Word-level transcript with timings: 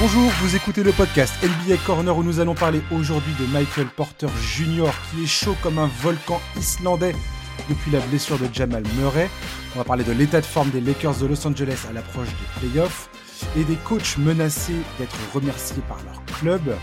Bonjour, 0.00 0.30
vous 0.42 0.54
écoutez 0.54 0.84
le 0.84 0.92
podcast 0.92 1.34
NBA 1.42 1.76
Corner 1.84 2.16
où 2.16 2.22
nous 2.22 2.38
allons 2.38 2.54
parler 2.54 2.80
aujourd'hui 2.92 3.32
de 3.34 3.46
Michael 3.46 3.88
Porter 3.88 4.28
Jr. 4.40 4.92
qui 5.10 5.24
est 5.24 5.26
chaud 5.26 5.56
comme 5.60 5.80
un 5.80 5.90
volcan 6.02 6.40
islandais 6.56 7.16
depuis 7.68 7.90
la 7.90 7.98
blessure 7.98 8.38
de 8.38 8.46
Jamal 8.52 8.84
Murray. 8.96 9.28
On 9.74 9.78
va 9.78 9.84
parler 9.84 10.04
de 10.04 10.12
l'état 10.12 10.40
de 10.40 10.46
forme 10.46 10.70
des 10.70 10.80
Lakers 10.80 11.16
de 11.16 11.26
Los 11.26 11.44
Angeles 11.44 11.84
à 11.90 11.92
l'approche 11.92 12.28
des 12.28 12.60
playoffs 12.60 13.10
et 13.56 13.64
des 13.64 13.74
coachs 13.74 14.18
menacés 14.18 14.80
d'être 15.00 15.16
remerciés 15.34 15.82
par 15.88 15.98
leur 16.04 16.24
club. 16.38 16.76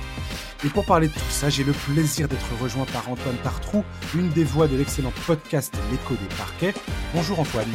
Et 0.65 0.69
pour 0.69 0.85
parler 0.85 1.07
de 1.07 1.13
tout 1.13 1.19
ça, 1.29 1.49
j'ai 1.49 1.63
le 1.63 1.71
plaisir 1.71 2.27
d'être 2.27 2.61
rejoint 2.61 2.85
par 2.85 3.09
Antoine 3.09 3.37
Tartrou, 3.43 3.85
une 4.13 4.29
des 4.31 4.43
voix 4.43 4.67
de 4.67 4.75
l'excellent 4.75 5.13
podcast 5.25 5.73
L'écho 5.89 6.15
des 6.15 6.35
parquets. 6.35 6.73
Bonjour 7.13 7.39
Antoine. 7.39 7.71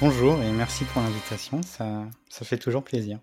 Bonjour 0.00 0.42
et 0.42 0.50
merci 0.50 0.84
pour 0.84 1.02
l'invitation, 1.02 1.60
ça, 1.62 2.04
ça 2.30 2.46
fait 2.46 2.56
toujours 2.56 2.82
plaisir. 2.82 3.18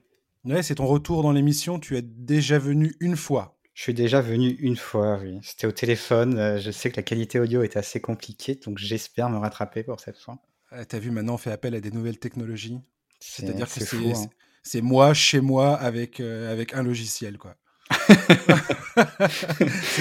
Ouais, 0.50 0.64
c'est 0.64 0.76
ton 0.76 0.86
retour 0.88 1.22
dans 1.24 1.32
l'émission, 1.32 1.80
tu 1.80 1.96
es 1.96 2.02
déjà 2.02 2.58
venu 2.60 2.96
une 3.00 3.16
fois. 3.16 3.58
Je 3.76 3.84
suis 3.84 3.94
déjà 3.94 4.20
venu 4.20 4.50
une 4.60 4.76
fois, 4.76 5.20
oui. 5.22 5.40
C'était 5.44 5.68
au 5.68 5.72
téléphone, 5.72 6.38
euh, 6.38 6.60
je 6.60 6.72
sais 6.72 6.90
que 6.92 6.98
la 6.98 7.04
qualité 7.04 7.40
audio 7.40 7.62
est 7.64 7.78
assez 7.78 8.02
compliquée, 8.02 8.56
donc 8.56 8.78
j'espère 8.78 9.30
me 9.30 9.38
rattraper 9.38 9.84
pour 9.84 10.00
cette 10.00 10.18
fois. 10.18 10.38
Ah, 10.72 10.84
T'as 10.86 11.00
vu, 11.00 11.12
maintenant 11.12 11.36
on 11.36 11.38
fait 11.38 11.52
appel 11.52 11.76
à 11.76 11.80
des 11.80 11.92
nouvelles 11.92 12.20
technologies. 12.20 12.78
C'est- 13.20 13.44
C'est-à-dire 13.46 13.68
que 13.68 13.80
c'est 13.86 14.12
hein. 14.12 14.30
c'est 14.64 14.82
moi, 14.82 15.14
chez 15.14 15.40
moi, 15.40 15.76
avec, 15.76 16.20
euh, 16.20 16.52
avec 16.52 16.74
un 16.74 16.84
logiciel, 16.84 17.38
quoi. 17.38 17.56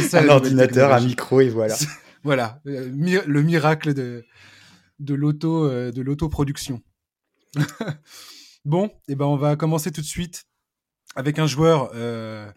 ça, 0.08 0.20
Un 0.22 0.28
ordinateur, 0.28 0.92
un 0.92 1.00
micro 1.00 1.40
et 1.40 1.48
voilà. 1.50 1.76
Voilà, 2.24 2.60
euh, 2.66 2.90
mi- 2.92 3.14
le 3.26 3.42
miracle 3.42 3.94
de, 3.94 4.24
de 4.98 5.14
l'auto, 5.14 5.64
euh, 5.66 5.92
de 5.92 6.02
l'autoproduction. 6.02 6.82
bon, 8.64 8.90
et 9.08 9.14
ben 9.14 9.26
on 9.26 9.36
va 9.36 9.56
commencer 9.56 9.90
tout 9.90 10.00
de 10.00 10.06
suite 10.06 10.44
avec 11.14 11.38
un 11.38 11.46
joueur 11.46 11.90
euh, 11.94 12.50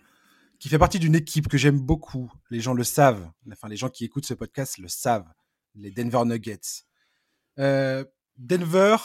qui 0.59 0.69
fait 0.69 0.77
partie 0.77 0.99
d'une 0.99 1.15
équipe 1.15 1.47
que 1.47 1.57
j'aime 1.57 1.79
beaucoup. 1.79 2.31
Les 2.49 2.59
gens 2.59 2.73
le 2.73 2.83
savent. 2.83 3.31
Enfin, 3.51 3.67
les 3.67 3.77
gens 3.77 3.89
qui 3.89 4.05
écoutent 4.05 4.25
ce 4.25 4.33
podcast 4.33 4.77
le 4.77 4.87
savent. 4.87 5.31
Les 5.75 5.91
Denver 5.91 6.23
Nuggets. 6.25 6.83
Euh, 7.59 8.03
Denver 8.37 8.97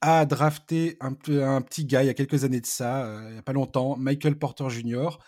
a 0.00 0.26
drafté 0.26 0.96
un, 1.00 1.12
petit 1.14 1.84
gars 1.84 2.02
il 2.02 2.06
y 2.06 2.10
a 2.10 2.14
quelques 2.14 2.44
années 2.44 2.60
de 2.60 2.66
ça, 2.66 3.06
euh, 3.06 3.28
il 3.28 3.32
n'y 3.34 3.38
a 3.38 3.42
pas 3.42 3.52
longtemps, 3.52 3.96
Michael 3.96 4.38
Porter 4.38 4.68
Jr. 4.68 5.18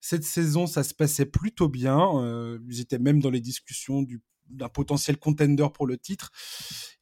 Cette 0.00 0.24
saison, 0.24 0.66
ça 0.66 0.82
se 0.82 0.92
passait 0.92 1.24
plutôt 1.24 1.68
bien. 1.68 2.58
ils 2.68 2.80
étaient 2.80 2.98
même 2.98 3.20
dans 3.20 3.30
les 3.30 3.40
discussions 3.40 4.02
du- 4.02 4.20
d'un 4.48 4.68
potentiel 4.68 5.16
contender 5.18 5.66
pour 5.72 5.86
le 5.86 5.98
titre. 5.98 6.30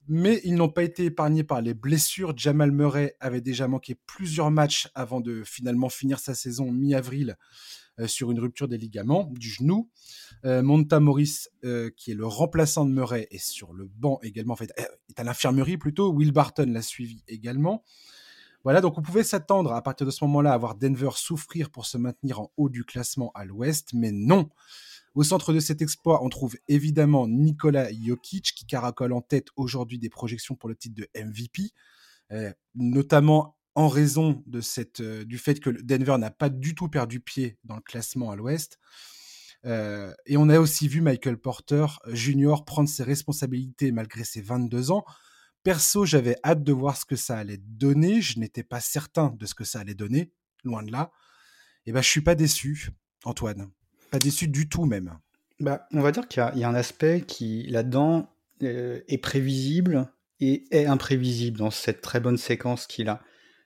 Mais 0.09 0.41
ils 0.45 0.55
n'ont 0.55 0.69
pas 0.69 0.83
été 0.83 1.05
épargnés 1.05 1.45
par 1.45 1.61
les 1.62 1.75
blessures. 1.75 2.37
Jamal 2.37 2.73
Murray 2.73 3.17
avait 3.21 3.41
déjà 3.41 3.69
manqué 3.69 3.95
plusieurs 4.07 4.51
matchs 4.51 4.89
avant 4.95 5.21
de 5.21 5.45
finalement 5.45 5.89
finir 5.89 6.19
sa 6.19 6.35
saison 6.35 6.73
mi-avril 6.73 7.37
euh, 8.01 8.07
sur 8.07 8.31
une 8.31 8.41
rupture 8.41 8.69
des 8.69 8.79
ligaments 8.79 9.31
du 9.33 9.51
genou. 9.51 9.91
Euh, 10.45 10.63
Monta 10.63 10.98
Morris, 10.98 11.48
euh, 11.65 11.91
qui 11.97 12.11
est 12.11 12.15
le 12.15 12.27
remplaçant 12.27 12.87
de 12.87 12.91
Murray, 12.91 13.29
est 13.31 13.45
sur 13.45 13.75
le 13.75 13.87
banc 13.87 14.19
également, 14.23 14.55
en 14.55 14.57
fait, 14.57 14.73
est 14.79 15.20
à 15.20 15.25
l'infirmerie 15.25 15.77
plutôt. 15.77 16.11
Will 16.11 16.33
Barton 16.33 16.67
l'a 16.69 16.83
suivi 16.83 17.23
également. 17.29 17.85
Voilà, 18.65 18.81
donc 18.81 18.97
on 18.97 19.03
pouvait 19.03 19.25
s'attendre 19.25 19.73
à 19.73 19.83
partir 19.83 20.07
de 20.07 20.11
ce 20.11 20.25
moment-là 20.25 20.53
à 20.53 20.59
voir 20.59 20.77
Denver 20.77 21.11
souffrir 21.17 21.70
pour 21.70 21.85
se 21.85 21.98
maintenir 21.98 22.41
en 22.41 22.53
haut 22.57 22.69
du 22.69 22.85
classement 22.85 23.31
à 23.35 23.45
l'ouest, 23.45 23.91
mais 23.93 24.13
non. 24.13 24.48
Au 25.14 25.22
centre 25.22 25.52
de 25.52 25.60
cet 25.60 25.82
exploit, 25.82 26.24
on 26.24 26.30
trouve 26.30 26.56
évidemment 26.68 27.28
Nikola 27.28 27.92
Jokic 27.92 28.55
qui 28.56 28.64
caracole 28.64 29.12
en 29.12 29.20
tête 29.20 29.48
aujourd'hui 29.56 29.98
des 29.98 30.08
projections 30.08 30.55
pour 30.55 30.70
le 30.70 30.74
titre 30.74 30.94
de 30.94 31.08
MVP, 31.22 31.70
euh, 32.32 32.52
notamment 32.74 33.58
en 33.74 33.88
raison 33.88 34.42
euh, 35.00 35.24
du 35.24 35.38
fait 35.38 35.60
que 35.60 35.70
Denver 35.70 36.16
n'a 36.18 36.30
pas 36.30 36.48
du 36.48 36.74
tout 36.74 36.88
perdu 36.88 37.20
pied 37.20 37.58
dans 37.64 37.77
le 37.77 37.83
classement 37.83 38.30
à 38.30 38.36
l'ouest. 38.36 38.78
Euh, 39.64 40.12
et 40.27 40.36
on 40.36 40.48
a 40.48 40.58
aussi 40.58 40.88
vu 40.88 41.02
Michael 41.02 41.36
Porter 41.36 41.86
Jr. 42.08 42.64
prendre 42.67 42.89
ses 42.89 43.05
responsabilités 43.05 43.92
malgré 43.92 44.24
ses 44.24 44.40
22 44.40 44.90
ans. 44.90 45.05
Perso, 45.62 46.05
j'avais 46.05 46.36
hâte 46.42 46.64
de 46.64 46.72
voir 46.72 46.96
ce 46.96 47.05
que 47.05 47.17
ça 47.17 47.39
allait 47.39 47.61
donner. 47.61 48.20
Je 48.20 48.40
n'étais 48.40 48.64
pas 48.64 48.80
certain 48.80 49.34
de 49.39 49.46
ce 49.46 49.55
que 49.55 49.64
ça 49.64 49.80
allait 49.80 49.95
donner, 49.95 50.33
loin 50.64 50.83
de 50.83 50.90
là. 50.90 51.12
Et 51.86 51.92
ben, 51.92 52.02
je 52.02 52.08
suis 52.08 52.20
pas 52.20 52.34
déçu, 52.34 52.90
Antoine. 53.24 53.70
Pas 54.12 54.18
déçu 54.20 54.46
du 54.46 54.68
tout 54.68 54.84
même. 54.84 55.18
Bah, 55.58 55.86
on 55.92 56.00
va 56.00 56.12
dire 56.12 56.28
qu'il 56.28 56.40
y, 56.40 56.42
a- 56.45 56.52
il 56.55 56.61
y 56.61 56.64
a 56.64 56.68
un 56.68 56.74
aspect 56.74 57.23
qui, 57.27 57.64
là-dedans, 57.68 58.28
euh, 58.62 59.00
est 59.08 59.18
prévisible 59.18 60.08
et 60.40 60.64
est 60.70 60.86
imprévisible 60.86 61.58
dans 61.58 61.70
cette 61.70 62.00
très 62.00 62.20
bonne 62.20 62.36
séquence 62.36 62.86
qu'il 62.86 63.08
a. 63.08 63.22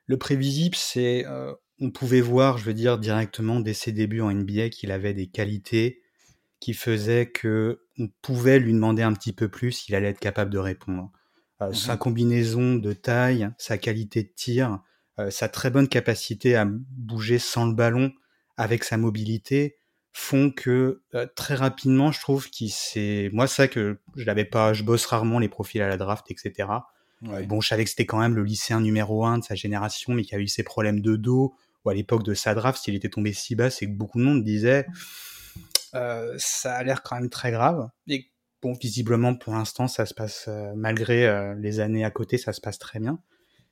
Le 0.07 0.17
prévisible, 0.17 0.77
c'est, 0.77 1.27
euh, 1.27 1.53
on 1.81 1.91
pouvait 1.91 2.21
voir, 2.23 2.59
je 2.59 2.65
veux 2.65 2.75
dire, 2.75 2.99
directement 2.99 3.61
dès 3.61 3.75
ses 3.75 3.93
débuts 3.93 4.21
en 4.23 4.31
NBA 4.31 4.71
qu'il 4.71 4.91
avait 4.93 5.15
des 5.15 5.27
qualités 5.27 6.01
qui 6.61 6.75
faisaient 6.75 7.27
que 7.31 7.81
on 7.99 8.09
pouvait 8.23 8.59
lui 8.59 8.73
demander 8.73 9.03
un 9.03 9.13
petit 9.13 9.33
peu 9.33 9.49
plus, 9.49 9.89
il 9.89 9.95
allait 9.95 10.09
être 10.09 10.21
capable 10.21 10.51
de 10.51 10.59
répondre. 10.59 11.11
Euh, 11.63 11.69
Mhm. 11.69 11.75
Sa 11.75 11.97
combinaison 11.97 12.75
de 12.77 12.93
taille, 12.93 13.51
sa 13.59 13.79
qualité 13.79 14.23
de 14.23 14.31
tir, 14.35 14.81
euh, 15.19 15.31
sa 15.31 15.49
très 15.49 15.71
bonne 15.71 15.89
capacité 15.89 16.57
à 16.57 16.67
bouger 16.67 17.39
sans 17.39 17.67
le 17.67 17.75
ballon 17.75 18.13
avec 18.59 18.85
sa 18.85 18.97
mobilité 18.99 19.77
font 20.19 20.51
que 20.51 21.03
euh, 21.15 21.27
très 21.37 21.55
rapidement, 21.55 22.11
je 22.11 22.21
trouve 22.21 22.49
qu'il 22.49 22.71
s'est. 22.71 23.29
Moi, 23.35 23.47
c'est 23.47 23.57
ça 23.57 23.69
que 23.69 23.99
je 24.17 24.25
l'avais 24.25 24.47
pas. 24.47 24.73
Je 24.73 24.83
bosse 24.83 25.05
rarement 25.05 25.39
les 25.39 25.51
profils 25.51 25.83
à 25.83 25.89
la 25.89 25.99
draft, 25.99 26.31
etc. 26.31 26.69
Bon, 27.21 27.61
je 27.61 27.69
savais 27.69 27.85
que 27.85 27.91
c'était 27.91 28.07
quand 28.07 28.19
même 28.19 28.35
le 28.35 28.43
lycéen 28.43 28.81
numéro 28.81 29.27
un 29.27 29.39
de 29.39 29.45
sa 29.45 29.55
génération, 29.55 30.15
mais 30.15 30.23
qui 30.23 30.35
a 30.35 30.39
eu 30.39 30.49
ses 30.49 30.63
problèmes 30.63 31.01
de 31.01 31.17
dos, 31.17 31.55
ou 31.85 31.91
à 31.91 31.95
l'époque 31.95 32.23
de 32.23 32.35
sa 32.35 32.55
draft, 32.55 32.83
s'il 32.83 32.95
était 32.95 33.11
tombé 33.11 33.33
si 33.33 33.57
bas, 33.57 33.69
c'est 33.69 33.87
que 33.87 33.93
beaucoup 33.93 34.19
de 34.19 34.25
monde 34.25 34.43
disait 34.43 34.87
euh, 35.95 36.35
ça 36.39 36.77
a 36.77 36.83
l'air 36.83 37.03
quand 37.03 37.17
même 37.17 37.31
très 37.31 37.51
grave. 37.51 37.89
Et 38.09 38.31
bon, 38.63 38.73
visiblement, 38.73 39.35
pour 39.35 39.55
l'instant, 39.55 39.87
ça 39.87 40.07
se 40.07 40.15
passe, 40.15 40.47
euh, 40.49 40.73
malgré 40.77 41.55
les 41.59 41.81
années 41.81 42.05
à 42.05 42.11
côté, 42.11 42.39
ça 42.39 42.53
se 42.55 42.61
passe 42.61 42.79
très 42.79 43.01
bien. 43.01 43.19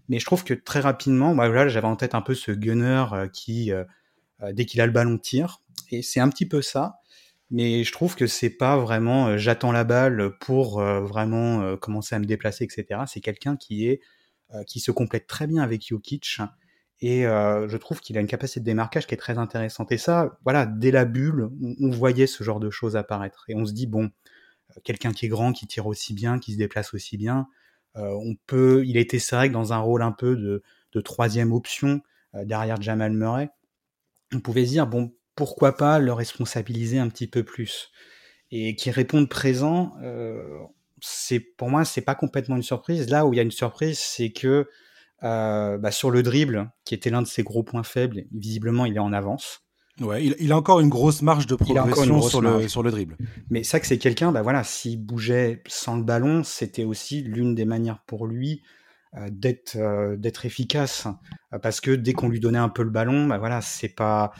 Mais 0.08 0.18
je 0.18 0.26
trouve 0.26 0.44
que 0.44 0.52
très 0.52 0.80
rapidement, 0.80 1.34
bah, 1.34 1.48
voilà, 1.48 1.68
j'avais 1.68 1.86
en 1.86 1.96
tête 1.96 2.14
un 2.14 2.22
peu 2.22 2.34
ce 2.34 2.50
gunner 2.50 3.06
qui, 3.32 3.72
dès 4.52 4.66
qu'il 4.66 4.82
a 4.82 4.86
le 4.86 4.92
ballon, 4.92 5.16
tire. 5.16 5.62
Et 5.90 6.02
c'est 6.02 6.20
un 6.20 6.28
petit 6.28 6.46
peu 6.46 6.62
ça. 6.62 7.00
Mais 7.50 7.84
je 7.84 7.92
trouve 7.92 8.16
que 8.16 8.26
c'est 8.26 8.50
pas 8.50 8.76
vraiment 8.78 9.28
euh, 9.28 9.36
j'attends 9.38 9.72
la 9.72 9.84
balle 9.84 10.36
pour 10.40 10.80
euh, 10.80 11.00
vraiment 11.02 11.62
euh, 11.62 11.76
commencer 11.76 12.14
à 12.14 12.18
me 12.18 12.24
déplacer, 12.24 12.64
etc. 12.64 13.02
C'est 13.06 13.20
quelqu'un 13.20 13.56
qui 13.56 13.86
est 13.86 14.00
qui 14.68 14.78
se 14.78 14.92
complète 14.92 15.26
très 15.26 15.48
bien 15.48 15.64
avec 15.64 15.84
Jokic. 15.84 16.38
Et 17.00 17.22
je 17.22 17.76
trouve 17.76 18.00
qu'il 18.00 18.16
a 18.16 18.20
une 18.20 18.28
capacité 18.28 18.60
de 18.60 18.64
démarquage 18.64 19.04
qui 19.08 19.14
est 19.14 19.18
très 19.18 19.36
intéressante. 19.36 19.90
Et 19.90 19.98
ça, 19.98 20.38
voilà, 20.44 20.64
dès 20.64 20.92
la 20.92 21.04
bulle, 21.04 21.50
on, 21.80 21.90
voyait 21.90 22.28
ce 22.28 22.44
genre 22.44 22.60
de 22.60 22.70
choses 22.70 22.94
apparaître. 22.94 23.46
Et 23.48 23.56
on 23.56 23.66
se 23.66 23.72
dit, 23.72 23.88
bon, 23.88 24.12
quelqu'un 24.84 25.12
qui 25.12 25.26
est 25.26 25.28
grand, 25.28 25.52
qui 25.52 25.66
tire 25.66 25.88
aussi 25.88 26.14
bien, 26.14 26.38
qui 26.38 26.52
se 26.52 26.58
déplace 26.58 26.94
aussi 26.94 27.16
bien, 27.16 27.48
on 27.96 28.36
peut. 28.46 28.84
Il 28.86 28.96
été, 28.96 29.18
c'est 29.18 29.34
vrai, 29.34 29.48
que 29.48 29.54
dans 29.54 29.72
un 29.72 29.78
rôle 29.78 30.02
un 30.02 30.12
peu 30.12 30.36
de, 30.36 30.62
de 30.92 31.00
troisième 31.00 31.50
option 31.50 32.00
derrière 32.44 32.80
Jamal 32.80 33.12
Murray. 33.12 33.48
On 34.32 34.38
pouvait 34.38 34.66
se 34.66 34.70
dire, 34.70 34.86
bon, 34.86 35.12
pourquoi 35.34 35.76
pas 35.76 35.98
le 35.98 36.12
responsabiliser 36.12 36.98
un 36.98 37.08
petit 37.08 37.26
peu 37.26 37.42
plus 37.42 37.90
Et 38.50 38.76
qui 38.76 38.90
répondent 38.90 39.28
présent, 39.28 39.92
euh, 40.02 40.42
c'est 41.00 41.40
pour 41.40 41.68
moi, 41.68 41.84
c'est 41.84 42.02
pas 42.02 42.14
complètement 42.14 42.56
une 42.56 42.62
surprise. 42.62 43.08
Là 43.10 43.26
où 43.26 43.32
il 43.32 43.36
y 43.36 43.40
a 43.40 43.42
une 43.42 43.50
surprise, 43.50 43.98
c'est 43.98 44.32
que 44.32 44.68
euh, 45.22 45.78
bah, 45.78 45.90
sur 45.90 46.10
le 46.10 46.22
dribble, 46.22 46.70
qui 46.84 46.94
était 46.94 47.10
l'un 47.10 47.22
de 47.22 47.26
ses 47.26 47.42
gros 47.42 47.62
points 47.62 47.82
faibles, 47.82 48.24
visiblement 48.32 48.84
il 48.84 48.96
est 48.96 49.00
en 49.00 49.12
avance. 49.12 49.60
Ouais, 50.00 50.24
il, 50.24 50.34
il 50.40 50.50
a 50.50 50.56
encore 50.56 50.80
une 50.80 50.88
grosse 50.88 51.22
marge 51.22 51.46
de 51.46 51.54
progression 51.54 52.20
sur 52.20 52.40
le, 52.40 52.50
marge. 52.50 52.66
sur 52.66 52.82
le 52.82 52.90
dribble. 52.90 53.16
Mais 53.48 53.62
ça 53.62 53.78
que 53.78 53.86
c'est 53.86 53.98
quelqu'un, 53.98 54.32
bah 54.32 54.42
voilà, 54.42 54.64
s'il 54.64 55.00
bougeait 55.00 55.62
sans 55.68 55.96
le 55.96 56.02
ballon, 56.02 56.42
c'était 56.42 56.84
aussi 56.84 57.22
l'une 57.22 57.54
des 57.54 57.64
manières 57.64 58.02
pour 58.06 58.26
lui 58.26 58.62
euh, 59.16 59.28
d'être 59.30 59.76
euh, 59.76 60.16
d'être 60.16 60.44
efficace, 60.46 61.06
parce 61.62 61.80
que 61.80 61.92
dès 61.92 62.12
qu'on 62.12 62.28
lui 62.28 62.40
donnait 62.40 62.58
un 62.58 62.68
peu 62.68 62.82
le 62.82 62.90
ballon, 62.90 63.28
bah 63.28 63.38
voilà, 63.38 63.60
c'est 63.60 63.88
pas, 63.94 64.32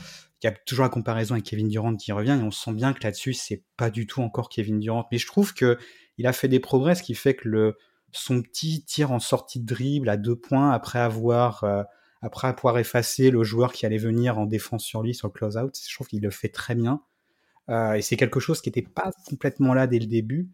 il 0.45 0.49
y 0.49 0.51
a 0.51 0.57
toujours 0.67 0.83
la 0.83 0.91
comparaison 0.91 1.35
avec 1.35 1.47
Kevin 1.47 1.69
Durant 1.69 1.97
qui 1.97 2.13
revient 2.13 2.39
et 2.39 2.45
on 2.45 2.51
sent 2.51 2.75
bien 2.75 2.93
que 2.93 3.03
là-dessus 3.03 3.33
c'est 3.33 3.65
pas 3.79 3.89
du 3.89 4.07
tout 4.07 4.21
encore 4.21 4.51
Kevin 4.51 4.79
Durant. 4.79 5.07
Mais 5.11 5.17
je 5.17 5.27
trouve 5.27 5.55
que 5.55 5.79
il 6.19 6.27
a 6.27 6.35
fait 6.35 6.49
des 6.49 6.61
progrès, 6.61 6.95
ce 6.95 7.03
qui 7.03 7.15
fait 7.15 7.35
que 7.35 7.49
le 7.49 7.79
son 8.13 8.43
petit 8.43 8.85
tir 8.85 9.11
en 9.11 9.19
sortie 9.19 9.59
de 9.59 9.65
dribble 9.65 10.09
à 10.09 10.17
deux 10.19 10.37
points 10.37 10.71
après 10.71 10.99
avoir 10.99 11.65
euh, 11.65 11.83
après 12.21 12.49
avoir 12.49 12.79
effacé 12.79 13.31
le 13.31 13.43
joueur 13.43 13.73
qui 13.73 13.87
allait 13.87 13.97
venir 13.97 14.39
en 14.39 14.45
défense 14.45 14.85
sur 14.85 15.03
lui 15.03 15.15
sur 15.15 15.29
le 15.29 15.33
close-out, 15.33 15.75
je 15.89 15.95
trouve 15.95 16.09
qu'il 16.09 16.23
le 16.23 16.31
fait 16.31 16.49
très 16.49 16.75
bien. 16.75 17.03
Euh, 17.71 17.95
et 17.95 18.03
c'est 18.03 18.17
quelque 18.17 18.41
chose 18.41 18.61
qui 18.61 18.69
n'était 18.69 18.83
pas 18.83 19.11
complètement 19.27 19.73
là 19.73 19.87
dès 19.87 19.99
le 19.99 20.07
début. 20.07 20.51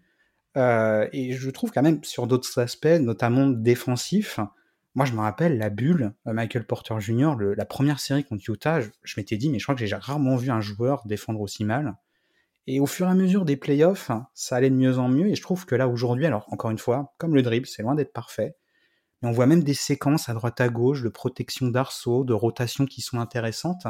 Euh, 0.56 1.08
et 1.12 1.32
je 1.32 1.50
trouve 1.50 1.70
quand 1.72 1.82
même 1.82 2.02
sur 2.04 2.26
d'autres 2.26 2.58
aspects, 2.58 2.86
notamment 2.86 3.48
défensifs, 3.48 4.40
moi 4.94 5.06
je 5.06 5.12
me 5.12 5.20
rappelle 5.20 5.58
la 5.58 5.70
bulle, 5.70 6.12
euh, 6.26 6.32
Michael 6.32 6.66
Porter 6.66 6.98
Jr., 6.98 7.34
la 7.56 7.64
première 7.64 8.00
série 8.00 8.24
contre 8.24 8.48
Utah, 8.48 8.80
je, 8.80 9.14
m'étais 9.16 9.36
dit, 9.36 9.50
mais 9.50 9.58
je 9.58 9.64
crois 9.64 9.74
que 9.74 9.84
j'ai 9.84 9.94
rarement 9.94 10.36
vu 10.36 10.50
un 10.50 10.60
joueur 10.60 11.02
défendre 11.06 11.40
aussi 11.40 11.64
mal. 11.64 11.96
Et 12.66 12.80
au 12.80 12.86
fur 12.86 13.06
et 13.06 13.10
à 13.10 13.14
mesure 13.14 13.44
des 13.44 13.56
playoffs, 13.56 14.10
ça 14.34 14.56
allait 14.56 14.70
de 14.70 14.74
mieux 14.74 14.98
en 14.98 15.08
mieux. 15.08 15.28
Et 15.28 15.34
je 15.34 15.42
trouve 15.42 15.66
que 15.66 15.74
là 15.74 15.88
aujourd'hui, 15.88 16.26
alors 16.26 16.46
encore 16.52 16.70
une 16.70 16.78
fois, 16.78 17.14
comme 17.18 17.34
le 17.34 17.42
dribble, 17.42 17.66
c'est 17.66 17.82
loin 17.82 17.94
d'être 17.94 18.12
parfait. 18.12 18.56
Mais 19.22 19.28
on 19.28 19.32
voit 19.32 19.46
même 19.46 19.64
des 19.64 19.74
séquences 19.74 20.28
à 20.28 20.34
droite 20.34 20.60
à 20.60 20.68
gauche 20.68 21.02
de 21.02 21.08
protection 21.08 21.68
d'arceaux, 21.68 22.24
de 22.24 22.32
rotation 22.32 22.86
qui 22.86 23.00
sont 23.00 23.18
intéressantes. 23.18 23.86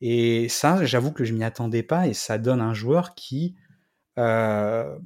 Et 0.00 0.48
ça, 0.48 0.84
j'avoue 0.84 1.12
que 1.12 1.24
je 1.24 1.32
m'y 1.32 1.44
attendais 1.44 1.82
pas 1.82 2.06
et 2.06 2.14
ça 2.14 2.38
donne 2.38 2.60
un 2.60 2.74
joueur 2.74 3.14
qui, 3.14 3.56
euh, 4.18 4.98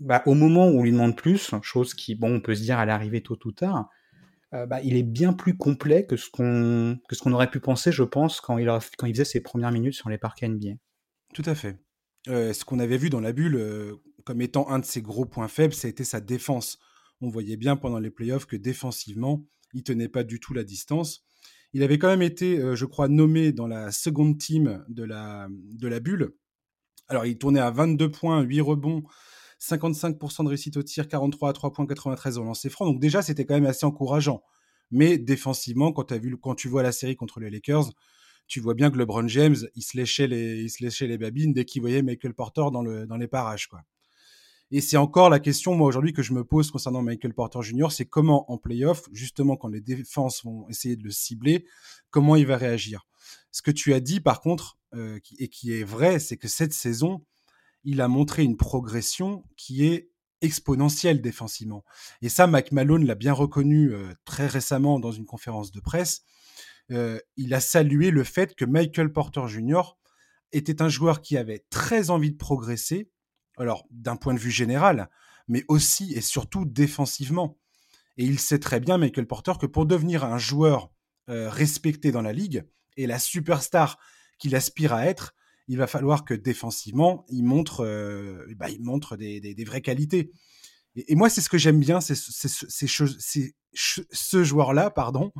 bah, 0.00 0.22
au 0.26 0.34
moment 0.34 0.68
où 0.68 0.80
on 0.80 0.82
lui 0.82 0.92
demande 0.92 1.16
plus, 1.16 1.50
chose 1.62 1.94
qui, 1.94 2.14
bon, 2.14 2.36
on 2.36 2.40
peut 2.40 2.54
se 2.54 2.62
dire 2.62 2.78
à 2.78 2.86
l'arrivée 2.86 3.22
tôt 3.22 3.38
ou 3.44 3.52
tard, 3.52 3.90
euh, 4.56 4.66
bah, 4.66 4.80
il 4.82 4.96
est 4.96 5.02
bien 5.02 5.32
plus 5.32 5.56
complet 5.56 6.06
que 6.06 6.16
ce 6.16 6.30
qu'on 6.30 6.98
que 7.08 7.14
ce 7.14 7.22
qu'on 7.22 7.32
aurait 7.32 7.50
pu 7.50 7.60
penser, 7.60 7.92
je 7.92 8.02
pense, 8.02 8.40
quand 8.40 8.58
il, 8.58 8.66
quand 8.98 9.06
il 9.06 9.14
faisait 9.14 9.24
ses 9.24 9.40
premières 9.40 9.72
minutes 9.72 9.94
sur 9.94 10.08
les 10.08 10.18
parquets 10.18 10.48
NBA. 10.48 10.74
Tout 11.34 11.42
à 11.46 11.54
fait. 11.54 11.78
Euh, 12.28 12.52
ce 12.52 12.64
qu'on 12.64 12.78
avait 12.78 12.96
vu 12.96 13.10
dans 13.10 13.20
la 13.20 13.32
bulle 13.32 13.56
euh, 13.56 13.94
comme 14.24 14.40
étant 14.40 14.68
un 14.68 14.78
de 14.78 14.84
ses 14.84 15.02
gros 15.02 15.26
points 15.26 15.48
faibles, 15.48 15.74
ça 15.74 15.86
a 15.86 15.90
été 15.90 16.04
sa 16.04 16.20
défense. 16.20 16.78
On 17.20 17.28
voyait 17.28 17.56
bien 17.56 17.76
pendant 17.76 17.98
les 17.98 18.10
playoffs 18.10 18.46
que 18.46 18.56
défensivement, 18.56 19.44
il 19.72 19.82
tenait 19.82 20.08
pas 20.08 20.24
du 20.24 20.40
tout 20.40 20.54
la 20.54 20.64
distance. 20.64 21.24
Il 21.72 21.82
avait 21.82 21.98
quand 21.98 22.08
même 22.08 22.22
été, 22.22 22.58
je 22.74 22.84
crois, 22.84 23.08
nommé 23.08 23.52
dans 23.52 23.66
la 23.66 23.92
seconde 23.92 24.38
team 24.38 24.84
de 24.88 25.04
la, 25.04 25.48
de 25.50 25.88
la 25.88 26.00
bulle. 26.00 26.34
Alors, 27.08 27.26
il 27.26 27.38
tournait 27.38 27.60
à 27.60 27.70
22 27.70 28.10
points, 28.10 28.40
8 28.42 28.60
rebonds, 28.60 29.04
55% 29.66 30.44
de 30.44 30.48
réussite 30.48 30.76
au 30.76 30.82
tir, 30.82 31.08
43 31.08 31.50
à 31.50 31.52
3 31.52 31.72
points, 31.72 31.86
93 31.86 32.38
au 32.38 32.44
lancer 32.44 32.70
franc. 32.70 32.86
Donc 32.86 33.00
déjà, 33.00 33.22
c'était 33.22 33.44
quand 33.44 33.54
même 33.54 33.66
assez 33.66 33.86
encourageant. 33.86 34.42
Mais 34.90 35.18
défensivement, 35.18 35.92
quand, 35.92 36.12
as 36.12 36.18
vu, 36.18 36.36
quand 36.36 36.54
tu 36.54 36.68
vois 36.68 36.82
la 36.82 36.92
série 36.92 37.16
contre 37.16 37.40
les 37.40 37.50
Lakers, 37.50 37.90
tu 38.46 38.60
vois 38.60 38.74
bien 38.74 38.90
que 38.90 38.98
LeBron 38.98 39.26
James, 39.26 39.56
il 39.74 39.82
se 39.82 39.96
léchait 39.96 40.26
les, 40.28 41.18
babines 41.18 41.52
dès 41.52 41.64
qu'il 41.64 41.82
voyait 41.82 42.02
Michael 42.02 42.34
Porter 42.34 42.64
dans, 42.72 42.82
le, 42.82 43.06
dans 43.06 43.16
les 43.16 43.26
parages. 43.26 43.66
Quoi. 43.66 43.80
Et 44.70 44.80
c'est 44.80 44.96
encore 44.96 45.30
la 45.30 45.38
question, 45.38 45.74
moi, 45.74 45.86
aujourd'hui, 45.86 46.12
que 46.12 46.22
je 46.22 46.32
me 46.32 46.44
pose 46.44 46.70
concernant 46.70 47.02
Michael 47.02 47.34
Porter 47.34 47.62
Jr., 47.62 47.88
c'est 47.90 48.06
comment 48.06 48.50
en 48.50 48.58
playoff, 48.58 49.08
justement, 49.12 49.56
quand 49.56 49.68
les 49.68 49.80
défenses 49.80 50.44
vont 50.44 50.68
essayer 50.68 50.96
de 50.96 51.04
le 51.04 51.10
cibler, 51.10 51.64
comment 52.10 52.34
il 52.34 52.46
va 52.46 52.56
réagir? 52.56 53.06
Ce 53.52 53.62
que 53.62 53.70
tu 53.70 53.94
as 53.94 54.00
dit, 54.00 54.20
par 54.20 54.40
contre, 54.40 54.78
euh, 54.94 55.18
et 55.38 55.48
qui 55.48 55.72
est 55.72 55.84
vrai, 55.84 56.18
c'est 56.18 56.36
que 56.36 56.48
cette 56.48 56.72
saison, 56.72 57.24
il 57.86 58.00
a 58.00 58.08
montré 58.08 58.42
une 58.42 58.56
progression 58.56 59.44
qui 59.56 59.86
est 59.86 60.10
exponentielle 60.42 61.22
défensivement. 61.22 61.84
Et 62.20 62.28
ça, 62.28 62.46
Malone 62.46 63.06
l'a 63.06 63.14
bien 63.14 63.32
reconnu 63.32 63.94
euh, 63.94 64.12
très 64.24 64.48
récemment 64.48 64.98
dans 65.00 65.12
une 65.12 65.24
conférence 65.24 65.70
de 65.70 65.80
presse. 65.80 66.22
Euh, 66.90 67.18
il 67.36 67.54
a 67.54 67.60
salué 67.60 68.10
le 68.10 68.24
fait 68.24 68.54
que 68.54 68.64
Michael 68.64 69.12
Porter 69.12 69.46
Jr. 69.46 69.96
était 70.52 70.82
un 70.82 70.88
joueur 70.88 71.22
qui 71.22 71.36
avait 71.36 71.64
très 71.70 72.10
envie 72.10 72.32
de 72.32 72.36
progresser, 72.36 73.08
alors 73.56 73.86
d'un 73.90 74.16
point 74.16 74.34
de 74.34 74.40
vue 74.40 74.50
général, 74.50 75.08
mais 75.48 75.64
aussi 75.68 76.12
et 76.12 76.20
surtout 76.20 76.64
défensivement. 76.64 77.56
Et 78.16 78.24
il 78.24 78.40
sait 78.40 78.58
très 78.58 78.80
bien, 78.80 78.98
Michael 78.98 79.26
Porter, 79.26 79.52
que 79.60 79.66
pour 79.66 79.86
devenir 79.86 80.24
un 80.24 80.38
joueur 80.38 80.90
euh, 81.28 81.48
respecté 81.48 82.10
dans 82.10 82.22
la 82.22 82.32
ligue 82.32 82.64
et 82.96 83.06
la 83.06 83.20
superstar 83.20 83.98
qu'il 84.38 84.56
aspire 84.56 84.92
à 84.92 85.06
être, 85.06 85.34
il 85.68 85.78
va 85.78 85.86
falloir 85.86 86.24
que 86.24 86.34
défensivement, 86.34 87.24
il 87.28 87.42
montre, 87.42 87.84
euh, 87.84 88.46
bah, 88.56 88.70
il 88.70 88.82
montre 88.82 89.16
des, 89.16 89.40
des, 89.40 89.64
vraies 89.64 89.82
qualités. 89.82 90.30
Et, 90.94 91.14
moi, 91.14 91.28
c'est 91.28 91.40
ce 91.40 91.48
que 91.48 91.58
j'aime 91.58 91.80
bien, 91.80 92.00
c'est 92.00 92.14
ce 93.74 94.44
joueur-là, 94.44 94.90
pardon, 94.90 95.32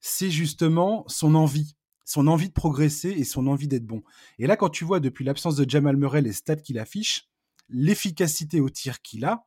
c'est 0.00 0.30
justement 0.30 1.04
son 1.08 1.34
envie, 1.34 1.76
son 2.04 2.26
envie 2.26 2.48
de 2.48 2.54
progresser 2.54 3.10
et 3.10 3.24
son 3.24 3.46
envie 3.46 3.68
d'être 3.68 3.86
bon. 3.86 4.02
Et 4.38 4.46
là, 4.46 4.56
quand 4.56 4.68
tu 4.68 4.84
vois 4.84 5.00
depuis 5.00 5.24
l'absence 5.24 5.56
de 5.56 5.68
Jamal 5.68 5.96
Murray 5.96 6.22
les 6.22 6.32
stats 6.32 6.56
qu'il 6.56 6.78
affiche, 6.78 7.28
l'efficacité 7.68 8.60
au 8.60 8.68
tir 8.68 9.00
qu'il 9.00 9.24
a, 9.24 9.46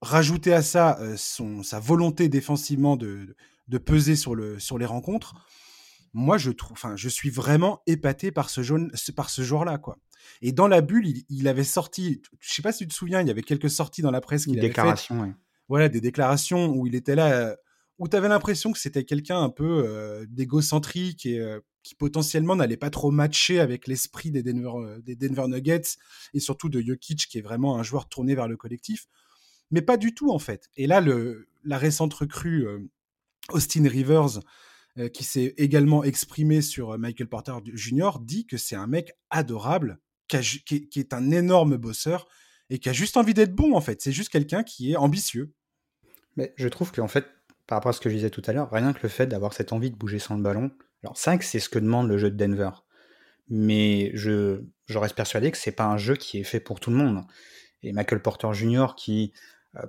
rajouter 0.00 0.52
à 0.52 0.62
ça 0.62 0.98
euh, 1.00 1.16
son, 1.16 1.62
sa 1.62 1.78
volonté 1.80 2.28
défensivement 2.28 2.96
de, 2.96 3.36
de 3.68 3.78
peser 3.78 4.16
sur, 4.16 4.34
le, 4.34 4.58
sur 4.58 4.78
les 4.78 4.86
rencontres, 4.86 5.34
moi 6.12 6.38
je 6.38 6.50
trouve, 6.50 6.72
enfin, 6.72 6.96
je 6.96 7.08
suis 7.08 7.30
vraiment 7.30 7.82
épaté 7.86 8.32
par 8.32 8.50
ce 8.50 8.62
jaune, 8.62 8.92
par 9.16 9.30
ce 9.30 9.42
joueur-là, 9.42 9.78
quoi. 9.78 9.98
Et 10.40 10.52
dans 10.52 10.68
la 10.68 10.80
bulle, 10.80 11.06
il, 11.28 11.48
avait 11.48 11.64
sorti, 11.64 12.22
je 12.40 12.52
sais 12.52 12.62
pas 12.62 12.72
si 12.72 12.84
tu 12.84 12.88
te 12.88 12.94
souviens, 12.94 13.20
il 13.20 13.28
y 13.28 13.30
avait 13.30 13.42
quelques 13.42 13.70
sorties 13.70 14.02
dans 14.02 14.10
la 14.10 14.20
presse 14.20 14.46
qu'il 14.46 14.58
avait 14.58 14.72
faites. 14.72 15.08
Voilà, 15.68 15.88
des 15.88 16.00
déclarations 16.00 16.68
où 16.68 16.86
il 16.86 16.94
était 16.94 17.14
là, 17.14 17.32
euh, 17.32 17.56
où 17.98 18.08
tu 18.08 18.16
avais 18.16 18.28
l'impression 18.28 18.72
que 18.72 18.78
c'était 18.78 19.04
quelqu'un 19.04 19.40
un 19.40 19.48
peu 19.48 19.84
euh, 19.86 20.26
d'égocentrique 20.28 21.24
et 21.26 21.40
euh, 21.40 21.60
qui 21.82 21.94
potentiellement 21.94 22.56
n'allait 22.56 22.76
pas 22.76 22.90
trop 22.90 23.10
matcher 23.10 23.58
avec 23.58 23.86
l'esprit 23.86 24.30
des 24.30 24.42
Denver, 24.42 25.00
des 25.02 25.16
Denver 25.16 25.48
Nuggets 25.48 25.96
et 26.34 26.40
surtout 26.40 26.68
de 26.68 26.80
Jokic, 26.80 27.26
qui 27.26 27.38
est 27.38 27.42
vraiment 27.42 27.78
un 27.78 27.82
joueur 27.82 28.08
tourné 28.08 28.34
vers 28.34 28.48
le 28.48 28.56
collectif. 28.56 29.06
Mais 29.70 29.82
pas 29.82 29.96
du 29.96 30.14
tout, 30.14 30.30
en 30.30 30.38
fait. 30.38 30.68
Et 30.76 30.86
là, 30.86 31.00
le, 31.00 31.48
la 31.64 31.78
récente 31.78 32.12
recrue, 32.14 32.66
Austin 33.48 33.88
Rivers, 33.88 34.40
euh, 34.98 35.08
qui 35.08 35.24
s'est 35.24 35.54
également 35.56 36.04
exprimé 36.04 36.60
sur 36.60 36.90
euh, 36.90 36.98
Michael 36.98 37.28
Porter 37.28 37.54
Jr., 37.72 38.10
dit 38.20 38.46
que 38.46 38.58
c'est 38.58 38.76
un 38.76 38.86
mec 38.86 39.12
adorable, 39.30 39.98
qui, 40.28 40.90
est 40.96 41.14
un 41.14 41.30
énorme 41.30 41.78
bosseur 41.78 42.28
et 42.68 42.78
qui 42.78 42.90
a 42.90 42.92
juste 42.92 43.16
envie 43.16 43.32
d'être 43.32 43.54
bon, 43.54 43.74
en 43.74 43.80
fait. 43.80 44.02
C'est 44.02 44.12
juste 44.12 44.28
quelqu'un 44.28 44.62
qui 44.62 44.92
est 44.92 44.96
ambitieux. 44.96 45.54
Mais 46.36 46.52
je 46.56 46.68
trouve 46.68 46.92
qu'en 46.92 47.08
fait, 47.08 47.26
par 47.66 47.78
rapport 47.78 47.90
à 47.90 47.92
ce 47.94 48.00
que 48.00 48.10
je 48.10 48.16
disais 48.16 48.30
tout 48.30 48.42
à 48.44 48.52
l'heure, 48.52 48.70
rien 48.70 48.92
que 48.92 49.02
le 49.02 49.08
fait 49.08 49.26
d'avoir 49.26 49.54
cette 49.54 49.72
envie 49.72 49.90
de 49.90 49.96
bouger 49.96 50.18
sans 50.18 50.36
le 50.36 50.42
ballon, 50.42 50.70
alors 51.02 51.16
c'est 51.16 51.58
ce 51.58 51.68
que 51.68 51.78
demande 51.78 52.08
le 52.08 52.18
jeu 52.18 52.30
de 52.30 52.36
Denver. 52.36 52.70
Mais 53.48 54.10
je, 54.14 54.62
je 54.86 54.98
reste 54.98 55.16
persuadé 55.16 55.50
que 55.50 55.58
c'est 55.58 55.72
pas 55.72 55.86
un 55.86 55.96
jeu 55.96 56.16
qui 56.16 56.38
est 56.38 56.44
fait 56.44 56.60
pour 56.60 56.80
tout 56.80 56.90
le 56.90 56.96
monde. 56.96 57.24
Et 57.82 57.92
Michael 57.92 58.20
Porter 58.20 58.52
Jr., 58.52 58.88
qui 58.96 59.32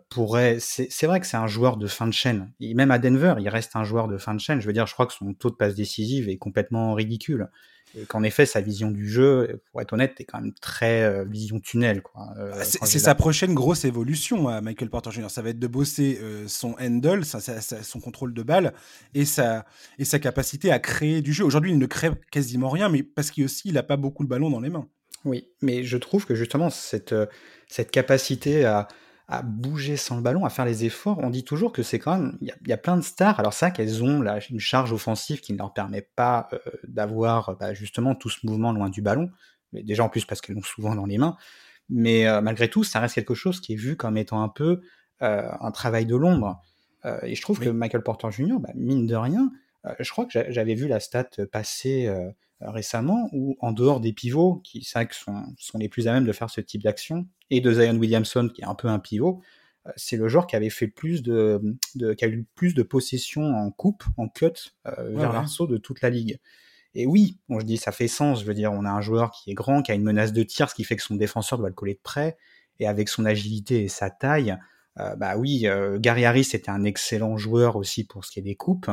pourrait. 0.09 0.57
C'est 0.59 1.05
vrai 1.05 1.19
que 1.19 1.27
c'est 1.27 1.37
un 1.37 1.47
joueur 1.47 1.77
de 1.77 1.87
fin 1.87 2.07
de 2.07 2.13
chaîne. 2.13 2.51
Et 2.59 2.73
même 2.73 2.91
à 2.91 2.99
Denver, 2.99 3.35
il 3.39 3.49
reste 3.49 3.75
un 3.75 3.83
joueur 3.83 4.07
de 4.07 4.17
fin 4.17 4.33
de 4.33 4.39
chaîne. 4.39 4.61
Je 4.61 4.67
veux 4.67 4.73
dire, 4.73 4.87
je 4.87 4.93
crois 4.93 5.05
que 5.05 5.13
son 5.13 5.33
taux 5.33 5.49
de 5.49 5.55
passe 5.55 5.75
décisive 5.75 6.29
est 6.29 6.37
complètement 6.37 6.93
ridicule. 6.93 7.49
Et 7.95 8.05
qu'en 8.05 8.23
effet, 8.23 8.47
sa 8.47 8.59
vision 8.59 8.89
du 8.89 9.07
jeu, 9.07 9.61
pour 9.69 9.81
être 9.81 9.93
honnête, 9.93 10.19
est 10.19 10.23
quand 10.23 10.41
même 10.41 10.53
très 10.53 11.03
euh, 11.03 11.25
vision 11.25 11.59
tunnel. 11.59 12.01
Euh, 12.37 12.51
ah, 12.55 12.63
c'est 12.63 12.97
sa 12.97 13.13
prochaine 13.13 13.53
grosse 13.53 13.85
évolution 13.85 14.47
à 14.47 14.61
Michael 14.61 14.89
Porter 14.89 15.11
Jr. 15.11 15.29
Ça 15.29 15.43
va 15.43 15.49
être 15.49 15.59
de 15.59 15.67
bosser 15.67 16.19
son 16.47 16.75
handle, 16.79 17.23
son 17.23 17.99
contrôle 17.99 18.33
de 18.33 18.41
balle 18.41 18.73
et 19.13 19.25
sa, 19.25 19.65
et 19.99 20.05
sa 20.05 20.17
capacité 20.17 20.71
à 20.71 20.79
créer 20.79 21.21
du 21.21 21.33
jeu. 21.33 21.43
Aujourd'hui, 21.43 21.71
il 21.71 21.77
ne 21.77 21.85
crée 21.85 22.09
quasiment 22.31 22.69
rien, 22.69 22.89
mais 22.89 23.03
parce 23.03 23.29
qu'il 23.29 23.47
il 23.65 23.73
n'a 23.73 23.83
pas 23.83 23.97
beaucoup 23.97 24.23
le 24.23 24.29
ballon 24.29 24.49
dans 24.49 24.61
les 24.61 24.69
mains. 24.69 24.87
Oui, 25.25 25.47
mais 25.61 25.83
je 25.83 25.97
trouve 25.97 26.25
que 26.25 26.35
justement, 26.35 26.69
cette, 26.69 27.15
cette 27.67 27.91
capacité 27.91 28.65
à, 28.65 28.87
à 29.33 29.41
bouger 29.41 29.97
sans 29.97 30.15
le 30.15 30.21
ballon, 30.21 30.45
à 30.45 30.49
faire 30.49 30.65
les 30.65 30.85
efforts. 30.85 31.17
On 31.19 31.29
dit 31.29 31.43
toujours 31.43 31.71
que 31.71 31.81
c'est 31.81 31.97
quand 31.97 32.17
même, 32.17 32.37
il 32.41 32.53
y, 32.67 32.73
a 32.73 32.77
plein 32.77 32.97
de 32.97 33.01
stars. 33.01 33.39
Alors 33.39 33.53
ça, 33.53 33.71
qu'elles 33.71 34.03
ont 34.03 34.21
là, 34.21 34.39
une 34.49 34.59
charge 34.59 34.93
offensive 34.93 35.41
qui 35.41 35.53
ne 35.53 35.57
leur 35.57 35.73
permet 35.73 36.07
pas 36.15 36.47
euh, 36.53 36.59
d'avoir 36.87 37.57
bah, 37.57 37.73
justement 37.73 38.13
tout 38.13 38.29
ce 38.29 38.45
mouvement 38.45 38.71
loin 38.71 38.89
du 38.89 39.01
ballon. 39.01 39.31
Mais 39.71 39.81
déjà 39.81 40.03
en 40.03 40.09
plus 40.09 40.25
parce 40.25 40.39
qu'elles 40.39 40.55
l'ont 40.55 40.61
souvent 40.61 40.93
dans 40.93 41.07
les 41.07 41.17
mains. 41.17 41.35
Mais 41.89 42.27
euh, 42.27 42.41
malgré 42.41 42.69
tout, 42.69 42.83
ça 42.83 42.99
reste 42.99 43.15
quelque 43.15 43.33
chose 43.33 43.59
qui 43.59 43.73
est 43.73 43.77
vu 43.77 43.97
comme 43.97 44.17
étant 44.17 44.43
un 44.43 44.49
peu 44.49 44.81
euh, 45.23 45.49
un 45.59 45.71
travail 45.71 46.05
de 46.05 46.15
l'ombre. 46.15 46.61
et 47.23 47.33
je 47.33 47.41
trouve 47.41 47.59
que 47.59 47.69
Michael 47.69 48.03
Porter 48.03 48.29
Jr., 48.31 48.59
bah, 48.59 48.69
mine 48.75 49.07
de 49.07 49.15
rien, 49.15 49.51
je 49.99 50.09
crois 50.11 50.25
que 50.25 50.51
j'avais 50.51 50.75
vu 50.75 50.87
la 50.87 51.01
stat 51.01 51.27
passer 51.51 52.07
récemment 52.65 53.29
où, 53.33 53.55
en 53.59 53.71
dehors 53.71 53.99
des 53.99 54.13
pivots, 54.13 54.61
qui 54.63 54.83
sont, 54.83 55.43
sont 55.57 55.77
les 55.77 55.89
plus 55.89 56.07
à 56.07 56.13
même 56.13 56.25
de 56.25 56.31
faire 56.31 56.49
ce 56.49 56.61
type 56.61 56.83
d'action, 56.83 57.27
et 57.49 57.61
de 57.61 57.71
Zion 57.71 57.97
Williamson, 57.97 58.49
qui 58.53 58.61
est 58.61 58.65
un 58.65 58.75
peu 58.75 58.87
un 58.87 58.99
pivot, 58.99 59.41
euh, 59.87 59.91
c'est 59.95 60.17
le 60.17 60.27
joueur 60.27 60.47
qui 60.47 60.55
avait 60.55 60.69
fait 60.69 60.87
plus 60.87 61.23
de, 61.23 61.61
qui 62.17 62.25
a 62.25 62.27
eu 62.27 62.45
plus 62.55 62.73
de 62.73 62.83
possession 62.83 63.43
en 63.43 63.71
coupe, 63.71 64.03
en 64.17 64.27
cut, 64.27 64.73
euh, 64.87 65.15
vers 65.15 65.33
l'arceau 65.33 65.67
de 65.67 65.77
toute 65.77 66.01
la 66.01 66.09
ligue. 66.09 66.39
Et 66.95 67.05
oui, 67.05 67.37
on 67.49 67.59
je 67.59 67.65
dis 67.65 67.77
ça 67.77 67.91
fait 67.91 68.07
sens. 68.07 68.41
Je 68.41 68.45
veux 68.45 68.53
dire, 68.53 68.71
on 68.71 68.85
a 68.85 68.89
un 68.89 69.01
joueur 69.01 69.31
qui 69.31 69.51
est 69.51 69.55
grand, 69.55 69.81
qui 69.81 69.91
a 69.91 69.95
une 69.95 70.03
menace 70.03 70.31
de 70.31 70.43
tir, 70.43 70.69
ce 70.69 70.75
qui 70.75 70.83
fait 70.83 70.95
que 70.95 71.01
son 71.01 71.15
défenseur 71.15 71.57
doit 71.57 71.69
le 71.69 71.75
coller 71.75 71.95
de 71.95 72.01
près. 72.03 72.37
Et 72.79 72.87
avec 72.87 73.09
son 73.09 73.25
agilité 73.25 73.83
et 73.83 73.87
sa 73.87 74.09
taille, 74.09 74.57
euh, 74.99 75.15
bah 75.15 75.37
oui, 75.37 75.65
Gary 75.97 76.25
Harris 76.25 76.49
était 76.53 76.69
un 76.69 76.83
excellent 76.83 77.37
joueur 77.37 77.75
aussi 77.75 78.03
pour 78.03 78.25
ce 78.25 78.31
qui 78.31 78.39
est 78.39 78.43
des 78.43 78.55
coupes. 78.55 78.89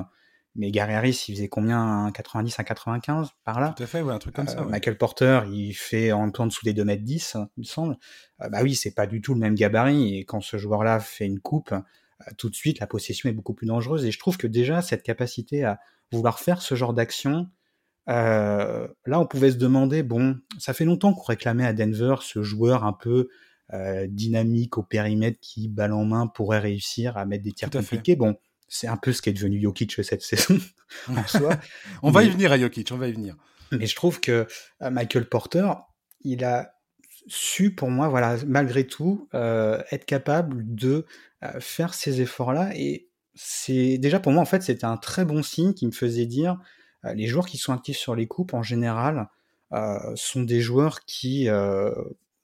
Mais 0.56 0.70
Gary 0.72 0.94
Harris, 0.94 1.26
il 1.28 1.36
faisait 1.36 1.48
combien 1.48 2.10
90 2.12 2.58
à 2.58 2.64
95 2.64 3.28
par 3.44 3.60
là? 3.60 3.72
Tout 3.76 3.84
à 3.84 3.86
fait, 3.86 4.02
ouais, 4.02 4.12
un 4.12 4.18
truc 4.18 4.34
comme 4.34 4.48
ça. 4.48 4.60
Euh, 4.60 4.64
Michael 4.64 4.98
Porter, 4.98 5.42
il 5.52 5.74
fait 5.74 6.10
en, 6.12 6.30
en 6.36 6.46
dessous 6.46 6.64
des 6.64 6.72
2 6.72 6.84
mètres 6.84 7.04
10, 7.04 7.36
il 7.56 7.60
me 7.60 7.64
semble. 7.64 7.96
Euh, 8.42 8.48
bah 8.48 8.60
oui, 8.62 8.74
c'est 8.74 8.94
pas 8.94 9.06
du 9.06 9.20
tout 9.20 9.34
le 9.34 9.40
même 9.40 9.54
gabarit. 9.54 10.16
Et 10.16 10.24
quand 10.24 10.40
ce 10.40 10.58
joueur-là 10.58 10.98
fait 10.98 11.26
une 11.26 11.38
coupe, 11.38 11.72
euh, 11.72 12.30
tout 12.36 12.50
de 12.50 12.54
suite, 12.56 12.80
la 12.80 12.88
possession 12.88 13.28
est 13.28 13.32
beaucoup 13.32 13.54
plus 13.54 13.66
dangereuse. 13.66 14.04
Et 14.04 14.10
je 14.10 14.18
trouve 14.18 14.38
que 14.38 14.48
déjà, 14.48 14.82
cette 14.82 15.04
capacité 15.04 15.62
à 15.64 15.78
vouloir 16.10 16.40
faire 16.40 16.62
ce 16.62 16.74
genre 16.74 16.94
d'action, 16.94 17.48
là, 18.08 18.90
on 19.06 19.26
pouvait 19.26 19.52
se 19.52 19.56
demander, 19.56 20.02
bon, 20.02 20.36
ça 20.58 20.74
fait 20.74 20.84
longtemps 20.84 21.14
qu'on 21.14 21.22
réclamait 21.22 21.66
à 21.66 21.72
Denver 21.72 22.16
ce 22.22 22.42
joueur 22.42 22.84
un 22.84 22.92
peu 22.92 23.28
dynamique 24.08 24.78
au 24.78 24.82
périmètre 24.82 25.38
qui, 25.40 25.68
balle 25.68 25.92
en 25.92 26.04
main, 26.04 26.26
pourrait 26.26 26.58
réussir 26.58 27.16
à 27.16 27.24
mettre 27.24 27.44
des 27.44 27.52
tirs 27.52 27.70
compliqués. 27.70 28.16
Bon, 28.16 28.36
c'est 28.70 28.86
un 28.86 28.96
peu 28.96 29.12
ce 29.12 29.20
qui 29.20 29.28
est 29.28 29.34
devenu 29.34 29.60
Jokic 29.60 30.02
cette 30.02 30.22
saison 30.22 30.58
en 31.08 31.26
soi. 31.26 31.58
on 32.02 32.10
va 32.10 32.22
y 32.22 32.30
venir 32.30 32.52
à 32.52 32.58
Jokic, 32.58 32.90
on 32.92 32.96
va 32.96 33.08
y 33.08 33.12
venir. 33.12 33.36
Mais 33.72 33.86
je 33.86 33.94
trouve 33.94 34.20
que 34.20 34.46
euh, 34.82 34.90
Michael 34.90 35.28
Porter, 35.28 35.68
il 36.22 36.44
a 36.44 36.72
su 37.26 37.74
pour 37.74 37.90
moi, 37.90 38.08
voilà, 38.08 38.36
malgré 38.46 38.86
tout, 38.86 39.28
euh, 39.34 39.82
être 39.90 40.06
capable 40.06 40.74
de 40.74 41.04
euh, 41.42 41.60
faire 41.60 41.94
ces 41.94 42.20
efforts-là. 42.20 42.70
Et 42.74 43.08
c'est 43.34 43.98
déjà 43.98 44.20
pour 44.20 44.32
moi, 44.32 44.40
en 44.40 44.46
fait, 44.46 44.62
c'était 44.62 44.86
un 44.86 44.96
très 44.96 45.24
bon 45.24 45.42
signe 45.42 45.74
qui 45.74 45.86
me 45.86 45.92
faisait 45.92 46.26
dire 46.26 46.58
les 47.14 47.26
joueurs 47.26 47.46
qui 47.46 47.56
sont 47.56 47.72
actifs 47.72 47.96
sur 47.96 48.14
les 48.14 48.26
coupes, 48.26 48.52
en 48.52 48.62
général, 48.62 49.28
sont 50.16 50.42
des 50.42 50.60
joueurs 50.60 51.00
qui 51.06 51.48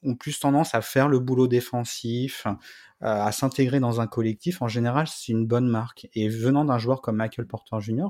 ont 0.03 0.15
plus 0.15 0.39
tendance 0.39 0.75
à 0.75 0.81
faire 0.81 1.07
le 1.07 1.19
boulot 1.19 1.47
défensif, 1.47 2.45
à 3.01 3.31
s'intégrer 3.31 3.79
dans 3.79 4.01
un 4.01 4.07
collectif. 4.07 4.61
En 4.61 4.67
général, 4.67 5.07
c'est 5.07 5.31
une 5.31 5.45
bonne 5.45 5.67
marque. 5.67 6.07
Et 6.13 6.29
venant 6.29 6.65
d'un 6.65 6.77
joueur 6.77 7.01
comme 7.01 7.17
Michael 7.17 7.47
Porter 7.47 7.77
Jr., 7.79 8.07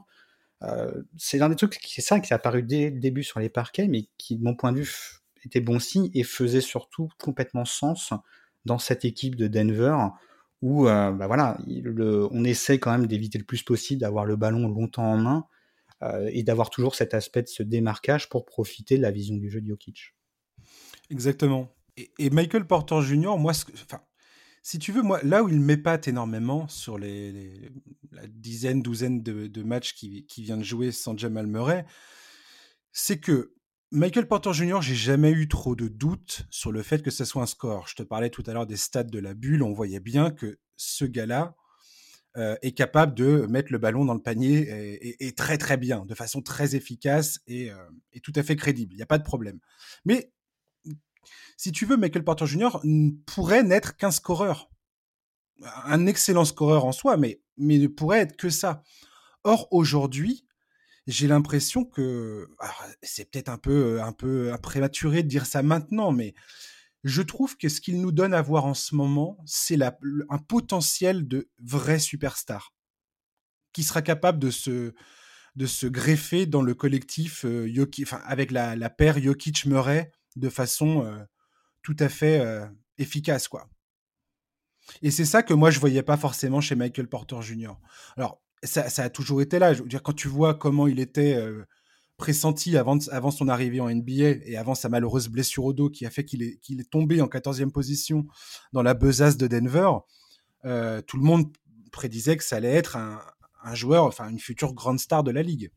c'est 1.17 1.38
l'un 1.38 1.50
des 1.50 1.56
trucs, 1.56 1.79
c'est 1.86 2.01
ça 2.01 2.20
qui 2.20 2.32
est 2.32 2.36
apparu 2.36 2.63
dès 2.63 2.89
le 2.89 3.00
début 3.00 3.24
sur 3.24 3.39
les 3.39 3.50
parquets, 3.50 3.88
mais 3.88 4.08
qui, 4.17 4.36
de 4.38 4.44
mon 4.44 4.56
point 4.56 4.72
de 4.72 4.79
vue, 4.79 5.22
était 5.46 5.62
bon 5.62 5.79
signe 5.79 6.10
et 6.13 6.24
faisait 6.24 6.62
surtout 6.62 7.10
complètement 7.20 7.65
sens 7.65 8.13
dans 8.65 8.79
cette 8.79 9.06
équipe 9.06 9.36
de 9.36 9.48
Denver 9.48 9.96
où 10.62 10.88
euh, 10.88 11.12
bah 11.12 11.27
voilà, 11.27 11.58
on 12.32 12.44
essaie 12.44 12.79
quand 12.79 12.91
même 12.91 13.08
d'éviter 13.08 13.38
le 13.38 13.44
plus 13.44 13.63
possible 13.63 14.01
d'avoir 14.01 14.25
le 14.25 14.36
ballon 14.36 14.67
longtemps 14.67 15.12
en 15.12 15.17
main 15.17 15.46
euh, 16.03 16.29
et 16.32 16.44
d'avoir 16.44 16.70
toujours 16.70 16.96
cet 16.96 17.13
aspect 17.13 17.44
de 17.44 17.48
ce 17.48 17.63
démarquage 17.63 18.29
pour 18.29 18.46
profiter 18.46 18.98
de 18.98 19.01
la 19.01 19.12
vision 19.12 19.36
du 19.36 19.50
jeu 19.50 19.62
de 19.62 19.67
Jokic. 19.67 20.15
Exactement. 21.10 21.70
Et, 21.98 22.30
Michael 22.30 22.68
Porter 22.68 23.01
Jr., 23.01 23.38
moi, 23.38 23.54
enfin, 23.74 24.01
si 24.62 24.80
tu 24.80 24.92
veux, 24.92 25.01
moi, 25.01 25.20
là 25.24 25.44
où 25.44 25.50
il 25.50 25.60
m'épate 25.60 26.08
énormément 26.08 26.68
sur 26.68 26.98
les, 26.98 27.72
la 28.12 28.27
dizaine, 28.27 28.82
douzaine 28.82 29.24
de, 29.24 29.63
matchs 29.63 29.94
qu'il 29.94 30.25
qui 30.25 30.44
vient 30.44 30.58
de 30.58 30.63
jouer 30.63 30.92
sans 30.92 31.18
Jamal 31.18 31.48
Murray, 31.48 31.86
c'est 32.92 33.20
que 33.20 33.54
Michael 33.92 34.27
Porter 34.27 34.54
Jr., 34.54 34.80
j'ai 34.82 34.96
jamais 34.96 35.32
eu 35.32 35.48
trop 35.48 35.75
de 35.75 35.88
doutes 35.88 36.44
sur 36.50 36.72
le 36.72 36.84
fait 36.84 37.01
que 37.01 37.12
ce 37.12 37.25
soit 37.25 37.42
un 37.42 37.48
score. 37.48 37.88
Je 37.88 37.96
te 37.96 38.04
parlais 38.04 38.30
tout 38.30 38.44
à 38.46 38.54
l'heure 38.54 38.68
des 38.68 38.75
stats 38.75 39.04
de 39.04 39.20
la 39.20 39.34
bulle. 39.34 39.63
On 39.63 39.72
voyait 39.72 40.01
bien 40.01 40.30
que 40.30 40.60
ce 40.75 41.06
gars-là 41.06 41.56
euh, 42.36 42.58
est 42.62 42.74
capable 42.74 43.16
de 43.16 43.48
mettre 43.50 43.72
le 43.72 43.77
ballon 43.77 44.04
dans 44.04 44.13
le 44.13 44.22
panier 44.22 45.08
et, 45.25 45.32
très 45.32 45.58
très 45.58 45.77
bien, 45.77 46.06
de 46.06 46.13
façon 46.13 46.42
très 46.42 46.75
efficace 46.75 47.39
et, 47.48 47.72
euh, 47.72 47.77
et 48.12 48.20
tout 48.20 48.34
à 48.36 48.44
fait 48.44 48.58
crédible. 48.58 48.94
Il 48.94 48.98
n'y 48.98 49.04
a 49.04 49.08
pas 49.08 49.18
de 49.18 49.24
problème. 49.24 49.60
Mais 50.04 50.34
si 51.58 51.72
tu 51.72 51.86
veux, 51.86 51.98
Michael 51.98 52.24
Porter 52.24 52.46
Jr. 52.46 52.80
pourrait 53.26 53.64
n'être 53.64 53.98
qu'un 53.98 54.12
scoreur. 54.12 54.70
Un 55.86 56.06
excellent 56.06 56.46
scoreur 56.46 56.86
en 56.86 56.92
soi, 56.92 57.18
mais, 57.18 57.42
mais 57.58 57.80
ne 57.80 57.88
pourrait 57.88 58.20
être 58.20 58.38
que 58.38 58.50
ça. 58.50 58.84
Or, 59.44 59.68
aujourd'hui, 59.72 60.46
j'ai 61.08 61.28
l'impression 61.28 61.86
que 61.86 62.50
c'est 63.02 63.32
peut-être 63.32 63.50
un 63.50 63.58
peu 63.58 64.02
un 64.02 64.12
peu 64.12 64.54
prématuré 64.62 65.24
de 65.24 65.28
dire 65.28 65.46
ça 65.46 65.64
maintenant, 65.64 66.12
mais 66.12 66.34
je 67.04 67.22
trouve 67.22 67.58
que 67.58 67.70
ce 67.70 67.80
qu'il 67.80 68.02
nous 68.02 68.12
donne 68.12 68.34
à 68.34 68.42
voir 68.42 68.66
en 68.66 68.74
ce 68.74 68.94
moment, 68.94 69.38
c'est 69.46 69.80
un 69.82 70.38
potentiel 70.38 71.28
de 71.28 71.50
vrai 71.60 72.00
superstar 72.00 72.74
qui 73.74 73.84
sera 73.84 74.02
capable 74.02 74.40
de 74.40 74.52
se 74.52 74.94
de 75.56 75.66
se 75.66 75.88
greffer 75.88 76.46
dans 76.46 76.62
le 76.62 76.76
collectif 76.76 77.44
euh, 77.46 77.68
enfin, 78.04 78.22
avec 78.26 78.52
la, 78.52 78.76
la 78.76 78.90
paire 78.92 79.18
Jokic-Murray 79.18 80.12
de 80.38 80.50
façon 80.50 81.25
tout 81.82 81.96
à 82.00 82.10
fait 82.10 82.41
efficace, 82.98 83.48
quoi. 83.48 83.67
Et 85.01 85.12
c'est 85.12 85.25
ça 85.25 85.44
que 85.44 85.53
moi 85.53 85.70
je 85.70 85.79
voyais 85.79 86.03
pas 86.03 86.17
forcément 86.17 86.62
chez 86.62 86.75
Michael 86.75 87.08
Porter 87.08 87.41
Jr. 87.41 87.74
Alors 88.15 88.41
ça, 88.63 88.86
a 88.98 89.10
toujours 89.10 89.41
été 89.41 89.60
là. 89.60 89.74
Je 89.74 89.98
quand 89.98 90.13
tu 90.13 90.27
vois 90.27 90.56
comment 90.56 90.88
il 90.88 91.00
était 91.00 91.38
pressenti 92.17 92.75
avant, 92.77 93.00
son 93.32 93.48
arrivée 93.48 93.79
en 93.79 93.89
NBA 93.89 94.46
et 94.46 94.58
avant 94.58 94.75
sa 94.75 94.89
malheureuse 94.89 95.29
blessure 95.29 95.65
au 95.65 95.74
dos 95.74 95.89
qui 95.89 96.06
a 96.06 96.10
fait 96.10 96.25
qu'il 96.25 96.41
est, 96.44 96.89
tombé 96.89 97.22
en 97.22 97.27
14e 97.27 97.72
position 97.72 98.25
dans 98.74 98.82
la 98.82 98.96
besace 98.96 99.38
de 99.38 99.48
Denver, 99.48 99.91
tout 100.63 101.17
le 101.17 101.24
monde 101.24 101.51
prédisait 101.91 102.38
que 102.38 102.44
ça 102.44 102.58
allait 102.58 102.74
être 102.74 102.98
un, 102.98 103.22
joueur, 103.74 104.06
enfin 104.06 104.29
une 104.29 104.39
future 104.39 104.74
grande 104.74 105.00
star 105.00 105.24
de 105.24 105.32
la 105.32 105.44
ligue. 105.44 105.72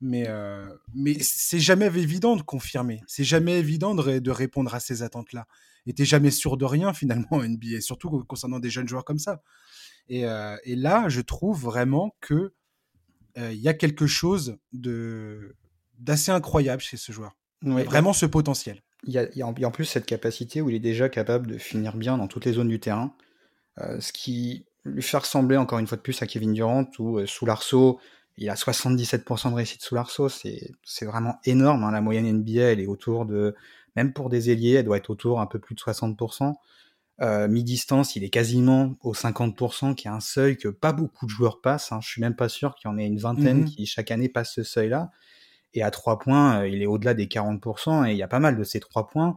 Mais, 0.00 0.28
euh, 0.28 0.68
mais 0.94 1.16
c'est 1.20 1.58
jamais 1.58 1.86
évident 1.86 2.36
de 2.36 2.42
confirmer. 2.42 3.00
C'est 3.06 3.24
jamais 3.24 3.58
évident 3.58 3.94
de, 3.94 4.18
de 4.18 4.30
répondre 4.30 4.74
à 4.74 4.80
ces 4.80 5.02
attentes-là. 5.02 5.46
Et 5.86 5.94
t'es 5.94 6.04
jamais 6.04 6.30
sûr 6.30 6.56
de 6.56 6.64
rien 6.64 6.92
finalement 6.92 7.28
en 7.30 7.42
NBA, 7.42 7.80
surtout 7.80 8.24
concernant 8.24 8.58
des 8.58 8.70
jeunes 8.70 8.88
joueurs 8.88 9.04
comme 9.04 9.18
ça. 9.18 9.42
Euh, 10.10 10.56
et, 10.64 10.76
là, 10.76 11.08
je 11.08 11.20
trouve 11.20 11.60
vraiment 11.60 12.14
que 12.20 12.52
euh, 13.38 13.52
il 13.52 13.60
y 13.60 13.68
a 13.68 13.74
quelque 13.74 14.06
chose 14.06 14.56
de 14.72 15.56
d'assez 15.98 16.30
incroyable 16.30 16.82
chez 16.82 16.96
ce 16.96 17.10
joueur. 17.10 17.36
vraiment 17.62 18.12
ce 18.12 18.26
potentiel. 18.26 18.82
Il 19.04 19.12
y, 19.12 19.42
a, 19.42 19.46
en 19.46 19.70
plus 19.70 19.84
cette 19.84 20.04
capacité 20.04 20.60
où 20.60 20.68
il 20.68 20.76
est 20.76 20.80
déjà 20.80 21.08
capable 21.08 21.46
de 21.46 21.58
finir 21.58 21.96
bien 21.96 22.18
dans 22.18 22.28
toutes 22.28 22.44
les 22.44 22.54
zones 22.54 22.68
du 22.68 22.80
terrain, 22.80 23.14
euh, 23.78 24.00
ce 24.00 24.12
qui 24.12 24.66
lui 24.84 25.02
fait 25.02 25.16
ressembler 25.16 25.56
encore 25.56 25.78
une 25.78 25.86
fois 25.86 25.96
de 25.96 26.02
plus 26.02 26.20
à 26.22 26.26
Kevin 26.26 26.52
Durant 26.52 26.90
ou 26.98 27.24
sous 27.26 27.46
l'arceau. 27.46 27.98
Il 28.38 28.50
a 28.50 28.54
77% 28.54 29.50
de 29.50 29.54
réussite 29.54 29.82
sous 29.82 29.94
l'arceau, 29.94 30.28
c'est 30.28 30.74
vraiment 31.02 31.38
énorme. 31.44 31.84
Hein. 31.84 31.90
La 31.90 32.00
moyenne 32.00 32.30
NBA, 32.30 32.72
elle 32.72 32.80
est 32.80 32.86
autour 32.86 33.24
de, 33.24 33.54
même 33.96 34.12
pour 34.12 34.28
des 34.28 34.50
ailiers, 34.50 34.72
elle 34.72 34.84
doit 34.84 34.98
être 34.98 35.10
autour 35.10 35.40
un 35.40 35.46
peu 35.46 35.58
plus 35.58 35.74
de 35.74 35.80
60%. 35.80 36.54
Euh, 37.22 37.48
mi-distance, 37.48 38.14
il 38.14 38.24
est 38.24 38.30
quasiment 38.30 38.94
au 39.00 39.14
50%, 39.14 39.94
qui 39.94 40.06
est 40.06 40.10
un 40.10 40.20
seuil 40.20 40.58
que 40.58 40.68
pas 40.68 40.92
beaucoup 40.92 41.24
de 41.24 41.30
joueurs 41.30 41.62
passent. 41.62 41.92
Hein. 41.92 42.00
Je 42.02 42.08
suis 42.08 42.20
même 42.20 42.36
pas 42.36 42.50
sûr 42.50 42.74
qu'il 42.74 42.90
y 42.90 42.92
en 42.92 42.98
ait 42.98 43.06
une 43.06 43.18
vingtaine 43.18 43.62
mmh 43.62 43.64
qui 43.64 43.86
chaque 43.86 44.10
année 44.10 44.28
passent 44.28 44.52
ce 44.52 44.62
seuil-là. 44.62 45.10
Et 45.72 45.82
à 45.82 45.90
3 45.90 46.18
points, 46.18 46.60
euh, 46.60 46.68
il 46.68 46.82
est 46.82 46.86
au-delà 46.86 47.14
des 47.14 47.26
40%, 47.26 48.06
et 48.06 48.12
il 48.12 48.18
y 48.18 48.22
a 48.22 48.28
pas 48.28 48.38
mal 48.38 48.56
de 48.56 48.64
ces 48.64 48.80
3 48.80 49.06
points. 49.06 49.36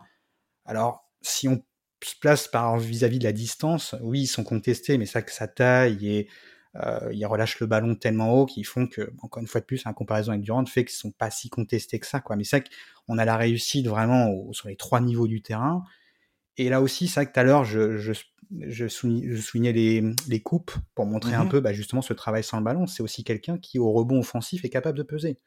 Alors, 0.65 1.09
si 1.21 1.47
on 1.47 1.63
se 2.03 2.15
place 2.19 2.47
par 2.47 2.77
vis-à-vis 2.77 3.19
de 3.19 3.23
la 3.23 3.33
distance, 3.33 3.95
oui, 4.01 4.21
ils 4.21 4.27
sont 4.27 4.43
contestés, 4.43 4.97
mais 4.97 5.05
ça 5.05 5.21
que 5.21 5.31
sa 5.31 5.47
taille 5.47 6.07
et 6.07 6.27
euh, 6.75 7.09
il 7.11 7.25
relâche 7.25 7.59
le 7.59 7.67
ballon 7.67 7.95
tellement 7.95 8.33
haut 8.33 8.45
qu'ils 8.45 8.65
font 8.65 8.87
que, 8.87 9.11
encore 9.21 9.41
une 9.41 9.47
fois 9.47 9.61
de 9.61 9.65
plus, 9.65 9.85
en 9.85 9.93
comparaison 9.93 10.31
avec 10.31 10.43
Durant, 10.43 10.65
fait 10.65 10.85
qu'ils 10.85 10.97
sont 10.97 11.11
pas 11.11 11.31
si 11.31 11.49
contestés 11.49 11.99
que 11.99 12.05
ça, 12.05 12.19
quoi. 12.19 12.35
Mais 12.35 12.43
c'est 12.43 12.63
qu'on 13.07 13.17
a 13.17 13.25
la 13.25 13.37
réussite 13.37 13.87
vraiment 13.87 14.51
sur 14.53 14.67
les 14.67 14.75
trois 14.75 15.01
niveaux 15.01 15.27
du 15.27 15.41
terrain. 15.41 15.83
Et 16.57 16.69
là 16.69 16.81
aussi, 16.81 17.07
c'est 17.07 17.21
vrai 17.21 17.25
que 17.27 17.33
tout 17.33 17.39
à 17.39 17.43
l'heure, 17.43 17.63
je, 17.63 17.97
je, 17.97 18.13
je, 18.51 18.87
soulignais 18.87 19.71
les, 19.71 20.03
les, 20.27 20.41
coupes 20.41 20.73
pour 20.93 21.05
montrer 21.05 21.33
un 21.33 21.45
mmh 21.45 21.49
peu 21.49 21.59
bah, 21.61 21.73
justement 21.73 22.01
ce 22.01 22.13
travail 22.13 22.43
sans 22.43 22.57
le 22.57 22.63
ballon. 22.63 22.85
C'est 22.85 23.01
aussi 23.01 23.23
quelqu'un 23.23 23.57
qui, 23.57 23.79
au 23.79 23.91
rebond 23.91 24.19
offensif, 24.19 24.65
est 24.65 24.69
capable 24.69 24.97
de 24.97 25.03
peser. 25.03 25.37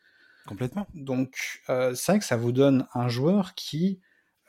Complètement. 0.46 0.86
Donc, 0.94 1.60
euh, 1.68 1.94
c'est 1.94 2.12
vrai 2.12 2.18
que 2.18 2.24
ça 2.24 2.36
vous 2.36 2.52
donne 2.52 2.86
un 2.94 3.08
joueur 3.08 3.54
qui, 3.54 4.00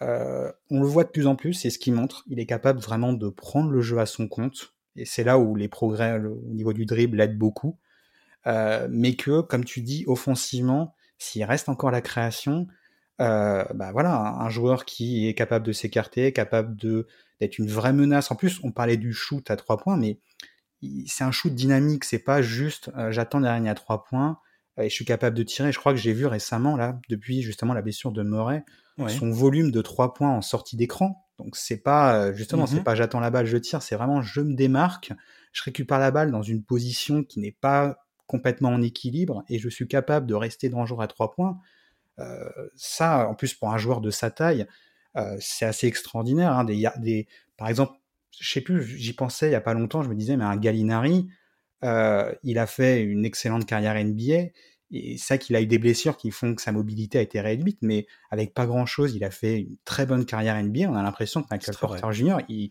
euh, 0.01 0.51
on 0.70 0.82
le 0.82 0.88
voit 0.88 1.03
de 1.03 1.10
plus 1.10 1.27
en 1.27 1.36
plus, 1.36 1.53
c'est 1.53 1.70
ce 1.70 1.80
qui 1.80 1.92
montre. 1.92 2.24
Il 2.27 2.39
est 2.39 2.46
capable 2.46 2.80
vraiment 2.80 3.13
de 3.13 3.30
prendre 3.30 3.70
le 3.70 3.82
jeu 3.82 4.00
à 4.00 4.06
son 4.06 4.27
compte. 4.27 4.74
Et 4.96 5.06
c'est 5.06 5.24
là 5.24 5.40
où 5.40 5.56
les 5.56 5.68
progrès 5.68 6.20
au 6.20 6.54
niveau 6.54 6.74
du 6.74 6.86
dribble 6.86 7.20
aident 7.22 7.38
beaucoup. 7.38 7.78
Euh, 8.46 8.88
mais 8.92 9.16
que, 9.16 9.42
comme 9.42 9.64
tu 9.64 9.82
dis, 9.82 10.04
offensivement, 10.08 10.96
s'il 11.18 11.44
reste 11.44 11.70
encore 11.70 11.92
la 11.92 12.02
création, 12.02 12.68
euh, 13.22 13.64
bah 13.74 13.92
voilà, 13.92 14.18
un 14.40 14.50
joueur 14.50 14.86
qui 14.86 15.28
est 15.28 15.34
capable 15.34 15.66
de 15.66 15.72
s'écarter, 15.72 16.32
capable 16.34 16.76
de 16.76 17.08
d'être 17.40 17.58
une 17.58 17.70
vraie 17.70 17.94
menace. 17.94 18.32
En 18.32 18.36
plus, 18.36 18.60
on 18.64 18.72
parlait 18.72 18.98
du 18.98 19.14
shoot 19.14 19.50
à 19.50 19.56
trois 19.56 19.78
points, 19.78 19.98
mais 19.98 20.20
c'est 21.08 21.24
un 21.24 21.32
shoot 21.32 21.54
dynamique. 21.54 22.04
C'est 22.04 22.20
pas 22.20 22.42
juste 22.42 22.92
euh, 22.98 23.12
j'attends 23.12 23.42
derrière 23.42 23.72
à 23.72 23.76
trois 23.76 24.04
points 24.04 24.40
et 24.78 24.90
je 24.90 24.94
suis 24.94 25.06
capable 25.06 25.38
de 25.38 25.44
tirer. 25.44 25.72
Je 25.72 25.80
crois 25.80 25.94
que 25.94 26.00
j'ai 26.00 26.14
vu 26.14 26.26
récemment 26.26 26.76
là, 26.76 27.00
depuis 27.10 27.42
justement 27.42 27.74
la 27.74 27.82
blessure 27.82 28.12
de 28.12 28.24
Murray, 28.24 28.66
son 29.08 29.32
volume 29.32 29.72
de 29.72 29.82
trois 29.82 30.14
points 30.14 30.32
en 30.32 30.42
sortie 30.42 30.76
d'écran. 30.76 31.23
Donc 31.40 31.56
c'est 31.56 31.82
pas 31.82 32.16
euh, 32.16 32.34
justement 32.34 32.68
c'est 32.68 32.78
mm-hmm. 32.78 32.84
pas 32.84 32.96
j'attends 32.96 33.20
la 33.20 33.32
balle, 33.32 33.46
je 33.46 33.58
tire. 33.58 33.82
C'est 33.82 33.96
vraiment 33.96 34.22
je 34.22 34.42
me 34.42 34.54
démarque, 34.54 35.13
je 35.52 35.63
récupère 35.63 36.00
la 36.00 36.12
balle 36.12 36.32
dans 36.32 36.44
une 36.44 36.63
position 36.63 37.24
qui 37.24 37.40
n'est 37.40 37.52
pas 37.52 37.98
complètement 38.28 38.70
en 38.70 38.82
équilibre 38.82 39.44
et 39.50 39.60
je 39.60 39.70
suis 39.70 39.88
capable 39.88 40.25
de 40.28 40.34
rester 40.34 40.70
dangereux 40.70 41.04
à 41.04 41.08
trois 41.08 41.32
points. 41.32 41.60
Euh, 42.20 42.50
ça, 42.75 43.28
en 43.28 43.36
plus, 43.36 43.54
pour 43.54 43.72
un 43.72 43.78
joueur 43.78 44.02
de 44.02 44.10
sa 44.10 44.32
taille, 44.32 44.68
euh, 45.18 45.38
c'est 45.40 45.66
assez 45.66 45.88
extraordinaire. 45.88 46.54
Hein. 46.54 46.63
Des, 46.63 46.88
des, 46.98 47.28
par 47.58 47.70
exemple, 47.70 47.94
je 48.40 48.52
sais 48.52 48.62
plus, 48.62 48.84
j'y 48.84 49.13
pensais 49.13 49.50
il 49.50 49.52
y 49.52 49.56
a 49.56 49.62
pas 49.62 49.74
longtemps, 49.74 50.04
je 50.04 50.10
me 50.10 50.16
disais, 50.16 50.38
mais 50.38 50.44
un 50.44 50.58
Gallinari, 50.58 51.28
euh, 51.84 52.34
il 52.44 52.58
a 52.58 52.68
fait 52.68 53.04
une 53.04 53.25
excellente 53.25 53.66
carrière 53.66 53.96
NBA. 54.04 54.50
Et 54.94 55.18
c'est 55.18 55.26
ça 55.26 55.38
qu'il 55.38 55.56
a 55.56 55.62
eu 55.62 55.66
des 55.66 55.80
blessures 55.80 56.18
qui 56.18 56.30
font 56.32 56.54
que 56.54 56.62
sa 56.62 56.72
mobilité 56.72 57.18
a 57.18 57.22
été 57.22 57.42
réduite, 57.42 57.80
mais 57.82 58.06
avec 58.30 58.54
pas 58.54 58.68
grand 58.68 58.86
chose, 58.86 59.16
il 59.16 59.24
a 59.24 59.32
fait 59.32 59.62
une 59.62 59.78
très 59.86 60.06
bonne 60.06 60.26
carrière 60.26 60.62
NBA. 60.62 60.82
On 60.90 60.96
a 60.96 61.02
l'impression 61.02 61.42
que 61.42 61.48
Michael 61.50 61.76
Porter 61.76 62.12
Jr., 62.12 62.38
il, 62.48 62.70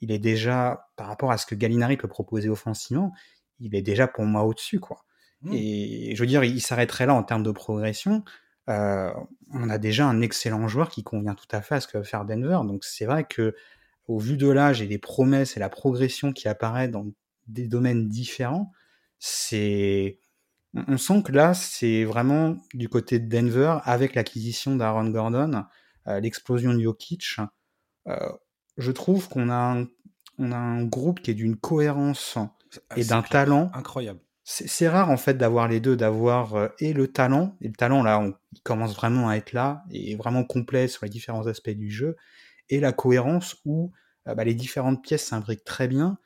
il, 0.00 0.12
est 0.12 0.20
déjà, 0.20 0.88
par 0.96 1.08
rapport 1.08 1.32
à 1.32 1.38
ce 1.38 1.46
que 1.46 1.56
Gallinari 1.56 1.96
peut 1.96 2.08
proposer 2.08 2.48
offensivement, 2.48 3.12
il 3.58 3.74
est 3.74 3.82
déjà 3.82 4.06
pour 4.06 4.24
moi 4.24 4.44
au-dessus, 4.44 4.78
quoi. 4.78 5.04
Mmh. 5.42 5.52
Et 5.52 6.14
je 6.14 6.20
veux 6.20 6.26
dire, 6.26 6.44
il 6.44 6.60
s'arrêterait 6.60 7.06
là 7.06 7.14
en 7.14 7.22
termes 7.22 7.42
de 7.42 7.50
progression. 7.50 8.24
Euh, 8.70 9.12
on 9.52 9.68
a 9.68 9.78
déjà 9.78 10.06
un 10.06 10.20
excellent 10.20 10.68
joueur 10.68 10.88
qui 10.88 11.02
convient 11.02 11.34
tout 11.34 11.48
à 11.50 11.60
fait 11.60 11.76
à 11.76 11.80
ce 11.80 11.88
que 11.88 11.98
veut 11.98 12.04
faire 12.04 12.24
Denver. 12.24 12.60
Donc 12.64 12.84
c'est 12.84 13.04
vrai 13.04 13.24
que 13.24 13.54
au 14.06 14.18
vu 14.18 14.36
de 14.36 14.48
l'âge 14.48 14.80
et 14.82 14.86
des 14.86 14.98
promesses 14.98 15.56
et 15.56 15.60
la 15.60 15.68
progression 15.68 16.32
qui 16.32 16.48
apparaît 16.48 16.88
dans 16.88 17.06
des 17.46 17.68
domaines 17.68 18.08
différents, 18.08 18.72
c'est 19.18 20.18
on 20.74 20.98
sent 20.98 21.22
que 21.22 21.32
là, 21.32 21.54
c'est 21.54 22.04
vraiment 22.04 22.56
du 22.72 22.88
côté 22.88 23.18
de 23.18 23.28
Denver, 23.28 23.78
avec 23.84 24.14
l'acquisition 24.14 24.76
d'Aaron 24.76 25.08
Gordon, 25.10 25.64
euh, 26.08 26.20
l'explosion 26.20 26.74
de 26.74 26.80
Jokic. 26.80 27.36
Euh, 28.08 28.32
je 28.76 28.92
trouve 28.92 29.28
qu'on 29.28 29.50
a, 29.50 29.54
un, 29.54 29.86
on 30.38 30.52
a 30.52 30.56
un 30.56 30.84
groupe 30.84 31.20
qui 31.20 31.30
est 31.30 31.34
d'une 31.34 31.56
cohérence 31.56 32.38
et 32.96 33.04
d'un 33.04 33.22
talent. 33.22 33.70
Incroyable. 33.74 34.20
C'est 34.46 34.88
rare 34.88 35.10
en 35.10 35.16
fait 35.16 35.38
d'avoir 35.38 35.68
les 35.68 35.80
deux, 35.80 35.96
d'avoir 35.96 36.54
euh, 36.54 36.68
et 36.78 36.92
le 36.92 37.08
talent, 37.08 37.56
et 37.62 37.68
le 37.68 37.74
talent 37.74 38.02
là, 38.02 38.20
on, 38.20 38.34
il 38.52 38.60
commence 38.60 38.94
vraiment 38.94 39.28
à 39.28 39.36
être 39.36 39.52
là, 39.52 39.84
et 39.90 40.16
vraiment 40.16 40.44
complet 40.44 40.86
sur 40.86 41.04
les 41.04 41.10
différents 41.10 41.46
aspects 41.46 41.70
du 41.70 41.90
jeu, 41.90 42.16
et 42.68 42.80
la 42.80 42.92
cohérence 42.92 43.56
où 43.64 43.92
bah, 44.26 44.44
les 44.44 44.54
différentes 44.54 45.02
pièces 45.02 45.26
s'imbriquent 45.26 45.64
très 45.64 45.86
bien. 45.86 46.18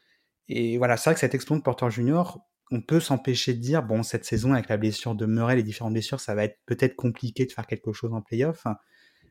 Et 0.48 0.78
voilà, 0.78 0.96
c'est 0.96 1.10
vrai 1.10 1.14
que 1.14 1.20
cet 1.20 1.34
exploit 1.34 1.56
de 1.56 1.62
Porter 1.62 1.90
Junior, 1.90 2.47
on 2.70 2.80
peut 2.80 3.00
s'empêcher 3.00 3.54
de 3.54 3.60
dire, 3.60 3.82
bon, 3.82 4.02
cette 4.02 4.24
saison, 4.24 4.52
avec 4.52 4.68
la 4.68 4.76
blessure 4.76 5.14
de 5.14 5.26
Murray, 5.26 5.56
les 5.56 5.62
différentes 5.62 5.92
blessures, 5.92 6.20
ça 6.20 6.34
va 6.34 6.44
être 6.44 6.58
peut-être 6.66 6.96
compliqué 6.96 7.46
de 7.46 7.52
faire 7.52 7.66
quelque 7.66 7.92
chose 7.92 8.12
en 8.12 8.20
playoff. 8.20 8.66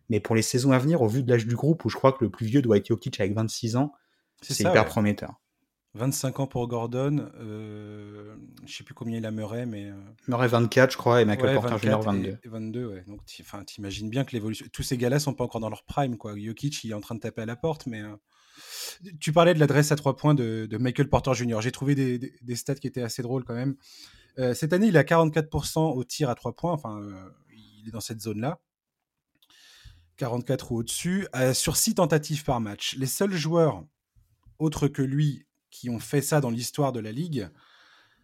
Mais 0.10 0.20
pour 0.20 0.36
les 0.36 0.42
saisons 0.42 0.72
à 0.72 0.80
venir, 0.80 1.02
au 1.02 1.08
vu 1.08 1.24
de 1.24 1.30
l'âge 1.30 1.46
du 1.46 1.56
groupe, 1.56 1.86
où 1.86 1.90
je 1.90 1.96
crois 1.96 2.14
que 2.14 2.24
le 2.24 2.32
plus 2.32 2.46
vieux 2.46 2.62
doit 2.62 2.78
être 2.78 2.88
Jokic 2.88 3.20
avec 3.20 3.34
26 3.34 3.76
ans, 3.76 3.94
c'est 4.42 4.60
hyper 4.62 4.86
prometteur. 4.86 5.42
25 5.94 6.40
ans 6.42 6.48
pour 6.48 6.68
Gordon, 6.68 7.32
euh, 7.40 8.36
je 8.66 8.76
sais 8.76 8.84
plus 8.84 8.94
combien 8.94 9.18
il 9.18 9.26
a 9.26 9.32
Murray, 9.32 9.66
mais... 9.66 9.86
Euh, 9.86 9.96
Murray 10.28 10.48
24, 10.48 10.92
je 10.92 10.98
crois, 10.98 11.22
et 11.22 11.26
Michael 11.26 11.56
Porter 11.56 11.78
Jr. 11.80 12.00
22. 12.04 12.38
22, 12.46 12.86
ouais. 12.86 13.04
Donc, 13.08 13.22
t'imagines 13.66 14.10
bien 14.10 14.24
que 14.24 14.32
l'évolution... 14.32 14.68
Tous 14.72 14.84
ces 14.84 14.98
gars-là 14.98 15.20
sont 15.20 15.34
pas 15.34 15.44
encore 15.44 15.62
dans 15.62 15.70
leur 15.70 15.84
prime, 15.84 16.18
quoi. 16.18 16.38
Jokic, 16.38 16.84
il 16.84 16.92
est 16.92 16.94
en 16.94 17.02
train 17.02 17.16
de 17.16 17.20
taper 17.20 17.42
à 17.42 17.46
la 17.46 17.56
porte, 17.56 17.88
mais... 17.88 18.02
Euh, 18.02 18.16
tu 19.20 19.32
parlais 19.32 19.54
de 19.54 19.60
l'adresse 19.60 19.92
à 19.92 19.96
trois 19.96 20.16
points 20.16 20.36
de, 20.36 20.68
Michael 20.80 21.10
Porter 21.10 21.34
Jr. 21.34 21.62
J'ai 21.62 21.72
trouvé 21.72 21.96
des, 21.96 22.56
stats 22.56 22.76
qui 22.76 22.88
étaient 22.88 23.02
assez 23.02 23.22
drôles 23.22 23.44
quand 23.44 23.56
même. 23.56 23.76
Euh, 24.40 24.54
cette 24.54 24.74
année, 24.74 24.88
il 24.88 24.98
a 24.98 25.04
44% 25.04 25.80
au 25.96 26.04
tir 26.04 26.30
à 26.30 26.36
trois 26.36 26.56
points, 26.56 26.72
enfin, 26.72 27.02
il 27.52 27.88
est 27.88 27.92
dans 27.92 28.02
cette 28.02 28.22
zone-là. 28.22 28.60
44 30.18 30.72
ou 30.72 30.78
au-dessus, 30.78 31.28
sur 31.54 31.78
6 31.78 31.96
tentatives 31.96 32.44
par 32.44 32.60
match. 32.60 32.96
Les 32.98 33.06
seuls 33.06 33.34
joueurs 33.34 33.84
autres 34.58 34.88
que 34.88 35.04
lui 35.04 35.46
qui 35.70 35.90
ont 35.90 36.00
fait 36.00 36.22
ça 36.22 36.42
dans 36.42 36.50
l'histoire 36.50 36.92
de 36.92 37.00
la 37.00 37.12
ligue 37.12 37.50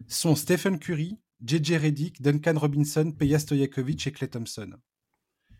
sont 0.08 0.34
Stephen 0.34 0.78
Curry, 0.78 1.18
JJ 1.44 1.76
Redick, 1.76 2.22
Duncan 2.22 2.58
Robinson, 2.58 3.12
Peja 3.12 3.38
Stojakovic 3.38 4.06
et 4.06 4.12
Clay 4.12 4.28
Thompson. 4.28 4.74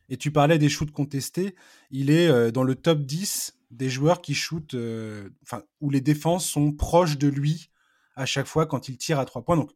Et 0.08 0.16
tu 0.16 0.30
parlais 0.30 0.58
des 0.58 0.68
shoots 0.68 0.90
contestés, 0.90 1.54
il 1.90 2.10
est 2.10 2.28
euh, 2.28 2.50
dans 2.50 2.62
le 2.62 2.74
top 2.74 3.00
10 3.00 3.56
des 3.74 3.90
joueurs 3.90 4.22
qui 4.22 4.34
shootent, 4.34 4.74
euh, 4.74 5.30
enfin, 5.42 5.62
où 5.80 5.90
les 5.90 6.00
défenses 6.00 6.46
sont 6.46 6.72
proches 6.72 7.18
de 7.18 7.28
lui 7.28 7.70
à 8.16 8.26
chaque 8.26 8.46
fois 8.46 8.66
quand 8.66 8.88
il 8.88 8.96
tire 8.96 9.18
à 9.18 9.24
trois 9.24 9.44
points. 9.44 9.56
Donc, 9.56 9.70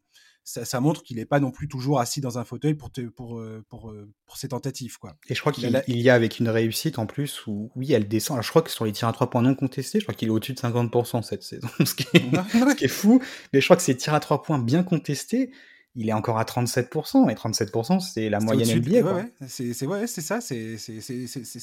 ça, 0.45 0.81
montre 0.81 1.03
qu'il 1.03 1.19
n'est 1.19 1.27
pas 1.27 1.41
non 1.41 1.51
plus 1.51 1.69
toujours 1.69 2.01
assis 2.01 2.23
dans 2.23 2.39
un 2.39 2.45
fauteuil 2.45 2.73
pour, 2.73 2.91
pour, 3.15 3.39
euh, 3.39 3.63
pour, 3.69 3.91
euh, 3.91 4.11
pour, 4.25 4.39
ses 4.39 4.49
tentatives. 4.49 4.99
Quoi. 4.99 5.15
Et 5.29 5.35
je 5.35 5.41
crois 5.41 5.53
qu'il 5.53 5.71
y 5.87 6.11
a 6.11 6.15
avec 6.15 6.39
une 6.39 6.49
réussite 6.49 6.99
en 6.99 7.05
plus 7.05 7.47
où, 7.47 7.71
oui, 7.77 7.93
elle 7.93 8.09
descend. 8.09 8.37
Alors, 8.37 8.45
je 8.45 8.49
crois 8.49 8.63
que 8.63 8.71
sur 8.71 8.87
les 8.87 8.93
tirs 8.93 9.09
à 9.09 9.13
3 9.13 9.29
points 9.29 9.43
non 9.43 9.55
contestés, 9.55 10.01
je 10.01 10.07
crois 10.07 10.15
qu'il 10.15 10.29
est 10.29 10.31
au-dessus 10.31 10.55
de 10.55 10.59
50% 10.59 11.23
cette 11.23 11.43
saison, 11.43 11.69
ce 11.85 11.95
qui, 11.95 12.07
est, 12.15 12.89
fou. 12.89 13.21
Mais 13.53 13.61
je 13.61 13.67
crois 13.67 13.77
que 13.77 13.83
ces 13.83 13.97
tirs 13.97 14.15
à 14.15 14.21
3 14.21 14.43
points 14.43 14.59
bien 14.59 14.83
contestés, 14.83 15.51
il 15.95 16.09
est 16.09 16.13
encore 16.13 16.39
à 16.39 16.45
37%. 16.45 17.31
Et 17.31 17.35
37%, 17.35 18.01
c'est 18.01 18.29
la 18.29 18.41
moyenne 18.41 18.79
NBA. 18.79 19.01
Ouais, 19.01 19.33
c'est 19.49 19.87
ouais, 19.87 20.07
ça. 20.07 20.41
C'est 20.41 20.77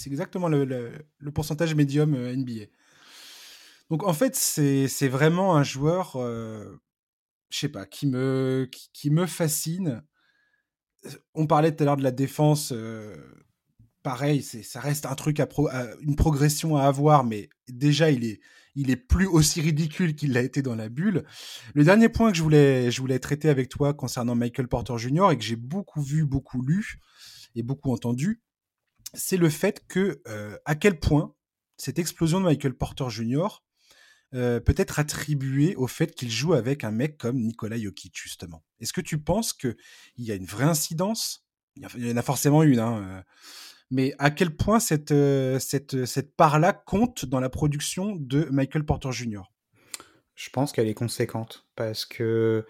exactement 0.07 0.47
le, 0.47 0.65
le, 0.65 1.31
pourcentage 1.31 1.75
médium 1.75 2.13
euh, 2.13 2.35
NBA. 2.35 2.65
Donc 3.89 4.03
en 4.03 4.13
fait, 4.13 4.35
c'est 4.35 5.07
vraiment 5.07 5.55
un 5.55 5.63
joueur 5.63 6.17
je 7.49 7.59
sais 7.59 7.69
pas, 7.69 7.85
qui 7.85 8.07
me, 8.07 8.69
qui, 8.91 9.09
me 9.09 9.25
fascine. 9.25 10.03
On 11.33 11.47
parlait 11.47 11.73
tout 11.73 11.83
à 11.83 11.85
l'heure 11.85 11.97
de 11.97 12.03
la 12.03 12.11
défense. 12.11 12.73
pareil, 14.03 14.41
c'est, 14.41 14.63
ça 14.63 14.79
reste 14.79 15.05
un 15.05 15.15
truc 15.15 15.39
à, 15.39 15.47
une 16.01 16.15
progression 16.15 16.75
à 16.75 16.83
avoir, 16.83 17.23
mais 17.23 17.49
déjà 17.69 18.11
il 18.11 18.25
est, 18.25 18.41
il 18.75 18.91
est 18.91 18.95
plus 18.95 19.25
aussi 19.25 19.61
ridicule 19.61 20.15
qu'il 20.15 20.33
l'a 20.33 20.41
été 20.41 20.61
dans 20.61 20.75
la 20.75 20.89
bulle. 20.89 21.25
Le 21.73 21.83
dernier 21.83 22.09
point 22.09 22.31
que 22.31 22.37
je 22.37 22.43
voulais, 22.43 22.91
je 22.91 23.01
voulais 23.01 23.19
traiter 23.19 23.49
avec 23.49 23.69
toi 23.69 23.93
concernant 23.93 24.35
Michael 24.35 24.67
Porter 24.67 24.97
Jr. 24.97 25.31
et 25.31 25.37
que 25.37 25.43
j'ai 25.43 25.55
beaucoup 25.55 26.01
vu, 26.01 26.25
beaucoup 26.25 26.61
lu 26.61 26.99
et 27.55 27.63
beaucoup 27.63 27.91
entendu, 27.91 28.41
c'est 29.13 29.37
le 29.37 29.49
fait 29.49 29.85
que 29.87 30.21
à 30.65 30.75
quel 30.75 30.99
point 30.99 31.33
cette 31.77 31.99
explosion 31.99 32.39
de 32.39 32.45
Michael 32.45 32.73
Porter 32.73 33.09
Jr. 33.09 33.47
Euh, 34.33 34.59
peut 34.59 34.75
être 34.75 34.99
attribué 34.99 35.75
au 35.75 35.87
fait 35.87 36.13
qu'il 36.13 36.29
joue 36.29 36.53
avec 36.53 36.83
un 36.83 36.91
mec 36.91 37.17
comme 37.17 37.37
Nikola 37.37 37.77
Jokic, 37.77 38.19
justement. 38.21 38.65
Est-ce 38.81 38.91
que 38.91 39.01
tu 39.01 39.17
penses 39.17 39.53
qu'il 39.53 39.75
y 40.17 40.31
a 40.31 40.35
une 40.35 40.45
vraie 40.45 40.65
incidence? 40.65 41.47
Il 41.77 42.05
y 42.05 42.11
en 42.11 42.17
a 42.17 42.21
forcément 42.21 42.63
une, 42.63 42.79
hein, 42.79 42.97
euh, 42.97 43.21
mais 43.91 44.13
à 44.19 44.31
quel 44.31 44.55
point 44.55 44.79
cette, 44.79 45.11
euh, 45.11 45.59
cette, 45.59 46.05
cette 46.05 46.35
part-là 46.35 46.73
compte 46.73 47.25
dans 47.25 47.39
la 47.39 47.49
production 47.49 48.15
de 48.15 48.45
Michael 48.51 48.85
Porter 48.85 49.11
Jr. 49.11 49.43
Je 50.35 50.49
pense 50.49 50.71
qu'elle 50.71 50.87
est 50.87 50.93
conséquente, 50.93 51.65
parce 51.75 52.05
que, 52.05 52.65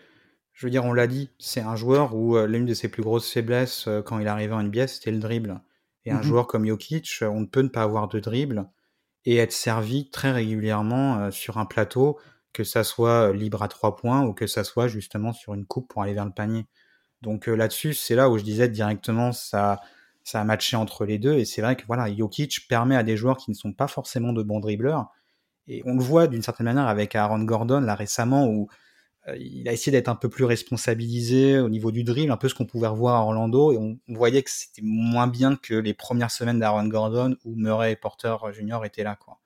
je 0.54 0.66
veux 0.66 0.70
dire, 0.70 0.86
on 0.86 0.94
l'a 0.94 1.08
dit, 1.08 1.30
c'est 1.40 1.62
un 1.62 1.76
joueur 1.76 2.16
où 2.16 2.38
l'une 2.46 2.66
de 2.66 2.74
ses 2.74 2.90
plus 2.90 3.02
grosses 3.02 3.32
faiblesses 3.32 3.90
quand 4.06 4.20
il 4.20 4.28
arrivait 4.28 4.54
en 4.54 4.62
NBA, 4.62 4.88
c'était 4.88 5.12
le 5.12 5.20
dribble. 5.20 5.62
Et 6.06 6.12
un 6.12 6.20
mmh 6.20 6.24
joueur 6.24 6.48
comme 6.48 6.68
Jokic, 6.68 7.24
on 7.24 7.42
ne 7.42 7.46
peut 7.46 7.62
ne 7.62 7.70
pas 7.70 7.82
avoir 7.82 8.08
de 8.08 8.20
dribble 8.20 8.70
et 9.26 9.38
être 9.38 9.52
servi 9.52 10.10
très 10.10 10.32
régulièrement 10.32 11.20
euh, 11.20 11.32
sur 11.32 11.58
un 11.58 11.66
plateau, 11.66 12.20
que 12.54 12.64
ça 12.64 12.84
soit 12.84 13.30
euh, 13.30 13.34
libre 13.34 13.64
à 13.64 13.68
trois 13.68 13.96
points 13.96 14.24
ou 14.24 14.34
que 14.34 14.48
ça 14.48 14.64
soit 14.64 14.88
justement 14.88 15.34
sur 15.34 15.54
une 15.54 15.66
coupe 15.66 15.90
pour 15.90 16.04
aller 16.04 16.14
vers 16.14 16.26
le 16.26 16.32
panier. 16.32 16.68
Donc 17.22 17.50
euh, 17.50 17.56
là-dessus, 17.56 17.94
c'est 17.94 18.16
là 18.16 18.30
où 18.30 18.38
je 18.38 18.44
disais 18.44 18.70
directement 18.70 19.32
ça, 19.32 19.82
ça 20.26 20.42
a 20.42 20.44
matché 20.44 20.76
entre 20.76 21.06
les 21.06 21.20
deux. 21.20 21.36
Et 21.36 21.46
c'est 21.46 21.62
vrai 21.62 21.78
que 21.78 21.84
voilà, 21.88 22.14
Jokic 22.14 22.68
permet 22.68 22.98
à 22.98 23.04
des 23.04 23.16
joueurs 23.16 23.38
qui 23.38 23.52
ne 23.52 23.56
sont 23.56 23.72
pas 23.72 23.88
forcément 23.88 24.34
de 24.34 24.44
bons 24.44 24.60
dribbleurs. 24.60 25.08
Et 25.68 25.82
on 25.86 25.96
le 25.96 26.04
voit 26.04 26.28
d'une 26.28 26.42
certaine 26.42 26.66
manière 26.66 26.88
avec 26.88 27.16
Aaron 27.16 27.44
Gordon 27.44 27.80
là 27.80 27.96
récemment 27.96 28.48
où 28.48 28.68
euh, 29.28 29.38
il 29.38 29.68
a 29.70 29.72
essayé 29.72 29.92
d'être 29.92 30.10
un 30.10 30.16
peu 30.16 30.28
plus 30.28 30.44
responsabilisé 30.44 31.60
au 31.60 31.70
niveau 31.70 31.92
du 31.92 32.04
drill, 32.04 32.32
un 32.32 32.38
peu 32.38 32.50
ce 32.50 32.56
qu'on 32.56 32.66
pouvait 32.66 32.88
revoir 32.88 33.16
à 33.16 33.22
Orlando, 33.22 33.72
et 33.72 33.78
on, 33.78 33.98
voyait 34.08 34.44
que 34.44 34.52
c'était 34.52 34.84
moins 34.84 35.28
bien 35.28 35.56
que 35.56 35.74
les 35.74 35.94
premières 35.94 36.32
semaines 36.32 36.60
d'Aaron 36.60 36.88
Gordon 36.88 37.36
où 37.44 37.56
Murray 37.56 37.94
et 37.94 37.96
Porter 37.96 38.36
Junior 38.52 38.84
étaient 38.86 39.04
là. 39.04 39.16
Quoi. 39.16 39.40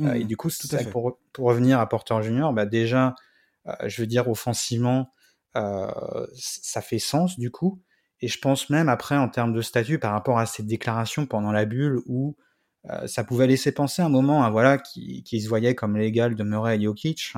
Euh, 0.00 0.14
et 0.14 0.24
mmh, 0.24 0.26
du 0.26 0.36
coup, 0.36 0.48
pour, 0.90 1.18
pour, 1.32 1.46
revenir 1.46 1.78
à 1.78 1.88
Porter 1.88 2.20
Junior, 2.22 2.52
bah 2.52 2.66
déjà, 2.66 3.14
euh, 3.66 3.74
je 3.86 4.00
veux 4.00 4.06
dire, 4.06 4.28
offensivement, 4.28 5.12
ça 5.54 6.80
fait 6.80 6.98
sens 6.98 7.38
du 7.38 7.50
coup. 7.50 7.82
Et 8.22 8.28
je 8.28 8.38
pense 8.38 8.70
même 8.70 8.88
après, 8.88 9.16
en 9.16 9.28
termes 9.28 9.52
de 9.52 9.60
statut, 9.60 9.98
par 9.98 10.12
rapport 10.12 10.38
à 10.38 10.46
ces 10.46 10.62
déclarations 10.62 11.26
pendant 11.26 11.52
la 11.52 11.64
bulle 11.64 12.00
où 12.06 12.36
ça 13.06 13.22
pouvait 13.22 13.46
laisser 13.46 13.70
penser 13.70 14.02
un 14.02 14.08
moment, 14.08 14.42
à 14.42 14.50
voilà, 14.50 14.76
qui, 14.76 15.40
se 15.40 15.48
voyait 15.48 15.76
comme 15.76 15.96
l'égal 15.96 16.34
de 16.34 16.42
Murray 16.42 16.78
et 16.78 16.82
Jokic. 16.82 17.34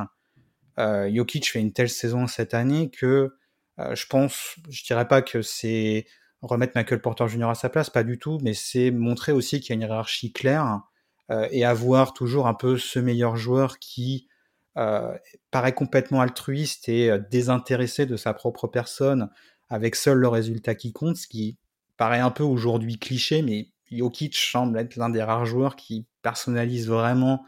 Euh, 0.79 1.11
Jokic 1.15 1.51
fait 1.51 1.61
une 1.61 1.73
telle 1.73 1.91
saison 1.91 2.27
cette 2.27 2.55
année 2.55 2.91
que 2.91 3.35
euh, 3.79 3.95
je 3.95 4.07
pense, 4.07 4.57
je 4.71 4.85
dirais 4.85 5.07
pas 5.07 5.21
que 5.21 5.43
c'est 5.43 6.07
remettre 6.43 6.73
Michael 6.77 7.01
Porter 7.01 7.29
Jr. 7.29 7.49
à 7.51 7.55
sa 7.55 7.69
place, 7.69 7.91
pas 7.91 8.05
du 8.05 8.19
tout, 8.19 8.39
mais 8.43 8.55
c'est 8.55 8.91
montrer 8.91 9.33
aussi 9.33 9.61
qu'il 9.61 9.71
y 9.71 9.73
a 9.73 9.75
une 9.77 9.81
hiérarchie 9.83 10.33
claire 10.33 10.83
euh, 11.31 11.49
et 11.51 11.65
avoir 11.65 12.13
toujours 12.13 12.47
un 12.47 12.55
peu 12.55 12.77
ce 12.79 12.99
meilleur 12.99 13.37
joueur 13.37 13.79
qui 13.79 14.29
euh, 14.77 15.17
paraît 15.51 15.73
complètement 15.73 16.21
altruiste 16.21 16.89
et 16.89 17.11
euh, 17.11 17.19
désintéressé 17.31 18.07
de 18.07 18.17
sa 18.17 18.35
propre 18.35 18.67
personne, 18.67 19.31
avec 19.69 19.97
seul 19.97 20.19
le 20.19 20.29
résultat 20.29 20.75
qui 20.75 20.93
compte, 20.93 21.17
ce 21.17 21.27
qui 21.27 21.59
paraît 21.97 22.21
un 22.21 22.31
peu 22.31 22.43
aujourd'hui 22.43 22.99
cliché, 22.99 23.43
mais 23.43 23.69
Jokic 23.91 24.37
semble 24.37 24.79
être 24.79 24.97
l'un 24.97 25.09
des 25.09 25.23
rares 25.23 25.47
joueurs 25.47 25.77
qui 25.77 26.07
personnalise 26.23 26.89
vraiment 26.89 27.45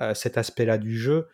euh, 0.00 0.14
cet 0.14 0.38
aspect-là 0.38 0.78
du 0.78 0.98
jeu. 0.98 1.28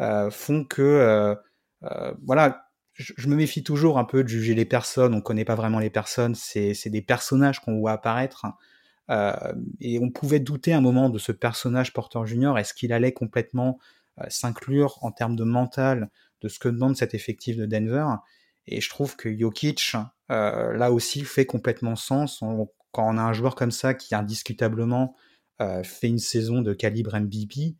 Euh, 0.00 0.30
font 0.30 0.64
que 0.64 1.36
euh, 1.82 2.14
voilà, 2.24 2.70
je, 2.94 3.28
me 3.28 3.36
méfie 3.36 3.62
toujours 3.62 3.98
un 3.98 4.04
peu 4.04 4.22
de 4.22 4.28
juger 4.28 4.54
les 4.54 4.64
personnes. 4.64 5.14
On 5.14 5.20
connaît 5.20 5.44
pas 5.44 5.54
vraiment 5.54 5.78
les 5.78 5.90
personnes. 5.90 6.34
C'est 6.34 6.88
des 6.88 7.02
personnages 7.02 7.60
qu'on 7.60 7.78
voit 7.78 7.92
apparaître. 7.92 8.46
et 9.80 9.98
on 10.00 10.10
pouvait 10.10 10.40
douter 10.40 10.72
un 10.72 10.80
moment 10.80 11.08
de 11.10 11.18
ce 11.18 11.32
personnage 11.32 11.92
Porter 11.92 12.20
Junior. 12.26 12.58
Est-ce 12.58 12.74
qu'il 12.74 12.92
allait 12.92 13.12
complètement 13.12 13.78
s'inclure 14.28 14.98
en 15.02 15.12
termes 15.12 15.36
de 15.36 15.44
mental 15.44 16.10
de 16.42 16.48
ce 16.48 16.58
que 16.58 16.68
demande 16.68 16.96
cet 16.96 17.14
effectif 17.14 17.56
de 17.56 17.64
Denver? 17.64 18.04
Et 18.66 18.80
je 18.80 18.88
trouve 18.88 19.16
que 19.16 19.36
Jokic, 19.36 19.94
là 20.28 20.92
aussi, 20.92 21.24
fait 21.24 21.46
complètement 21.46 21.96
sens 21.96 22.40
quand 22.92 23.08
on 23.08 23.18
a 23.18 23.22
un 23.22 23.32
joueur 23.32 23.54
comme 23.54 23.70
ça 23.70 23.94
qui 23.94 24.14
indiscutablement 24.14 25.16
fait 25.82 26.08
une 26.08 26.18
saison 26.18 26.62
de 26.62 26.72
calibre 26.72 27.18
MVP. 27.18 27.76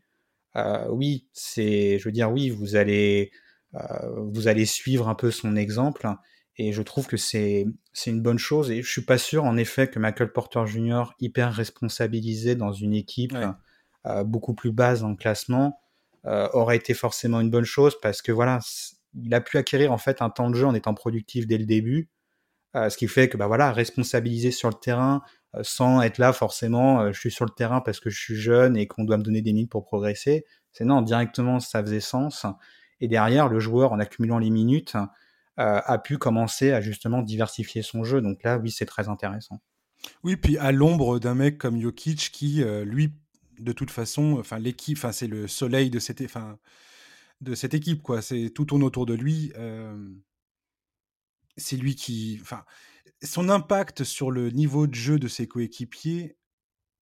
Euh, 0.56 0.88
oui, 0.90 1.28
c'est, 1.32 1.98
je 1.98 2.04
veux 2.04 2.12
dire, 2.12 2.30
oui, 2.30 2.50
vous 2.50 2.76
allez, 2.76 3.30
euh, 3.74 3.80
vous 4.32 4.48
allez 4.48 4.66
suivre 4.66 5.08
un 5.08 5.14
peu 5.14 5.30
son 5.30 5.56
exemple. 5.56 6.08
Et 6.56 6.72
je 6.72 6.82
trouve 6.82 7.06
que 7.06 7.16
c'est 7.16 7.66
c'est 7.92 8.10
une 8.10 8.22
bonne 8.22 8.38
chose. 8.38 8.70
Et 8.70 8.82
je 8.82 8.90
suis 8.90 9.04
pas 9.04 9.18
sûr, 9.18 9.44
en 9.44 9.56
effet, 9.56 9.88
que 9.88 9.98
Michael 9.98 10.32
Porter 10.32 10.66
Jr. 10.66 11.14
hyper 11.20 11.52
responsabilisé 11.52 12.54
dans 12.54 12.72
une 12.72 12.94
équipe 12.94 13.36
euh, 14.06 14.24
beaucoup 14.24 14.54
plus 14.54 14.72
basse 14.72 15.02
en 15.02 15.14
classement 15.16 15.80
aurait 16.24 16.76
été 16.76 16.92
forcément 16.92 17.40
une 17.40 17.48
bonne 17.48 17.64
chose 17.64 17.98
parce 18.02 18.20
que 18.20 18.30
voilà, 18.30 18.58
il 19.14 19.34
a 19.34 19.40
pu 19.40 19.58
acquérir 19.58 19.92
en 19.92 19.98
fait 19.98 20.22
un 20.22 20.30
temps 20.30 20.50
de 20.50 20.54
jeu 20.54 20.66
en 20.66 20.74
étant 20.74 20.94
productif 20.94 21.46
dès 21.46 21.58
le 21.58 21.66
début. 21.66 22.08
ce 22.74 22.96
qui 22.96 23.08
fait 23.08 23.28
que 23.28 23.36
bah 23.36 23.46
voilà, 23.48 23.72
responsabilisé 23.72 24.50
sur 24.52 24.68
le 24.68 24.74
terrain, 24.74 25.22
euh, 25.56 25.60
sans 25.64 26.00
être 26.02 26.18
là 26.18 26.32
forcément, 26.32 27.00
euh, 27.00 27.12
je 27.12 27.18
suis 27.18 27.30
sur 27.30 27.44
le 27.44 27.50
terrain 27.50 27.80
parce 27.80 27.98
que 27.98 28.10
je 28.10 28.18
suis 28.18 28.36
jeune 28.36 28.76
et 28.76 28.86
qu'on 28.86 29.04
doit 29.04 29.16
me 29.16 29.22
donner 29.22 29.42
des 29.42 29.52
minutes 29.52 29.70
pour 29.70 29.84
progresser. 29.84 30.44
C'est 30.72 30.84
non, 30.84 31.02
directement 31.02 31.58
ça 31.58 31.82
faisait 31.82 32.00
sens. 32.00 32.46
Et 33.00 33.08
derrière, 33.08 33.48
le 33.48 33.58
joueur, 33.58 33.92
en 33.92 33.98
accumulant 33.98 34.38
les 34.38 34.50
minutes, 34.50 34.96
a 35.56 35.98
pu 35.98 36.16
commencer 36.16 36.72
à 36.72 36.80
justement 36.80 37.20
diversifier 37.20 37.82
son 37.82 38.02
jeu. 38.02 38.22
Donc 38.22 38.42
là, 38.44 38.56
oui, 38.56 38.70
c'est 38.70 38.86
très 38.86 39.08
intéressant. 39.10 39.60
Oui, 40.22 40.36
puis 40.36 40.56
à 40.56 40.72
l'ombre 40.72 41.18
d'un 41.18 41.34
mec 41.34 41.58
comme 41.58 41.78
Jokic 41.78 42.30
qui, 42.32 42.62
lui, 42.84 43.12
de 43.58 43.72
toute 43.72 43.90
façon, 43.90 44.36
enfin 44.38 44.58
l'équipe, 44.58 44.96
enfin 44.96 45.12
c'est 45.12 45.26
le 45.26 45.48
soleil 45.48 45.90
de 45.90 45.98
cette, 45.98 46.22
enfin 46.22 46.58
de 47.40 47.54
cette 47.54 47.74
équipe 47.74 48.02
quoi. 48.02 48.20
Tout 48.54 48.64
tourne 48.64 48.82
autour 48.82 49.06
de 49.06 49.14
lui. 49.14 49.52
c'est 51.56 51.76
lui 51.76 51.94
qui, 51.94 52.38
enfin, 52.42 52.64
son 53.22 53.48
impact 53.48 54.04
sur 54.04 54.30
le 54.30 54.50
niveau 54.50 54.86
de 54.86 54.94
jeu 54.94 55.18
de 55.18 55.28
ses 55.28 55.46
coéquipiers, 55.46 56.36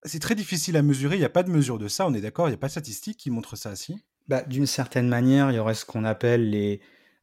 c'est 0.04 0.20
très 0.20 0.34
difficile 0.34 0.76
à 0.76 0.82
mesurer. 0.82 1.16
Il 1.16 1.20
n'y 1.20 1.24
a 1.24 1.30
pas 1.30 1.42
de 1.42 1.50
mesure 1.50 1.78
de 1.78 1.88
ça. 1.88 2.06
On 2.06 2.14
est 2.14 2.20
d'accord. 2.20 2.46
Il 2.46 2.52
n'y 2.52 2.54
a 2.54 2.58
pas 2.58 2.68
de 2.68 2.72
statistiques 2.72 3.18
qui 3.18 3.30
montrent 3.30 3.56
ça, 3.56 3.74
si? 3.74 4.04
Bah, 4.28 4.42
d'une 4.42 4.66
certaine 4.66 5.08
manière, 5.08 5.50
il 5.50 5.56
y 5.56 5.58
aurait 5.58 5.74
ce 5.74 5.84
qu'on 5.84 6.04
appelle 6.04 6.50
les 6.50 6.80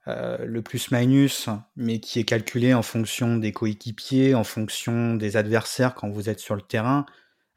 le 0.07 0.59
plus-minus, 0.61 1.49
mais 1.75 1.99
qui 1.99 2.19
est 2.19 2.25
calculé 2.25 2.75
en 2.75 2.83
fonction 2.83 3.37
des 3.37 3.51
coéquipiers, 3.51 4.35
en 4.35 4.43
fonction 4.43 5.15
des 5.15 5.35
adversaires 5.35 5.95
quand 5.95 6.11
vous 6.11 6.29
êtes 6.29 6.39
sur 6.39 6.53
le 6.53 6.61
terrain 6.61 7.07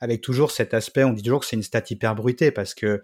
avec 0.01 0.21
toujours 0.21 0.51
cet 0.51 0.75
aspect, 0.75 1.05
on 1.05 1.13
dit 1.13 1.23
toujours 1.23 1.41
que 1.41 1.47
c'est 1.47 1.57
une 1.57 1.63
stat 1.63 1.83
hyper 1.91 2.15
bruitée 2.15 2.51
parce 2.51 2.75
que 2.75 3.03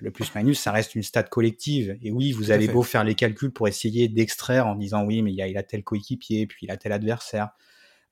le 0.00 0.10
plus-minus, 0.10 0.60
ça 0.60 0.72
reste 0.72 0.94
une 0.94 1.02
stat 1.02 1.24
collective. 1.24 1.96
Et 2.02 2.10
oui, 2.10 2.32
vous 2.32 2.50
avez 2.50 2.68
beau 2.68 2.82
faire 2.82 3.04
les 3.04 3.14
calculs 3.14 3.52
pour 3.52 3.68
essayer 3.68 4.08
d'extraire 4.08 4.66
en 4.66 4.74
disant 4.74 5.04
oui, 5.04 5.22
mais 5.22 5.32
il, 5.32 5.40
a, 5.42 5.48
il 5.48 5.56
a 5.56 5.62
tel 5.62 5.84
coéquipier, 5.84 6.46
puis 6.46 6.66
il 6.66 6.70
a 6.70 6.76
tel 6.76 6.92
adversaire. 6.92 7.50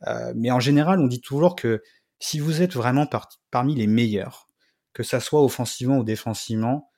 Euh, 0.07 0.33
mais 0.37 0.51
en 0.51 0.61
général, 0.61 1.01
on 1.01 1.07
dit 1.07 1.21
toujours 1.21 1.57
que 1.57 1.83
si 2.19 2.39
vous 2.39 2.63
êtes 2.63 2.75
vraiment 2.75 3.09
parmi 3.51 3.75
les 3.75 3.87
meilleurs, 3.87 4.49
que 4.93 5.03
ça 5.03 5.21
soit 5.21 5.43
offensivement 5.43 5.99
ou 5.99 6.05
défensivement, 6.05 6.91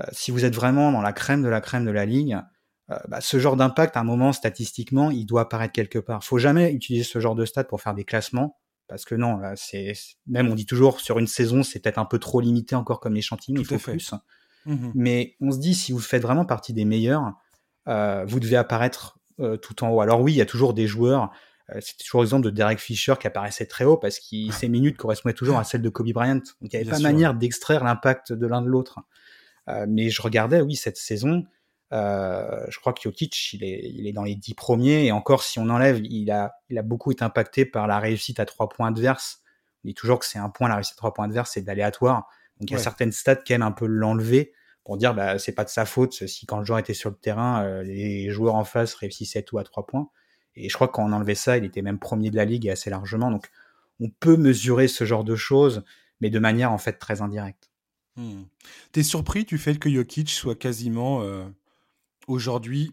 euh, 0.00 0.04
si 0.12 0.30
vous 0.30 0.44
êtes 0.44 0.54
vraiment 0.54 0.92
dans 0.92 1.02
la 1.02 1.12
crème 1.12 1.42
de 1.42 1.48
la 1.48 1.60
crème 1.60 1.84
de 1.84 1.90
la 1.90 2.06
ligne, 2.06 2.42
bah, 3.08 3.22
ce 3.22 3.38
genre 3.38 3.56
d'impact, 3.56 3.96
à 3.96 4.00
un 4.00 4.04
moment, 4.04 4.34
statistiquement, 4.34 5.10
il 5.10 5.24
doit 5.24 5.40
apparaître 5.42 5.72
quelque 5.72 5.98
part. 5.98 6.22
Faut 6.22 6.36
jamais 6.36 6.70
utiliser 6.70 7.02
ce 7.02 7.18
genre 7.18 7.34
de 7.34 7.46
stat 7.46 7.64
pour 7.64 7.80
faire 7.80 7.94
des 7.94 8.04
classements 8.04 8.58
parce 8.88 9.04
que 9.04 9.14
non, 9.14 9.38
là, 9.38 9.54
c'est 9.56 9.94
même 10.26 10.50
on 10.50 10.54
dit 10.54 10.66
toujours 10.66 11.00
sur 11.00 11.18
une 11.18 11.26
saison, 11.26 11.62
c'est 11.62 11.80
peut-être 11.80 11.98
un 11.98 12.04
peu 12.04 12.18
trop 12.18 12.40
limité 12.40 12.74
encore 12.74 13.00
comme 13.00 13.16
échantillon, 13.16 13.60
il 13.60 13.66
faut 13.66 13.78
plus. 13.78 14.12
Mmh 14.66 14.92
Mais 14.94 15.36
on 15.40 15.50
se 15.50 15.58
dit 15.58 15.74
si 15.74 15.92
vous 15.92 16.00
faites 16.00 16.22
vraiment 16.22 16.44
partie 16.44 16.72
des 16.72 16.84
meilleurs, 16.84 17.32
euh, 17.88 18.24
vous 18.26 18.40
devez 18.40 18.56
apparaître 18.56 19.18
euh, 19.40 19.56
tout 19.56 19.84
en 19.84 19.90
haut. 19.90 20.00
Alors 20.00 20.20
oui, 20.20 20.32
il 20.32 20.36
y 20.36 20.42
a 20.42 20.46
toujours 20.46 20.74
des 20.74 20.86
joueurs. 20.86 21.30
Euh, 21.74 21.78
C'était 21.80 22.04
toujours 22.04 22.22
l'exemple 22.22 22.44
de 22.44 22.50
Derek 22.50 22.78
Fisher 22.78 23.14
qui 23.18 23.26
apparaissait 23.26 23.66
très 23.66 23.84
haut 23.84 23.96
parce 23.96 24.18
que 24.18 24.52
ses 24.52 24.68
minutes 24.68 24.96
correspondaient 24.96 25.34
toujours 25.34 25.58
à 25.58 25.64
celles 25.64 25.82
de 25.82 25.88
Kobe 25.88 26.12
Bryant. 26.12 26.34
Donc 26.34 26.44
il 26.62 26.70
n'y 26.70 26.76
avait 26.76 26.90
pas 26.90 26.98
manière 26.98 27.34
d'extraire 27.34 27.84
l'impact 27.84 28.32
de 28.32 28.46
l'un 28.46 28.62
de 28.62 28.68
l'autre. 28.68 29.00
mais 29.88 30.10
je 30.10 30.20
regardais, 30.22 30.60
oui, 30.60 30.76
cette 30.76 30.98
saison, 30.98 31.44
euh, 31.92 32.64
je 32.68 32.78
crois 32.78 32.92
que 32.92 33.00
Jokic, 33.02 33.52
il 33.52 33.64
est, 33.64 33.90
il 33.92 34.06
est 34.06 34.12
dans 34.12 34.24
les 34.24 34.34
dix 34.34 34.54
premiers, 34.54 35.06
et 35.06 35.12
encore, 35.12 35.42
si 35.42 35.58
on 35.58 35.68
enlève, 35.68 36.00
il 36.04 36.30
a, 36.30 36.54
il 36.70 36.78
a 36.78 36.82
beaucoup 36.82 37.12
été 37.12 37.24
impacté 37.24 37.64
par 37.64 37.86
la 37.86 37.98
réussite 37.98 38.40
à 38.40 38.46
trois 38.46 38.68
points 38.68 38.88
adverses. 38.88 39.42
On 39.84 39.88
dit 39.88 39.94
toujours 39.94 40.18
que 40.18 40.26
c'est 40.26 40.38
un 40.38 40.50
point, 40.50 40.68
la 40.68 40.76
réussite 40.76 40.94
à 40.94 40.96
trois 40.96 41.12
points 41.12 41.26
adverses, 41.26 41.52
c'est 41.54 41.62
d'aléatoire. 41.62 42.28
Donc 42.58 42.70
il 42.70 42.72
y 42.72 42.76
a 42.76 42.78
certaines 42.78 43.12
stats 43.12 43.36
qui 43.36 43.52
aiment 43.52 43.62
un 43.62 43.72
peu 43.72 43.86
l'enlever 43.86 44.52
pour 44.84 44.96
dire, 44.96 45.14
bah, 45.14 45.38
c'est 45.38 45.52
pas 45.52 45.64
de 45.64 45.70
sa 45.70 45.86
faute 45.86 46.12
si 46.12 46.46
quand 46.46 46.58
le 46.58 46.64
joueur 46.64 46.78
était 46.78 46.94
sur 46.94 47.10
le 47.10 47.16
terrain, 47.16 47.64
euh, 47.64 47.82
les 47.82 48.30
joueurs 48.30 48.54
en 48.54 48.64
face 48.64 48.94
réussissaient 48.94 49.42
tout 49.42 49.58
à 49.58 49.64
trois 49.64 49.86
points. 49.86 50.08
Et 50.56 50.68
je 50.68 50.74
crois 50.74 50.88
qu'on 50.88 51.12
enlevait 51.12 51.34
ça, 51.34 51.56
il 51.56 51.64
était 51.64 51.82
même 51.82 51.98
premier 51.98 52.30
de 52.30 52.36
la 52.36 52.44
ligue 52.44 52.66
et 52.66 52.70
assez 52.70 52.90
largement. 52.90 53.30
Donc 53.30 53.50
on 54.00 54.08
peut 54.08 54.36
mesurer 54.36 54.88
ce 54.88 55.04
genre 55.04 55.24
de 55.24 55.36
choses, 55.36 55.84
mais 56.20 56.30
de 56.30 56.38
manière 56.38 56.70
en 56.70 56.78
fait 56.78 56.94
très 56.94 57.22
indirecte. 57.22 57.70
Hmm. 58.16 58.42
T'es 58.92 59.02
surpris 59.02 59.44
du 59.44 59.58
fait 59.58 59.78
que 59.78 59.90
Jokic 59.90 60.30
soit 60.30 60.54
quasiment 60.54 61.22
euh, 61.22 61.44
aujourd'hui 62.26 62.92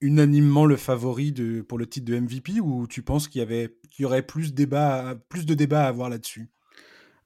unanimement 0.00 0.64
le 0.64 0.76
favori 0.76 1.32
de, 1.32 1.60
pour 1.60 1.78
le 1.78 1.86
titre 1.86 2.06
de 2.06 2.18
MVP 2.18 2.60
ou 2.60 2.86
tu 2.86 3.02
penses 3.02 3.28
qu'il 3.28 3.40
y, 3.40 3.42
avait, 3.42 3.76
qu'il 3.90 4.04
y 4.04 4.06
aurait 4.06 4.22
plus, 4.22 4.54
débat, 4.54 5.14
plus 5.28 5.46
de 5.46 5.54
débats 5.54 5.84
à 5.84 5.88
avoir 5.88 6.08
là-dessus? 6.08 6.50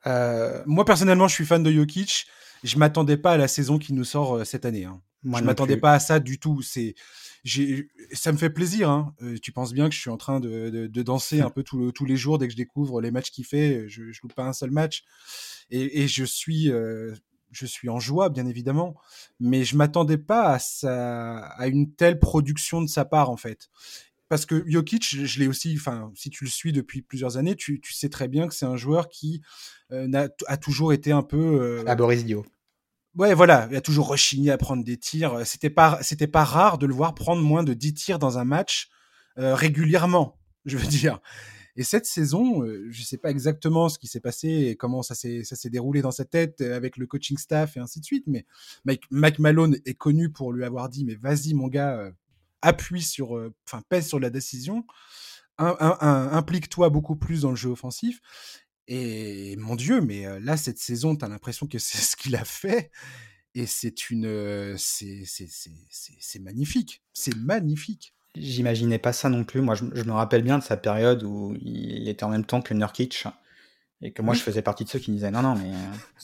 Euh, 0.06 0.62
Moi, 0.66 0.84
personnellement, 0.84 1.28
je 1.28 1.34
suis 1.34 1.46
fan 1.46 1.62
de 1.62 1.70
Jokic. 1.70 2.26
Je 2.62 2.78
m'attendais 2.78 3.16
pas 3.16 3.32
à 3.32 3.36
la 3.36 3.48
saison 3.48 3.78
qui 3.78 3.92
nous 3.92 4.04
sort 4.04 4.36
euh, 4.36 4.44
cette 4.44 4.64
année. 4.64 4.84
Hein. 4.84 5.00
Moi 5.22 5.40
je 5.40 5.44
m'attendais 5.44 5.78
pas 5.78 5.92
à 5.92 6.00
ça 6.00 6.20
du 6.20 6.38
tout. 6.38 6.60
C'est, 6.60 6.94
j'ai, 7.44 7.88
ça 8.12 8.30
me 8.32 8.36
fait 8.36 8.50
plaisir. 8.50 8.90
Hein. 8.90 9.14
Euh, 9.22 9.38
tu 9.40 9.52
penses 9.52 9.72
bien 9.72 9.88
que 9.88 9.94
je 9.94 10.00
suis 10.00 10.10
en 10.10 10.18
train 10.18 10.38
de, 10.38 10.68
de, 10.86 11.02
danser 11.02 11.40
un 11.40 11.48
peu 11.48 11.62
tous 11.62 12.04
les 12.04 12.16
jours 12.16 12.36
dès 12.36 12.46
que 12.46 12.52
je 12.52 12.56
découvre 12.58 13.00
les 13.00 13.10
matchs 13.10 13.30
qu'il 13.30 13.46
fait. 13.46 13.88
Je, 13.88 14.12
je 14.12 14.20
loupe 14.22 14.34
pas 14.34 14.44
un 14.44 14.52
seul 14.52 14.70
match. 14.70 15.04
Et, 15.70 16.02
et 16.02 16.08
je 16.08 16.24
suis 16.24 16.70
je 17.54 17.66
suis 17.66 17.88
en 17.88 18.00
joie, 18.00 18.28
bien 18.28 18.46
évidemment, 18.46 18.94
mais 19.40 19.64
je 19.64 19.76
m'attendais 19.76 20.18
pas 20.18 20.58
à, 20.82 21.38
à 21.56 21.66
une 21.68 21.94
telle 21.94 22.18
production 22.18 22.82
de 22.82 22.88
sa 22.88 23.04
part, 23.04 23.30
en 23.30 23.36
fait. 23.36 23.70
Parce 24.28 24.46
que 24.46 24.64
Jokic, 24.66 25.26
je, 25.26 25.38
l'ai 25.38 25.46
aussi, 25.46 25.76
enfin, 25.78 26.10
si 26.14 26.30
tu 26.30 26.44
le 26.44 26.50
suis 26.50 26.72
depuis 26.72 27.02
plusieurs 27.02 27.36
années, 27.36 27.54
tu, 27.54 27.80
sais 27.90 28.08
très 28.08 28.26
bien 28.26 28.48
que 28.48 28.54
c'est 28.54 28.66
un 28.66 28.76
joueur 28.76 29.08
qui 29.08 29.42
euh, 29.92 30.28
a, 30.46 30.56
toujours 30.56 30.92
été 30.92 31.12
un 31.12 31.22
peu. 31.22 31.36
Euh, 31.62 31.84
à 31.86 31.94
Boris 31.94 32.24
Dio. 32.24 32.44
Ouais, 33.14 33.34
voilà, 33.34 33.68
il 33.70 33.76
a 33.76 33.80
toujours 33.80 34.08
rechigné 34.08 34.50
à 34.50 34.58
prendre 34.58 34.82
des 34.82 34.96
tirs. 34.96 35.46
C'était 35.46 35.70
pas, 35.70 35.98
c'était 36.02 36.26
pas 36.26 36.42
rare 36.42 36.78
de 36.78 36.86
le 36.86 36.94
voir 36.94 37.14
prendre 37.14 37.42
moins 37.42 37.62
de 37.62 37.74
10 37.74 37.94
tirs 37.94 38.18
dans 38.18 38.38
un 38.38 38.44
match 38.44 38.88
euh, 39.38 39.54
régulièrement, 39.54 40.36
je 40.64 40.78
veux 40.78 40.86
dire. 40.88 41.20
Et 41.76 41.82
cette 41.82 42.06
saison, 42.06 42.62
euh, 42.62 42.86
je 42.90 43.00
ne 43.00 43.04
sais 43.04 43.18
pas 43.18 43.30
exactement 43.30 43.88
ce 43.88 43.98
qui 43.98 44.06
s'est 44.06 44.20
passé 44.20 44.48
et 44.48 44.76
comment 44.76 45.02
ça 45.02 45.14
s'est, 45.14 45.42
déroulé 45.70 46.02
dans 46.02 46.12
sa 46.12 46.24
tête 46.24 46.60
euh, 46.60 46.76
avec 46.76 46.96
le 46.96 47.06
coaching 47.06 47.36
staff 47.36 47.76
et 47.76 47.80
ainsi 47.80 48.00
de 48.00 48.04
suite, 48.04 48.24
mais 48.26 48.46
Mike, 49.10 49.38
Malone 49.40 49.76
est 49.84 49.94
connu 49.94 50.30
pour 50.30 50.52
lui 50.52 50.64
avoir 50.64 50.88
dit, 50.88 51.04
mais 51.04 51.16
vas-y 51.16 51.54
mon 51.54 51.66
gars, 51.66 51.98
euh, 51.98 52.12
appuie 52.62 53.02
sur, 53.02 53.32
enfin 53.66 53.82
pèse 53.88 54.06
sur 54.06 54.20
la 54.20 54.30
décision, 54.30 54.86
implique-toi 55.58 56.88
beaucoup 56.88 57.16
plus 57.16 57.42
dans 57.42 57.50
le 57.50 57.56
jeu 57.56 57.70
offensif. 57.70 58.20
Et 58.86 59.56
mon 59.56 59.76
Dieu, 59.76 60.00
mais 60.00 60.40
là, 60.40 60.56
cette 60.56 60.78
saison, 60.78 61.14
tu 61.14 61.24
as 61.24 61.28
l'impression 61.28 61.66
que 61.66 61.78
c'est 61.78 61.98
ce 61.98 62.16
qu'il 62.16 62.36
a 62.36 62.44
fait. 62.44 62.90
Et 63.54 63.66
c'est 63.66 64.08
une. 64.10 64.76
C'est 64.78 66.38
magnifique. 66.40 67.02
C'est 67.12 67.36
magnifique. 67.36 68.13
J'imaginais 68.36 68.98
pas 68.98 69.12
ça 69.12 69.28
non 69.28 69.44
plus. 69.44 69.60
Moi, 69.60 69.74
je, 69.74 69.84
me 69.84 70.12
rappelle 70.12 70.42
bien 70.42 70.58
de 70.58 70.62
sa 70.62 70.76
période 70.76 71.22
où 71.22 71.54
il 71.60 72.08
était 72.08 72.24
en 72.24 72.30
même 72.30 72.44
temps 72.44 72.62
que 72.62 72.74
Nurkic. 72.74 73.24
Et 74.02 74.12
que 74.12 74.20
moi, 74.20 74.34
je 74.34 74.40
faisais 74.40 74.60
partie 74.60 74.84
de 74.84 74.90
ceux 74.90 74.98
qui 74.98 75.12
disaient 75.12 75.30
non, 75.30 75.40
non, 75.40 75.54
mais, 75.54 75.70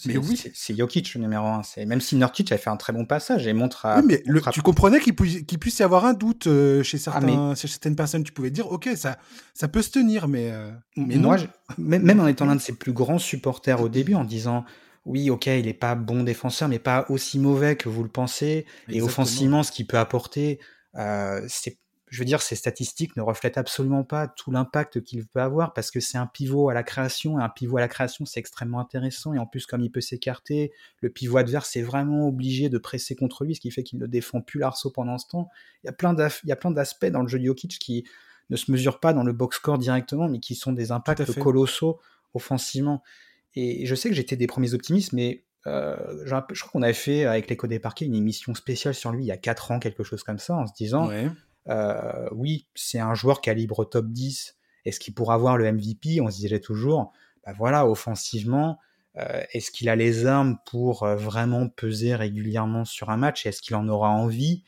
mais 0.05 0.19
oui, 0.19 0.39
c'est 0.53 0.77
Jokic 0.77 1.15
le 1.15 1.23
numéro 1.23 1.47
un. 1.47 1.63
Même 1.87 2.01
si 2.03 2.17
Nurkic 2.17 2.53
avait 2.53 2.61
fait 2.61 2.69
un 2.69 2.77
très 2.77 2.93
bon 2.93 3.07
passage 3.07 3.47
et 3.47 3.55
montre 3.55 3.87
à. 3.87 4.01
Oui, 4.01 4.05
mais 4.07 4.23
tu 4.53 4.61
comprenais 4.61 5.01
qu'il 5.01 5.15
puisse 5.15 5.79
y 5.79 5.83
avoir 5.83 6.05
un 6.05 6.13
doute 6.13 6.47
euh, 6.47 6.83
chez, 6.83 6.99
ah, 6.99 7.01
certains, 7.01 7.55
chez 7.55 7.69
certaines 7.69 7.97
personnes. 7.97 8.23
Tu 8.23 8.33
pouvais 8.33 8.51
dire, 8.51 8.71
ok, 8.71 8.91
ça, 8.97 9.17
ça 9.55 9.67
peut 9.69 9.81
se 9.81 9.91
tenir, 9.91 10.29
mais. 10.29 10.51
Euh, 10.51 10.71
mais 10.97 11.17
moi, 11.17 11.37
même 11.79 12.21
en 12.21 12.27
étant 12.27 12.45
l'un 12.45 12.57
de 12.57 12.61
ses 12.61 12.75
plus 12.75 12.93
grands 12.93 13.19
supporters 13.19 13.81
au 13.81 13.89
début, 13.89 14.15
en 14.15 14.25
disant 14.25 14.67
oui, 15.07 15.31
ok, 15.31 15.47
il 15.47 15.65
n'est 15.65 15.73
pas 15.73 15.95
bon 15.95 16.23
défenseur, 16.23 16.69
mais 16.69 16.79
pas 16.79 17.07
aussi 17.09 17.39
mauvais 17.39 17.77
que 17.77 17.89
vous 17.89 18.03
le 18.03 18.11
pensez. 18.11 18.67
Et 18.89 19.01
offensivement, 19.01 19.63
ce 19.63 19.73
qu'il 19.73 19.87
peut 19.87 19.99
apporter, 19.99 20.61
euh, 20.97 21.41
c'est 21.49 21.79
je 22.11 22.19
veux 22.19 22.25
dire, 22.25 22.43
ces 22.43 22.57
statistiques 22.57 23.17
ne 23.17 23.23
reflètent 23.23 23.57
absolument 23.57 24.03
pas 24.03 24.27
tout 24.27 24.51
l'impact 24.51 25.01
qu'il 25.03 25.25
peut 25.27 25.41
avoir 25.41 25.73
parce 25.73 25.93
que 25.93 26.01
c'est 26.01 26.19
un 26.19 26.27
pivot 26.27 26.69
à 26.69 26.75
la 26.75 26.83
création 26.83 27.39
et 27.39 27.43
un 27.43 27.49
pivot 27.49 27.77
à 27.77 27.81
la 27.81 27.89
création, 27.89 28.27
c'est 28.27 28.41
extrêmement 28.41 28.81
intéressant. 28.81 29.33
Et 29.33 29.39
en 29.39 29.47
plus, 29.47 29.65
comme 29.65 29.81
il 29.81 29.93
peut 29.93 30.01
s'écarter, 30.01 30.73
le 31.01 31.09
pivot 31.09 31.39
adverse 31.39 31.77
est 31.77 31.83
vraiment 31.83 32.27
obligé 32.27 32.69
de 32.69 32.79
presser 32.79 33.15
contre 33.15 33.45
lui, 33.45 33.55
ce 33.55 33.61
qui 33.61 33.71
fait 33.71 33.85
qu'il 33.85 34.01
ne 34.01 34.07
défend 34.07 34.41
plus 34.41 34.59
l'arceau 34.59 34.91
pendant 34.91 35.19
ce 35.19 35.29
temps. 35.29 35.49
Il 35.85 35.87
y 35.87 35.91
a 35.91 36.57
plein 36.57 36.71
d'aspects 36.73 37.07
dans 37.07 37.23
le 37.23 37.29
jeu 37.29 37.39
de 37.39 37.45
Jokic 37.45 37.79
qui 37.79 38.05
ne 38.51 38.57
se 38.57 38.73
mesurent 38.73 38.99
pas 38.99 39.13
dans 39.13 39.23
le 39.23 39.33
box 39.33 39.59
score 39.59 39.79
directement, 39.79 40.29
mais 40.29 40.41
qui 40.41 40.57
sont 40.57 40.73
des 40.73 40.91
impacts 40.91 41.39
colossaux 41.39 42.01
offensivement. 42.35 43.05
Et 43.55 43.87
je 43.87 43.95
sais 43.95 44.09
que 44.09 44.17
j'étais 44.17 44.37
des 44.37 44.49
premiers 44.49 44.75
optimistes, 44.75 45.13
mais 45.13 45.45
euh, 45.69 45.97
je, 46.25 46.31
crois 46.31 46.71
qu'on 46.73 46.83
avait 46.83 46.93
fait 46.93 47.25
avec 47.25 47.49
les 47.49 47.57
Codés 47.57 47.79
Parquet 47.79 48.05
une 48.07 48.17
émission 48.17 48.55
spéciale 48.55 48.95
sur 48.95 49.13
lui 49.13 49.25
il 49.25 49.27
y 49.29 49.33
a 49.33 49.37
4 49.37 49.71
ans, 49.71 49.79
quelque 49.79 50.03
chose 50.03 50.25
comme 50.25 50.39
ça, 50.39 50.57
en 50.57 50.67
se 50.67 50.73
disant. 50.73 51.09
Euh, 51.69 52.29
oui, 52.33 52.67
c'est 52.75 52.99
un 52.99 53.15
joueur 53.15 53.41
calibre 53.41 53.85
top 53.89 54.07
10. 54.09 54.57
Est-ce 54.85 55.01
qu'il 55.01 55.15
pourra 55.15 55.35
avoir 55.35 55.57
le 55.57 55.71
MVP 55.71 56.21
On 56.21 56.31
se 56.31 56.37
disait 56.37 56.61
toujours, 56.61 57.13
bah 57.45 57.53
voilà, 57.57 57.87
offensivement, 57.87 58.79
euh, 59.17 59.43
est-ce 59.53 59.71
qu'il 59.71 59.89
a 59.89 59.97
les 59.97 60.27
armes 60.27 60.57
pour 60.67 61.03
euh, 61.03 61.17
vraiment 61.17 61.69
peser 61.69 62.15
régulièrement 62.15 62.85
sur 62.85 63.11
un 63.11 63.17
match? 63.17 63.47
Est-ce 63.47 63.63
qu'il 63.63 63.77
en 63.77 63.89
aura 63.89 64.09
envie? 64.09 64.65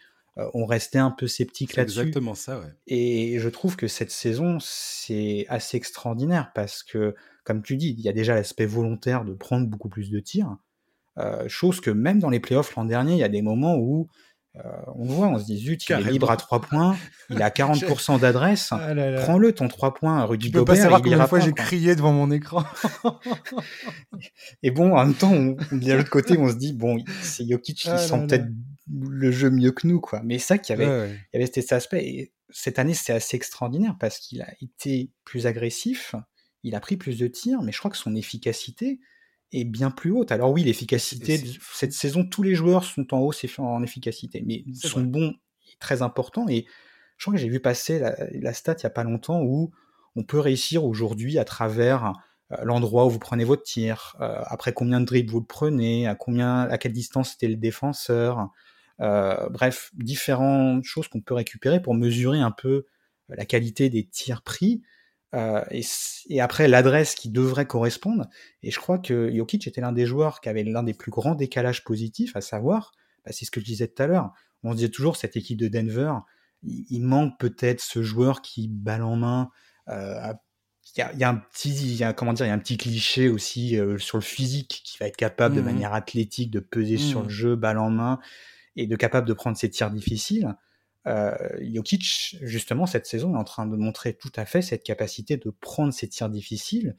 On 0.54 0.64
restait 0.64 0.98
un 0.98 1.10
peu 1.10 1.26
sceptique 1.26 1.76
là-dessus. 1.76 2.00
Exactement 2.00 2.34
ça, 2.34 2.58
ouais. 2.58 2.72
Et 2.86 3.38
je 3.38 3.48
trouve 3.50 3.76
que 3.76 3.86
cette 3.86 4.10
saison, 4.10 4.56
c'est 4.62 5.44
assez 5.50 5.76
extraordinaire 5.76 6.52
parce 6.54 6.82
que, 6.82 7.14
comme 7.44 7.62
tu 7.62 7.76
dis, 7.76 7.90
il 7.90 8.00
y 8.00 8.08
a 8.08 8.14
déjà 8.14 8.34
l'aspect 8.34 8.64
volontaire 8.64 9.26
de 9.26 9.34
prendre 9.34 9.66
beaucoup 9.66 9.90
plus 9.90 10.10
de 10.10 10.20
tirs. 10.20 10.56
chose 11.48 11.82
que 11.82 11.90
même 11.90 12.18
dans 12.18 12.30
les 12.30 12.40
playoffs 12.40 12.74
l'an 12.76 12.86
dernier, 12.86 13.12
il 13.12 13.18
y 13.18 13.24
a 13.24 13.28
des 13.28 13.42
moments 13.42 13.76
où 13.76 14.08
euh, 14.56 14.60
on 14.96 15.06
voit, 15.06 15.28
on 15.28 15.38
se 15.38 15.44
dit 15.44 15.58
zut, 15.58 15.88
il 15.88 15.92
est 15.92 16.10
libre 16.10 16.30
à 16.30 16.36
3 16.36 16.60
points, 16.60 16.96
il 17.30 17.40
a 17.40 17.48
40% 17.50 18.20
d'adresse, 18.20 18.68
ah 18.72 18.94
prends-le 19.22 19.52
ton 19.52 19.68
3 19.68 19.94
points, 19.94 20.24
Rudy 20.24 20.46
tu 20.46 20.52
peux 20.52 20.64
pas 20.64 20.76
savoir 20.76 21.00
combien 21.00 21.18
de 21.18 21.26
fois 21.26 21.40
j'ai 21.40 21.52
crié 21.52 21.96
devant 21.96 22.12
mon 22.12 22.30
écran. 22.30 22.64
et 24.62 24.70
bon, 24.70 24.94
en 24.94 25.06
même 25.06 25.14
temps, 25.14 25.32
on, 25.32 25.56
de 25.72 25.92
l'autre 25.92 26.10
côté, 26.10 26.36
on 26.38 26.48
se 26.48 26.56
dit 26.56 26.74
bon, 26.74 27.02
c'est 27.22 27.48
Jokic 27.48 27.78
qui 27.78 27.88
ah 27.88 27.96
sent 27.96 28.26
peut-être 28.26 28.46
le 28.92 29.30
jeu 29.30 29.48
mieux 29.48 29.72
que 29.72 29.86
nous, 29.86 30.00
quoi. 30.00 30.20
Mais 30.22 30.38
ça, 30.38 30.58
qu'il 30.58 30.78
y 30.78 30.82
avait, 30.82 31.08
il 31.32 31.38
y 31.38 31.42
avait 31.42 31.50
cet 31.50 31.72
aspect. 31.72 32.04
Et 32.04 32.32
cette 32.50 32.78
année, 32.78 32.94
c'est 32.94 33.14
assez 33.14 33.36
extraordinaire 33.36 33.96
parce 33.98 34.18
qu'il 34.18 34.42
a 34.42 34.52
été 34.60 35.10
plus 35.24 35.46
agressif, 35.46 36.14
il 36.62 36.74
a 36.74 36.80
pris 36.80 36.98
plus 36.98 37.18
de 37.18 37.26
tirs, 37.26 37.62
mais 37.62 37.72
je 37.72 37.78
crois 37.78 37.90
que 37.90 37.96
son 37.96 38.14
efficacité 38.14 39.00
est 39.52 39.64
bien 39.64 39.90
plus 39.90 40.10
haute. 40.10 40.32
Alors 40.32 40.50
oui, 40.50 40.64
l'efficacité, 40.64 41.38
de 41.38 41.48
cette 41.72 41.92
saison, 41.92 42.24
tous 42.24 42.42
les 42.42 42.54
joueurs 42.54 42.84
sont 42.84 43.12
en 43.14 43.20
hausse 43.20 43.44
en 43.58 43.82
efficacité, 43.82 44.42
mais 44.46 44.64
son 44.74 45.02
bon 45.02 45.34
est 45.70 45.78
très 45.78 46.02
important. 46.02 46.46
Et 46.48 46.66
je 47.16 47.24
crois 47.24 47.34
que 47.34 47.40
j'ai 47.40 47.48
vu 47.48 47.60
passer 47.60 47.98
la, 47.98 48.52
stat 48.52 48.74
il 48.78 48.82
n'y 48.82 48.86
a 48.86 48.90
pas 48.90 49.04
longtemps 49.04 49.42
où 49.42 49.70
on 50.16 50.24
peut 50.24 50.38
réussir 50.38 50.84
aujourd'hui 50.84 51.38
à 51.38 51.44
travers 51.44 52.12
euh, 52.52 52.56
l'endroit 52.64 53.06
où 53.06 53.10
vous 53.10 53.18
prenez 53.18 53.44
votre 53.44 53.62
tir, 53.62 54.16
euh, 54.20 54.40
après 54.46 54.72
combien 54.72 55.00
de 55.00 55.06
dribbles 55.06 55.30
vous 55.30 55.40
le 55.40 55.46
prenez, 55.46 56.06
à 56.06 56.14
combien, 56.14 56.60
à 56.62 56.78
quelle 56.78 56.92
distance 56.92 57.34
était 57.34 57.48
le 57.48 57.56
défenseur, 57.56 58.50
euh, 59.00 59.48
bref, 59.48 59.90
différentes 59.94 60.84
choses 60.84 61.08
qu'on 61.08 61.20
peut 61.20 61.34
récupérer 61.34 61.80
pour 61.80 61.94
mesurer 61.94 62.40
un 62.40 62.50
peu 62.50 62.86
la 63.28 63.44
qualité 63.46 63.88
des 63.88 64.04
tirs 64.06 64.42
pris. 64.42 64.82
Et, 65.34 66.40
après 66.40 66.68
l'adresse 66.68 67.14
qui 67.14 67.30
devrait 67.30 67.66
correspondre. 67.66 68.26
Et 68.62 68.70
je 68.70 68.78
crois 68.78 68.98
que 68.98 69.34
Jokic 69.34 69.66
était 69.66 69.80
l'un 69.80 69.92
des 69.92 70.06
joueurs 70.06 70.40
qui 70.40 70.48
avait 70.48 70.64
l'un 70.64 70.82
des 70.82 70.94
plus 70.94 71.10
grands 71.10 71.34
décalages 71.34 71.84
positifs, 71.84 72.36
à 72.36 72.40
savoir, 72.40 72.92
bah, 73.24 73.32
c'est 73.32 73.44
ce 73.44 73.50
que 73.50 73.60
je 73.60 73.64
disais 73.64 73.88
tout 73.88 74.02
à 74.02 74.06
l'heure, 74.06 74.32
on 74.62 74.74
disait 74.74 74.88
toujours 74.88 75.16
cette 75.16 75.36
équipe 75.36 75.58
de 75.58 75.68
Denver, 75.68 76.12
il, 76.62 77.00
manque 77.00 77.38
peut-être 77.40 77.80
ce 77.80 78.02
joueur 78.02 78.42
qui 78.42 78.68
balle 78.68 79.02
en 79.02 79.16
main, 79.16 79.50
euh, 79.88 80.32
il 80.96 81.18
y, 81.18 81.24
a, 81.24 81.28
un 81.28 81.36
petit, 81.36 82.02
comment 82.16 82.32
dire, 82.32 82.44
il 82.44 82.48
y 82.48 82.52
a 82.52 82.54
un 82.54 82.58
petit 82.58 82.76
cliché 82.76 83.28
aussi 83.28 83.78
euh, 83.78 83.98
sur 83.98 84.18
le 84.18 84.22
physique 84.22 84.82
qui 84.84 84.98
va 84.98 85.06
être 85.06 85.16
capable 85.16 85.54
de 85.54 85.60
mmh 85.60 85.64
manière 85.64 85.94
athlétique 85.94 86.50
de 86.50 86.60
peser 86.60 86.98
sur 86.98 87.20
le 87.20 87.26
mmh. 87.26 87.30
jeu, 87.30 87.56
balle 87.56 87.78
en 87.78 87.90
main, 87.90 88.18
et 88.76 88.86
de 88.86 88.96
capable 88.96 89.26
de 89.26 89.32
prendre 89.32 89.56
ses 89.56 89.70
tirs 89.70 89.90
difficiles. 89.90 90.54
Euh, 91.06 91.36
Jokic, 91.60 92.36
justement, 92.42 92.86
cette 92.86 93.06
saison 93.06 93.34
est 93.34 93.38
en 93.38 93.44
train 93.44 93.66
de 93.66 93.76
montrer 93.76 94.14
tout 94.14 94.32
à 94.36 94.44
fait 94.44 94.62
cette 94.62 94.84
capacité 94.84 95.36
de 95.36 95.50
prendre 95.50 95.92
ses 95.92 96.08
tirs 96.08 96.28
difficiles. 96.28 96.96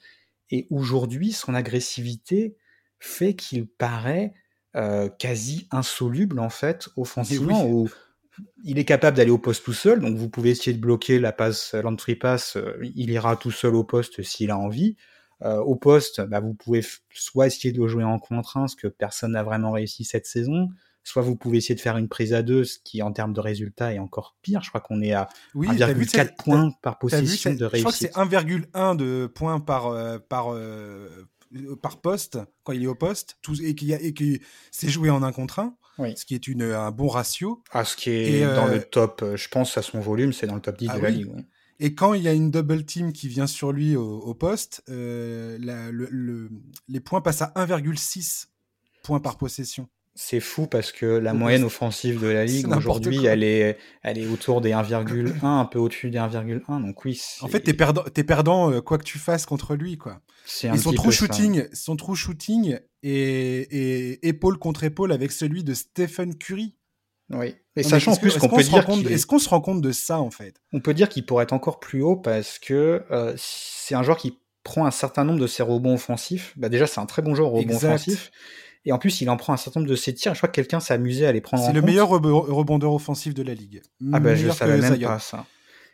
Et 0.49 0.67
aujourd'hui, 0.69 1.31
son 1.31 1.53
agressivité 1.53 2.57
fait 2.99 3.35
qu'il 3.35 3.67
paraît 3.67 4.33
euh, 4.75 5.07
quasi 5.07 5.67
insoluble 5.71 6.39
en 6.39 6.49
fait 6.49 6.89
offensivement 6.95 7.85
il 8.63 8.79
est 8.79 8.85
capable 8.85 9.17
d'aller 9.17 9.31
au 9.31 9.37
poste 9.37 9.63
tout 9.63 9.73
seul, 9.73 9.99
donc 9.99 10.17
vous 10.17 10.29
pouvez 10.29 10.51
essayer 10.51 10.75
de 10.75 10.81
bloquer 10.81 11.19
la 11.19 11.31
passe, 11.31 11.73
l'entry 11.73 12.15
pass, 12.15 12.57
euh, 12.57 12.77
il 12.95 13.09
ira 13.09 13.35
tout 13.35 13.51
seul 13.51 13.75
au 13.75 13.83
poste 13.83 14.23
s'il 14.23 14.51
a 14.51 14.57
envie. 14.57 14.95
Euh, 15.41 15.59
au 15.59 15.75
poste, 15.75 16.21
bah, 16.21 16.39
vous 16.39 16.53
pouvez 16.53 16.81
soit 17.11 17.47
essayer 17.47 17.73
de 17.73 17.87
jouer 17.87 18.03
en 18.03 18.17
contre 18.19 18.57
1, 18.57 18.67
ce 18.67 18.75
que 18.75 18.87
personne 18.87 19.33
n'a 19.33 19.43
vraiment 19.43 19.71
réussi 19.71 20.05
cette 20.05 20.25
saison, 20.25 20.69
soit 21.03 21.21
vous 21.21 21.35
pouvez 21.35 21.57
essayer 21.57 21.75
de 21.75 21.81
faire 21.81 21.97
une 21.97 22.07
prise 22.07 22.33
à 22.33 22.41
deux, 22.41 22.63
ce 22.63 22.79
qui 22.83 23.01
en 23.01 23.11
termes 23.11 23.33
de 23.33 23.39
résultats 23.39 23.93
est 23.93 23.99
encore 23.99 24.35
pire. 24.41 24.61
Je 24.63 24.69
crois 24.69 24.81
qu'on 24.81 25.01
est 25.01 25.13
à 25.13 25.29
1,4 25.55 26.35
points 26.37 26.71
par 26.81 26.99
possession 26.99 27.53
de 27.53 27.65
réussite. 27.65 27.77
Je 27.77 27.81
crois 27.81 27.91
que 27.91 27.97
c'est 27.97 28.37
1,1 28.37 28.95
de 28.95 29.27
points 29.27 29.59
par, 29.59 29.87
euh, 29.87 30.17
par, 30.19 30.55
par 31.81 32.01
poste, 32.01 32.39
quand 32.63 32.73
il 32.73 32.83
est 32.83 32.87
au 32.87 32.95
poste, 32.95 33.37
tout, 33.41 33.61
et 33.61 33.75
qui 33.75 34.41
s'est 34.71 34.89
joué 34.89 35.09
en 35.09 35.23
un 35.23 35.31
contre 35.31 35.59
1 35.59 35.75
ce 36.15 36.25
qui 36.25 36.35
est 36.35 36.47
une, 36.47 36.63
un 36.63 36.91
bon 36.91 37.07
ratio. 37.07 37.61
Ah, 37.71 37.85
ce 37.85 37.95
qui 37.95 38.09
est 38.09 38.45
dans 38.45 38.67
le 38.67 38.75
euh, 38.75 38.81
top, 38.91 39.21
euh, 39.21 39.37
je 39.37 39.47
pense 39.49 39.77
à 39.77 39.81
son 39.81 39.99
volume, 39.99 40.33
c'est 40.33 40.47
dans 40.47 40.55
le 40.55 40.61
top 40.61 40.77
10 40.77 40.87
ah 40.89 40.97
de 40.97 41.01
la 41.01 41.09
ligue. 41.09 41.31
Et 41.79 41.95
quand 41.95 42.13
il 42.13 42.23
y 42.23 42.27
a 42.27 42.33
une 42.33 42.51
double 42.51 42.85
team 42.85 43.11
qui 43.13 43.27
vient 43.27 43.47
sur 43.47 43.71
lui 43.71 43.95
au, 43.95 44.33
poste, 44.33 44.83
euh, 44.89 45.57
le, 45.59 46.49
les 46.87 46.99
points 46.99 47.21
passent 47.21 47.41
à 47.41 47.51
1,6 47.55 48.47
points 49.03 49.19
par 49.19 49.37
possession. 49.37 49.89
C'est 50.15 50.39
fou 50.39 50.67
parce 50.67 50.91
que 50.91 51.05
la 51.05 51.33
moyenne 51.33 51.63
offensive 51.63 52.21
de 52.21 52.27
la 52.27 52.45
ligue 52.45 52.67
aujourd'hui, 52.67 53.25
elle 53.25 53.43
est, 53.43 53.77
elle 54.03 54.17
est 54.19 54.27
autour 54.27 54.61
des 54.61 54.71
1,1, 54.71 55.43
un 55.43 55.65
peu 55.65 55.79
au-dessus 55.79 56.11
des 56.11 56.19
1,1. 56.19 56.81
Donc 56.81 57.03
oui. 57.05 57.19
En 57.41 57.47
fait, 57.47 57.61
t'es 57.61 57.73
perdant, 57.73 58.03
es 58.15 58.23
perdant 58.23 58.81
quoi 58.81 58.97
que 58.97 59.03
tu 59.03 59.17
fasses 59.17 59.45
contre 59.45 59.75
lui, 59.75 59.97
quoi. 59.97 60.21
Et 60.63 60.77
son 60.77 60.91
true 60.93 61.11
shooting, 61.11 61.65
son 61.73 61.95
true 61.95 62.15
shooting 62.15 62.77
et, 63.01 64.27
épaule 64.27 64.57
contre 64.57 64.83
épaule 64.83 65.11
avec 65.11 65.31
celui 65.31 65.63
de 65.63 65.73
Stephen 65.73 66.35
Curry. 66.35 66.75
Oui. 67.29 67.55
Et 67.75 67.83
sachant 67.83 68.15
plus 68.15 68.37
qu'on 68.37 68.49
peut 68.49 68.61
dire 68.61 68.85
est-ce 69.09 69.25
qu'on 69.25 69.39
se 69.39 69.49
rend 69.49 69.61
compte 69.61 69.81
de 69.81 69.91
ça 69.91 70.19
en 70.19 70.29
fait? 70.29 70.61
On 70.73 70.79
peut 70.79 70.93
dire 70.93 71.09
qu'il 71.09 71.25
pourrait 71.25 71.43
être 71.43 71.53
encore 71.53 71.79
plus 71.79 72.03
haut 72.03 72.17
parce 72.17 72.59
que 72.59 73.03
euh, 73.09 73.33
c'est 73.37 73.95
un 73.95 74.03
joueur 74.03 74.17
qui 74.17 74.37
prend 74.63 74.85
un 74.85 74.91
certain 74.91 75.23
nombre 75.23 75.39
de 75.39 75.47
ses 75.47 75.63
rebonds 75.63 75.95
offensifs. 75.95 76.53
Bah 76.57 76.69
déjà, 76.69 76.85
c'est 76.87 76.99
un 76.99 77.05
très 77.05 77.21
bon 77.21 77.35
joueur 77.35 77.53
au 77.53 77.57
rebond 77.57 77.75
offensif. 77.75 78.31
Et 78.85 78.91
en 78.91 78.99
plus, 78.99 79.21
il 79.21 79.29
en 79.29 79.37
prend 79.37 79.53
un 79.53 79.57
certain 79.57 79.79
nombre 79.79 79.89
de 79.89 79.95
ses 79.95 80.13
tirs. 80.13 80.33
Je 80.33 80.39
crois 80.39 80.49
que 80.49 80.55
quelqu'un 80.55 80.79
s'est 80.79 80.93
amusé 80.93 81.25
à 81.25 81.31
les 81.31 81.41
prendre. 81.41 81.65
C'est 81.65 81.73
le 81.73 81.81
meilleur 81.81 82.09
rebondeur 82.09 82.93
offensif 82.93 83.33
de 83.33 83.43
la 83.43 83.53
ligue. 83.53 83.81
Ah 84.11 84.19
bah 84.19 84.35
je 84.35 84.49
savais 84.49 84.77
même 84.77 84.99
pas 84.99 85.19
ça. 85.19 85.45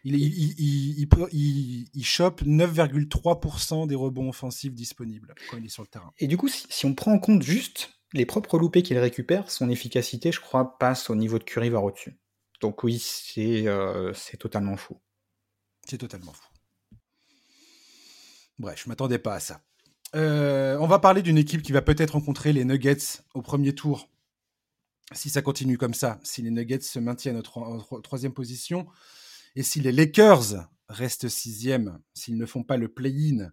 Il, 0.05 0.15
il, 0.15 1.89
il, 1.93 2.05
chope 2.05 2.41
9,3% 2.43 3.85
des 3.85 3.95
rebonds 3.95 4.29
offensifs 4.29 4.73
disponibles 4.73 5.35
quand 5.49 5.57
il 5.57 5.65
est 5.65 5.69
sur 5.69 5.83
le 5.83 5.89
terrain. 5.89 6.13
Et 6.19 6.27
du 6.27 6.37
coup, 6.37 6.47
si, 6.47 6.85
on 6.85 6.95
prend 6.95 7.11
en 7.11 7.19
compte 7.19 7.43
juste 7.43 7.91
les 8.13 8.25
propres 8.25 8.57
loupés 8.57 8.81
qu'il 8.81 8.97
récupère, 8.97 9.51
son 9.51 9.69
efficacité, 9.69 10.31
je 10.31 10.39
crois, 10.39 10.77
passe 10.77 11.09
au 11.09 11.15
niveau 11.15 11.37
de 11.37 11.43
Curry 11.43 11.69
vers 11.69 11.83
au-dessus. 11.83 12.17
Donc 12.61 12.83
oui, 12.83 12.97
c'est 12.97 13.67
euh, 13.67 14.13
totalement 14.39 14.77
fou. 14.77 15.01
C'est 15.85 15.97
totalement 15.97 16.31
fou. 16.33 16.47
Bref, 18.57 18.81
je 18.83 18.89
m'attendais 18.89 19.19
pas 19.19 19.35
à 19.35 19.39
ça. 19.39 19.61
Euh, 20.15 20.77
on 20.79 20.87
va 20.87 20.99
parler 20.99 21.21
d'une 21.21 21.37
équipe 21.37 21.61
qui 21.61 21.71
va 21.71 21.81
peut-être 21.81 22.11
rencontrer 22.11 22.51
les 22.53 22.65
Nuggets 22.65 23.21
au 23.33 23.41
premier 23.41 23.73
tour. 23.73 24.09
Si 25.11 25.29
ça 25.29 25.41
continue 25.41 25.77
comme 25.77 25.93
ça, 25.93 26.19
si 26.23 26.41
les 26.41 26.51
Nuggets 26.51 26.81
se 26.81 26.99
maintiennent 26.99 27.41
en 27.55 28.01
troisième 28.01 28.33
position, 28.33 28.87
et 29.55 29.63
si 29.63 29.79
les 29.81 29.91
Lakers 29.91 30.67
restent 30.87 31.29
sixième, 31.29 31.99
s'ils 32.13 32.37
ne 32.37 32.45
font 32.45 32.63
pas 32.63 32.77
le 32.77 32.87
play-in, 32.87 33.51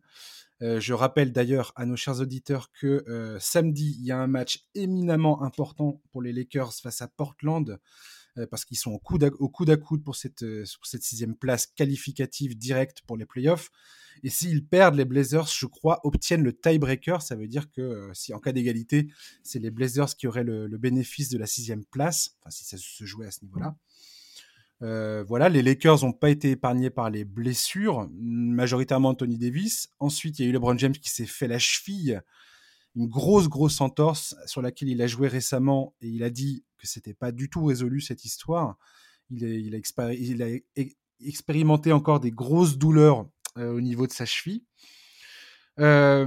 euh, 0.63 0.81
je 0.81 0.95
rappelle 0.95 1.33
d'ailleurs 1.33 1.73
à 1.77 1.85
nos 1.85 1.97
chers 1.97 2.21
auditeurs 2.21 2.71
que 2.73 3.05
euh, 3.09 3.39
samedi, 3.41 3.97
il 3.99 4.07
y 4.07 4.13
a 4.13 4.19
un 4.19 4.27
match 4.27 4.67
éminemment 4.75 5.43
important 5.43 6.01
pour 6.11 6.23
les 6.23 6.33
Lakers 6.33 6.73
face 6.75 7.03
à 7.03 7.09
Portland, 7.09 7.79
parce 8.51 8.65
qu'ils 8.65 8.77
sont 8.77 8.93
au 8.93 8.99
coude 8.99 9.25
à, 9.25 9.31
coude, 9.31 10.05
pour 10.05 10.17
cette, 10.17 10.45
sixième 10.83 11.37
place 11.37 11.67
qualificative 11.67 12.57
directe 12.57 13.03
pour 13.07 13.17
les 13.17 13.27
playoffs. 13.27 13.71
Et 14.23 14.31
s'ils 14.31 14.67
perdent, 14.67 14.97
les 14.97 15.05
Blazers, 15.05 15.47
je 15.47 15.67
crois, 15.67 16.01
obtiennent 16.05 16.43
le 16.43 16.53
tiebreaker. 16.53 17.23
Ça 17.23 17.37
veut 17.37 17.49
dire 17.49 17.71
que 17.71 18.11
si 18.15 18.35
en 18.35 18.39
cas 18.39 18.53
d'égalité, 18.53 19.09
c'est 19.43 19.59
les 19.59 19.71
Blazers 19.71 20.17
qui 20.17 20.27
auraient 20.27 20.45
le, 20.45 20.69
bénéfice 20.79 21.29
de 21.31 21.39
la 21.39 21.47
sixième 21.47 21.85
place, 21.85 22.37
enfin 22.41 22.51
si 22.51 22.65
ça 22.65 22.77
se 22.77 23.05
jouait 23.05 23.27
à 23.27 23.31
ce 23.31 23.43
niveau-là. 23.45 23.77
Euh, 24.83 25.25
voilà, 25.27 25.49
les 25.49 25.63
Lakers 25.63 26.05
n'ont 26.05 26.13
pas 26.13 26.31
été 26.31 26.51
épargnés 26.51 26.91
par 26.91 27.11
les 27.11 27.25
blessures, 27.25 28.09
majoritairement 28.13 29.11
Anthony 29.11 29.39
Davis. 29.39 29.89
Ensuite, 29.99 30.39
il 30.39 30.43
y 30.43 30.47
a 30.47 30.49
eu 30.51 30.53
LeBron 30.53 30.77
James 30.77 30.93
qui 30.93 31.11
s'est 31.11 31.27
fait 31.27 31.49
la 31.49 31.59
cheville, 31.59 32.21
une 32.97 33.07
grosse, 33.07 33.49
grosse 33.49 33.81
entorse 33.81 34.35
sur 34.47 34.63
laquelle 34.63 34.89
il 34.89 35.03
a 35.03 35.07
joué 35.07 35.29
récemment 35.29 35.95
et 36.01 36.09
il 36.09 36.23
a 36.23 36.31
dit 36.31 36.65
que 36.79 36.87
c'était 36.87 37.15
pas 37.15 37.31
du 37.31 37.49
tout 37.49 37.65
résolu 37.65 38.01
cette 38.01 38.25
histoire. 38.25 38.77
Il, 39.31 39.75
a, 39.75 40.85
expérimenté 41.21 41.93
encore 41.93 42.21
des 42.21 42.31
grosses 42.31 42.79
douleurs 42.79 43.29
euh, 43.59 43.73
au 43.73 43.81
niveau 43.81 44.07
de 44.07 44.13
sa 44.13 44.25
cheville. 44.25 44.65
Euh, 45.79 46.27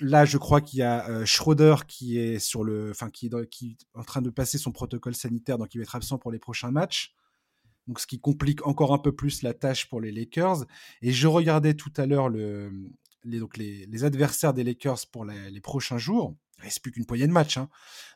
là, 0.00 0.24
je 0.26 0.36
crois 0.36 0.60
qu'il 0.60 0.80
y 0.80 0.82
a 0.82 1.24
Schroeder 1.24 1.76
qui 1.88 2.18
est 2.18 2.38
sur 2.38 2.62
le, 2.62 2.90
enfin 2.90 3.08
qui 3.08 3.30
qui 3.50 3.78
est 3.80 3.98
en 3.98 4.04
train 4.04 4.20
de 4.20 4.30
passer 4.30 4.58
son 4.58 4.70
protocole 4.70 5.14
sanitaire, 5.14 5.56
donc 5.56 5.74
il 5.74 5.78
va 5.78 5.82
être 5.82 5.96
absent 5.96 6.18
pour 6.18 6.30
les 6.30 6.38
prochains 6.38 6.70
matchs 6.70 7.14
donc 7.90 7.98
ce 7.98 8.06
qui 8.06 8.20
complique 8.20 8.64
encore 8.66 8.94
un 8.94 8.98
peu 8.98 9.10
plus 9.10 9.42
la 9.42 9.52
tâche 9.52 9.88
pour 9.88 10.00
les 10.00 10.12
Lakers. 10.12 10.64
Et 11.02 11.10
je 11.10 11.26
regardais 11.26 11.74
tout 11.74 11.92
à 11.96 12.06
l'heure 12.06 12.28
le, 12.28 12.70
les, 13.24 14.04
adversaires 14.04 14.54
des 14.54 14.64
Lakers 14.64 15.06
pour 15.12 15.24
les, 15.24 15.60
prochains 15.60 15.98
jours. 15.98 16.36
Il 16.58 16.64
reste 16.64 16.80
plus 16.82 16.92
qu'une 16.92 17.06
poignée 17.06 17.26
de 17.26 17.32
matchs. 17.32 17.56
Hein. 17.56 17.68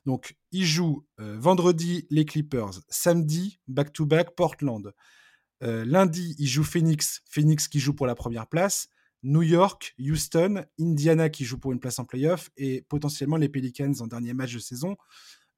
Donc 0.06 0.36
ils 0.52 0.66
jouent 0.66 1.06
euh, 1.20 1.36
vendredi 1.38 2.06
les 2.10 2.24
Clippers, 2.24 2.80
samedi 2.88 3.60
back-to-back 3.68 4.34
Portland. 4.34 4.92
Euh, 5.62 5.84
lundi, 5.84 6.34
ils 6.38 6.46
jouent 6.46 6.64
Phoenix, 6.64 7.22
Phoenix 7.28 7.68
qui 7.68 7.80
joue 7.80 7.94
pour 7.94 8.06
la 8.06 8.14
première 8.14 8.46
place. 8.46 8.88
New 9.22 9.42
York, 9.42 9.94
Houston, 9.98 10.64
Indiana 10.78 11.30
qui 11.30 11.46
joue 11.46 11.58
pour 11.58 11.72
une 11.72 11.80
place 11.80 11.98
en 11.98 12.04
playoff 12.04 12.50
et 12.58 12.82
potentiellement 12.82 13.36
les 13.36 13.48
Pelicans 13.48 13.94
en 14.00 14.06
dernier 14.06 14.34
match 14.34 14.52
de 14.52 14.58
saison 14.58 14.96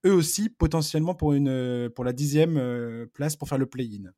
eux 0.05 0.13
aussi 0.13 0.49
potentiellement 0.49 1.17
pour, 1.17 1.33
euh, 1.33 1.89
la 2.05 2.13
dixième 2.13 3.09
place 3.13 3.35
pour 3.35 3.49
faire 3.49 3.59
le 3.59 3.67
play-in. 3.67 4.13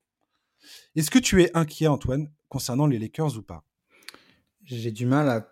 Est-ce 0.96 1.10
que 1.10 1.18
tu 1.18 1.42
es 1.42 1.56
inquiet, 1.56 1.86
Antoine, 1.86 2.30
concernant 2.48 2.86
les 2.86 2.98
Lakers 2.98 3.36
ou 3.38 3.42
pas? 3.42 3.64
J'ai 4.68 4.92
du 4.92 5.06
mal 5.06 5.28
à. 5.28 5.48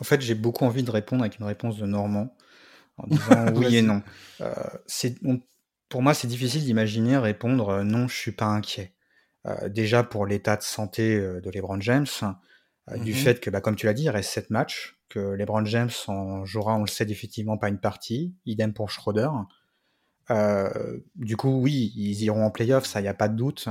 En 0.00 0.04
fait, 0.04 0.20
j'ai 0.22 0.34
beaucoup 0.34 0.64
envie 0.64 0.82
de 0.82 0.90
répondre 0.90 1.22
avec 1.22 1.38
une 1.38 1.44
réponse 1.44 1.76
de 1.76 1.86
Normand, 1.86 2.34
en 2.96 3.06
disant 3.06 3.46
oui 3.54 3.76
et 3.76 3.82
non. 3.82 4.02
Euh, 4.40 4.54
pour 5.88 6.02
moi, 6.02 6.14
c'est 6.14 6.26
difficile 6.26 6.64
d'imaginer 6.64 7.18
répondre 7.18 7.82
non, 7.82 8.08
je 8.08 8.16
suis 8.16 8.32
pas 8.32 8.46
inquiet. 8.46 8.94
déjà 9.68 10.02
pour 10.02 10.26
l'état 10.26 10.56
de 10.56 10.62
santé 10.62 11.18
de 11.18 11.50
LeBron 11.50 11.80
James, 11.80 12.06
du 12.96 13.12
mmh 13.12 13.14
fait 13.14 13.40
que, 13.40 13.50
bah, 13.50 13.60
comme 13.60 13.76
tu 13.76 13.86
l'as 13.86 13.94
dit, 13.94 14.04
il 14.04 14.10
reste 14.10 14.30
7 14.30 14.50
matchs 14.50 14.96
que 15.08 15.18
LeBron 15.18 15.64
James 15.64 15.90
en 16.08 16.44
jouera, 16.44 16.76
on 16.76 16.82
le 16.82 16.88
sait 16.88 17.06
définitivement, 17.06 17.58
pas 17.58 17.68
une 17.68 17.78
partie. 17.78 18.34
Idem 18.44 18.72
pour 18.72 18.90
Schroeder. 18.90 19.28
Euh, 20.30 20.98
du 21.14 21.36
coup, 21.36 21.60
oui, 21.60 21.92
ils 21.96 22.22
iront 22.24 22.44
en 22.44 22.50
playoff, 22.50 22.84
ça, 22.84 23.00
il 23.00 23.04
n'y 23.04 23.08
a 23.08 23.14
pas 23.14 23.28
de 23.28 23.36
doute. 23.36 23.68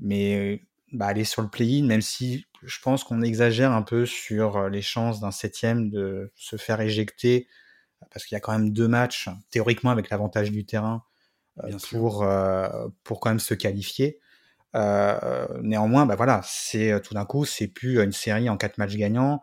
mais 0.00 0.67
bah, 0.92 1.06
aller 1.06 1.24
sur 1.24 1.42
le 1.42 1.48
play-in, 1.48 1.84
même 1.84 2.02
si 2.02 2.46
je 2.62 2.78
pense 2.80 3.04
qu'on 3.04 3.22
exagère 3.22 3.72
un 3.72 3.82
peu 3.82 4.06
sur 4.06 4.68
les 4.68 4.82
chances 4.82 5.20
d'un 5.20 5.30
septième 5.30 5.90
de 5.90 6.32
se 6.34 6.56
faire 6.56 6.80
éjecter, 6.80 7.46
parce 8.10 8.24
qu'il 8.26 8.36
y 8.36 8.38
a 8.38 8.40
quand 8.40 8.52
même 8.52 8.72
deux 8.72 8.88
matchs, 8.88 9.28
théoriquement 9.50 9.90
avec 9.90 10.10
l'avantage 10.10 10.50
du 10.50 10.64
terrain, 10.64 11.04
pour, 11.90 12.26
pour 13.04 13.20
quand 13.20 13.30
même 13.30 13.40
se 13.40 13.54
qualifier. 13.54 14.18
néanmoins, 14.74 16.06
bah 16.06 16.16
voilà, 16.16 16.40
c'est 16.44 17.00
tout 17.02 17.14
d'un 17.14 17.24
coup, 17.24 17.44
c'est 17.44 17.68
plus 17.68 18.00
une 18.02 18.12
série 18.12 18.48
en 18.48 18.56
quatre 18.56 18.78
matchs 18.78 18.96
gagnants. 18.96 19.40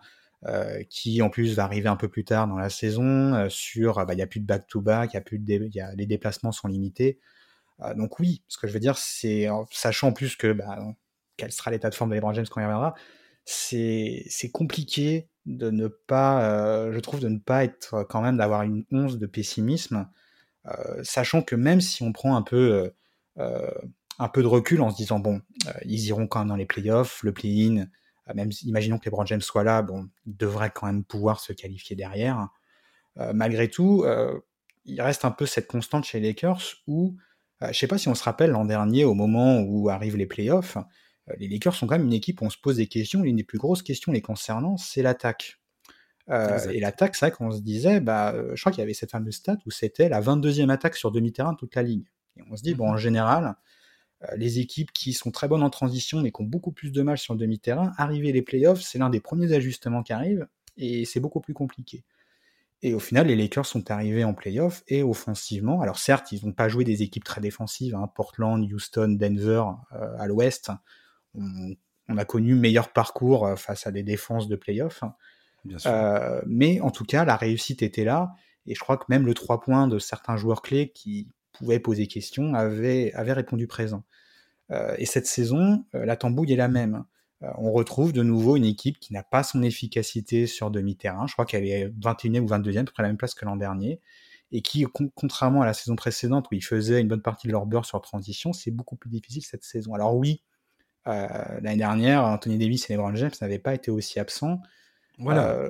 Euh, 0.47 0.84
qui 0.91 1.23
en 1.23 1.31
plus 1.31 1.55
va 1.55 1.63
arriver 1.63 1.89
un 1.89 1.95
peu 1.95 2.08
plus 2.08 2.23
tard 2.23 2.47
dans 2.47 2.58
la 2.58 2.69
saison. 2.69 3.34
Euh, 3.34 3.49
sur, 3.49 4.05
bah, 4.05 4.13
il 4.13 4.17
n'y 4.17 4.21
a 4.21 4.27
plus 4.27 4.39
de 4.39 4.45
back-to-back, 4.45 5.17
plus 5.25 5.39
de 5.39 5.69
y 5.73 5.79
a, 5.79 5.91
les 5.95 6.05
déplacements 6.05 6.51
sont 6.51 6.67
limités. 6.67 7.19
Euh, 7.81 7.95
donc 7.95 8.19
oui, 8.19 8.43
ce 8.47 8.58
que 8.60 8.67
je 8.67 8.73
veux 8.73 8.79
dire, 8.79 8.97
c'est 8.97 9.47
sachant 9.71 10.10
en 10.10 10.13
plus 10.13 10.36
que 10.36 10.53
bah, 10.53 10.77
quel 11.38 11.52
sera 11.52 11.71
l'état 11.71 11.89
de 11.89 11.95
forme 11.95 12.10
de 12.10 12.15
LeBron 12.15 12.34
James 12.34 12.45
quand 12.50 12.62
il 12.62 12.65
reviendra, 12.65 12.95
c'est 13.45 14.52
compliqué 14.54 15.30
de 15.45 15.69
ne 15.69 15.88
pas, 15.88 16.91
je 16.91 17.00
trouve, 17.00 17.19
de 17.19 17.30
ne 17.30 17.38
pas 17.38 17.63
être 17.63 18.04
quand 18.10 18.21
même 18.21 18.38
d'avoir 18.38 18.63
une 18.63 18.86
once 18.91 19.17
de 19.17 19.26
pessimisme, 19.28 20.10
sachant 21.04 21.43
que 21.43 21.56
même 21.56 21.82
si 21.82 22.02
on 22.02 22.12
prend 22.12 22.36
un 22.36 22.41
peu 22.41 22.91
un 23.38 24.30
peu 24.30 24.41
de 24.41 24.48
recul 24.48 24.82
en 24.82 24.89
se 24.89 24.98
disant 24.98 25.19
bon, 25.19 25.41
ils 25.84 26.06
iront 26.06 26.28
quand 26.28 26.39
même 26.39 26.48
dans 26.48 26.56
les 26.56 26.65
playoffs, 26.65 27.21
le 27.24 27.34
play-in, 27.34 27.86
euh, 28.30 28.34
même 28.34 28.50
imaginons 28.63 28.98
que 28.98 29.06
LeBron 29.06 29.26
James 29.26 29.41
soit 29.41 29.63
là, 29.63 29.82
bon, 29.82 30.10
il 30.26 30.36
devrait 30.36 30.71
quand 30.74 30.88
même 30.88 31.04
pouvoir 31.04 31.39
se 31.39 31.54
qualifier 31.54 31.95
derrière. 31.95 32.50
Euh, 33.17 33.34
malgré 33.34 33.69
tout, 33.69 34.04
euh, 34.06 34.39
il 34.86 35.02
reste 35.02 35.26
un 35.26 35.32
peu 35.32 35.45
cette 35.45 35.67
constante 35.67 36.06
chez 36.06 36.19
les 36.19 36.30
Lakers 36.30 36.62
où, 36.88 37.15
je 37.62 37.67
ne 37.67 37.74
sais 37.74 37.88
pas 37.88 37.98
si 37.98 38.10
on 38.10 38.15
se 38.15 38.24
rappelle 38.24 38.52
l'an 38.52 38.65
dernier, 38.65 39.06
au 39.06 39.13
moment 39.13 39.62
où 39.62 39.89
arrivent 39.89 40.17
les 40.17 40.26
playoffs, 40.26 40.78
les 41.38 41.47
Lakers 41.47 41.75
sont 41.75 41.88
quand 41.88 41.97
même 41.97 42.07
une 42.07 42.13
équipe 42.13 42.41
où 42.41 42.45
on 42.45 42.49
se 42.49 42.57
pose 42.57 42.77
des 42.77 42.88
questions. 42.88 43.21
L'une 43.21 43.38
des 43.38 43.43
plus 43.43 43.57
grosses 43.57 43.81
questions 43.81 44.11
les 44.11 44.21
concernant, 44.21 44.77
c'est 44.77 45.01
l'attaque. 45.01 45.59
et 46.29 46.79
l'attaque, 46.79 47.15
c'est 47.15 47.27
vrai 47.27 47.35
qu'on 47.35 47.51
se 47.51 47.61
disait, 47.61 47.99
bah, 47.99 48.35
je 48.53 48.59
crois 48.61 48.71
qu'il 48.71 48.81
y 48.81 48.83
avait 48.83 48.93
cette 48.93 49.11
fameuse 49.11 49.35
stat 49.35 49.57
où 49.65 49.71
c'était 49.71 50.09
la 50.09 50.21
22e 50.21 50.69
attaque 50.69 50.95
sur 50.95 51.11
demi-terrain 51.11 51.53
de 51.53 51.57
toute 51.57 51.75
la 51.75 51.83
ligue. 51.83 52.05
Et 52.38 52.41
on 52.49 52.55
se 52.55 52.63
dit, 52.63 52.75
bon, 52.75 52.89
en 52.89 52.93
mmh 52.93 52.97
général, 52.97 53.55
euh, 54.23 54.35
les 54.38 54.59
équipes 54.59 54.91
qui 54.91 55.13
sont 55.13 55.31
très 55.31 55.47
bonnes 55.47 55.63
en 55.63 55.69
transition 55.69 56.21
mais 56.21 56.31
qui 56.31 56.41
ont 56.41 56.45
beaucoup 56.45 56.71
plus 56.71 56.91
de 56.91 57.01
mal 57.01 57.17
sur 57.17 57.33
le 57.33 57.39
demi-terrain, 57.39 57.91
arriver 57.97 58.31
les 58.31 58.41
playoffs, 58.41 58.81
c'est 58.81 58.97
l'un 58.97 59.09
des 59.09 59.19
premiers 59.19 59.51
ajustements 59.53 60.03
qui 60.03 60.13
arrivent 60.13 60.47
et 60.77 61.05
c'est 61.05 61.19
beaucoup 61.19 61.41
plus 61.41 61.53
compliqué. 61.53 62.03
Et 62.81 62.93
au 62.93 62.99
final, 62.99 63.27
les 63.27 63.35
Lakers 63.35 63.65
sont 63.65 63.89
arrivés 63.89 64.23
en 64.23 64.33
playoffs 64.33 64.83
et 64.88 65.01
offensivement. 65.01 65.81
Alors 65.81 65.97
certes, 65.97 66.31
ils 66.31 66.45
n'ont 66.45 66.53
pas 66.53 66.69
joué 66.69 66.83
des 66.83 67.01
équipes 67.01 67.23
très 67.23 67.41
défensives, 67.41 67.95
hein, 67.95 68.07
Portland, 68.13 68.61
Houston, 68.71 69.15
Denver 69.19 69.63
euh, 69.93 70.17
à 70.17 70.27
l'ouest. 70.27 70.71
On, 71.38 72.17
a 72.17 72.26
connu 72.26 72.54
meilleur 72.56 72.93
parcours 72.93 73.48
euh, 73.48 73.56
face 73.56 73.88
à 73.88 73.91
des 73.91 74.04
défenses 74.04 74.48
de 74.48 74.56
playoffs. 74.56 75.04
mais 76.45 76.80
en 76.82 76.91
tout 76.91 77.06
cas, 77.06 77.26
la 77.26 77.36
réussite 77.36 77.82
était 77.82 78.04
là. 78.06 78.34
Et 78.67 78.76
je 78.76 78.80
crois 78.80 78.98
que 78.98 79.06
même 79.10 79.26
le 79.26 79.34
3 79.34 79.62
points 79.62 79.88
de 79.88 80.00
certains 80.00 80.38
joueurs 80.38 80.62
clés 80.62 80.89
qui 80.89 81.28
pouvait 81.54 81.80
poser 81.80 82.08
question 82.08 82.54
avait 82.54 83.12
répondu 83.15 83.67
présent. 83.67 84.04
Euh, 84.71 84.95
et 84.98 85.06
cette 85.06 85.28
saison, 85.28 85.86
euh, 85.95 86.06
la 86.06 86.15
tambouille 86.15 86.54
est 86.54 86.58
la 86.58 86.67
même. 86.67 87.06
Euh, 87.43 87.50
on 87.58 87.71
retrouve 87.71 88.13
de 88.13 88.24
nouveau 88.24 88.56
une 88.56 88.65
équipe 88.65 89.00
qui 89.00 89.13
n'a 89.13 89.24
pas 89.24 89.43
son 89.43 89.62
efficacité 89.62 90.48
sur 90.48 90.71
demi-terrain. 90.71 91.28
Je 91.28 91.34
crois 91.34 91.45
qu'elle 91.45 91.65
est 91.65 91.88
21e 91.88 92.41
ou 92.41 92.48
22e, 92.48 92.80
à 92.80 92.84
peu 92.84 92.91
près 92.91 93.04
la 93.04 93.10
même 93.10 93.17
place 93.17 93.36
que 93.36 93.45
l'an 93.45 93.58
dernier. 93.58 94.02
Et 94.52 94.62
qui, 94.62 94.86
contrairement 95.15 95.63
à 95.63 95.65
la 95.65 95.74
saison 95.74 95.95
précédente 95.95 96.48
où 96.52 96.56
ils 96.56 96.63
faisaient 96.63 97.02
une 97.02 97.08
bonne 97.08 97.21
partie 97.21 97.48
de 97.48 97.52
leur 97.52 97.65
beurre 97.65 97.86
sur 97.86 98.00
transition, 98.02 98.54
c'est 98.54 98.71
beaucoup 98.71 98.95
plus 98.95 99.10
difficile 99.10 99.43
cette 99.43 99.63
saison. 99.63 99.93
Alors 99.95 100.15
oui, 100.15 100.43
l'année 101.06 101.78
dernière, 101.78 102.24
Anthony 102.24 102.58
Davis 102.58 102.89
et 102.89 102.94
LeBron 102.94 103.15
James 103.15 103.32
n'avaient 103.41 103.60
pas 103.60 103.74
été 103.74 103.91
aussi 103.91 104.20
absents. 104.20 104.60
Voilà. 105.20 105.70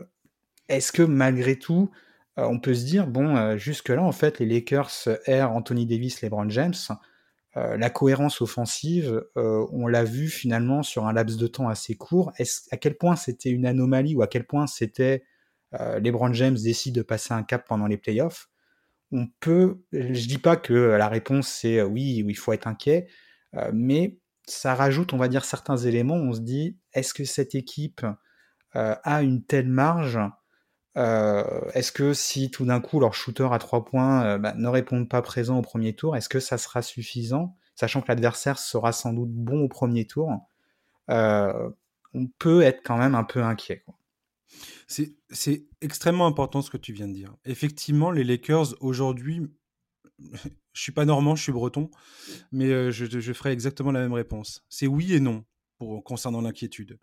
Est-ce 0.68 0.92
que 0.92 1.04
malgré 1.04 1.58
tout, 1.58 1.92
euh, 2.38 2.44
on 2.44 2.60
peut 2.60 2.74
se 2.74 2.86
dire, 2.86 3.08
bon, 3.08 3.36
euh, 3.36 3.58
jusque-là, 3.58 4.02
en 4.02 4.12
fait, 4.12 4.40
les 4.40 4.46
Lakers 4.46 4.92
air 5.26 5.52
Anthony 5.52 5.86
Davis, 5.86 6.22
LeBron 6.22 6.50
James. 6.50 6.74
Euh, 7.58 7.78
la 7.78 7.90
cohérence 7.90 8.42
offensive, 8.42 9.24
on 9.36 9.88
l'a 9.88 10.04
vu 10.04 10.28
finalement 10.28 10.84
sur 10.84 11.08
un 11.08 11.14
laps 11.14 11.38
de 11.38 11.48
temps 11.48 11.70
assez 11.70 11.96
court. 11.96 12.34
Est 12.38 12.68
à 12.72 12.78
quel 12.78 12.98
point 12.98 13.16
c'était 13.16 13.50
une 13.50 13.66
anomalie 13.66 14.14
ou 14.14 14.22
à 14.22 14.28
quel 14.28 14.46
point 14.46 14.68
c'était 14.68 15.24
LeBron 15.72 16.34
James 16.34 16.58
décide 16.62 16.96
de 16.96 17.02
passer 17.02 17.34
un 17.34 17.44
cap 17.44 17.66
pendant 17.66 17.88
les 17.88 17.96
playoffs? 17.96 18.50
On 19.14 19.28
peut, 19.40 19.82
je 19.94 20.28
dis 20.28 20.38
pas 20.38 20.58
que 20.58 20.74
la 20.74 21.08
réponse 21.08 21.48
c'est 21.48 21.82
oui, 21.82 22.26
il 22.28 22.36
faut 22.36 22.52
être 22.52 22.68
inquiet, 22.68 23.08
mais 23.72 24.18
ça 24.48 24.76
rajoute, 24.76 25.14
on 25.14 25.18
va 25.18 25.28
dire, 25.28 25.46
certains 25.46 25.78
éléments. 25.78 26.16
On 26.16 26.34
se 26.34 26.40
dit, 26.40 26.78
est-ce 26.94 27.14
que 27.14 27.26
cette 27.26 27.56
équipe 27.56 28.06
a 28.74 29.22
une 29.22 29.44
telle 29.44 29.70
marge? 29.70 30.20
Euh, 30.98 31.62
est-ce 31.74 31.92
que 31.92 32.14
si 32.14 32.50
tout 32.50 32.66
d'un 32.66 32.80
coup 32.80 33.00
leur 33.00 33.14
shooter 33.14 33.50
à 33.52 33.60
trois 33.60 33.84
points 33.84 34.26
euh, 34.26 34.38
bah, 34.38 34.54
ne 34.56 34.68
répondent 34.68 35.10
pas 35.10 35.22
présent 35.22 35.58
au 35.58 35.62
premier 35.62 35.94
tour, 35.94 36.16
est-ce 36.16 36.30
que 36.30 36.40
ça 36.40 36.58
sera 36.58 36.82
suffisant, 36.82 37.58
sachant 37.76 38.02
que 38.02 38.08
l'adversaire 38.08 38.58
sera 38.58 38.94
sans 38.94 39.12
doute 39.12 39.32
bon 39.32 39.62
au 39.62 39.68
premier 39.68 40.06
tour 40.06 40.32
euh, 41.10 41.70
On 42.14 42.28
peut 42.40 42.62
être 42.62 42.82
quand 42.84 42.98
même 42.98 43.16
un 43.16 43.26
peu 43.26 43.44
inquiet. 43.44 43.84
C'est 44.88 45.66
extrêmement 45.82 46.28
important 46.28 46.62
ce 46.62 46.70
que 46.70 46.78
tu 46.78 46.94
viens 46.94 47.08
de 47.08 47.14
dire. 47.14 47.36
Effectivement, 47.44 48.12
les 48.12 48.24
Lakers 48.24 48.76
aujourd'hui, 48.80 49.52
je 50.74 50.82
suis 50.82 50.92
pas 50.92 51.06
normand, 51.06 51.36
je 51.36 51.44
suis 51.44 51.52
breton, 51.52 51.90
mais 52.52 52.92
je, 52.92 53.06
je 53.06 53.34
ferai 53.34 53.52
exactement 53.52 53.92
la 53.92 54.02
même 54.02 54.14
réponse. 54.14 54.66
C'est 54.70 54.88
oui 54.88 55.14
et 55.14 55.20
non 55.20 55.46
pour 55.78 56.04
concernant 56.04 56.42
l'inquiétude. 56.42 57.00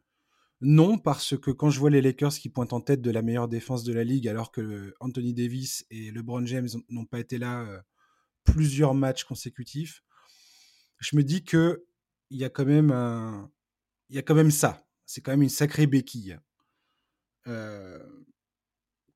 Non, 0.65 0.97
parce 0.97 1.37
que 1.37 1.51
quand 1.51 1.71
je 1.71 1.81
vois 1.81 1.91
les 1.91 2.01
Lakers 2.01 2.35
qui 2.35 2.49
pointent 2.49 2.73
en 2.73 2.81
tête 2.81 3.03
de 3.03 3.11
la 3.11 3.21
meilleure 3.21 3.49
défense 3.49 3.83
de 3.83 3.93
la 3.93 4.05
ligue, 4.05 4.29
alors 4.29 4.53
que 4.53 4.95
Anthony 5.01 5.35
Davis 5.35 5.85
et 5.91 6.13
LeBron 6.13 6.47
James 6.47 6.69
n'ont 6.89 7.05
pas 7.05 7.19
été 7.19 7.37
là 7.37 7.63
euh, 7.63 7.81
plusieurs 8.45 8.95
matchs 8.95 9.25
consécutifs, 9.25 10.05
je 11.01 11.17
me 11.17 11.25
dis 11.25 11.43
que 11.43 11.85
il 12.31 12.39
y 12.39 12.45
a 12.45 12.49
quand 12.49 12.65
même 12.65 12.93
un, 12.93 13.51
il 14.09 14.15
y 14.15 14.21
a 14.21 14.23
quand 14.23 14.37
même 14.37 14.53
ça. 14.53 14.87
C'est 15.05 15.21
quand 15.21 15.33
même 15.33 15.43
une 15.43 15.49
sacrée 15.49 15.89
béquille. 15.89 16.39
Euh, 17.49 17.99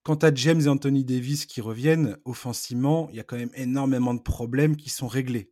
quant 0.07 0.15
à 0.15 0.33
James 0.33 0.61
et 0.61 0.69
Anthony 0.69 1.05
Davis 1.05 1.47
qui 1.47 1.61
reviennent 1.61 2.17
offensivement, 2.25 3.09
il 3.11 3.17
y 3.17 3.21
a 3.21 3.25
quand 3.25 3.37
même 3.37 3.51
énormément 3.55 4.15
de 4.15 4.21
problèmes 4.21 4.77
qui 4.77 4.89
sont 4.89 5.09
réglés. 5.09 5.51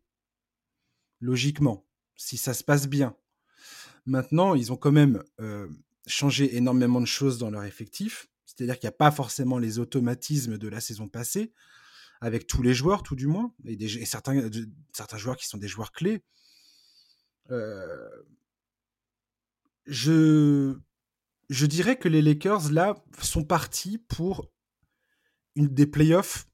Logiquement, 1.20 1.88
si 2.14 2.36
ça 2.36 2.54
se 2.54 2.62
passe 2.62 2.86
bien. 2.86 3.16
Maintenant, 4.06 4.54
ils 4.54 4.70
ont 4.70 4.76
quand 4.76 4.92
même 4.92 5.24
euh, 5.40 5.66
changé 6.06 6.56
énormément 6.56 7.00
de 7.00 7.06
choses 7.06 7.36
dans 7.36 7.50
leur 7.50 7.64
effectif. 7.64 8.28
C'est-à-dire 8.46 8.78
qu'il 8.78 8.86
n'y 8.86 8.94
a 8.94 8.96
pas 8.96 9.10
forcément 9.10 9.58
les 9.58 9.80
automatismes 9.80 10.56
de 10.56 10.68
la 10.68 10.80
saison 10.80 11.08
passée, 11.08 11.52
avec 12.20 12.46
tous 12.46 12.62
les 12.62 12.74
joueurs, 12.74 13.02
tout 13.02 13.16
du 13.16 13.26
moins, 13.26 13.52
et, 13.64 14.06
certains, 14.06 14.48
certains 14.92 15.18
joueurs 15.18 15.36
qui 15.36 15.48
sont 15.48 15.58
des 15.58 15.66
joueurs 15.66 15.90
clés. 15.90 16.22
Euh, 17.50 18.08
je, 19.86 20.76
je 21.50 21.66
dirais 21.66 21.96
que 21.96 22.08
les 22.08 22.22
Lakers, 22.22 22.70
là, 22.72 22.94
sont 23.20 23.44
partis 23.44 23.98
pour 23.98 24.50
une 25.56 25.68
des 25.68 25.86
playoffs 25.86 26.46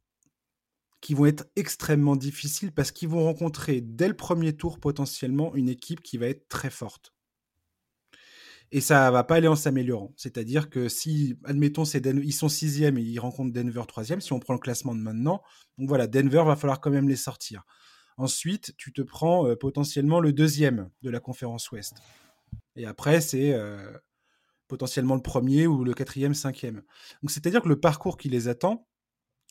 qui 1.00 1.14
vont 1.14 1.26
être 1.26 1.46
extrêmement 1.56 2.16
difficiles 2.16 2.72
parce 2.72 2.92
qu'ils 2.92 3.08
vont 3.08 3.24
rencontrer 3.24 3.80
dès 3.80 4.08
le 4.08 4.16
premier 4.16 4.54
tour 4.54 4.78
potentiellement 4.78 5.54
une 5.54 5.68
équipe 5.68 6.02
qui 6.02 6.18
va 6.18 6.26
être 6.26 6.48
très 6.48 6.68
forte 6.68 7.14
et 8.72 8.80
ça 8.80 9.10
va 9.10 9.24
pas 9.24 9.36
aller 9.36 9.48
en 9.48 9.56
s'améliorant. 9.56 10.12
C'est-à-dire 10.16 10.70
que 10.70 10.88
si, 10.88 11.36
admettons, 11.44 11.84
ils 11.84 12.32
sont 12.32 12.48
sixième 12.48 12.98
et 12.98 13.02
ils 13.02 13.18
rencontrent 13.18 13.52
Denver 13.52 13.82
troisième, 13.86 14.20
si 14.20 14.32
on 14.32 14.38
prend 14.38 14.54
le 14.54 14.60
classement 14.60 14.94
de 14.94 15.00
maintenant, 15.00 15.42
donc 15.78 15.88
voilà, 15.88 16.06
Denver 16.06 16.44
va 16.46 16.56
falloir 16.56 16.80
quand 16.80 16.90
même 16.90 17.08
les 17.08 17.16
sortir. 17.16 17.64
Ensuite, 18.16 18.74
tu 18.76 18.92
te 18.92 19.02
prends 19.02 19.46
euh, 19.46 19.56
potentiellement 19.56 20.20
le 20.20 20.32
deuxième 20.32 20.90
de 21.02 21.10
la 21.10 21.20
conférence 21.20 21.70
Ouest. 21.70 21.94
Et 22.76 22.86
après, 22.86 23.20
c'est 23.20 23.54
euh, 23.54 23.92
potentiellement 24.70 25.16
le 25.16 25.22
premier 25.22 25.66
ou 25.66 25.84
le 25.84 25.92
quatrième, 25.92 26.32
cinquième. 26.32 26.82
C'est-à-dire 27.28 27.60
que 27.60 27.68
le 27.68 27.78
parcours 27.78 28.16
qui 28.16 28.28
les 28.30 28.48
attend 28.48 28.88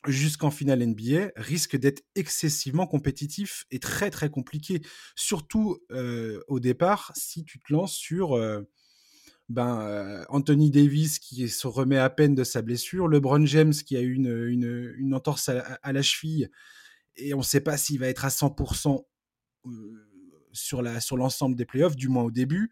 jusqu'en 0.07 0.49
finale 0.49 0.84
NBA 0.86 1.32
risque 1.36 1.76
d'être 1.76 2.03
excessivement 2.15 2.88
compétitif 2.88 3.65
et 3.70 3.80
très 3.80 4.09
très 4.09 4.30
compliqué. 4.30 4.82
Surtout 5.15 5.78
euh, 5.91 6.41
au 6.47 6.59
départ, 6.59 7.11
si 7.15 7.43
tu 7.43 7.59
te 7.59 7.72
lances 7.72 7.93
sur 7.93 8.36
ben, 9.49 9.82
euh, 9.82 10.24
Anthony 10.30 10.70
Davis 10.70 11.17
qui 11.20 11.49
se 11.49 11.67
remet 11.67 11.97
à 11.97 12.09
peine 12.09 12.36
de 12.36 12.43
sa 12.43 12.61
blessure, 12.61 13.07
LeBron 13.07 13.45
James 13.47 13.74
qui 13.74 13.97
a 13.97 14.01
eu 14.01 14.13
une, 14.13 15.13
entorse 15.13 15.49
à, 15.49 15.91
la 15.91 16.01
cheville 16.01 16.49
et 17.15 17.34
on 17.34 17.39
ne 17.39 17.43
sait 17.43 17.59
pas 17.59 17.76
s'il 17.76 17.99
va 17.99 18.07
être 18.07 18.26
à 18.26 18.30
100% 18.30 19.03
euh, 19.65 19.70
sur, 20.53 20.82
la, 20.82 21.01
sur 21.01 21.17
l'ensemble 21.17 21.55
des 21.55 21.65
playoffs, 21.65 21.95
du 21.95 22.07
moins 22.07 22.24
au 22.24 22.32
début. 22.32 22.70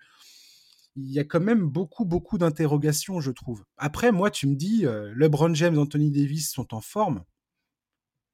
Il 0.98 1.10
y 1.10 1.20
a 1.20 1.24
quand 1.24 1.40
même 1.40 1.66
beaucoup, 1.70 2.04
beaucoup 2.04 2.38
d'interrogations, 2.38 3.22
je 3.22 3.32
trouve. 3.32 3.64
Après, 3.78 4.12
moi, 4.12 4.30
tu 4.32 4.48
me 4.48 4.56
dis, 4.56 4.86
euh, 4.86 5.14
LeBron 5.16 5.54
James, 5.54 5.78
Anthony 5.78 6.12
Davis 6.12 6.52
sont 6.52 6.74
en 6.74 6.82
forme. 6.82 7.24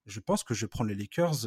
Je 0.05 0.19
pense 0.19 0.43
que 0.43 0.53
je 0.53 0.65
prends 0.65 0.83
les 0.83 0.95
Lakers 0.95 1.45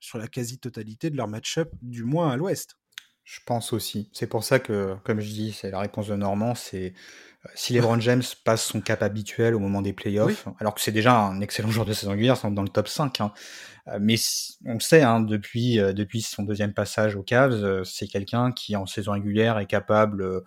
sur 0.00 0.18
la 0.18 0.28
quasi-totalité 0.28 1.10
de 1.10 1.16
leur 1.16 1.28
match-up, 1.28 1.72
du 1.82 2.04
moins 2.04 2.30
à 2.30 2.36
l'ouest. 2.36 2.76
Je 3.24 3.40
pense 3.46 3.72
aussi. 3.72 4.10
C'est 4.12 4.26
pour 4.26 4.44
ça 4.44 4.58
que, 4.58 4.96
comme 5.02 5.20
je 5.20 5.30
dis, 5.30 5.52
c'est 5.52 5.70
la 5.70 5.80
réponse 5.80 6.08
de 6.08 6.14
Normand, 6.14 6.54
c'est 6.54 6.92
euh, 7.46 7.48
si 7.54 7.72
LeBron 7.72 7.98
James 8.00 8.22
passe 8.44 8.64
son 8.64 8.82
cap 8.82 9.02
habituel 9.02 9.54
au 9.54 9.58
moment 9.58 9.80
des 9.80 9.94
playoffs, 9.94 10.46
alors 10.58 10.74
que 10.74 10.80
c'est 10.82 10.92
déjà 10.92 11.18
un 11.18 11.40
excellent 11.40 11.70
joueur 11.70 11.86
de 11.86 11.94
saison 11.94 12.10
régulière, 12.12 12.36
c'est 12.36 12.52
dans 12.52 12.62
le 12.62 12.68
top 12.68 12.86
5, 12.86 13.20
hein. 13.22 13.32
Euh, 13.88 13.98
mais 14.00 14.16
on 14.66 14.74
le 14.74 14.80
sait, 14.80 15.02
hein, 15.02 15.20
depuis, 15.20 15.78
euh, 15.78 15.92
depuis 15.92 16.22
son 16.22 16.42
deuxième 16.42 16.72
passage 16.72 17.16
aux 17.16 17.22
Cavs, 17.22 17.84
c'est 17.84 18.06
quelqu'un 18.06 18.52
qui 18.52 18.76
en 18.76 18.86
saison 18.86 19.12
régulière 19.12 19.58
est 19.58 19.66
capable 19.66 20.42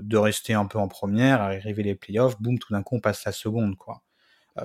de 0.00 0.16
rester 0.16 0.54
un 0.54 0.66
peu 0.66 0.78
en 0.78 0.88
première, 0.88 1.42
arriver 1.42 1.82
les 1.82 1.94
playoffs, 1.94 2.40
boum, 2.40 2.58
tout 2.58 2.72
d'un 2.72 2.82
coup 2.82 2.96
on 2.96 3.00
passe 3.00 3.24
la 3.24 3.32
seconde, 3.32 3.76
quoi. 3.76 4.02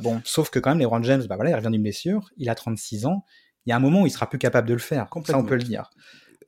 bon, 0.01 0.21
sauf 0.23 0.49
que 0.49 0.59
quand 0.59 0.71
même, 0.71 0.79
LeBron 0.79 1.03
James, 1.03 1.23
bah 1.27 1.35
voilà, 1.35 1.51
il 1.51 1.55
revient 1.55 1.71
d'une 1.71 1.83
blessure, 1.83 2.29
il 2.37 2.49
a 2.49 2.55
36 2.55 3.05
ans, 3.05 3.25
il 3.65 3.69
y 3.69 3.73
a 3.73 3.75
un 3.75 3.79
moment 3.79 4.01
où 4.01 4.07
il 4.07 4.11
sera 4.11 4.29
plus 4.29 4.39
capable 4.39 4.67
de 4.67 4.73
le 4.73 4.79
faire. 4.79 5.07
Ça, 5.25 5.37
on 5.37 5.43
peut 5.43 5.55
le 5.55 5.63
dire. 5.63 5.89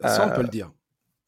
Ça, 0.02 0.28
on 0.28 0.36
peut 0.36 0.42
le 0.42 0.50
dire. 0.50 0.72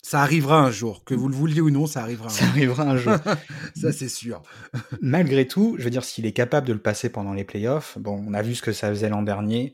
Ça 0.08 0.22
arrivera 0.22 0.62
un 0.62 0.72
jour, 0.72 1.04
que 1.04 1.14
vous 1.14 1.28
le 1.28 1.36
vouliez 1.36 1.60
ou 1.60 1.70
non, 1.70 1.86
ça 1.86 2.02
arrivera. 2.02 2.28
Un 2.28 2.30
ça 2.30 2.46
arrivera 2.46 2.84
un 2.84 2.96
jour. 2.96 3.16
ça, 3.76 3.92
c'est 3.92 4.08
sûr. 4.08 4.42
Malgré 5.02 5.46
tout, 5.46 5.76
je 5.78 5.84
veux 5.84 5.90
dire, 5.90 6.06
s'il 6.06 6.26
est 6.26 6.32
capable 6.32 6.66
de 6.66 6.72
le 6.72 6.80
passer 6.80 7.10
pendant 7.10 7.34
les 7.34 7.44
playoffs, 7.44 7.98
bon, 7.98 8.24
on 8.26 8.34
a 8.34 8.42
vu 8.42 8.56
ce 8.56 8.62
que 8.62 8.72
ça 8.72 8.88
faisait 8.88 9.10
l'an 9.10 9.22
dernier. 9.22 9.74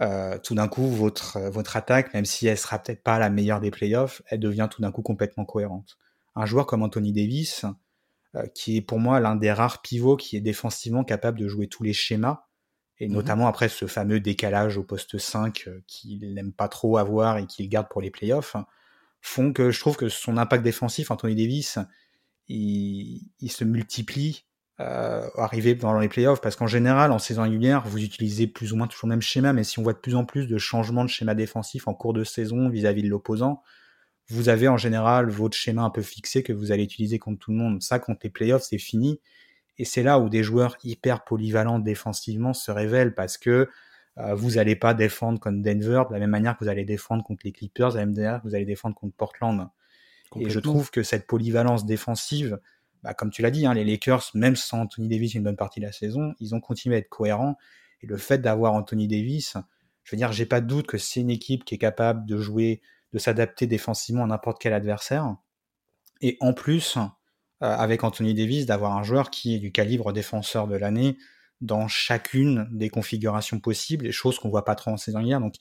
Euh, 0.00 0.38
tout 0.38 0.54
d'un 0.54 0.66
coup, 0.66 0.86
votre, 0.86 1.38
votre 1.50 1.76
attaque, 1.76 2.14
même 2.14 2.24
si 2.24 2.46
elle 2.46 2.56
sera 2.56 2.78
peut-être 2.78 3.02
pas 3.02 3.18
la 3.18 3.28
meilleure 3.28 3.60
des 3.60 3.70
playoffs, 3.70 4.22
elle 4.28 4.40
devient 4.40 4.66
tout 4.70 4.80
d'un 4.80 4.90
coup 4.90 5.02
complètement 5.02 5.44
cohérente. 5.44 5.98
Un 6.36 6.46
joueur 6.46 6.64
comme 6.64 6.82
Anthony 6.82 7.12
Davis, 7.12 7.66
euh, 8.34 8.46
qui 8.54 8.78
est 8.78 8.82
pour 8.82 8.98
moi 8.98 9.20
l'un 9.20 9.36
des 9.36 9.52
rares 9.52 9.82
pivots 9.82 10.16
qui 10.16 10.38
est 10.38 10.40
défensivement 10.40 11.04
capable 11.04 11.38
de 11.38 11.48
jouer 11.48 11.68
tous 11.68 11.82
les 11.82 11.92
schémas, 11.92 12.44
et 12.98 13.08
mmh 13.08 13.12
notamment 13.12 13.46
après 13.46 13.68
ce 13.68 13.86
fameux 13.86 14.20
décalage 14.20 14.78
au 14.78 14.84
poste 14.84 15.18
5 15.18 15.64
euh, 15.66 15.82
qu'il 15.86 16.32
n'aime 16.32 16.54
pas 16.54 16.68
trop 16.68 16.96
avoir 16.96 17.36
et 17.36 17.44
qu'il 17.44 17.68
garde 17.68 17.88
pour 17.90 18.00
les 18.00 18.10
playoffs 18.10 18.56
font 19.26 19.52
que 19.52 19.70
je 19.70 19.80
trouve 19.80 19.96
que 19.96 20.08
son 20.08 20.36
impact 20.36 20.62
défensif, 20.62 21.10
Anthony 21.10 21.34
Davis, 21.34 21.78
il, 22.48 23.50
se 23.50 23.64
multiplie 23.64 24.44
euh, 24.78 25.26
arrivé 25.36 25.74
dans 25.74 25.98
les 25.98 26.08
playoffs 26.08 26.40
parce 26.40 26.54
qu'en 26.54 26.66
général, 26.66 27.10
en 27.10 27.18
saison 27.18 27.42
régulière, 27.42 27.86
vous 27.86 28.02
utilisez 28.02 28.46
plus 28.46 28.72
ou 28.72 28.76
moins 28.76 28.86
toujours 28.86 29.08
le 29.08 29.14
même 29.14 29.22
schéma, 29.22 29.52
mais 29.52 29.64
si 29.64 29.78
on 29.78 29.82
voit 29.82 29.94
de 29.94 29.98
plus 29.98 30.14
en 30.14 30.24
plus 30.24 30.46
de 30.46 30.58
changements 30.58 31.04
de 31.04 31.10
schéma 31.10 31.34
défensif 31.34 31.88
en 31.88 31.94
cours 31.94 32.12
de 32.12 32.24
saison 32.24 32.68
vis-à-vis 32.68 33.02
de 33.02 33.08
l'opposant, 33.08 33.62
vous 34.28 34.48
avez 34.48 34.68
en 34.68 34.76
général 34.76 35.28
votre 35.28 35.56
schéma 35.56 35.82
un 35.82 35.90
peu 35.90 36.02
fixé 36.02 36.42
que 36.42 36.52
vous 36.52 36.70
allez 36.70 36.84
utiliser 36.84 37.18
contre 37.18 37.38
tout 37.38 37.50
le 37.50 37.58
monde. 37.58 37.82
Ça, 37.82 37.98
contre 37.98 38.20
les 38.24 38.30
playoffs, 38.30 38.64
c'est 38.64 38.78
fini. 38.78 39.20
Et 39.78 39.84
c'est 39.84 40.02
là 40.02 40.18
où 40.18 40.28
des 40.28 40.42
joueurs 40.42 40.76
hyper 40.84 41.24
polyvalents 41.24 41.78
défensivement 41.78 42.54
se 42.54 42.70
révèlent 42.70 43.14
parce 43.14 43.38
que 43.38 43.68
vous 44.16 44.52
n'allez 44.52 44.76
pas 44.76 44.94
défendre 44.94 45.38
contre 45.38 45.58
Denver 45.60 46.04
de 46.08 46.14
la 46.14 46.20
même 46.20 46.30
manière 46.30 46.56
que 46.56 46.64
vous 46.64 46.70
allez 46.70 46.84
défendre 46.84 47.22
contre 47.22 47.42
les 47.44 47.52
Clippers, 47.52 47.90
de 47.92 47.98
la 47.98 48.06
même 48.06 48.14
manière 48.14 48.42
que 48.42 48.48
vous 48.48 48.54
allez 48.54 48.64
défendre 48.64 48.94
contre 48.94 49.14
Portland. 49.14 49.68
Et 50.36 50.50
je 50.50 50.58
trouve 50.58 50.90
que 50.90 51.02
cette 51.02 51.26
polyvalence 51.26 51.86
défensive, 51.86 52.58
bah, 53.02 53.14
comme 53.14 53.30
tu 53.30 53.42
l'as 53.42 53.50
dit, 53.50 53.66
hein, 53.66 53.74
les 53.74 53.84
Lakers, 53.84 54.30
même 54.34 54.56
sans 54.56 54.80
Anthony 54.80 55.08
Davis 55.08 55.34
une 55.34 55.42
bonne 55.42 55.56
partie 55.56 55.80
de 55.80 55.86
la 55.86 55.92
saison, 55.92 56.34
ils 56.40 56.54
ont 56.54 56.60
continué 56.60 56.96
à 56.96 56.98
être 56.98 57.08
cohérents. 57.08 57.56
Et 58.02 58.06
le 58.06 58.16
fait 58.16 58.38
d'avoir 58.38 58.74
Anthony 58.74 59.06
Davis, 59.08 59.56
je 60.04 60.14
veux 60.14 60.16
dire, 60.16 60.32
j'ai 60.32 60.46
pas 60.46 60.60
de 60.60 60.66
doute 60.66 60.86
que 60.86 60.98
c'est 60.98 61.20
une 61.20 61.30
équipe 61.30 61.64
qui 61.64 61.74
est 61.74 61.78
capable 61.78 62.26
de 62.26 62.38
jouer, 62.38 62.80
de 63.12 63.18
s'adapter 63.18 63.66
défensivement 63.66 64.24
à 64.24 64.26
n'importe 64.26 64.60
quel 64.60 64.72
adversaire. 64.72 65.36
Et 66.20 66.36
en 66.40 66.52
plus, 66.52 66.96
euh, 66.96 67.02
avec 67.60 68.04
Anthony 68.04 68.34
Davis, 68.34 68.66
d'avoir 68.66 68.96
un 68.96 69.02
joueur 69.02 69.30
qui 69.30 69.54
est 69.54 69.58
du 69.58 69.72
calibre 69.72 70.12
défenseur 70.12 70.66
de 70.66 70.76
l'année, 70.76 71.16
dans 71.60 71.88
chacune 71.88 72.68
des 72.70 72.90
configurations 72.90 73.60
possibles, 73.60 74.04
des 74.04 74.12
choses 74.12 74.38
qu'on 74.38 74.50
voit 74.50 74.64
pas 74.64 74.74
trop 74.74 74.90
en 74.90 74.96
saison 74.96 75.20
hier. 75.20 75.40
Donc, 75.40 75.54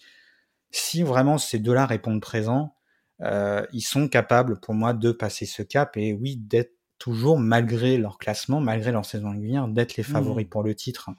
si 0.72 1.04
vraiment 1.04 1.38
ces 1.38 1.60
deux-là 1.60 1.86
répondent 1.86 2.22
présents, 2.22 2.76
euh, 3.22 3.66
ils 3.72 3.82
sont 3.82 4.08
capables 4.08 4.60
pour 4.60 4.74
moi 4.74 4.94
de 4.94 5.12
passer 5.12 5.46
ce 5.46 5.62
cap 5.62 5.96
et 5.96 6.14
oui, 6.14 6.36
d'être 6.36 6.74
toujours, 6.98 7.40
malgré 7.40 7.98
leur 7.98 8.18
classement, 8.18 8.60
malgré 8.60 8.92
leur 8.92 9.06
saison 9.06 9.32
régulière, 9.32 9.68
d'être 9.68 9.96
les 9.96 10.04
favoris 10.04 10.46
mmh. 10.46 10.50
pour 10.50 10.64
le 10.64 10.76
titre. 10.76 11.10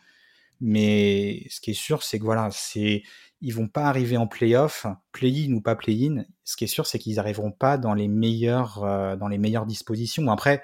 Mais 0.61 1.47
ce 1.51 1.61
qui 1.61 1.72
est 1.72 1.74
sûr, 1.74 2.03
c'est 2.03 2.18
que 2.18 2.24
voilà, 2.24 2.49
c'est 2.51 3.03
ils 3.43 3.55
vont 3.55 3.68
pas 3.68 3.85
arriver 3.85 4.16
en 4.16 4.27
playoff, 4.27 4.87
play-in 5.12 5.53
ou 5.53 5.61
pas 5.61 5.77
play-in. 5.77 6.24
Ce 6.45 6.57
qui 6.57 6.64
est 6.64 6.68
sûr, 6.68 6.87
c'est 6.87 6.99
qu'ils 6.99 7.18
arriveront 7.18 7.53
pas 7.53 7.77
dans 7.77 7.93
les 7.93 8.09
meilleures, 8.09 8.83
euh, 8.83 9.16
dans 9.16 9.29
les 9.29 9.39
meilleures 9.39 9.66
dispositions. 9.66 10.31
Après, 10.31 10.62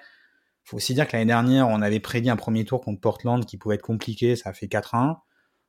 faut 0.64 0.76
aussi 0.76 0.94
dire 0.94 1.06
que 1.06 1.12
l'année 1.12 1.26
dernière, 1.26 1.68
on 1.68 1.82
avait 1.82 2.00
prédit 2.00 2.30
un 2.30 2.36
premier 2.36 2.64
tour 2.64 2.80
contre 2.80 3.00
Portland 3.00 3.44
qui 3.44 3.56
pouvait 3.56 3.76
être 3.76 3.82
compliqué, 3.82 4.36
ça 4.36 4.50
a 4.50 4.52
fait 4.52 4.66
4-1. 4.66 5.16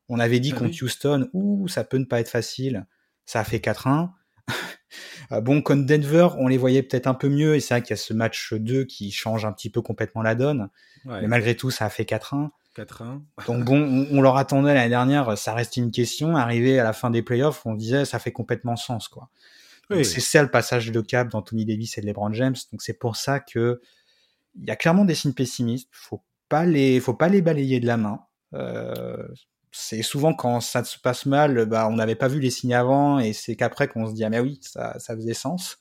On 0.10 0.20
avait 0.20 0.40
dit 0.40 0.54
ah 0.56 0.60
contre 0.60 0.84
Houston, 0.84 1.30
ouh, 1.34 1.68
ça 1.68 1.84
peut 1.84 1.98
ne 1.98 2.06
pas 2.06 2.20
être 2.20 2.30
facile, 2.30 2.86
ça 3.26 3.40
a 3.40 3.44
fait 3.44 3.58
4-1. 3.58 4.10
Euh, 5.32 5.42
bon, 5.42 5.62
contre 5.62 5.86
Denver, 5.86 6.30
on 6.38 6.48
les 6.48 6.58
voyait 6.58 6.84
peut-être 6.84 7.08
un 7.08 7.14
peu 7.14 7.30
mieux, 7.30 7.56
et 7.56 7.60
c'est 7.60 7.74
vrai 7.74 7.82
qu'il 7.82 7.92
y 7.92 7.94
a 7.94 7.98
ce 7.98 8.14
match 8.14 8.54
2 8.54 8.84
qui 8.86 9.12
change 9.12 9.46
un 9.46 9.54
petit 9.54 9.70
peu 9.70 9.82
complètement 9.82 10.22
la 10.22 10.36
donne. 10.36 10.70
Mais 11.06 11.28
malgré 11.28 11.56
tout, 11.56 11.70
ça 11.70 11.86
a 11.86 11.90
fait 11.90 12.04
4-1. 12.04 12.50
4-1. 12.78 13.22
Donc 13.48 13.66
bon, 13.66 14.08
on, 14.12 14.22
leur 14.22 14.38
attendait 14.38 14.74
l'année 14.74 14.90
dernière, 14.90 15.38
ça 15.38 15.54
reste 15.54 15.78
une 15.78 15.92
question. 15.92 16.36
Arrivé 16.36 16.80
à 16.80 16.84
la 16.84 16.94
fin 16.94 17.10
des 17.10 17.22
playoffs, 17.22 17.66
on 17.66 17.74
disait 17.74 18.06
ça 18.06 18.20
fait 18.20 18.32
complètement 18.32 18.76
sens, 18.76 19.08
quoi. 19.08 19.30
C'est 19.90 20.22
ça 20.22 20.42
le 20.42 20.50
passage 20.50 20.92
de 20.92 21.02
cap 21.02 21.30
d'Anthony 21.30 21.66
Davis 21.66 21.98
et 21.98 22.02
de 22.02 22.08
LeBron 22.08 22.34
James. 22.34 22.56
Donc 22.72 22.82
c'est 22.82 22.98
pour 22.98 23.16
ça 23.16 23.40
que 23.40 23.80
il 24.56 24.68
y 24.68 24.72
a 24.72 24.76
clairement 24.76 25.06
des 25.06 25.16
signes 25.16 25.34
pessimistes. 25.34 25.90
Faut 25.92 26.24
pas 26.50 26.66
les, 26.66 27.00
faut 27.00 27.14
pas 27.14 27.30
les 27.30 27.42
balayer 27.42 27.80
de 27.80 27.88
la 27.88 27.98
main. 27.98 28.22
Euh, 28.54 29.28
c'est 29.72 30.04
souvent 30.04 30.34
quand 30.34 30.62
ça 30.62 30.84
se 30.84 31.00
passe 31.00 31.26
mal, 31.26 31.66
bah, 31.66 31.88
on 31.90 31.96
n'avait 31.96 32.16
pas 32.16 32.28
vu 32.28 32.40
les 32.40 32.52
signes 32.52 32.76
avant 32.76 33.20
et 33.20 33.34
c'est 33.34 33.56
qu'après 33.56 33.88
qu'on 33.88 34.08
se 34.08 34.14
dit 34.14 34.24
ah 34.24 34.30
mais 34.30 34.40
oui 34.40 34.60
ça, 34.62 35.00
ça 35.00 35.16
faisait 35.16 35.34
sens. 35.34 35.80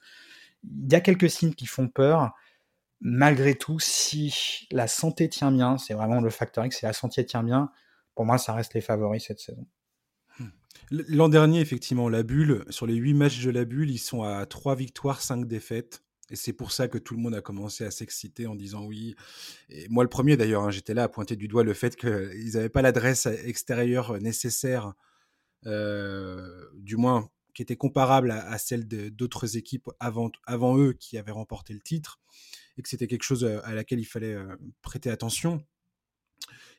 Il 0.64 0.90
y 0.90 0.94
a 0.94 1.00
quelques 1.00 1.28
signes 1.28 1.54
qui 1.54 1.66
font 1.66 1.88
peur. 1.88 2.32
Malgré 3.04 3.56
tout, 3.56 3.80
si 3.80 4.68
la 4.70 4.86
santé 4.86 5.28
tient 5.28 5.50
bien, 5.50 5.76
c'est 5.76 5.92
vraiment 5.92 6.20
le 6.20 6.30
facteur 6.30 6.64
X, 6.64 6.78
si 6.78 6.84
la 6.84 6.92
santé 6.92 7.26
tient 7.26 7.42
bien, 7.42 7.70
pour 8.14 8.24
moi 8.24 8.38
ça 8.38 8.54
reste 8.54 8.74
les 8.74 8.80
favoris 8.80 9.24
cette 9.26 9.40
saison. 9.40 9.66
L'an 10.90 11.28
dernier, 11.28 11.60
effectivement, 11.60 12.08
la 12.08 12.22
bulle, 12.22 12.64
sur 12.68 12.86
les 12.86 12.94
8 12.94 13.14
matchs 13.14 13.42
de 13.42 13.50
la 13.50 13.64
bulle, 13.64 13.90
ils 13.90 13.98
sont 13.98 14.22
à 14.22 14.44
3 14.46 14.74
victoires, 14.76 15.20
5 15.20 15.46
défaites. 15.46 16.02
Et 16.32 16.36
c'est 16.36 16.54
pour 16.54 16.72
ça 16.72 16.88
que 16.88 16.96
tout 16.96 17.14
le 17.14 17.20
monde 17.20 17.34
a 17.34 17.42
commencé 17.42 17.84
à 17.84 17.90
s'exciter 17.90 18.46
en 18.46 18.54
disant 18.54 18.86
oui. 18.86 19.14
Et 19.68 19.86
moi, 19.90 20.02
le 20.02 20.08
premier 20.08 20.38
d'ailleurs, 20.38 20.64
hein, 20.64 20.70
j'étais 20.70 20.94
là 20.94 21.04
à 21.04 21.08
pointer 21.08 21.36
du 21.36 21.46
doigt 21.46 21.62
le 21.62 21.74
fait 21.74 21.94
qu'ils 21.94 22.52
n'avaient 22.54 22.70
pas 22.70 22.80
l'adresse 22.80 23.26
extérieure 23.26 24.18
nécessaire, 24.18 24.94
euh, 25.66 26.70
du 26.74 26.96
moins 26.96 27.28
qui 27.52 27.60
était 27.60 27.76
comparable 27.76 28.30
à, 28.30 28.56
celle 28.56 28.88
d'autres 29.14 29.58
équipes 29.58 29.90
avant, 30.00 30.78
eux 30.78 30.94
qui 30.94 31.18
avaient 31.18 31.32
remporté 31.32 31.74
le 31.74 31.80
titre, 31.80 32.18
et 32.78 32.82
que 32.82 32.88
c'était 32.88 33.06
quelque 33.06 33.24
chose 33.24 33.44
euh, 33.44 33.60
à 33.64 33.74
laquelle 33.74 34.00
il 34.00 34.06
fallait 34.06 34.32
euh, 34.32 34.56
prêter 34.80 35.10
attention. 35.10 35.62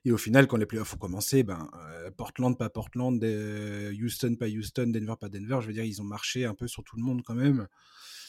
Et 0.04 0.12
au 0.12 0.18
final, 0.18 0.48
quand 0.48 0.58
les 0.58 0.66
playoffs 0.66 0.96
ont 0.96 0.98
commencé, 0.98 1.44
ben, 1.44 1.70
Portland, 2.18 2.58
pas 2.58 2.70
Portland, 2.70 3.24
Houston, 3.24 4.36
pas 4.36 4.48
Houston, 4.48 4.88
Denver, 4.88 5.14
pas 5.18 5.30
Denver, 5.30 5.60
je 5.62 5.68
veux 5.68 5.74
dire, 5.74 5.86
ils 5.86 6.02
ont 6.02 6.06
marché 6.06 6.44
un 6.44 6.56
peu 6.56 6.68
sur 6.68 6.84
tout 6.84 6.98
le 6.98 7.04
monde 7.04 7.22
quand 7.24 7.36
même. 7.36 7.68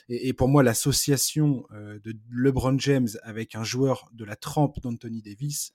Et, 0.09 0.33
pour 0.33 0.49
moi, 0.49 0.63
l'association 0.63 1.67
euh, 1.73 1.99
de 2.01 2.15
LeBron 2.31 2.79
James 2.79 3.09
avec 3.23 3.55
un 3.55 3.65
joueur 3.65 4.11
de 4.13 4.25
la 4.25 4.37
trempe 4.37 4.81
d'Anthony 4.81 5.23
Davis, 5.23 5.73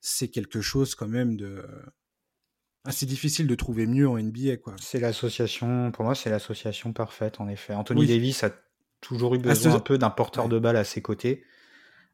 c'est 0.00 0.28
quelque 0.28 0.60
chose 0.60 0.94
quand 0.94 1.08
même 1.08 1.36
de 1.36 1.64
assez 2.84 3.06
difficile 3.06 3.46
de 3.46 3.54
trouver 3.54 3.86
mieux 3.86 4.08
en 4.08 4.18
NBA. 4.18 4.58
quoi. 4.58 4.74
C'est 4.80 5.00
l'association, 5.00 5.90
pour 5.92 6.04
moi, 6.04 6.14
c'est 6.14 6.30
l'association 6.30 6.92
parfaite 6.92 7.40
en 7.40 7.48
effet. 7.48 7.74
Anthony 7.74 8.06
Davis 8.06 8.42
a 8.44 8.50
toujours 9.00 9.34
eu 9.34 9.38
besoin 9.38 9.74
un 9.74 9.80
peu 9.80 9.98
d'un 9.98 10.10
porteur 10.10 10.48
de 10.48 10.58
balle 10.58 10.76
à 10.76 10.84
ses 10.84 11.02
côtés. 11.02 11.44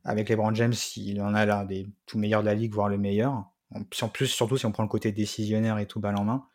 Avec 0.05 0.29
LeBron 0.29 0.55
James, 0.55 0.74
il 0.97 1.20
en 1.20 1.35
a 1.35 1.47
l'un 1.47 1.64
des 1.64 1.87
tout 2.07 2.18
meilleurs 2.18 2.43
de 2.43 2.47
la 2.47 2.55
ligue, 2.55 2.72
voire 2.72 2.89
le 2.89 2.99
meilleur. 2.99 3.51
En 3.72 4.09
plus, 4.09 4.29
surtout 4.29 4.57
si 4.57 4.66
on 4.66 4.72
prend 4.72 4.85
le 4.85 4.89
côté 4.89 5.11
décisionnaire 5.11 5.79
et 5.79 5.87
tout 5.87 5.99
balle 5.99 6.16
en 6.16 6.24
main. 6.24 6.47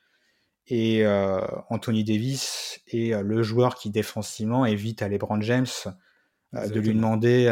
Et 0.68 1.06
euh, 1.06 1.42
Anthony 1.70 2.04
Davis 2.04 2.80
est 2.88 3.14
euh, 3.14 3.22
le 3.22 3.44
joueur 3.44 3.76
qui 3.76 3.90
défensivement 3.90 4.66
évite 4.66 5.02
à 5.02 5.10
LeBron 5.10 5.42
James 5.42 5.66
euh, 6.54 6.68
de 6.68 6.80
lui 6.80 6.94
demander, 6.94 7.46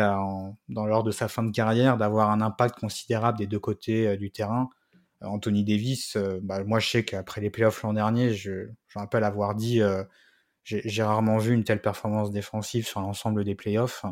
dans 0.67 0.85
lors 0.85 1.03
de 1.03 1.11
sa 1.11 1.27
fin 1.27 1.43
de 1.43 1.51
carrière, 1.51 1.97
d'avoir 1.97 2.31
un 2.31 2.41
impact 2.41 2.79
considérable 2.79 3.37
des 3.37 3.47
deux 3.47 3.59
côtés 3.59 4.17
du 4.17 4.31
terrain. 4.31 4.69
Anthony 5.21 5.65
Davis, 5.65 6.17
bah, 6.41 6.63
moi 6.63 6.79
je 6.79 6.89
sais 6.89 7.03
qu'après 7.03 7.41
les 7.41 7.49
playoffs 7.49 7.81
l'an 7.83 7.93
dernier, 7.93 8.33
je, 8.33 8.69
je 8.87 8.99
rappelle 8.99 9.23
avoir 9.25 9.55
dit, 9.55 9.81
j'ai 10.63 11.03
rarement 11.03 11.37
vu 11.37 11.53
une 11.53 11.63
telle 11.63 11.81
performance 11.81 12.31
défensive 12.31 12.85
sur 12.85 13.01
l'ensemble 13.01 13.43
des 13.43 13.55
playoffs. 13.55 14.05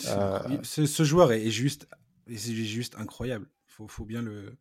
Ce, 0.00 0.86
ce, 0.86 1.04
joueur 1.04 1.32
est 1.32 1.50
juste, 1.50 1.88
est 2.28 2.36
juste 2.36 2.96
incroyable. 2.98 3.46
Faut, 3.66 3.88
faut 3.88 4.04
bien 4.04 4.22
le, 4.22 4.58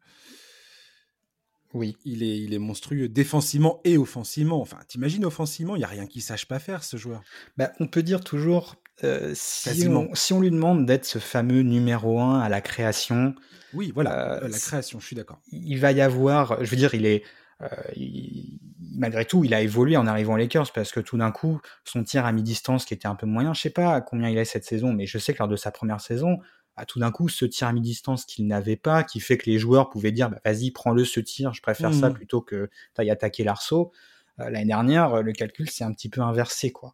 oui. 1.73 1.97
Il 2.05 2.23
est, 2.23 2.39
il 2.39 2.53
est 2.53 2.59
monstrueux 2.59 3.09
défensivement 3.09 3.81
et 3.83 3.97
offensivement. 3.97 4.61
Enfin, 4.61 4.77
t'imagines 4.87 5.25
offensivement, 5.25 5.75
il 5.75 5.79
n'y 5.79 5.85
a 5.85 5.89
rien 5.89 6.05
qu'il 6.05 6.21
sache 6.21 6.45
pas 6.45 6.59
faire, 6.59 6.83
ce 6.83 6.97
joueur. 6.97 7.21
Bah, 7.57 7.71
on 7.79 7.87
peut 7.87 8.03
dire 8.03 8.23
toujours, 8.23 8.75
euh, 9.03 9.31
si, 9.33 9.87
on, 9.87 10.13
si, 10.13 10.33
on, 10.33 10.39
lui 10.39 10.51
demande 10.51 10.85
d'être 10.85 11.05
ce 11.05 11.19
fameux 11.19 11.61
numéro 11.61 12.19
un 12.19 12.39
à 12.39 12.49
la 12.49 12.61
création. 12.61 13.33
Oui, 13.73 13.91
voilà, 13.93 14.43
euh, 14.43 14.47
la 14.47 14.59
création, 14.59 14.99
je 14.99 15.07
suis 15.07 15.15
d'accord. 15.15 15.39
Il 15.51 15.79
va 15.79 15.91
y 15.91 16.01
avoir, 16.01 16.63
je 16.63 16.69
veux 16.69 16.77
dire, 16.77 16.93
il 16.93 17.05
est. 17.05 17.23
Euh, 17.61 17.67
il, 17.95 18.59
malgré 18.95 19.25
tout, 19.25 19.43
il 19.43 19.53
a 19.53 19.61
évolué 19.61 19.97
en 19.97 20.05
arrivant 20.05 20.33
aux 20.33 20.37
Lakers 20.37 20.71
parce 20.71 20.91
que 20.91 20.99
tout 20.99 21.17
d'un 21.17 21.31
coup, 21.31 21.59
son 21.85 22.03
tir 22.03 22.25
à 22.25 22.31
mi-distance 22.31 22.85
qui 22.85 22.93
était 22.93 23.07
un 23.07 23.15
peu 23.15 23.25
moyen, 23.25 23.53
je 23.53 23.61
sais 23.61 23.69
pas 23.71 24.01
combien 24.01 24.29
il 24.29 24.37
est 24.37 24.45
cette 24.45 24.65
saison, 24.65 24.93
mais 24.93 25.07
je 25.07 25.17
sais 25.17 25.33
que 25.33 25.39
lors 25.39 25.47
de 25.47 25.55
sa 25.55 25.71
première 25.71 26.01
saison, 26.01 26.39
à 26.75 26.85
tout 26.85 26.99
d'un 26.99 27.11
coup, 27.11 27.29
ce 27.29 27.45
tir 27.45 27.67
à 27.67 27.73
mi-distance 27.73 28.25
qu'il 28.25 28.47
n'avait 28.47 28.75
pas, 28.75 29.03
qui 29.03 29.19
fait 29.19 29.37
que 29.37 29.49
les 29.49 29.59
joueurs 29.59 29.89
pouvaient 29.89 30.11
dire, 30.11 30.29
bah, 30.29 30.39
vas-y, 30.43 30.71
prends-le 30.71 31.05
ce 31.05 31.19
tir, 31.19 31.53
je 31.53 31.61
préfère 31.61 31.93
ça 31.93 32.09
mmh. 32.09 32.13
plutôt 32.13 32.41
que 32.41 32.69
t'ailles 32.93 33.11
attaquer 33.11 33.43
l'arceau. 33.43 33.91
Euh, 34.39 34.49
l'année 34.49 34.65
dernière, 34.65 35.21
le 35.21 35.31
calcul 35.33 35.69
s'est 35.69 35.83
un 35.83 35.93
petit 35.93 36.09
peu 36.09 36.21
inversé, 36.21 36.71
quoi. 36.71 36.93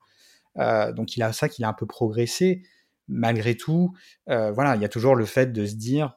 Euh, 0.58 0.92
donc 0.92 1.16
il 1.16 1.24
a 1.24 1.32
ça 1.32 1.48
qu'il 1.48 1.64
a 1.64 1.70
un 1.70 1.74
peu 1.74 1.86
progressé. 1.86 2.64
Malgré 3.08 3.56
tout, 3.56 3.96
euh, 4.30 4.52
voilà, 4.52 4.76
il 4.76 4.82
y 4.82 4.86
a 4.86 4.90
toujours 4.90 5.16
le 5.16 5.26
fait 5.26 5.52
de 5.52 5.66
se 5.66 5.76
dire, 5.76 6.16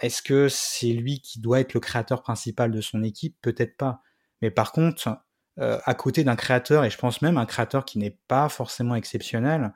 est-ce 0.00 0.22
que 0.22 0.48
c'est 0.48 0.94
lui 0.94 1.20
qui 1.20 1.38
doit 1.38 1.60
être 1.60 1.74
le 1.74 1.80
créateur 1.80 2.22
principal 2.22 2.70
de 2.70 2.80
son 2.80 3.02
équipe? 3.02 3.36
Peut-être 3.42 3.76
pas. 3.76 4.00
Mais 4.40 4.50
par 4.50 4.72
contre, 4.72 5.18
à 5.58 5.94
côté 5.94 6.24
d'un 6.24 6.36
créateur, 6.36 6.86
et 6.86 6.90
je 6.90 6.96
pense 6.96 7.20
même 7.20 7.36
un 7.36 7.44
créateur 7.44 7.84
qui 7.84 7.98
n'est 7.98 8.18
pas 8.28 8.48
forcément 8.48 8.94
exceptionnel, 8.94 9.64
euh, 9.64 9.68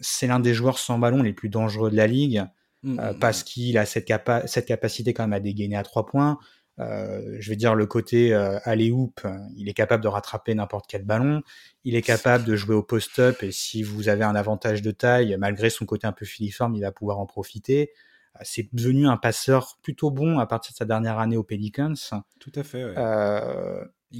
c'est 0.00 0.26
l'un 0.26 0.40
des 0.40 0.54
joueurs 0.54 0.78
sans 0.78 0.98
ballon 0.98 1.22
les 1.22 1.32
plus 1.32 1.48
dangereux 1.48 1.90
de 1.90 1.96
la 1.96 2.06
ligue 2.06 2.44
mmh, 2.82 2.98
euh, 2.98 3.12
mmh, 3.12 3.18
parce 3.18 3.42
mmh. 3.42 3.44
qu'il 3.44 3.78
a 3.78 3.86
cette, 3.86 4.12
cette, 4.46 4.66
capacité 4.66 5.14
quand 5.14 5.24
même 5.24 5.32
à 5.32 5.40
dégainer 5.40 5.76
à 5.76 5.82
trois 5.82 6.06
points. 6.06 6.38
Euh, 6.80 7.36
je 7.38 7.50
veux 7.50 7.56
dire 7.56 7.74
le 7.74 7.86
côté 7.86 8.34
aller 8.34 8.90
hoop, 8.90 9.26
il 9.56 9.68
est 9.68 9.74
capable 9.74 10.02
de 10.02 10.08
rattraper 10.08 10.54
n'importe 10.54 10.86
quel 10.88 11.04
ballon. 11.04 11.42
Il 11.84 11.94
est 11.94 12.02
capable 12.02 12.44
de 12.44 12.56
jouer 12.56 12.74
au 12.74 12.82
post-up 12.82 13.42
et 13.42 13.52
si 13.52 13.82
vous 13.82 14.08
avez 14.08 14.24
un 14.24 14.34
avantage 14.34 14.82
de 14.82 14.90
taille, 14.90 15.36
malgré 15.38 15.70
son 15.70 15.86
côté 15.86 16.06
un 16.06 16.12
peu 16.12 16.24
filiforme, 16.24 16.74
il 16.74 16.82
va 16.82 16.92
pouvoir 16.92 17.18
en 17.18 17.26
profiter. 17.26 17.92
C'est 18.40 18.74
devenu 18.74 19.06
un 19.06 19.18
passeur 19.18 19.78
plutôt 19.82 20.10
bon 20.10 20.38
à 20.38 20.46
partir 20.46 20.72
de 20.72 20.76
sa 20.78 20.86
dernière 20.86 21.18
année 21.18 21.36
aux 21.36 21.42
Pelicans. 21.44 21.94
Tout 22.40 22.52
à 22.56 22.62
fait. 22.64 22.82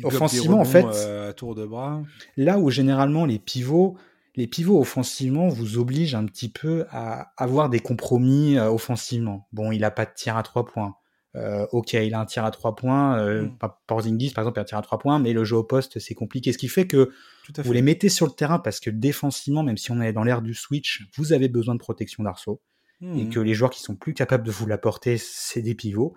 offensivement, 0.04 0.60
en 0.60 0.64
fait, 0.64 0.84
à 0.84 1.32
tour 1.32 1.54
de 1.54 1.64
bras. 1.64 2.02
Là 2.36 2.58
où 2.58 2.70
généralement 2.70 3.24
les 3.24 3.38
pivots 3.38 3.96
les 4.34 4.46
pivots 4.46 4.80
offensivement 4.80 5.48
vous 5.48 5.78
obligent 5.78 6.14
un 6.14 6.24
petit 6.24 6.48
peu 6.48 6.86
à 6.90 7.32
avoir 7.36 7.68
des 7.68 7.80
compromis 7.80 8.56
euh, 8.56 8.70
offensivement. 8.70 9.48
Bon, 9.52 9.72
il 9.72 9.84
a 9.84 9.90
pas 9.90 10.06
de 10.06 10.12
tir 10.14 10.36
à 10.36 10.42
trois 10.42 10.64
points. 10.64 10.96
Euh, 11.34 11.66
ok, 11.72 11.94
il 11.94 12.14
a 12.14 12.20
un 12.20 12.26
tir 12.26 12.44
à 12.44 12.50
trois 12.50 12.74
points. 12.74 13.18
Euh, 13.18 13.44
mm. 13.44 13.58
Porzingis, 13.86 14.30
par 14.30 14.42
exemple, 14.42 14.58
il 14.58 14.60
a 14.60 14.62
un 14.62 14.66
tir 14.66 14.78
à 14.78 14.82
trois 14.82 14.98
points, 14.98 15.18
mais 15.18 15.32
le 15.32 15.44
jeu 15.44 15.56
au 15.56 15.64
poste, 15.64 15.98
c'est 15.98 16.14
compliqué. 16.14 16.52
Ce 16.52 16.58
qui 16.58 16.68
fait 16.68 16.86
que 16.86 17.10
vous 17.58 17.72
les 17.72 17.82
mettez 17.82 18.08
sur 18.08 18.26
le 18.26 18.32
terrain 18.32 18.58
parce 18.58 18.80
que 18.80 18.90
défensivement, 18.90 19.62
même 19.62 19.76
si 19.76 19.90
on 19.90 20.00
est 20.00 20.12
dans 20.12 20.24
l'ère 20.24 20.42
du 20.42 20.54
switch, 20.54 21.06
vous 21.16 21.32
avez 21.32 21.48
besoin 21.48 21.74
de 21.74 21.80
protection 21.80 22.22
d'arceau. 22.22 22.62
Et 23.02 23.24
mm. 23.24 23.30
que 23.30 23.40
les 23.40 23.52
joueurs 23.52 23.70
qui 23.70 23.82
sont 23.82 23.96
plus 23.96 24.14
capables 24.14 24.44
de 24.44 24.52
vous 24.52 24.66
l'apporter, 24.66 25.18
c'est 25.18 25.62
des 25.62 25.74
pivots 25.74 26.14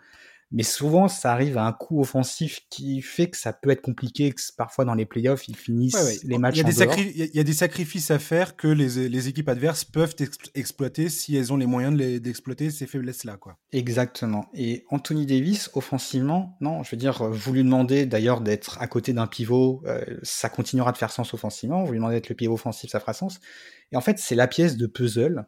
mais 0.52 0.64
souvent 0.64 1.08
ça 1.08 1.32
arrive 1.32 1.58
à 1.58 1.66
un 1.66 1.74
coup 1.74 2.00
offensif 2.00 2.62
qui 2.70 3.02
fait 3.02 3.30
que 3.30 3.38
ça 3.38 3.54
peut 3.54 3.70
être 3.70 3.82
compliqué, 3.82 4.32
que 4.32 4.42
parfois 4.58 4.86
dans 4.86 4.94
les 4.94 5.06
playoffs 5.06 5.48
ils 5.48 5.56
finissent 5.56 6.24
les 6.24 6.38
matchs. 6.38 6.58
Il 6.58 6.58
y, 6.60 6.82
a 6.82 6.86
des 6.86 7.12
il 7.16 7.36
y 7.36 7.40
a 7.40 7.44
des 7.44 7.54
sacrifices 7.54 8.12
à 8.12 8.20
faire 8.20 8.56
que 8.56 8.68
les, 8.68 9.10
les 9.10 9.28
équipes 9.28 9.50
adverses 9.50 9.84
peuvent 9.84 10.16
exploiter 10.54 11.10
si 11.10 11.36
elles 11.36 11.52
ont 11.52 11.58
les 11.58 11.66
moyens 11.66 11.96
d'exploiter 12.22 12.72
ces 12.72 12.88
faiblesses-là. 12.88 13.38
quoi. 13.38 13.58
Exactement. 13.72 14.50
Et 14.54 14.86
Anthony 14.90 15.26
Davis, 15.26 15.70
offensivement, 15.74 16.58
non, 16.62 16.84
je 16.84 16.92
veux 16.92 16.98
dire, 16.98 17.24
vous 17.24 17.54
lui 17.54 17.64
demandez 17.64 18.06
d'ailleurs 18.06 18.42
d'être 18.42 18.82
à 18.82 18.88
côté 18.88 19.14
d'un 19.14 19.28
pivot, 19.28 19.82
euh, 19.86 20.04
ça 20.24 20.50
continuera 20.50 20.92
de 20.92 20.98
faire 20.98 21.12
sens 21.12 21.34
offensivement, 21.34 21.84
vous 21.84 21.92
lui 21.92 22.00
demandez 22.00 22.16
d'être 22.16 22.30
le 22.30 22.36
pivot 22.36 22.54
offensif, 22.54 22.92
ça 22.92 23.00
fera 23.00 23.14
sens. 23.14 23.40
Et 23.92 23.98
en 23.98 24.02
fait, 24.02 24.20
c'est 24.20 24.36
la 24.36 24.48
pièce 24.48 24.78
de 24.78 24.88
puzzle 24.88 25.46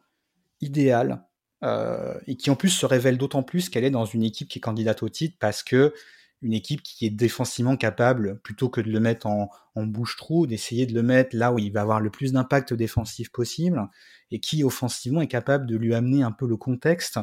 idéale 0.60 1.24
euh, 1.64 2.14
et 2.26 2.36
qui 2.36 2.50
en 2.50 2.56
plus 2.56 2.70
se 2.70 2.86
révèle 2.86 3.18
d'autant 3.18 3.42
plus 3.42 3.68
qu'elle 3.68 3.84
est 3.84 3.90
dans 3.90 4.04
une 4.04 4.22
équipe 4.22 4.48
qui 4.48 4.58
est 4.58 4.62
candidate 4.62 5.02
au 5.02 5.08
titre 5.08 5.36
parce 5.40 5.62
que 5.62 5.92
une 6.40 6.52
équipe 6.52 6.82
qui 6.82 7.04
est 7.04 7.10
défensivement 7.10 7.76
capable, 7.76 8.38
plutôt 8.40 8.68
que 8.68 8.80
de 8.80 8.88
le 8.88 9.00
mettre 9.00 9.26
en, 9.26 9.50
en 9.74 9.86
bouche-trou, 9.86 10.46
d'essayer 10.46 10.86
de 10.86 10.94
le 10.94 11.02
mettre 11.02 11.36
là 11.36 11.52
où 11.52 11.58
il 11.58 11.72
va 11.72 11.80
avoir 11.80 12.00
le 12.00 12.10
plus 12.10 12.32
d'impact 12.32 12.74
défensif 12.74 13.30
possible, 13.32 13.88
et 14.30 14.38
qui 14.38 14.62
offensivement 14.62 15.20
est 15.20 15.26
capable 15.26 15.66
de 15.66 15.76
lui 15.76 15.94
amener 15.94 16.22
un 16.22 16.30
peu 16.30 16.46
le 16.46 16.56
contexte 16.56 17.18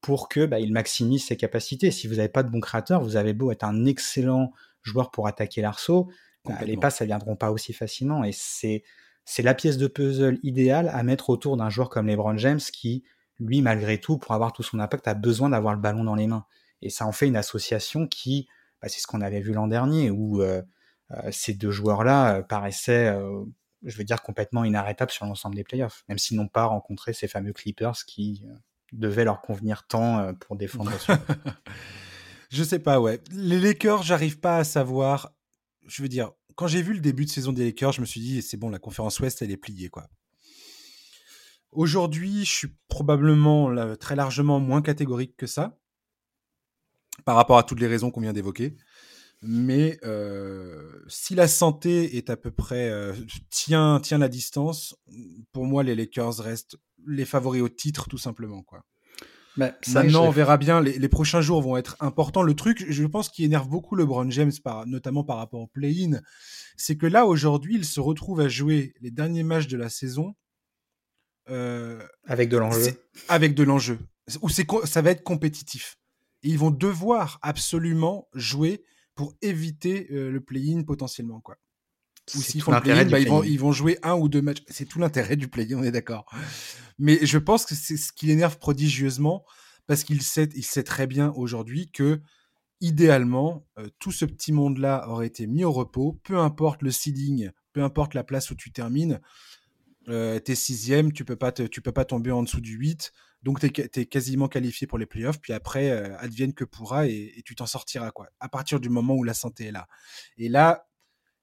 pour 0.00 0.28
que 0.28 0.46
bah, 0.46 0.58
il 0.58 0.72
maximise 0.72 1.24
ses 1.24 1.36
capacités. 1.36 1.90
Si 1.90 2.08
vous 2.08 2.16
n'avez 2.16 2.28
pas 2.28 2.42
de 2.42 2.50
bon 2.50 2.60
créateur, 2.60 3.02
vous 3.02 3.16
avez 3.16 3.34
beau 3.34 3.52
être 3.52 3.64
un 3.64 3.84
excellent 3.84 4.52
joueur 4.82 5.10
pour 5.10 5.26
attaquer 5.26 5.62
l'arceau, 5.62 6.08
bah, 6.44 6.54
les 6.64 6.76
passes 6.76 7.00
ne 7.00 7.06
viendront 7.06 7.36
pas 7.36 7.50
aussi 7.50 7.72
facilement. 7.72 8.24
Et 8.24 8.32
c'est 8.32 8.84
c'est 9.24 9.42
la 9.42 9.54
pièce 9.54 9.76
de 9.76 9.88
puzzle 9.88 10.38
idéale 10.44 10.88
à 10.94 11.02
mettre 11.02 11.30
autour 11.30 11.56
d'un 11.56 11.68
joueur 11.68 11.90
comme 11.90 12.06
LeBron 12.06 12.36
James 12.36 12.60
qui 12.60 13.02
lui, 13.38 13.62
malgré 13.62 13.98
tout, 13.98 14.18
pour 14.18 14.32
avoir 14.32 14.52
tout 14.52 14.62
son 14.62 14.78
impact, 14.78 15.08
a 15.08 15.14
besoin 15.14 15.50
d'avoir 15.50 15.74
le 15.74 15.80
ballon 15.80 16.04
dans 16.04 16.14
les 16.14 16.26
mains. 16.26 16.46
Et 16.82 16.90
ça 16.90 17.06
en 17.06 17.12
fait 17.12 17.26
une 17.26 17.36
association 17.36 18.06
qui, 18.06 18.48
bah, 18.80 18.88
c'est 18.88 19.00
ce 19.00 19.06
qu'on 19.06 19.20
avait 19.20 19.40
vu 19.40 19.52
l'an 19.52 19.66
dernier, 19.66 20.10
où 20.10 20.42
euh, 20.42 20.62
euh, 21.12 21.28
ces 21.30 21.54
deux 21.54 21.70
joueurs-là 21.70 22.36
euh, 22.36 22.42
paraissaient, 22.42 23.14
je 23.82 23.96
veux 23.96 24.04
dire, 24.04 24.22
complètement 24.22 24.64
inarrêtables 24.64 25.10
sur 25.10 25.26
l'ensemble 25.26 25.56
des 25.56 25.64
playoffs, 25.64 26.04
même 26.08 26.18
s'ils 26.18 26.36
n'ont 26.36 26.48
pas 26.48 26.64
rencontré 26.64 27.12
ces 27.12 27.28
fameux 27.28 27.52
Clippers 27.52 28.04
qui 28.06 28.44
devaient 28.92 29.24
leur 29.24 29.40
convenir 29.42 29.86
tant 29.86 30.34
pour 30.34 30.56
défendre. 30.56 30.92
je 32.50 32.62
sais 32.62 32.78
pas, 32.78 33.00
ouais. 33.00 33.20
Les 33.32 33.60
Lakers, 33.60 34.02
j'arrive 34.02 34.40
pas 34.40 34.58
à 34.58 34.64
savoir. 34.64 35.32
Je 35.86 36.02
veux 36.02 36.08
dire, 36.08 36.32
quand 36.56 36.66
j'ai 36.66 36.82
vu 36.82 36.94
le 36.94 37.00
début 37.00 37.26
de 37.26 37.30
saison 37.30 37.52
des 37.52 37.64
Lakers, 37.64 37.92
je 37.92 38.00
me 38.00 38.06
suis 38.06 38.20
dit, 38.20 38.42
c'est 38.42 38.56
bon, 38.56 38.70
la 38.70 38.78
conférence 38.78 39.20
Ouest, 39.20 39.42
elle 39.42 39.50
est 39.50 39.56
pliée, 39.56 39.88
quoi. 39.88 40.08
Aujourd'hui, 41.76 42.46
je 42.46 42.50
suis 42.50 42.68
probablement 42.88 43.96
très 43.96 44.16
largement 44.16 44.60
moins 44.60 44.80
catégorique 44.80 45.36
que 45.36 45.46
ça, 45.46 45.78
par 47.26 47.36
rapport 47.36 47.58
à 47.58 47.64
toutes 47.64 47.80
les 47.80 47.86
raisons 47.86 48.10
qu'on 48.10 48.22
vient 48.22 48.32
d'évoquer. 48.32 48.76
Mais 49.42 49.98
euh, 50.02 51.04
si 51.06 51.34
la 51.34 51.46
santé 51.46 52.16
est 52.16 52.30
à 52.30 52.38
peu 52.38 52.50
près 52.50 52.88
euh, 52.88 53.12
tient, 53.50 54.00
tient 54.00 54.16
la 54.16 54.28
distance, 54.28 54.96
pour 55.52 55.66
moi 55.66 55.82
les 55.82 55.94
Lakers 55.94 56.38
restent 56.38 56.78
les 57.06 57.26
favoris 57.26 57.60
au 57.60 57.68
titre 57.68 58.08
tout 58.08 58.16
simplement 58.16 58.62
quoi. 58.62 58.82
Bah, 59.58 59.72
Maintenant, 59.88 60.24
on 60.24 60.30
verra 60.30 60.56
bien. 60.56 60.80
Les, 60.80 61.08
prochains 61.08 61.40
jours 61.42 61.62
vont 61.62 61.76
être 61.76 61.96
importants. 62.00 62.42
Le 62.42 62.54
truc, 62.54 62.84
je 62.90 63.04
pense, 63.04 63.30
qui 63.30 63.42
énerve 63.42 63.68
beaucoup 63.68 63.96
LeBron 63.96 64.30
James, 64.30 64.52
par, 64.62 64.86
notamment 64.86 65.24
par 65.24 65.38
rapport 65.38 65.60
au 65.60 65.66
play-in, 65.66 66.20
c'est 66.76 66.98
que 66.98 67.06
là 67.06 67.24
aujourd'hui, 67.24 67.76
il 67.76 67.86
se 67.86 67.98
retrouve 68.00 68.40
à 68.40 68.48
jouer 68.48 68.92
les 69.00 69.10
derniers 69.10 69.44
matchs 69.44 69.66
de 69.66 69.78
la 69.78 69.88
saison 69.88 70.34
avec 71.46 72.48
de 72.48 72.56
l'enjeu. 72.56 72.92
Avec 73.28 73.54
de 73.54 73.62
l'enjeu. 73.62 73.98
Où 74.42 74.48
ça 74.48 75.02
va 75.02 75.10
être 75.10 75.22
compétitif. 75.22 75.98
Et 76.42 76.48
ils 76.48 76.58
vont 76.58 76.70
devoir 76.70 77.38
absolument 77.42 78.28
jouer 78.34 78.82
pour 79.14 79.34
éviter 79.42 80.06
euh, 80.12 80.30
le 80.30 80.40
play-in 80.40 80.82
potentiellement. 80.82 81.40
Quoi. 81.40 81.56
Ou 82.34 82.42
s'ils 82.42 82.62
font 82.62 82.72
le 82.72 82.80
play-in, 82.80 83.06
bah, 83.06 83.18
ils, 83.18 83.28
vont, 83.28 83.42
ils 83.42 83.58
vont 83.58 83.72
jouer 83.72 83.98
un 84.02 84.14
ou 84.14 84.28
deux 84.28 84.42
matchs. 84.42 84.62
C'est 84.68 84.84
tout 84.84 84.98
l'intérêt 84.98 85.36
du 85.36 85.48
play-in, 85.48 85.78
on 85.78 85.82
est 85.82 85.90
d'accord. 85.90 86.26
Mais 86.98 87.24
je 87.24 87.38
pense 87.38 87.64
que 87.64 87.74
c'est 87.74 87.96
ce 87.96 88.12
qui 88.12 88.26
l'énerve 88.26 88.58
prodigieusement 88.58 89.44
parce 89.86 90.04
qu'il 90.04 90.22
sait, 90.22 90.48
il 90.54 90.64
sait 90.64 90.82
très 90.82 91.06
bien 91.06 91.32
aujourd'hui 91.32 91.90
que 91.90 92.20
idéalement, 92.80 93.66
euh, 93.78 93.88
tout 93.98 94.12
ce 94.12 94.24
petit 94.24 94.52
monde-là 94.52 95.08
aurait 95.08 95.28
été 95.28 95.46
mis 95.46 95.64
au 95.64 95.72
repos, 95.72 96.20
peu 96.24 96.38
importe 96.38 96.82
le 96.82 96.90
seeding, 96.90 97.50
peu 97.72 97.82
importe 97.82 98.14
la 98.14 98.24
place 98.24 98.50
où 98.50 98.54
tu 98.54 98.70
termines. 98.70 99.20
Euh, 100.08 100.38
t'es 100.38 100.54
sixième, 100.54 101.12
tu 101.12 101.24
peux 101.24 101.36
pas 101.36 101.50
tu 101.50 101.82
peux 101.82 101.92
pas 101.92 102.04
tomber 102.04 102.30
en 102.30 102.42
dessous 102.42 102.60
du 102.60 102.76
8, 102.76 103.12
donc 103.42 103.60
tu 103.60 103.66
es, 103.66 104.06
quasiment 104.06 104.46
qualifié 104.46 104.86
pour 104.86 104.98
les 104.98 105.06
playoffs, 105.06 105.40
puis 105.40 105.52
après, 105.52 105.90
euh, 105.90 106.16
advienne 106.18 106.54
que 106.54 106.64
pourra, 106.64 107.06
et, 107.06 107.42
tu 107.44 107.56
t'en 107.56 107.66
sortiras, 107.66 108.12
quoi, 108.12 108.28
à 108.38 108.48
partir 108.48 108.78
du 108.78 108.88
moment 108.88 109.14
où 109.14 109.24
la 109.24 109.34
santé 109.34 109.66
est 109.66 109.72
là. 109.72 109.88
Et 110.38 110.48
là, 110.48 110.86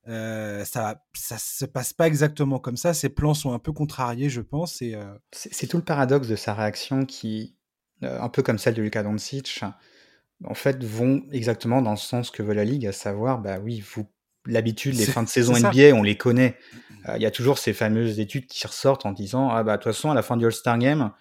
euh, 0.08 0.66
ça 0.66 1.02
ça 1.14 1.38
se 1.38 1.66
passe 1.66 1.94
pas 1.94 2.08
exactement 2.08 2.60
comme 2.60 2.78
ça, 2.78 2.94
ses 2.94 3.10
plans 3.10 3.34
sont 3.34 3.54
un 3.54 3.60
peu 3.60 3.74
contrariés, 3.74 4.30
je 4.30 4.42
pense. 4.42 4.82
C'est, 5.32 5.68
tout 5.68 5.78
le 5.78 5.84
paradoxe 5.84 6.28
de 6.28 6.36
sa 6.36 6.54
réaction 6.54 7.06
qui, 7.06 7.58
un 8.02 8.30
peu 8.30 8.44
comme 8.44 8.58
celle 8.58 8.76
de 8.76 8.82
Luka 8.82 9.04
Doncic, 9.04 9.62
en 10.46 10.54
fait, 10.54 10.84
vont 10.84 11.24
exactement 11.32 11.82
dans 11.82 11.92
le 11.92 11.98
sens 11.98 12.32
que 12.32 12.44
veut 12.44 12.54
la 12.54 12.66
Ligue, 12.66 12.88
à 12.88 12.92
savoir, 12.94 13.40
bah 13.40 13.60
oui, 13.60 13.82
vous 13.82 14.08
l'habitude, 14.46 14.96
les 14.96 15.06
fins 15.06 15.24
de 15.24 15.30
saison 15.30 15.54
NBA, 15.54 15.94
on 15.94 16.04
les 16.04 16.18
connaît. 16.18 16.58
Euh, 17.08 17.18
il 17.18 17.22
y 17.22 17.26
a 17.26 17.32
toujours 17.32 17.58
ces 17.58 17.74
fameuses 17.74 18.20
études 18.20 18.48
qui 18.48 18.66
ressortent 18.66 19.06
en 19.06 19.12
disant 19.12 19.50
ah 19.50 19.64
bah 19.64 19.78
de 19.78 19.84
toute 19.84 19.94
façon 19.94 20.12
à 20.12 20.14
la 20.14 20.22
fin 20.22 20.38
du 20.38 20.46
All-Star 20.46 20.78
Game, 20.78 21.12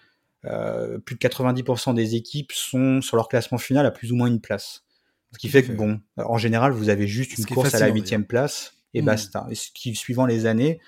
euh, 0.45 0.99
plus 0.99 1.15
de 1.15 1.19
90% 1.19 1.93
des 1.93 2.15
équipes 2.15 2.51
sont 2.51 3.01
sur 3.01 3.15
leur 3.15 3.27
classement 3.27 3.57
final 3.57 3.85
à 3.85 3.91
plus 3.91 4.11
ou 4.11 4.15
moins 4.15 4.27
une 4.27 4.41
place. 4.41 4.83
Ce 5.31 5.39
qui 5.39 5.49
fait 5.49 5.63
que 5.63 5.71
bon, 5.71 5.99
en 6.17 6.37
général, 6.37 6.73
vous 6.73 6.89
avez 6.89 7.07
juste 7.07 7.37
une 7.37 7.45
course 7.45 7.73
à 7.73 7.79
la 7.79 7.87
huitième 7.87 8.25
place 8.25 8.75
et 8.93 9.01
hmm. 9.01 9.05
basta. 9.05 9.47
Et 9.49 9.55
ce 9.55 9.69
qui, 9.73 9.95
suivant 9.95 10.27
les 10.27 10.45
années, 10.45 10.79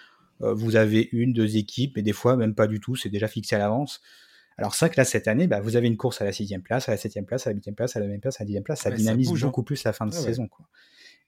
euh, 0.41 0.53
vous 0.53 0.75
avez 0.75 1.09
une, 1.11 1.33
deux 1.33 1.57
équipes, 1.57 1.97
et 1.97 2.01
des 2.01 2.13
fois 2.13 2.35
même 2.35 2.53
pas 2.53 2.67
du 2.67 2.79
tout, 2.79 2.95
c'est 2.95 3.09
déjà 3.09 3.27
fixé 3.27 3.55
à 3.55 3.59
l'avance. 3.59 4.01
Alors 4.57 4.75
ça 4.75 4.87
que 4.87 4.95
là 4.97 5.03
cette 5.03 5.27
année, 5.27 5.47
bah, 5.47 5.59
vous 5.59 5.75
avez 5.75 5.87
une 5.87 5.97
course 5.97 6.21
à 6.21 6.25
la 6.25 6.31
sixième 6.31 6.61
place, 6.61 6.87
à 6.87 6.91
la 6.91 6.97
septième 6.97 7.25
place, 7.25 7.47
à 7.47 7.49
la 7.49 7.55
huitième 7.55 7.75
place, 7.75 7.95
à 7.95 7.99
la 7.99 8.07
même 8.07 8.21
place, 8.21 8.39
à 8.39 8.43
la 8.43 8.45
dixième 8.45 8.63
place, 8.63 8.81
ça 8.81 8.91
dynamise 8.91 9.29
hein. 9.29 9.35
beaucoup 9.41 9.63
plus 9.63 9.83
la 9.83 9.93
fin 9.93 10.05
de 10.05 10.13
saison. 10.13 10.47
Quoi. 10.47 10.65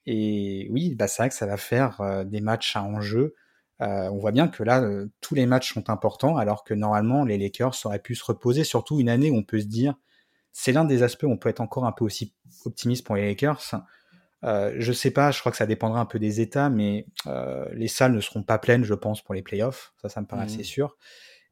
Et 0.08 0.68
oui, 0.72 0.96
bah, 0.96 1.08
c'est 1.08 1.22
vrai 1.22 1.30
que 1.30 1.36
ça 1.36 1.46
va 1.46 1.58
faire 1.58 2.26
des 2.26 2.42
matchs 2.42 2.76
à 2.76 2.84
enjeu. 2.84 3.36
Euh, 3.82 4.10
on 4.10 4.18
voit 4.18 4.32
bien 4.32 4.48
que 4.48 4.64
là, 4.64 4.84
tous 5.22 5.36
les 5.36 5.46
matchs 5.46 5.74
sont 5.74 5.90
importants, 5.92 6.38
alors 6.38 6.64
que 6.64 6.74
normalement, 6.74 7.26
les 7.26 7.38
Lakers 7.38 7.76
auraient 7.86 8.00
pu 8.00 8.16
se 8.16 8.24
reposer, 8.26 8.64
surtout 8.64 9.00
une 9.00 9.10
année 9.10 9.30
où 9.30 9.36
on 9.36 9.44
peut 9.44 9.60
se 9.60 9.66
dire, 9.68 9.94
c'est 10.54 10.72
l'un 10.72 10.86
des 10.86 11.04
aspects 11.04 11.24
où 11.24 11.32
on 11.32 11.38
peut 11.38 11.50
être 11.50 11.62
encore 11.62 11.86
un 11.86 11.92
peu 11.92 12.06
aussi 12.06 12.34
optimiste 12.66 13.06
pour 13.06 13.16
les 13.16 13.28
Lakers. 13.28 13.62
Euh, 14.44 14.74
je 14.78 14.94
sais 14.94 15.12
pas, 15.12 15.32
je 15.32 15.40
crois 15.40 15.52
que 15.52 15.58
ça 15.58 15.66
dépendra 15.66 16.00
un 16.00 16.06
peu 16.06 16.20
des 16.20 16.42
États, 16.42 16.70
mais 16.70 17.08
euh, 17.28 17.66
les 17.74 17.88
salles 17.88 18.14
ne 18.14 18.22
seront 18.22 18.44
pas 18.44 18.60
pleines, 18.60 18.84
je 18.84 18.94
pense, 18.94 19.22
pour 19.22 19.34
les 19.36 19.42
playoffs. 19.42 19.94
Ça, 20.02 20.10
ça 20.10 20.22
me 20.22 20.28
paraît 20.28 20.44
assez 20.46 20.60
Mhm. 20.60 20.66
sûr. 20.66 20.98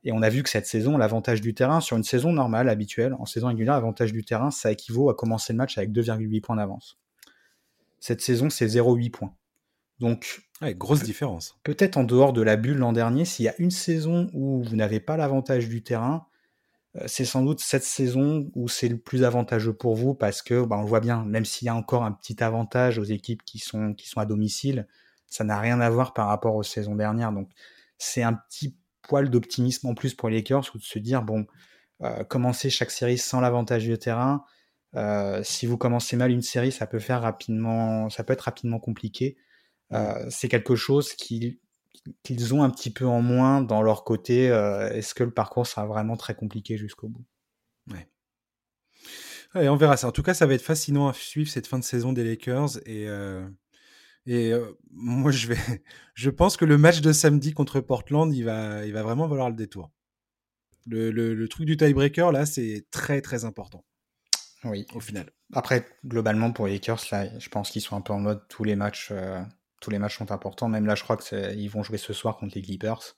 Et 0.03 0.11
on 0.11 0.21
a 0.21 0.29
vu 0.29 0.43
que 0.43 0.49
cette 0.49 0.67
saison, 0.67 0.97
l'avantage 0.97 1.41
du 1.41 1.53
terrain, 1.55 1.81
sur 1.81 1.97
une 1.97 2.03
saison 2.03 2.31
normale, 2.33 2.69
habituelle, 2.69 3.13
en 3.15 3.25
saison 3.25 3.47
régulière, 3.47 3.73
l'avantage 3.75 4.13
du 4.13 4.23
terrain, 4.23 4.51
ça 4.51 4.71
équivaut 4.71 5.09
à 5.09 5.15
commencer 5.15 5.53
le 5.53 5.57
match 5.57 5.77
avec 5.77 5.91
2,8 5.91 6.41
points 6.41 6.55
d'avance. 6.57 6.99
Cette 8.05 8.21
saison, 8.21 8.51
c'est 8.51 8.67
0,8 8.67 9.09
points. 9.09 9.33
Donc, 9.97 10.43
Ouais, 10.61 10.75
grosse 10.75 11.01
différence. 11.01 11.57
peut-être 11.63 11.97
en 11.97 12.03
dehors 12.03 12.33
de 12.33 12.43
la 12.43 12.55
bulle 12.55 12.77
l'an 12.77 12.93
dernier, 12.93 13.25
s'il 13.25 13.45
y 13.45 13.49
a 13.49 13.55
une 13.57 13.71
saison 13.71 14.29
où 14.31 14.61
vous 14.61 14.75
n'avez 14.75 14.99
pas 14.99 15.17
l'avantage 15.17 15.67
du 15.69 15.81
terrain, 15.81 16.27
euh, 16.97 17.03
c'est 17.07 17.25
sans 17.25 17.41
doute 17.41 17.61
cette 17.61 17.83
saison 17.83 18.51
où 18.53 18.67
c'est 18.67 18.89
le 18.89 18.99
plus 18.99 19.23
avantageux 19.23 19.73
pour 19.73 19.95
vous 19.95 20.13
parce 20.13 20.43
que 20.43 20.63
bah, 20.63 20.77
on 20.77 20.83
le 20.83 20.87
voit 20.87 20.99
bien, 20.99 21.25
même 21.25 21.45
s'il 21.45 21.65
y 21.65 21.69
a 21.69 21.75
encore 21.75 22.03
un 22.03 22.11
petit 22.11 22.43
avantage 22.43 22.99
aux 22.99 23.03
équipes 23.03 23.43
qui 23.43 23.57
sont, 23.57 23.95
qui 23.95 24.07
sont 24.07 24.19
à 24.19 24.27
domicile, 24.27 24.87
ça 25.25 25.43
n'a 25.43 25.59
rien 25.59 25.81
à 25.81 25.89
voir 25.89 26.13
par 26.13 26.27
rapport 26.27 26.53
aux 26.53 26.61
saisons 26.61 26.95
dernières. 26.95 27.31
Donc 27.31 27.49
c'est 27.97 28.21
un 28.21 28.33
petit 28.33 28.77
poil 29.01 29.31
d'optimisme 29.31 29.87
en 29.87 29.95
plus 29.95 30.13
pour 30.13 30.29
les 30.29 30.35
Lakers 30.35 30.69
ou 30.75 30.77
de 30.77 30.83
se 30.83 30.99
dire 30.99 31.23
bon, 31.23 31.47
euh, 32.03 32.23
commencer 32.23 32.69
chaque 32.69 32.91
série 32.91 33.17
sans 33.17 33.41
l'avantage 33.41 33.83
du 33.83 33.97
terrain. 33.97 34.45
Euh, 34.95 35.41
si 35.43 35.65
vous 35.65 35.77
commencez 35.77 36.15
mal 36.15 36.31
une 36.31 36.41
série, 36.41 36.71
ça 36.71 36.87
peut 36.87 36.99
faire 36.99 37.21
rapidement, 37.21 38.09
ça 38.09 38.23
peut 38.23 38.33
être 38.33 38.41
rapidement 38.41 38.79
compliqué. 38.79 39.37
Euh, 39.93 40.25
c'est 40.29 40.49
quelque 40.49 40.75
chose 40.75 41.13
qui 41.13 41.59
qu'ils 42.23 42.53
ont 42.53 42.63
un 42.63 42.69
petit 42.69 42.91
peu 42.91 43.05
en 43.07 43.21
moins 43.21 43.61
dans 43.61 43.81
leur 43.81 44.03
côté. 44.03 44.49
euh, 44.51 44.89
Est-ce 44.91 45.15
que 45.15 45.23
le 45.23 45.31
parcours 45.31 45.65
sera 45.67 45.85
vraiment 45.87 46.17
très 46.17 46.35
compliqué 46.35 46.77
jusqu'au 46.77 47.07
bout? 47.09 47.25
Ouais, 49.55 49.69
on 49.69 49.75
verra 49.75 49.97
ça. 49.97 50.07
En 50.07 50.11
tout 50.11 50.23
cas, 50.23 50.33
ça 50.33 50.45
va 50.45 50.53
être 50.53 50.61
fascinant 50.61 51.07
à 51.07 51.13
suivre 51.13 51.49
cette 51.49 51.67
fin 51.67 51.79
de 51.79 51.83
saison 51.83 52.13
des 52.13 52.23
Lakers. 52.23 52.77
Et, 52.85 53.07
et 54.25 54.51
euh, 54.53 54.71
moi, 54.91 55.31
je, 55.31 55.47
vais, 55.47 55.83
je 56.13 56.29
pense 56.29 56.57
que 56.57 56.65
le 56.65 56.77
match 56.77 57.01
de 57.01 57.11
samedi 57.13 57.53
contre 57.53 57.79
Portland, 57.81 58.33
il 58.33 58.43
va, 58.43 58.85
il 58.85 58.93
va 58.93 59.03
vraiment 59.03 59.27
valoir 59.27 59.49
le 59.49 59.55
détour. 59.55 59.91
Le, 60.87 61.11
le, 61.11 61.33
le 61.33 61.47
truc 61.47 61.65
du 61.65 61.77
tiebreaker, 61.77 62.31
là, 62.31 62.45
c'est 62.45 62.85
très, 62.91 63.21
très 63.21 63.45
important 63.45 63.83
Oui. 64.65 64.85
au 64.93 64.99
final. 64.99 65.29
Après, 65.53 65.85
globalement, 66.05 66.51
pour 66.51 66.67
les 66.67 66.73
Lakers, 66.73 67.01
là, 67.11 67.27
je 67.39 67.49
pense 67.49 67.69
qu'ils 67.71 67.81
sont 67.81 67.95
un 67.95 68.01
peu 68.01 68.13
en 68.13 68.19
mode 68.19 68.41
tous 68.49 68.63
les 68.63 68.75
matchs, 68.75 69.09
euh, 69.11 69.41
tous 69.81 69.89
les 69.91 69.99
matchs 69.99 70.17
sont 70.17 70.31
importants. 70.31 70.67
Même 70.67 70.85
là, 70.85 70.95
je 70.95 71.03
crois 71.03 71.17
qu'ils 71.17 71.69
vont 71.69 71.83
jouer 71.83 71.97
ce 71.97 72.13
soir 72.13 72.37
contre 72.37 72.55
les 72.55 72.61
Clippers. 72.61 73.15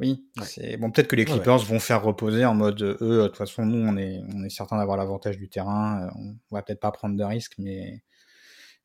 Oui, 0.00 0.24
Ouais. 0.36 0.44
c'est 0.46 0.76
bon. 0.76 0.90
Peut-être 0.92 1.08
que 1.08 1.16
les 1.16 1.24
Ouais, 1.24 1.30
ouais. 1.30 1.36
Clippers 1.38 1.58
vont 1.58 1.80
faire 1.80 2.02
reposer 2.02 2.44
en 2.44 2.54
mode 2.54 2.80
eux. 3.00 3.22
De 3.22 3.26
toute 3.26 3.36
façon, 3.36 3.66
nous, 3.66 3.84
on 3.84 3.96
est, 3.96 4.20
on 4.32 4.44
est 4.44 4.48
certain 4.50 4.78
d'avoir 4.78 4.96
l'avantage 4.96 5.36
du 5.38 5.48
terrain. 5.48 6.04
euh, 6.06 6.10
On 6.50 6.54
va 6.54 6.62
peut-être 6.62 6.78
pas 6.80 6.92
prendre 6.92 7.16
de 7.16 7.24
risques, 7.24 7.54
mais, 7.58 8.04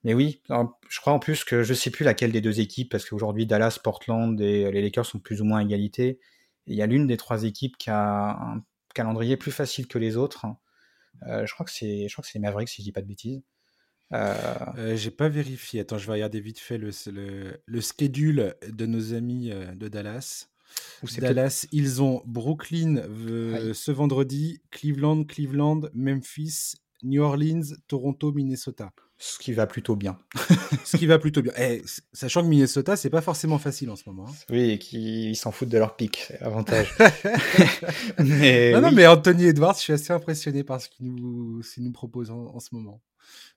mais 0.04 0.16
oui. 0.16 0.42
Alors, 0.50 0.80
Je 0.90 1.00
crois 1.02 1.14
en 1.14 1.20
plus 1.20 1.44
que 1.44 1.62
je 1.62 1.76
sais 1.76 1.92
plus 1.92 2.04
laquelle 2.04 2.32
des 2.32 2.42
deux 2.42 2.60
équipes, 2.60 2.90
parce 2.92 3.06
qu'aujourd'hui 3.08 3.46
Dallas, 3.46 3.78
Portland 3.84 4.40
et 4.42 4.72
les 4.72 4.82
Lakers 4.82 5.06
sont 5.06 5.20
plus 5.20 5.40
ou 5.42 5.46
moins 5.46 5.60
à 5.60 5.62
égalité. 5.62 6.20
Il 6.66 6.76
y 6.76 6.82
a 6.82 6.88
l'une 6.88 7.06
des 7.06 7.18
trois 7.18 7.44
équipes 7.44 7.78
qui 7.78 7.92
a 7.92 8.32
un 8.32 8.64
calendrier 8.96 9.38
plus 9.38 9.52
facile 9.52 9.88
que 9.88 10.00
les 10.00 10.18
autres. 10.18 10.46
Euh, 10.46 10.50
je 11.22 11.54
crois 11.54 11.66
que 11.66 11.72
c'est, 11.72 12.08
je 12.08 12.14
crois 12.14 12.24
que 12.24 12.30
c'est 12.30 12.40
les 12.40 12.44
Mavericks 12.44 12.70
si 12.70 12.82
je 12.82 12.84
dis 12.84 12.92
pas 12.92 13.02
de 13.02 13.08
bêtises. 13.08 13.42
Euh, 14.14 14.46
Euh, 14.78 14.96
J'ai 14.96 15.12
pas 15.12 15.30
vérifié. 15.30 15.80
Attends, 15.82 15.98
je 15.98 16.06
vais 16.06 16.14
regarder 16.14 16.40
vite 16.40 16.60
fait 16.60 16.78
le, 16.78 16.90
le, 17.12 17.62
le 17.66 17.82
schedule 17.82 18.56
de 18.68 18.86
nos 18.86 19.14
amis 19.14 19.52
euh, 19.52 19.74
de 19.76 19.88
Dallas. 19.88 20.50
Dallas, 21.20 21.66
ils 21.72 22.02
ont 22.02 22.22
Brooklyn 22.26 22.98
euh, 22.98 23.74
ce 23.74 23.92
vendredi, 23.92 24.62
Cleveland, 24.72 25.24
Cleveland, 25.24 25.82
Memphis, 25.94 26.74
New 27.04 27.22
Orleans, 27.22 27.76
Toronto, 27.88 28.32
Minnesota. 28.32 28.92
Ce 29.18 29.40
qui 29.40 29.54
va 29.54 29.68
plutôt 29.68 29.96
bien. 29.96 30.18
Ce 30.86 30.98
qui 30.98 31.06
va 31.08 31.18
plutôt 31.18 31.42
bien. 31.42 31.54
Eh, 31.58 31.82
sachant 32.12 32.42
que 32.42 32.48
Minnesota, 32.48 32.98
c'est 32.98 33.10
pas 33.10 33.22
forcément 33.22 33.58
facile 33.58 33.90
en 33.90 33.96
ce 33.96 34.04
moment. 34.08 34.28
hein. 34.28 34.34
Oui, 34.50 34.72
et 34.72 34.80
qui 34.80 35.30
ils 35.30 35.36
s'en 35.36 35.52
foutent 35.52 35.70
de 35.70 35.78
leur 35.78 35.96
pic, 35.96 36.32
mais 38.20 38.72
non, 38.74 38.82
non, 38.82 38.92
mais 38.92 39.08
Anthony 39.08 39.46
Edwards, 39.46 39.76
je 39.76 39.80
suis 39.82 39.94
assez 39.94 40.12
impressionné 40.12 40.64
par 40.64 40.82
ce 40.82 40.90
qu'il 40.90 41.14
nous, 41.14 41.62
ce 41.64 41.76
qu'il 41.76 41.84
nous 41.84 41.92
propose 41.94 42.32
en, 42.32 42.48
en 42.48 42.60
ce 42.60 42.70
moment. 42.76 43.02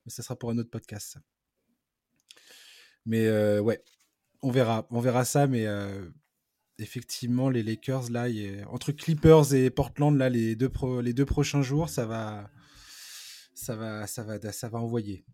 Mais 0.04 0.10
ça 0.12 0.22
sera 0.22 0.36
pour 0.38 0.50
un 0.50 0.58
autre 0.58 0.70
podcast. 0.70 1.14
ça. 1.14 1.20
Mais 3.04 3.26
euh, 3.26 3.60
ouais, 3.60 3.82
on 4.42 4.50
verra, 4.50 4.86
on 4.90 5.00
verra 5.00 5.24
ça. 5.24 5.46
Mais 5.46 5.66
euh, 5.66 6.08
effectivement, 6.78 7.50
les 7.50 7.62
Lakers 7.62 8.10
là, 8.10 8.28
il 8.28 8.36
y 8.36 8.60
a- 8.60 8.68
entre 8.70 8.92
Clippers 8.92 9.52
et 9.54 9.70
Portland 9.70 10.16
là, 10.16 10.28
les 10.28 10.54
deux 10.56 10.68
pro- 10.68 11.00
les 11.00 11.12
deux 11.12 11.26
prochains 11.26 11.62
jours, 11.62 11.88
ça 11.88 12.06
va, 12.06 12.48
ça 13.54 13.74
va, 13.76 14.06
ça 14.06 14.22
va, 14.22 14.52
ça 14.52 14.68
va 14.68 14.78
envoyer. 14.78 15.24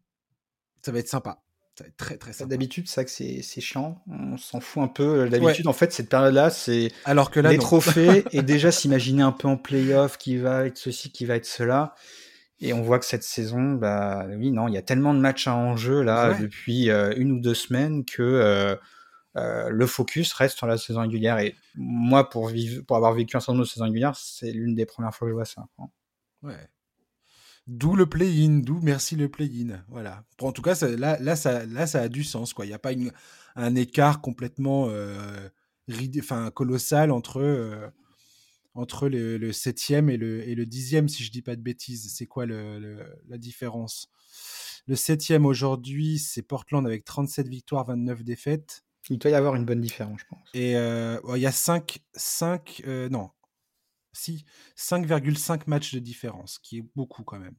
Ça 0.84 0.92
va 0.92 0.98
être 0.98 1.08
sympa. 1.08 1.42
Ça 1.78 1.84
va 1.84 1.88
être 1.88 1.96
très 1.96 2.16
très 2.18 2.32
sympa. 2.32 2.50
D'habitude, 2.50 2.86
c'est 2.88 3.04
que 3.04 3.60
chiant. 3.60 4.02
On 4.08 4.36
s'en 4.36 4.60
fout 4.60 4.82
un 4.82 4.88
peu. 4.88 5.28
D'habitude, 5.28 5.66
en 5.66 5.72
fait, 5.72 5.92
cette 5.92 6.08
période-là, 6.08 6.50
c'est 6.50 6.92
Alors 7.04 7.30
que 7.30 7.40
là, 7.40 7.50
les 7.50 7.56
non. 7.56 7.62
trophées 7.62 8.24
et 8.32 8.42
déjà 8.42 8.70
s'imaginer 8.70 9.22
un 9.22 9.32
peu 9.32 9.48
en 9.48 9.56
playoff 9.56 10.18
qui 10.18 10.36
va 10.36 10.66
être 10.66 10.76
ceci, 10.76 11.10
qui 11.10 11.24
va 11.24 11.36
être 11.36 11.46
cela. 11.46 11.94
Et 12.60 12.72
on 12.72 12.82
voit 12.82 12.98
que 13.00 13.04
cette 13.06 13.24
saison, 13.24 13.72
bah 13.72 14.26
oui, 14.28 14.52
non, 14.52 14.68
il 14.68 14.74
y 14.74 14.78
a 14.78 14.82
tellement 14.82 15.14
de 15.14 15.18
matchs 15.18 15.48
à 15.48 15.54
enjeu 15.56 16.02
là 16.02 16.30
Ouais. 16.30 16.38
depuis 16.38 16.90
euh, 16.90 17.12
une 17.16 17.32
ou 17.32 17.40
deux 17.40 17.54
semaines 17.54 18.04
que 18.04 18.22
euh, 18.22 18.76
euh, 19.36 19.68
le 19.68 19.86
focus 19.86 20.32
reste 20.34 20.58
sur 20.58 20.68
la 20.68 20.78
saison 20.78 21.00
régulière. 21.00 21.38
Et 21.38 21.56
moi, 21.74 22.28
pour 22.30 22.46
vivre, 22.48 22.84
pour 22.84 22.96
avoir 22.96 23.14
vécu 23.14 23.36
un 23.36 23.40
certain 23.40 23.54
nombre 23.54 23.64
de 23.64 23.68
saisons 23.68 23.86
régulières, 23.86 24.14
c'est 24.14 24.52
l'une 24.52 24.74
des 24.76 24.86
premières 24.86 25.12
fois 25.12 25.26
que 25.26 25.30
je 25.30 25.34
vois 25.34 25.44
ça. 25.44 25.64
Ouais. 26.42 26.68
D'où 27.68 27.94
le 27.94 28.06
play-in, 28.06 28.58
d'où 28.58 28.80
merci 28.82 29.14
le 29.16 29.28
play-in. 29.28 29.84
Voilà. 29.88 30.24
En 30.40 30.50
tout 30.52 30.62
cas, 30.62 30.74
ça- 30.74 30.88
là, 30.88 31.16
là, 31.20 31.36
ça, 31.36 31.64
là, 31.66 31.86
ça 31.86 32.02
a 32.02 32.08
du 32.08 32.24
sens. 32.24 32.54
Il 32.58 32.66
n'y 32.66 32.72
a 32.72 32.78
pas 32.78 32.92
une- 32.92 33.12
un 33.54 33.74
écart 33.76 34.20
complètement 34.20 34.88
euh, 34.88 35.48
rid- 35.88 36.18
enfin, 36.20 36.50
colossal 36.50 37.10
entre, 37.12 37.40
euh, 37.40 37.88
entre 38.74 39.08
le, 39.08 39.36
le 39.38 39.52
septième 39.52 40.10
et 40.10 40.16
le, 40.16 40.46
et 40.48 40.54
le 40.54 40.66
dixième, 40.66 41.08
si 41.08 41.22
je 41.22 41.30
dis 41.30 41.42
pas 41.42 41.54
de 41.56 41.60
bêtises. 41.62 42.12
C'est 42.12 42.26
quoi 42.26 42.46
le, 42.46 42.78
le- 42.80 43.06
la 43.28 43.38
différence? 43.38 44.08
Le 44.88 44.96
septième 44.96 45.46
aujourd'hui, 45.46 46.18
c'est 46.18 46.42
Portland 46.42 46.84
avec 46.84 47.04
37 47.04 47.46
victoires, 47.46 47.86
29 47.86 48.24
défaites. 48.24 48.82
Il 49.10 49.18
doit 49.18 49.30
y 49.30 49.34
avoir 49.34 49.54
une 49.54 49.64
bonne 49.64 49.80
différence, 49.80 50.20
je 50.20 50.24
pense. 50.28 50.48
Et 50.54 50.76
euh, 50.76 51.18
il 51.36 51.40
y 51.40 51.46
a 51.46 51.52
5, 51.52 52.00
5 52.14 52.82
euh, 52.86 53.08
non, 53.08 53.30
si, 54.12 54.44
5,5 54.76 55.62
matchs 55.66 55.94
de 55.94 55.98
différence, 55.98 56.58
qui 56.58 56.78
est 56.78 56.84
beaucoup 56.94 57.22
quand 57.24 57.38
même. 57.38 57.54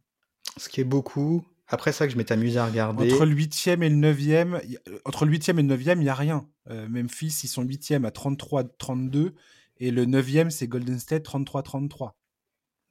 Ce 0.57 0.69
qui 0.69 0.81
est 0.81 0.85
beaucoup. 0.85 1.45
Après 1.67 1.91
ça, 1.93 2.05
que 2.05 2.13
je 2.13 2.17
m'étais 2.17 2.33
amusé 2.33 2.59
à 2.59 2.65
regarder. 2.67 3.11
Entre 3.13 3.25
le 3.25 3.33
8e 3.33 3.81
et 3.83 3.89
le 3.89 3.95
9e, 3.95 4.59
il 4.65 4.71
y 4.71 4.77
a- 4.77 4.79
euh, 4.89 4.99
entre 5.05 5.25
le 5.25 5.31
8e 5.31 5.57
et 5.59 5.61
le 5.63 5.67
9e, 5.69 5.99
il 5.99 6.03
n'y 6.03 6.09
a 6.09 6.15
rien. 6.15 6.47
Euh, 6.69 6.87
Memphis, 6.89 7.39
ils 7.43 7.47
sont 7.47 7.63
8e 7.63 8.05
à 8.05 8.11
33-32 8.11 9.33
et 9.77 9.89
le 9.91 10.05
9e, 10.05 10.49
c'est 10.51 10.67
Golden 10.67 10.99
State 10.99 11.23
33-33. 11.23 12.17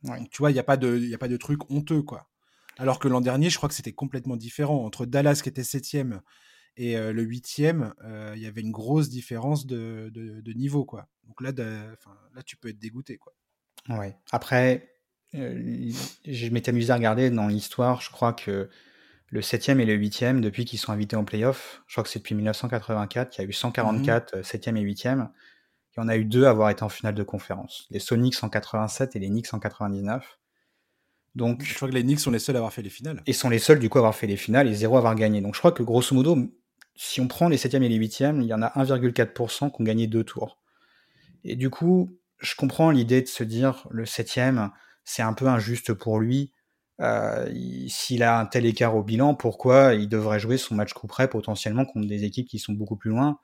Ouais. 0.04 0.18
Donc, 0.18 0.30
tu 0.30 0.38
vois, 0.38 0.50
il 0.50 0.54
n'y 0.54 0.60
a, 0.60 0.64
pas 0.64 0.76
de- 0.76 0.98
y 0.98 1.14
a 1.14 1.18
pas 1.18 1.28
de 1.28 1.36
truc 1.36 1.70
honteux, 1.70 2.02
quoi. 2.02 2.28
Alors 2.78 2.98
que 2.98 3.06
l'an 3.06 3.20
dernier, 3.20 3.50
je 3.50 3.56
crois 3.58 3.68
que 3.68 3.74
c'était 3.74 3.92
complètement 3.92 4.36
différent. 4.36 4.84
Entre 4.84 5.04
Dallas, 5.06 5.40
qui 5.42 5.48
était 5.50 5.62
7e, 5.62 6.20
et 6.78 6.96
euh, 6.96 7.12
le 7.12 7.22
8e, 7.22 7.92
euh, 8.02 8.32
il 8.34 8.42
y 8.42 8.46
avait 8.46 8.62
une 8.62 8.72
grosse 8.72 9.10
différence 9.10 9.66
de, 9.66 10.10
de- 10.12 10.40
de 10.40 10.52
niveau, 10.54 10.84
quoi. 10.86 11.06
Donc 11.24 11.40
là, 11.42 11.52
de- 11.52 11.62
là, 12.34 12.42
tu 12.44 12.56
peux 12.56 12.68
être 12.70 12.78
dégoûté, 12.78 13.18
quoi. 13.18 13.34
Ouais. 13.88 14.16
Après, 14.30 14.92
euh, 15.34 15.90
je 16.26 16.48
m'étais 16.48 16.70
amusé 16.70 16.92
à 16.92 16.96
regarder 16.96 17.30
dans 17.30 17.46
l'histoire, 17.46 18.00
je 18.00 18.10
crois 18.10 18.32
que 18.32 18.68
le 19.28 19.40
7e 19.40 19.80
et 19.80 19.86
le 19.86 19.96
8e, 19.96 20.40
depuis 20.40 20.64
qu'ils 20.64 20.78
sont 20.78 20.92
invités 20.92 21.16
en 21.16 21.24
playoff, 21.24 21.82
je 21.86 21.94
crois 21.94 22.04
que 22.04 22.10
c'est 22.10 22.18
depuis 22.18 22.34
1984, 22.34 23.30
qu'il 23.30 23.42
y 23.42 23.46
a 23.46 23.48
eu 23.48 23.52
144 23.52 24.36
euh, 24.36 24.42
7e 24.42 24.76
et 24.76 24.84
8e, 24.84 25.28
il 25.96 26.00
y 26.00 26.02
en 26.02 26.08
a 26.08 26.16
eu 26.16 26.24
deux 26.24 26.44
à 26.44 26.50
avoir 26.50 26.70
été 26.70 26.82
en 26.82 26.88
finale 26.88 27.14
de 27.14 27.22
conférence. 27.22 27.86
Les 27.90 27.98
Sonics 27.98 28.42
en 28.42 28.48
87 28.48 29.16
et 29.16 29.18
les 29.18 29.28
Knicks 29.28 29.52
en 29.52 29.58
99. 29.58 30.38
Donc, 31.34 31.62
Je 31.64 31.74
crois 31.74 31.88
que 31.88 31.94
les 31.94 32.02
Knicks 32.02 32.20
sont 32.20 32.30
les 32.30 32.38
seuls 32.38 32.56
à 32.56 32.58
avoir 32.58 32.72
fait 32.72 32.82
les 32.82 32.90
finales. 32.90 33.22
et 33.26 33.32
sont 33.32 33.48
les 33.48 33.58
seuls 33.58 33.78
du 33.78 33.88
coup 33.88 33.98
à 33.98 34.00
avoir 34.00 34.14
fait 34.14 34.26
les 34.26 34.36
finales 34.36 34.68
et 34.68 34.74
zéro 34.74 34.96
à 34.96 34.98
avoir 34.98 35.14
gagné. 35.14 35.40
Donc 35.40 35.54
je 35.54 35.58
crois 35.58 35.72
que 35.72 35.82
grosso 35.82 36.14
modo, 36.14 36.36
si 36.94 37.20
on 37.20 37.28
prend 37.28 37.48
les 37.48 37.56
7e 37.56 37.82
et 37.82 37.88
les 37.88 37.98
8e, 37.98 38.40
il 38.42 38.46
y 38.46 38.54
en 38.54 38.62
a 38.62 38.68
1,4% 38.68 39.70
qui 39.70 39.80
ont 39.80 39.84
gagné 39.84 40.06
deux 40.06 40.24
tours. 40.24 40.58
Et 41.44 41.56
du 41.56 41.70
coup, 41.70 42.18
je 42.43 42.55
comprends 42.57 42.90
l'idée 42.90 43.22
de 43.22 43.28
se 43.28 43.45
dire 43.45 43.86
le 43.90 44.07
7e, 44.07 44.70
c'est 45.05 45.22
un 45.22 45.32
peu 45.34 45.47
injuste 45.49 45.93
pour 45.95 46.20
lui. 46.20 46.53
Euh, 47.01 47.49
il- 47.55 47.90
S'il 47.90 48.22
a 48.22 48.38
un 48.38 48.47
tel 48.47 48.66
écart 48.66 48.97
au 48.97 49.03
bilan, 49.03 49.34
pourquoi 49.34 49.95
il 49.95 50.09
devrait 50.09 50.40
jouer 50.40 50.59
son 50.59 50.74
match 50.74 50.93
coup 50.93 51.07
près 51.07 51.28
potentiellement 51.28 51.84
contre 51.86 52.07
des 52.09 52.24
équipes 52.24 52.49
qui 52.49 52.59
sont 52.59 52.72
beaucoup 52.74 52.97
plus 52.97 53.11
loin? 53.11 53.38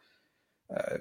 Euh, 0.72 0.98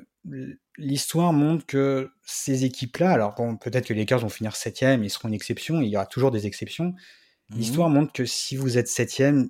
L'histoire 0.78 1.34
montre 1.34 1.66
que 1.66 2.12
ces 2.24 2.66
équipes-là, 2.66 3.12
alors 3.12 3.34
bon, 3.36 3.58
peut-être 3.58 3.88
que 3.88 3.94
les 3.94 4.02
Lakers 4.02 4.20
vont 4.20 4.30
finir 4.30 4.56
7e, 4.56 5.04
ils 5.04 5.10
seront 5.10 5.30
une 5.30 5.34
exception, 5.34 5.82
il 5.82 5.90
y 5.90 5.96
aura 5.96 6.06
toujours 6.06 6.32
des 6.32 6.46
exceptions, 6.48 6.94
Mhm. 7.52 7.58
L'histoire 7.60 7.90
montre 7.90 8.14
que 8.14 8.26
si 8.26 8.56
vous 8.58 8.78
êtes 8.78 8.88
septième, 8.90 9.50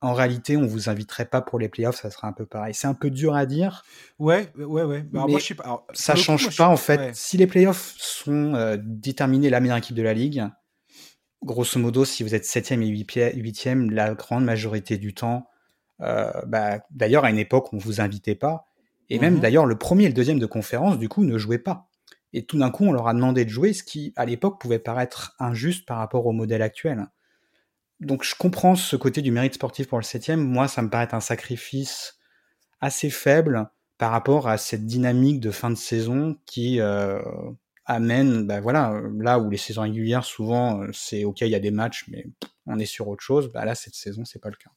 en 0.00 0.12
réalité, 0.12 0.56
on 0.56 0.66
vous 0.66 0.88
inviterait 0.88 1.24
pas 1.24 1.40
pour 1.40 1.58
les 1.58 1.68
playoffs, 1.68 2.00
ça 2.00 2.10
sera 2.10 2.28
un 2.28 2.32
peu 2.32 2.46
pareil. 2.46 2.74
C'est 2.74 2.86
un 2.86 2.94
peu 2.94 3.10
dur 3.10 3.34
à 3.34 3.46
dire. 3.46 3.84
Ouais, 4.18 4.52
ouais, 4.56 4.82
ouais. 4.82 5.00
Bah, 5.02 5.20
alors, 5.20 5.26
Mais 5.26 5.32
moi, 5.32 5.40
je 5.40 5.46
sais 5.46 5.54
pas. 5.54 5.64
Alors, 5.64 5.86
Ça 5.94 6.14
coup, 6.14 6.20
change 6.20 6.42
moi, 6.42 6.50
pas 6.56 6.68
en 6.68 6.76
fait. 6.76 7.00
ouais. 7.00 7.10
Si 7.14 7.36
les 7.36 7.46
playoffs 7.46 7.94
sont 7.98 8.54
euh, 8.54 8.76
déterminés 8.80 9.50
la 9.50 9.60
meilleure 9.60 9.78
équipe 9.78 9.96
de 9.96 10.02
la 10.02 10.12
ligue, 10.14 10.44
grosso 11.42 11.78
modo, 11.78 12.04
si 12.04 12.22
vous 12.22 12.34
êtes 12.34 12.44
septième 12.44 12.82
et 12.82 12.86
huitième, 12.88 13.90
la 13.90 14.14
grande 14.14 14.44
majorité 14.44 14.98
du 14.98 15.14
temps, 15.14 15.48
bah, 16.00 16.80
d'ailleurs, 16.90 17.24
à 17.24 17.30
une 17.30 17.38
époque, 17.38 17.72
on 17.72 17.78
vous 17.78 18.00
invitait 18.00 18.34
pas. 18.34 18.66
Et 19.10 19.18
même 19.18 19.34
Mhm. 19.34 19.40
d'ailleurs, 19.40 19.66
le 19.66 19.76
premier 19.76 20.04
et 20.04 20.08
le 20.08 20.14
deuxième 20.14 20.38
de 20.38 20.46
conférence, 20.46 20.98
du 20.98 21.08
coup, 21.08 21.24
ne 21.24 21.38
jouaient 21.38 21.58
pas. 21.58 21.88
Et 22.32 22.44
tout 22.46 22.58
d'un 22.58 22.70
coup, 22.70 22.84
on 22.84 22.92
leur 22.92 23.06
a 23.06 23.14
demandé 23.14 23.44
de 23.44 23.50
jouer, 23.50 23.72
ce 23.72 23.84
qui, 23.84 24.12
à 24.16 24.26
l'époque, 24.26 24.60
pouvait 24.60 24.78
paraître 24.80 25.34
injuste 25.38 25.86
par 25.86 25.98
rapport 25.98 26.26
au 26.26 26.32
modèle 26.32 26.62
actuel. 26.62 27.06
Donc, 28.00 28.24
je 28.24 28.34
comprends 28.34 28.76
ce 28.76 28.96
côté 28.96 29.22
du 29.22 29.30
mérite 29.30 29.54
sportif 29.54 29.88
pour 29.88 29.98
le 29.98 30.04
septième. 30.04 30.40
Moi, 30.40 30.68
ça 30.68 30.82
me 30.82 30.90
paraît 30.90 31.14
un 31.14 31.20
sacrifice 31.20 32.18
assez 32.80 33.10
faible 33.10 33.70
par 33.98 34.10
rapport 34.10 34.48
à 34.48 34.58
cette 34.58 34.86
dynamique 34.86 35.40
de 35.40 35.50
fin 35.50 35.70
de 35.70 35.76
saison 35.76 36.36
qui 36.46 36.80
euh, 36.80 37.22
amène, 37.86 38.46
bah 38.46 38.60
voilà, 38.60 39.00
là 39.18 39.38
où 39.38 39.50
les 39.50 39.56
saisons 39.56 39.82
régulières, 39.82 40.24
souvent, 40.24 40.82
euh, 40.82 40.90
c'est 40.92 41.24
ok, 41.24 41.42
il 41.42 41.48
y 41.48 41.54
a 41.54 41.60
des 41.60 41.70
matchs, 41.70 42.06
mais 42.08 42.26
on 42.66 42.78
est 42.78 42.86
sur 42.86 43.08
autre 43.08 43.22
chose. 43.22 43.50
Bah 43.52 43.64
là, 43.64 43.74
cette 43.74 43.94
saison, 43.94 44.24
c'est 44.24 44.40
pas 44.40 44.50
le 44.50 44.56
cas. 44.56 44.70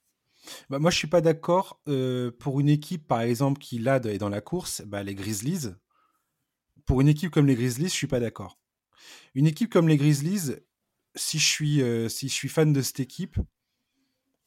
Bah, 0.69 0.79
moi, 0.79 0.91
je 0.91 0.97
suis 0.97 1.07
pas 1.07 1.21
d'accord. 1.21 1.81
euh, 1.87 2.31
pour 2.39 2.59
une 2.59 2.69
équipe, 2.69 3.07
par 3.07 3.21
exemple, 3.21 3.59
qui 3.59 3.79
là 3.79 3.99
est 4.03 4.17
dans 4.17 4.29
la 4.29 4.41
course, 4.41 4.83
les 5.03 5.15
Grizzlies. 5.15 5.69
Pour 6.85 7.01
une 7.01 7.07
équipe 7.07 7.31
comme 7.31 7.47
les 7.47 7.55
Grizzlies, 7.55 7.89
je 7.89 7.93
suis 7.93 8.07
pas 8.07 8.19
d'accord. 8.19 8.59
Une 9.35 9.47
équipe 9.47 9.71
comme 9.71 9.87
les 9.87 9.97
Grizzlies, 9.97 10.55
si 11.17 11.39
je 11.39 11.45
suis, 11.45 11.81
euh, 11.81 12.09
si 12.09 12.29
je 12.29 12.33
suis 12.33 12.49
fan 12.49 12.71
de 12.73 12.81
cette 12.81 12.99
équipe, 12.99 13.37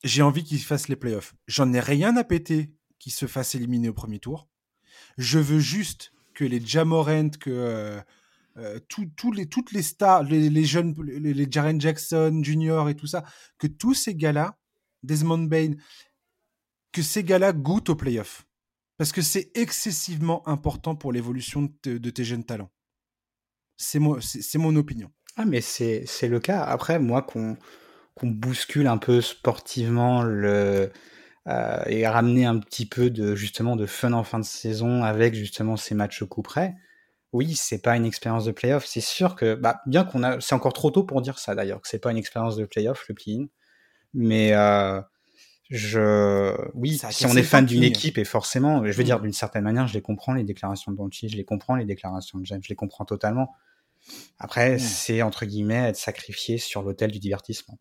j'ai 0.03 0.23
envie 0.23 0.45
qu'ils 0.45 0.63
fassent 0.63 0.89
les 0.89 0.97
playoffs. 0.97 1.35
J'en 1.47 1.73
ai 1.73 1.81
rien 1.81 2.17
à 2.17 2.25
péter 2.25 2.73
qu'ils 2.99 3.13
se 3.13 3.27
fassent 3.27 3.55
éliminer 3.55 3.89
au 3.89 3.95
premier 3.95 4.19
tour. 4.19 4.49
Je 5.19 5.39
veux 5.39 5.61
juste 5.61 6.13
que 6.35 6.45
les 6.45 6.65
Jamorant, 6.65 7.31
que 7.31 7.51
euh, 7.51 8.01
euh, 8.57 8.79
les, 9.35 9.47
toutes 9.47 9.73
les 9.73 9.83
stars, 9.83 10.23
les, 10.25 10.65
jeunes, 10.65 10.95
les, 11.03 11.51
Jaren 11.51 11.81
Jackson 11.81 12.41
Jr. 12.43 12.89
et 12.89 12.95
tout 12.95 13.07
ça, 13.07 13.25
que 13.59 13.67
tous 13.67 13.95
ces 13.95 14.15
gars-là, 14.15 14.59
Desmond 15.03 15.45
Bain, 15.45 15.73
que 16.93 17.03
ces 17.03 17.25
gars-là 17.25 17.53
goûtent 17.53 17.91
aux 17.91 17.97
playoffs. 17.97 18.47
Parce 18.97 19.13
que 19.13 19.23
c'est 19.23 19.51
excessivement 19.55 20.47
important 20.47 20.95
pour 20.95 21.13
l'évolution 21.13 21.63
de, 21.63 21.73
te- 21.81 21.99
de 21.99 22.11
tes 22.11 22.25
jeunes 22.25 22.45
talents. 22.45 22.71
C'est 23.77 23.99
mon, 23.99 24.19
mon 24.57 24.77
opinion. 24.77 25.11
Ah, 25.41 25.47
mais 25.47 25.63
c'est 25.63 26.29
le 26.29 26.39
cas. 26.39 26.63
Après, 26.63 26.99
moi, 26.99 27.23
qu'on 27.23 27.57
qu'on 28.15 28.27
bouscule 28.27 28.87
un 28.89 28.99
peu 28.99 29.23
sportivement 29.23 30.23
le 30.23 30.91
euh, 31.49 31.83
et 31.87 32.07
ramener 32.07 32.45
un 32.45 32.59
petit 32.59 32.87
peu 32.87 33.09
de 33.11 33.35
justement 33.35 33.77
de 33.77 33.87
fun 33.87 34.13
en 34.13 34.25
fin 34.25 34.39
de 34.39 34.45
saison 34.45 35.03
avec 35.05 35.35
justement 35.35 35.79
ces 35.79 35.95
matchs 35.95 36.25
coup 36.25 36.43
près. 36.43 36.75
Oui, 37.33 37.55
c'est 37.55 37.81
pas 37.81 37.97
une 37.97 38.05
expérience 38.05 38.45
de 38.45 38.53
playoff. 38.53 38.85
C'est 38.87 39.01
sûr 39.01 39.37
que, 39.37 39.55
bah, 39.55 39.81
bien 39.87 40.05
qu'on 40.05 40.23
a, 40.25 40.41
c'est 40.41 40.55
encore 40.55 40.75
trop 40.75 40.91
tôt 40.91 41.05
pour 41.05 41.23
dire 41.23 41.39
ça 41.39 41.55
d'ailleurs, 41.55 41.81
que 41.81 41.89
c'est 41.89 42.01
pas 42.01 42.11
une 42.11 42.19
expérience 42.19 42.57
de 42.57 42.67
playoff 42.67 43.07
le 43.09 43.15
play-in. 43.15 43.47
Mais 44.15 44.53
euh, 44.55 45.01
je, 45.71 46.55
oui, 46.75 46.99
si 47.11 47.27
on 47.27 47.37
est 47.37 47.43
fan 47.45 47.67
d'une 47.67 47.85
équipe 47.85 48.19
et 48.19 48.25
forcément, 48.25 48.87
je 48.87 48.93
veux 48.93 49.05
Mm. 49.05 49.07
dire 49.07 49.21
d'une 49.21 49.33
certaine 49.33 49.65
manière, 49.65 49.89
je 49.89 49.95
les 49.95 50.03
comprends 50.03 50.35
les 50.35 50.45
déclarations 50.45 50.93
de 50.93 50.99
Doncic, 50.99 51.31
je 51.31 51.37
les 51.37 51.45
comprends 51.45 51.77
les 51.77 51.87
déclarations 51.87 52.39
de 52.39 52.47
James, 52.47 52.61
je 52.63 52.69
les 52.71 52.77
comprends 52.77 53.05
totalement. 53.07 53.55
Après, 54.39 54.79
c'est 54.79 55.23
entre 55.23 55.45
guillemets 55.47 55.89
être 55.91 55.97
sacrifié 55.97 56.59
sur 56.59 56.83
l'autel 56.83 57.11
du 57.11 57.19
divertissement. 57.19 57.79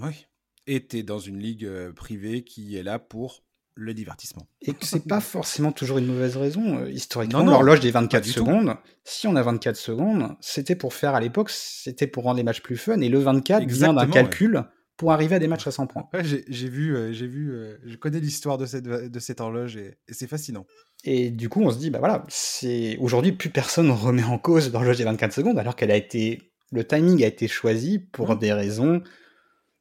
Oui. 0.00 0.26
Et 0.66 0.86
tu 0.86 0.98
es 0.98 1.02
dans 1.02 1.18
une 1.18 1.38
ligue 1.38 1.64
euh, 1.64 1.92
privée 1.92 2.44
qui 2.44 2.76
est 2.76 2.82
là 2.82 2.98
pour 2.98 3.42
le 3.74 3.94
divertissement. 3.94 4.46
Et 4.60 4.74
que 4.74 4.84
c'est 4.84 5.06
pas 5.06 5.20
forcément 5.20 5.70
toujours 5.72 5.98
une 5.98 6.06
mauvaise 6.06 6.36
raison. 6.36 6.78
Euh, 6.78 6.90
Historiquement, 6.90 7.44
l'horloge 7.44 7.80
des 7.80 7.92
pas 7.92 8.00
24 8.00 8.24
du 8.24 8.32
tout. 8.32 8.40
secondes, 8.40 8.74
si 9.04 9.28
on 9.28 9.36
a 9.36 9.42
24 9.42 9.76
secondes, 9.76 10.36
c'était 10.40 10.74
pour 10.74 10.94
faire 10.94 11.14
à 11.14 11.20
l'époque, 11.20 11.50
c'était 11.50 12.08
pour 12.08 12.24
rendre 12.24 12.38
les 12.38 12.42
matchs 12.42 12.60
plus 12.60 12.76
fun. 12.76 13.00
Et 13.00 13.08
le 13.08 13.18
24 13.20 13.60
vient 13.66 13.92
d'un 13.94 14.02
Exactement, 14.02 14.12
calcul 14.12 14.64
pour 14.98 15.12
arriver 15.12 15.36
à 15.36 15.38
des 15.38 15.46
matchs 15.46 15.66
à 15.66 15.70
100 15.70 15.86
points. 15.86 16.08
Ouais, 16.12 16.22
j'ai 16.24 16.68
vu, 16.68 16.94
euh, 16.94 17.12
j'ai 17.12 17.26
vu, 17.28 17.52
euh, 17.52 17.78
je 17.86 17.96
connais 17.96 18.20
l'histoire 18.20 18.58
de 18.58 18.66
cette, 18.66 18.84
de 18.84 19.18
cette 19.20 19.40
horloge 19.40 19.76
et, 19.76 19.96
et 20.08 20.12
c'est 20.12 20.26
fascinant. 20.26 20.66
Et 21.04 21.30
du 21.30 21.48
coup, 21.48 21.62
on 21.62 21.70
se 21.70 21.78
dit, 21.78 21.88
bah 21.88 22.00
voilà, 22.00 22.26
c'est 22.28 22.96
aujourd'hui 22.98 23.32
plus 23.32 23.48
personne 23.50 23.90
remet 23.92 24.24
en 24.24 24.38
cause 24.38 24.72
l'horloge 24.72 24.98
des 24.98 25.04
24 25.04 25.32
secondes, 25.32 25.58
alors 25.58 25.76
qu'elle 25.76 25.92
a 25.92 25.96
été, 25.96 26.52
le 26.72 26.84
timing 26.84 27.22
a 27.22 27.28
été 27.28 27.46
choisi 27.48 28.00
pour 28.00 28.34
Mm. 28.34 28.38
des 28.40 28.52
raisons 28.52 29.02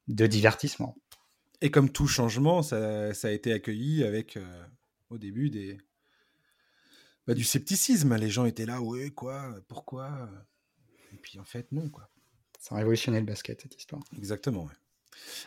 de 0.08 0.28
divertissement. 0.28 0.96
Et 1.62 1.72
comme 1.72 1.90
tout 1.90 2.08
changement, 2.08 2.62
ça, 2.62 3.14
ça 3.16 3.30
a 3.30 3.32
été 3.32 3.52
accueilli 3.52 4.04
avec, 4.04 4.38
euh, 4.38 4.64
au 5.10 5.18
début, 5.18 5.50
des, 5.50 5.80
bah, 7.26 7.34
du 7.34 7.44
scepticisme. 7.44 8.16
Les 8.18 8.30
gens 8.30 8.46
étaient 8.46 8.68
là, 8.68 8.82
ouais, 8.82 9.10
quoi, 9.10 9.56
pourquoi? 9.68 10.30
Et 11.12 11.18
puis 11.18 11.40
en 11.40 11.44
fait, 11.44 11.72
non, 11.72 11.90
quoi. 11.90 12.08
Ça 12.60 12.76
a 12.76 12.78
révolutionné 12.78 13.20
le 13.20 13.26
basket, 13.26 13.62
cette 13.64 13.76
histoire. 13.76 14.04
Exactement, 14.16 14.66
ouais. 14.66 14.74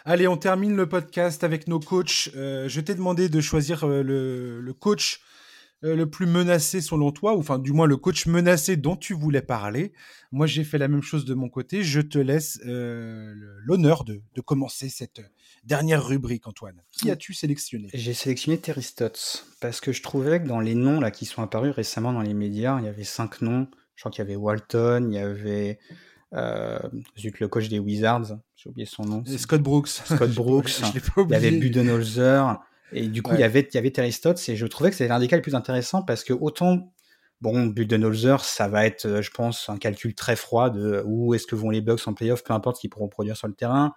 Allez, 0.05 0.27
on 0.27 0.37
termine 0.37 0.77
le 0.77 0.89
podcast 0.89 1.45
avec 1.45 1.69
nos 1.69 1.81
coachs. 1.81 2.31
Euh, 2.35 2.69
je 2.69 2.81
t'ai 2.81 2.95
demandé 2.95 3.29
de 3.29 3.41
choisir 3.41 3.85
euh, 3.85 4.03
le, 4.03 4.61
le 4.61 4.73
coach 4.73 5.21
euh, 5.83 5.97
le 5.97 6.09
plus 6.09 6.27
menacé 6.27 6.81
selon 6.81 7.11
toi, 7.11 7.35
ou 7.35 7.41
enfin 7.41 7.59
du 7.59 7.73
moins 7.73 7.87
le 7.87 7.97
coach 7.97 8.27
menacé 8.27 8.77
dont 8.77 8.97
tu 8.97 9.15
voulais 9.15 9.43
parler. 9.43 9.93
Moi, 10.33 10.47
j'ai 10.47 10.65
fait 10.65 10.79
la 10.79 10.89
même 10.89 11.03
chose 11.03 11.25
de 11.25 11.35
mon 11.35 11.49
côté. 11.49 11.83
Je 11.83 12.01
te 12.01 12.19
laisse 12.19 12.61
l'honneur 12.65 14.05
de, 14.05 14.21
de 14.35 14.41
commencer 14.41 14.89
cette 14.89 15.21
dernière 15.65 16.07
rubrique, 16.07 16.47
Antoine. 16.47 16.83
Qui 16.91 17.11
as-tu 17.11 17.35
sélectionné? 17.35 17.89
J'ai 17.95 18.15
sélectionné 18.15 18.59
Terry 18.59 18.83
Stotts 18.83 19.47
parce 19.61 19.81
que 19.81 19.93
je 19.93 20.03
trouvais 20.03 20.41
que 20.41 20.47
dans 20.47 20.61
les 20.61 20.75
noms 20.75 21.01
là 21.01 21.11
qui 21.11 21.27
sont 21.27 21.43
apparus 21.43 21.73
récemment 21.75 22.13
dans 22.13 22.23
les 22.23 22.35
médias, 22.35 22.79
il 22.79 22.85
y 22.85 22.89
avait 22.89 23.05
cinq 23.05 23.43
noms. 23.43 23.69
Je 23.97 24.03
crois 24.03 24.11
qu'il 24.11 24.25
y 24.25 24.27
avait 24.27 24.37
Walton, 24.37 25.09
il 25.11 25.15
y 25.15 25.19
avait 25.19 25.79
zut, 27.19 27.41
le 27.41 27.49
coach 27.49 27.69
des 27.69 27.79
Wizards, 27.79 28.39
j'ai 28.57 28.71
oublié 28.71 28.87
son 28.87 29.05
nom. 29.05 29.25
Et 29.27 29.39
Scott 29.39 29.63
Brooks. 29.63 29.89
Scott 29.89 30.31
Brooks. 30.35 30.69
je 30.69 31.01
Il 31.25 31.31
y 31.31 31.35
avait 31.35 31.51
Budenholzer 31.51 32.61
et 32.93 33.07
du 33.09 33.23
coup 33.23 33.35
il 33.35 33.41
y 33.41 33.45
avait 33.45 33.61
il 33.61 33.75
y 33.75 33.79
avait 33.79 33.91
Terry 33.91 34.13
Stotts 34.13 34.49
et 34.49 34.57
je 34.57 34.67
trouvais 34.67 34.91
que 34.91 34.97
c'était 34.97 35.09
l'un 35.09 35.21
des 35.21 35.29
cas 35.29 35.37
les 35.37 35.43
plus 35.43 35.55
intéressants 35.55 36.03
parce 36.03 36.25
que 36.25 36.33
autant 36.33 36.93
bon 37.41 37.67
Budenholzer 37.67 38.45
ça 38.45 38.69
va 38.69 38.85
être 38.85 39.07
euh, 39.07 39.23
je 39.23 39.31
pense 39.31 39.69
un 39.69 39.77
calcul 39.77 40.15
très 40.15 40.35
froid 40.37 40.71
de 40.71 41.03
où 41.07 41.33
est-ce 41.35 41.47
que 41.47 41.55
vont 41.55 41.71
les 41.71 41.81
Bucks 41.81 42.07
en 42.07 42.15
playoff 42.15 42.43
peu 42.43 42.53
importe 42.53 42.77
ce 42.77 42.81
qu'ils 42.81 42.91
pourront 42.91 43.09
produire 43.09 43.37
sur 43.37 43.47
le 43.49 43.55
terrain. 43.55 43.95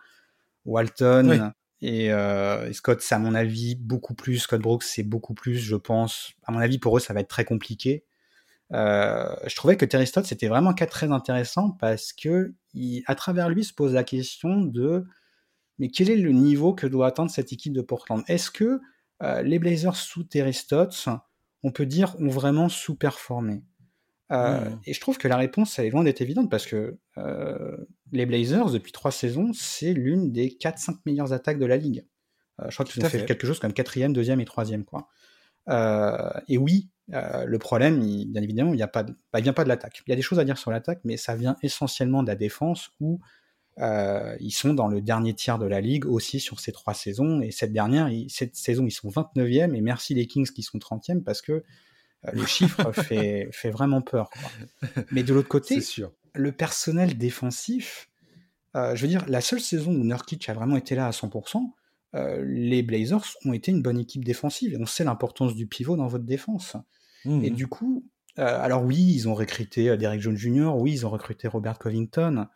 Walton 0.66 1.28
Oui. 1.30 1.40
et, 1.82 2.14
euh, 2.14 2.70
et 2.70 2.74
Scott 2.74 3.02
c'est 3.02 3.16
à 3.16 3.20
mon 3.20 3.34
avis 3.36 3.76
beaucoup 3.76 4.14
plus 4.14 4.38
Scott 4.38 4.62
Brooks 4.62 4.84
c'est 4.84 5.04
beaucoup 5.04 5.34
plus 5.34 5.58
je 5.58 5.76
pense 5.76 6.34
à 6.44 6.52
mon 6.52 6.60
avis 6.60 6.78
pour 6.78 6.96
eux 6.96 7.00
ça 7.00 7.14
va 7.14 7.22
être 7.22 7.30
très 7.30 7.46
compliqué. 7.46 8.04
Euh, 8.74 9.36
je 9.46 9.56
trouvais 9.56 9.78
que 9.78 9.86
Terry 9.86 10.08
Stotts 10.08 10.26
c'était 10.26 10.48
vraiment 10.48 10.72
un 10.72 10.74
cas 10.74 10.88
très 10.88 11.12
intéressant 11.12 11.72
parce 11.72 12.12
que 12.12 12.56
il, 12.74 13.04
à 13.06 13.14
travers 13.14 13.50
lui 13.50 13.64
se 13.64 13.74
pose 13.74 13.94
la 13.94 14.04
question 14.04 14.62
de 14.62 15.06
mais 15.78 15.90
quel 15.90 16.10
est 16.10 16.18
le 16.18 16.32
niveau 16.32 16.74
que 16.74 16.88
doit 16.88 17.08
atteindre 17.08 17.30
cette 17.30 17.52
équipe 17.52 17.74
de 17.74 17.82
Portland? 17.82 18.24
Est-ce 18.28 18.52
que 18.52 18.80
euh, 19.22 19.42
les 19.42 19.60
Blazers 19.60 19.96
sous 19.96 20.24
Terry 20.24 20.54
Stotts, 20.54 21.08
on 21.64 21.72
peut 21.72 21.86
dire, 21.86 22.16
ont 22.20 22.30
vraiment 22.30 22.70
sous-performé? 22.70 23.64
Euh, 24.32 24.70
Mhm. 24.70 24.80
Et 24.86 24.94
je 24.94 25.02
trouve 25.02 25.18
que 25.18 25.28
la 25.28 25.38
réponse, 25.38 25.78
elle 25.78 25.86
est 25.86 25.90
loin 25.90 26.04
d'être 26.04 26.22
évidente 26.22 26.50
parce 26.50 26.66
que 26.66 26.98
les 28.12 28.26
Blazers, 28.26 28.72
depuis 28.72 28.92
trois 28.92 29.12
saisons, 29.12 29.52
c'est 29.54 29.94
l'une 29.94 30.32
des 30.32 30.50
4-5 30.50 30.98
meilleures 31.06 31.34
attaques 31.34 31.60
de 31.60 31.66
la 31.66 31.78
ligue. 31.78 32.06
Je 32.68 32.74
crois 32.74 32.86
qu'ils 32.86 33.04
ont 33.04 33.10
fait, 33.10 33.20
fait. 33.20 33.26
quelque 33.26 33.46
chose 33.46 33.60
comme 33.60 33.74
quatrième, 33.74 34.14
deuxième 34.14 34.40
et 34.40 34.46
troisième. 34.46 34.86
Quoi. 34.86 35.10
Et 36.48 36.58
oui, 36.58 36.90
euh, 37.12 37.44
le 37.46 37.60
problème, 37.60 38.02
il- 38.02 38.28
bien 38.32 38.42
évidemment, 38.42 38.74
il 38.74 38.80
ne 38.80 38.86
bah, 38.86 39.40
vient 39.42 39.54
pas 39.54 39.64
de 39.64 39.70
l'attaque. 39.70 40.02
Il 40.08 40.10
y 40.10 40.14
a 40.14 40.16
des 40.16 40.22
choses 40.22 40.40
à 40.40 40.46
dire 40.46 40.58
sur 40.58 40.72
l'attaque, 40.72 41.02
mais 41.04 41.18
ça 41.18 41.36
vient 41.36 41.58
essentiellement 41.62 42.24
de 42.24 42.28
la 42.28 42.36
défense 42.36 42.90
où 43.02 43.20
euh, 43.80 44.38
ils 44.40 44.52
sont 44.52 44.74
dans 44.74 44.88
le 44.88 45.02
dernier 45.02 45.34
tiers 45.34 45.58
de 45.60 45.66
la 45.66 45.82
ligue 45.82 46.06
aussi 46.06 46.40
sur 46.40 46.60
ces 46.60 46.72
trois 46.72 46.94
saisons. 46.94 47.42
Et 47.42 47.52
cette 47.52 47.74
dernière, 47.74 48.08
ils- 48.10 48.30
cette 48.30 48.56
saison, 48.56 48.86
ils 48.86 48.92
sont 48.92 49.10
29e. 49.10 49.76
Et 49.76 49.82
merci 49.82 50.14
les 50.14 50.28
Kings 50.28 50.48
qui 50.50 50.64
sont 50.64 50.78
30e 50.80 51.24
parce 51.24 51.42
que 51.42 51.52
euh, 51.54 51.62
le 52.32 52.46
chiffre 52.46 52.92
fait, 52.94 53.50
fait 53.52 53.72
vraiment 53.72 54.02
peur. 54.02 54.30
quoi. 54.30 55.04
Mais 55.12 55.24
de 55.24 55.34
l'autre 55.34 55.50
côté, 55.50 55.82
sûr. 55.82 56.12
le 56.36 56.52
personnel 56.52 57.18
défensif, 57.18 58.10
je 58.76 59.00
veux 59.02 59.08
dire, 59.08 59.26
la 59.28 59.42
seule 59.42 59.60
saison 59.60 59.92
où 59.92 60.04
Nurkic 60.04 60.48
a 60.50 60.54
vraiment 60.54 60.78
été 60.78 60.96
là 60.96 61.06
à 61.08 61.12
100%, 61.12 61.74
euh, 62.16 62.44
les 62.46 62.84
Blazers 62.84 63.24
ont 63.46 63.54
été 63.54 63.72
une 63.72 63.82
bonne 63.82 64.00
équipe 64.00 64.24
défensive. 64.26 64.74
Et 64.74 64.78
on 64.80 64.86
sait 64.86 65.04
l'importance 65.04 65.56
du 65.56 65.68
pivot 65.68 65.96
dans 65.98 66.08
votre 66.08 66.26
défense. 66.26 66.78
Et 67.42 67.50
Mhm. 67.50 67.56
du 67.56 67.68
coup, 67.68 68.06
euh, 68.40 68.60
alors 68.62 68.84
oui, 68.84 68.98
ils 68.98 69.28
ont 69.30 69.34
recruté 69.36 69.90
euh, 69.90 69.98
Derek 69.98 70.22
Jones 70.22 70.38
Jr., 70.38 70.72
oui, 70.76 70.92
ils 70.94 71.06
ont 71.06 71.10
recruté 71.10 71.48
Robert 71.48 71.80
Covington, 71.80 72.48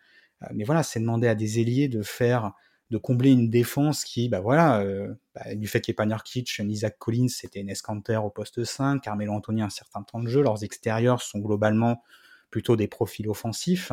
euh, 0.43 0.47
mais 0.53 0.63
voilà, 0.63 0.83
c'est 0.83 0.99
demander 0.99 1.27
à 1.27 1.35
des 1.35 1.59
ailiers 1.59 1.87
de 1.87 2.01
faire, 2.03 2.53
de 2.91 2.97
combler 2.97 3.31
une 3.31 3.49
défense 3.49 4.03
qui, 4.03 4.29
bah 4.29 4.39
voilà, 4.39 4.81
euh, 4.81 5.13
bah, 5.35 5.55
du 5.55 5.67
fait 5.67 5.81
qu'il 5.81 5.91
n'y 5.91 5.95
ait 5.95 5.97
pas 5.97 6.05
Nurkic, 6.05 6.61
Zach 6.73 6.97
Collins, 6.99 7.27
c'était 7.29 7.61
Enes 7.61 7.73
Kanter 7.83 8.17
au 8.17 8.29
poste 8.29 8.63
5, 8.63 9.01
Carmelo 9.01 9.33
Anthony 9.33 9.61
un 9.61 9.69
certain 9.69 10.03
temps 10.03 10.21
de 10.21 10.27
jeu, 10.29 10.41
leurs 10.41 10.63
extérieurs 10.63 11.21
sont 11.21 11.39
globalement 11.39 12.03
plutôt 12.49 12.75
des 12.75 12.87
profils 12.87 13.27
offensifs. 13.29 13.91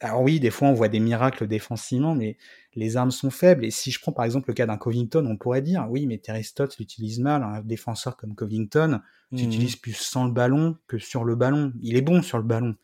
Alors 0.00 0.20
oui, 0.22 0.40
des 0.40 0.50
fois 0.50 0.68
on 0.68 0.74
voit 0.74 0.88
des 0.88 1.00
miracles 1.00 1.46
défensivement, 1.46 2.14
mais 2.14 2.36
les 2.74 2.96
armes 2.96 3.10
sont 3.10 3.30
faibles. 3.30 3.64
Et 3.64 3.70
si 3.70 3.90
je 3.90 4.00
prends 4.00 4.12
par 4.12 4.24
exemple 4.24 4.48
le 4.48 4.54
cas 4.54 4.66
d'un 4.66 4.76
Covington, 4.76 5.24
on 5.26 5.36
pourrait 5.36 5.62
dire, 5.62 5.86
oui, 5.88 6.06
mais 6.06 6.18
Terry 6.18 6.44
Stotts 6.44 6.78
l'utilise 6.78 7.18
mal. 7.18 7.42
Un 7.42 7.62
défenseur 7.62 8.16
comme 8.16 8.34
Covington, 8.34 9.00
utilises 9.32 9.76
plus 9.76 9.94
sans 9.94 10.26
le 10.26 10.32
ballon 10.32 10.76
que 10.86 10.98
sur 10.98 11.24
le 11.24 11.34
ballon. 11.34 11.72
Il 11.80 11.96
est 11.96 12.02
bon 12.02 12.20
sur 12.22 12.36
le 12.36 12.44
ballon, 12.44 12.76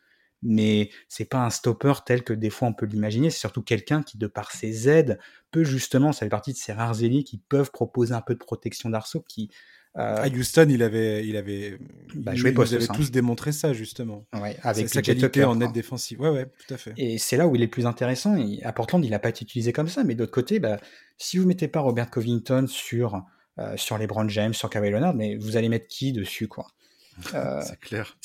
mais 0.42 0.90
c'est 1.08 1.26
pas 1.26 1.44
un 1.44 1.50
stopper 1.50 1.92
tel 2.06 2.24
que 2.24 2.32
des 2.32 2.50
fois 2.50 2.68
on 2.68 2.72
peut 2.72 2.86
l'imaginer. 2.86 3.28
C'est 3.30 3.40
surtout 3.40 3.62
quelqu'un 3.62 4.02
qui, 4.02 4.16
de 4.16 4.26
par 4.26 4.50
ses 4.50 4.88
aides, 4.88 5.18
peut 5.50 5.64
justement, 5.64 6.12
ça 6.12 6.20
fait 6.26 6.30
partie 6.30 6.52
de 6.52 6.58
ces 6.58 6.72
rares 6.72 7.02
ailiers 7.02 7.24
qui 7.24 7.36
peuvent 7.36 7.70
proposer 7.70 8.14
un 8.14 8.22
peu 8.22 8.34
de 8.34 8.38
protection 8.38 8.88
d'arceau, 8.88 9.20
qui 9.20 9.50
à 9.94 10.28
Houston, 10.28 10.66
il 10.70 10.82
avait, 10.82 11.26
il 11.26 11.36
avait, 11.36 11.78
bah, 12.14 12.32
il, 12.34 12.54
poste, 12.54 12.72
avait 12.72 12.86
tous 12.86 13.10
démontré 13.10 13.52
ça 13.52 13.72
justement. 13.72 14.24
Ouais, 14.32 14.56
avec 14.62 14.88
sa 14.88 15.02
qualité 15.02 15.44
en 15.44 15.60
aide 15.60 15.72
défensive. 15.72 16.20
Ouais, 16.20 16.30
ouais, 16.30 16.46
tout 16.66 16.74
à 16.74 16.76
fait. 16.78 16.94
Et 16.96 17.18
c'est 17.18 17.36
là 17.36 17.46
où 17.46 17.54
il 17.54 17.62
est 17.62 17.66
le 17.66 17.70
plus 17.70 17.86
intéressant. 17.86 18.36
Et 18.36 18.62
à 18.62 18.72
Portland, 18.72 19.04
il 19.04 19.10
n'a 19.10 19.18
pas 19.18 19.28
été 19.28 19.44
utilisé 19.44 19.72
comme 19.72 19.88
ça, 19.88 20.02
mais 20.04 20.14
d'autre 20.14 20.32
côté, 20.32 20.60
bah, 20.60 20.78
si 21.18 21.36
vous 21.36 21.46
mettez 21.46 21.68
pas 21.68 21.80
Robert 21.80 22.10
Covington 22.10 22.66
sur 22.66 23.22
euh, 23.58 23.76
sur 23.76 23.98
les 23.98 24.06
Brown 24.06 24.30
James, 24.30 24.54
sur 24.54 24.70
Kawhi 24.70 24.90
Leonard, 24.90 25.14
mais 25.14 25.36
vous 25.36 25.58
allez 25.58 25.68
mettre 25.68 25.86
qui 25.86 26.12
dessus, 26.12 26.48
quoi? 26.48 26.66
Euh, 27.34 27.60
C'est 27.60 27.78
clair. 27.78 28.16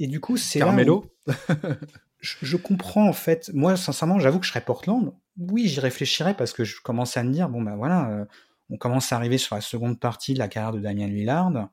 Et 0.00 0.06
du 0.06 0.18
coup, 0.18 0.38
c'est 0.38 0.60
Carmelo? 0.60 1.04
je, 2.20 2.36
je, 2.40 2.56
comprends 2.56 3.06
en 3.06 3.12
fait. 3.12 3.50
Moi, 3.52 3.76
sincèrement, 3.76 4.18
j'avoue 4.18 4.38
que 4.38 4.46
je 4.46 4.50
serais 4.50 4.64
Portland. 4.64 5.12
Oui, 5.36 5.68
j'y 5.68 5.80
réfléchirais 5.80 6.34
parce 6.34 6.54
que 6.54 6.64
je 6.64 6.80
commence 6.80 7.18
à 7.18 7.24
me 7.24 7.30
dire, 7.30 7.50
bon 7.50 7.60
ben 7.60 7.76
voilà 7.76 8.26
on 8.70 8.76
commence 8.76 9.12
à 9.12 9.16
arriver 9.16 9.38
sur 9.38 9.54
la 9.54 9.60
seconde 9.60 10.00
partie 10.00 10.34
de 10.34 10.38
la 10.38 10.48
carrière 10.48 10.72
de 10.72 10.80
Damien 10.80 11.06
Lillard. 11.06 11.68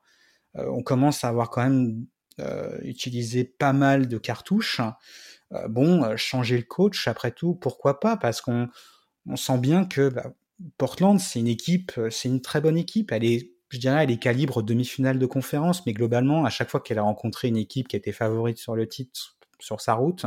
Euh, 0.56 0.66
on 0.70 0.82
commence 0.82 1.24
à 1.24 1.28
avoir 1.28 1.50
quand 1.50 1.62
même 1.62 2.06
euh, 2.40 2.78
utilisé 2.82 3.44
pas 3.44 3.72
mal 3.72 4.08
de 4.08 4.18
cartouches. 4.18 4.80
Euh, 5.52 5.68
bon, 5.68 6.16
changer 6.16 6.56
le 6.56 6.64
coach, 6.64 7.08
après 7.08 7.32
tout, 7.32 7.54
pourquoi 7.54 8.00
pas? 8.00 8.16
Parce 8.16 8.40
qu'on 8.40 8.68
on 9.26 9.36
sent 9.36 9.58
bien 9.58 9.84
que 9.84 10.08
bah, 10.08 10.32
Portland, 10.78 11.18
c'est 11.18 11.40
une 11.40 11.48
équipe, 11.48 11.92
c'est 12.10 12.28
une 12.28 12.40
très 12.40 12.60
bonne 12.60 12.76
équipe. 12.76 13.12
Elle 13.12 13.24
est, 13.24 13.52
je 13.70 13.78
dirais, 13.78 14.04
elle 14.04 14.10
est 14.10 14.18
calibre 14.18 14.62
demi-finale 14.62 15.18
de 15.18 15.26
conférence, 15.26 15.86
mais 15.86 15.92
globalement, 15.92 16.44
à 16.44 16.50
chaque 16.50 16.70
fois 16.70 16.80
qu'elle 16.80 16.98
a 16.98 17.02
rencontré 17.02 17.48
une 17.48 17.56
équipe 17.56 17.88
qui 17.88 17.96
était 17.96 18.12
favorite 18.12 18.58
sur 18.58 18.76
le 18.76 18.88
titre, 18.88 19.36
sur 19.58 19.80
sa 19.80 19.94
route, 19.94 20.26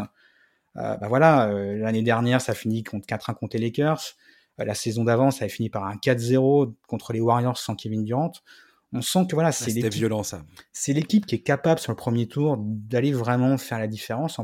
bah 0.76 0.98
voilà, 1.08 1.52
l'année 1.54 2.02
dernière, 2.02 2.42
ça 2.42 2.56
finit 2.56 2.84
contre 2.84 3.06
4-1 3.06 3.36
contre 3.36 3.58
les 3.58 3.64
Lakers. 3.64 4.16
Euh, 4.60 4.66
la 4.66 4.76
saison 4.76 5.04
d'avant, 5.04 5.32
ça 5.32 5.46
a 5.46 5.50
fini 5.50 5.70
par 5.70 5.86
un 5.86 5.96
4-0 5.96 6.74
contre 6.88 7.14
les 7.14 7.22
Warriors 7.22 7.58
sans 7.58 7.76
Kevin 7.76 8.04
Durant. 8.04 8.32
On 8.92 9.02
sent 9.02 9.26
que 9.28 9.36
voilà, 9.36 9.52
c'est 9.52 9.72
l'équipe. 9.72 9.94
violent 9.94 10.24
ça. 10.24 10.44
C'est 10.72 10.94
l'équipe 10.94 11.26
qui 11.26 11.36
est 11.36 11.42
capable 11.42 11.80
sur 11.80 11.92
le 11.92 11.96
premier 11.96 12.28
tour 12.28 12.58
d'aller 12.60 13.12
vraiment 13.12 13.58
faire 13.58 13.80
la 13.80 13.88
différence, 13.88 14.40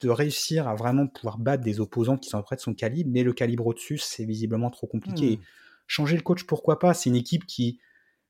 de 0.00 0.08
réussir 0.10 0.68
à 0.68 0.74
vraiment 0.74 1.06
pouvoir 1.06 1.38
battre 1.38 1.64
des 1.64 1.80
opposants 1.80 2.18
qui 2.18 2.28
sont 2.28 2.42
près 2.42 2.56
de 2.56 2.60
son 2.60 2.74
calibre, 2.74 3.10
mais 3.12 3.22
le 3.22 3.32
calibre 3.32 3.66
au-dessus, 3.66 3.98
c'est 3.98 4.24
visiblement 4.24 4.68
trop 4.70 4.86
compliqué. 4.86 5.36
Hmm. 5.36 5.42
Changer 5.86 6.16
le 6.16 6.22
coach, 6.22 6.44
pourquoi 6.44 6.78
pas? 6.78 6.92
C'est 6.92 7.08
une 7.08 7.16
équipe 7.16 7.46
qui, 7.46 7.80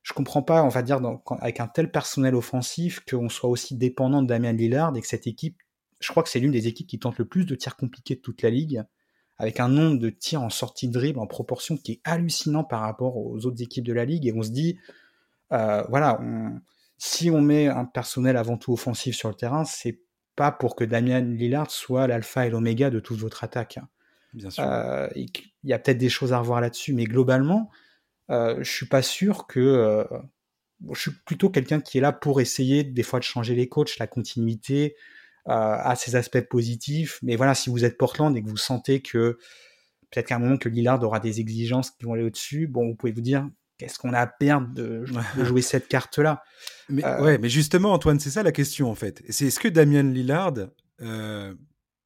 je 0.03 0.13
comprends 0.13 0.43
pas, 0.43 0.63
on 0.63 0.69
va 0.69 0.83
dire, 0.83 1.01
avec 1.41 1.59
un 1.59 1.67
tel 1.67 1.91
personnel 1.91 2.37
offensif, 2.37 3.01
qu'on 3.09 3.29
soit 3.29 3.51
aussi 3.51 3.77
dépendant 3.77 4.23
de 4.23 4.29
Damien 4.29 4.53
Lillard 4.53 4.97
et 4.97 5.01
que 5.01 5.07
cette 5.09 5.27
équipe, 5.27 5.57
je 5.99 6.09
crois 6.09 6.23
que 6.23 6.29
c'est 6.29 6.41
l'une 6.41 6.53
des 6.53 6.69
équipes 6.69 6.87
qui 6.87 7.01
tente 7.01 7.19
le 7.19 7.25
plus 7.25 7.47
de 7.47 7.55
tirs 7.57 7.77
compliqués 7.77 8.15
de 8.15 8.21
toute 8.21 8.43
la 8.43 8.51
ligue 8.51 8.85
avec 9.39 9.61
un 9.61 9.69
nombre 9.69 9.99
de 9.99 10.11
tirs 10.11 10.43
en 10.43 10.51
sortie 10.51 10.89
de 10.89 10.93
dribble 10.93 11.19
en 11.19 11.27
proportion 11.27 11.77
qui 11.77 11.93
est 11.93 12.01
hallucinant 12.05 12.65
par 12.65 12.81
rapport 12.81 13.17
aux 13.17 13.45
autres 13.47 13.63
équipes 13.63 13.85
de 13.85 13.93
la 13.93 14.05
ligue. 14.05 14.27
Et 14.27 14.33
on 14.33 14.43
se 14.43 14.51
dit, 14.51 14.79
euh, 15.53 15.83
voilà, 15.89 16.21
si 16.99 17.31
on 17.31 17.41
met 17.41 17.67
un 17.67 17.85
personnel 17.85 18.37
avant 18.37 18.57
tout 18.57 18.73
offensif 18.73 19.17
sur 19.17 19.29
le 19.29 19.35
terrain, 19.35 19.65
c'est 19.65 20.01
pas 20.37 20.53
pour 20.53 20.77
que 20.77 20.85
Damien 20.85 21.21
Lillard 21.21 21.71
soit 21.71 22.07
l'alpha 22.07 22.47
et 22.47 22.51
l'oméga 22.51 22.91
de 22.91 23.01
toute 23.01 23.19
votre 23.19 23.45
attaque. 23.45 23.79
Bien 24.33 24.51
sûr. 24.51 24.65
Euh, 24.65 25.09
il 25.15 25.31
y 25.65 25.73
a 25.73 25.79
peut-être 25.79 25.99
des 25.99 26.09
choses 26.09 26.33
à 26.33 26.39
revoir 26.39 26.61
là-dessus, 26.61 26.93
mais 26.93 27.05
globalement, 27.05 27.71
euh, 28.31 28.57
je 28.63 28.71
suis 28.71 28.87
pas 28.87 29.03
sûr 29.03 29.47
que. 29.47 29.61
Euh, 29.61 30.05
je 30.93 31.01
suis 31.01 31.13
plutôt 31.25 31.49
quelqu'un 31.49 31.81
qui 31.81 31.99
est 31.99 32.01
là 32.01 32.11
pour 32.11 32.41
essayer 32.41 32.83
des 32.83 33.05
fois 33.05 33.21
de 33.21 33.25
changer 33.25 33.55
les 33.55 33.69
coachs, 33.69 33.99
la 33.99 34.09
continuité, 34.09 34.97
a 35.47 35.95
ses 35.97 36.17
aspects 36.17 36.41
positifs. 36.41 37.19
Mais 37.23 37.37
voilà, 37.37 37.55
si 37.55 37.71
vous 37.71 37.85
êtes 37.85 37.99
Portland 37.99 38.37
et 38.37 38.43
que 38.43 38.49
vous 38.49 38.57
sentez 38.57 39.01
que 39.03 39.39
peut-être 40.11 40.27
qu'à 40.29 40.37
un 40.37 40.39
moment 40.39 40.57
que 40.57 40.69
Lillard 40.69 41.03
aura 41.03 41.21
des 41.21 41.41
exigences 41.41 41.91
qui 41.91 42.05
vont 42.05 42.13
aller 42.15 42.23
au-dessus, 42.23 42.67
bon, 42.67 42.87
vous 42.89 42.95
pouvez 42.95 43.13
vous 43.13 43.21
dire 43.21 43.49
qu'est-ce 43.79 43.99
qu'on 43.99 44.13
a 44.13 44.21
à 44.21 44.27
perdre 44.27 44.69
de, 44.75 45.05
jouer 45.43 45.63
cette 45.63 45.89
carte-là? 45.89 46.43
Mais 46.89 47.05
euh, 47.05 47.23
ouais, 47.23 47.39
mais 47.39 47.49
justement, 47.49 47.93
Antoine, 47.93 48.21
c'est 48.21 48.31
ça 48.31 48.43
la 48.43 48.53
question 48.53 48.91
en 48.91 48.95
fait. 48.95 49.23
C'est 49.29 49.47
est-ce 49.47 49.59
que 49.59 49.69
Damien 49.69 50.05
Lillard 50.05 50.55
euh, 51.01 51.55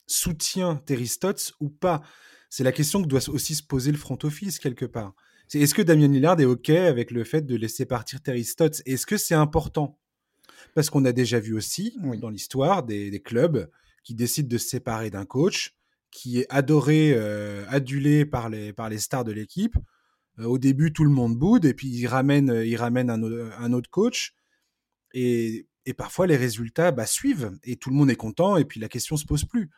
soutient 0.07 0.77
Terry 0.77 1.07
Stotts 1.07 1.53
ou 1.61 1.69
pas? 1.69 2.03
C'est 2.49 2.65
la 2.65 2.73
question 2.73 3.03
que 3.03 3.09
doit 3.09 3.29
aussi 3.29 3.55
se 3.55 3.63
poser 3.63 3.91
le 3.91 3.99
front 3.99 4.19
office 4.23 4.59
quelque 4.59 4.87
part. 4.87 5.15
C'est 5.49 5.61
est-ce 5.61 5.75
que 5.75 5.83
Damien 5.83 6.09
Lillard 6.09 6.41
est 6.41 6.45
ok 6.45 6.71
avec 6.71 7.11
le 7.11 7.25
fait 7.25 7.43
de 7.43 7.55
laisser 7.57 7.87
partir 7.87 8.23
Terry 8.23 8.45
Stotts? 8.45 8.83
Est-ce 8.87 9.07
que 9.07 9.17
c'est 9.17 9.35
important? 9.35 9.99
Parce 10.75 10.91
qu'on 10.91 11.05
a 11.05 11.13
déjà 11.13 11.41
vu 11.41 11.55
aussi 11.55 11.97
dans 12.21 12.31
l'histoire 12.31 12.83
des, 12.83 13.21
clubs 13.25 13.71
qui 14.05 14.15
décident 14.15 14.49
de 14.49 14.59
se 14.59 14.69
séparer 14.69 15.11
d'un 15.11 15.25
coach 15.25 15.75
qui 16.11 16.41
est 16.41 16.47
adoré, 16.49 17.13
euh, 17.15 17.65
adulé 17.69 18.25
par 18.25 18.49
les, 18.49 18.73
par 18.73 18.89
les 18.89 18.99
stars 18.99 19.25
de 19.25 19.33
l'équipe. 19.33 19.77
Euh, 20.39 20.45
au 20.45 20.59
début, 20.59 20.93
tout 20.93 21.05
le 21.05 21.11
monde 21.11 21.37
boude 21.37 21.65
et 21.65 21.75
puis 21.75 21.89
il 21.89 22.07
ramène, 22.07 22.63
il 22.65 22.77
ramène 22.77 23.11
un, 23.11 23.23
un 23.23 23.73
autre 23.73 23.91
coach. 23.91 24.35
Et, 25.13 25.67
et, 25.85 25.95
parfois, 25.95 26.27
les 26.27 26.37
résultats 26.37 26.93
bah, 26.93 27.07
suivent 27.07 27.53
et 27.65 27.77
tout 27.77 27.91
le 27.91 27.97
monde 27.97 28.11
est 28.11 28.17
content 28.17 28.57
et 28.57 28.65
puis 28.65 28.81
la 28.81 28.89
question 28.89 29.17
se 29.17 29.25
pose 29.25 29.45
plus. 29.45 29.71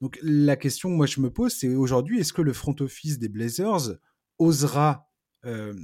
Donc 0.00 0.18
la 0.22 0.56
question 0.56 0.90
que 0.90 0.94
moi 0.94 1.06
je 1.06 1.20
me 1.20 1.30
pose, 1.30 1.54
c'est 1.54 1.74
aujourd'hui, 1.74 2.20
est-ce 2.20 2.32
que 2.32 2.42
le 2.42 2.52
front 2.52 2.76
office 2.80 3.18
des 3.18 3.28
Blazers 3.28 3.96
osera 4.38 5.08
euh, 5.44 5.74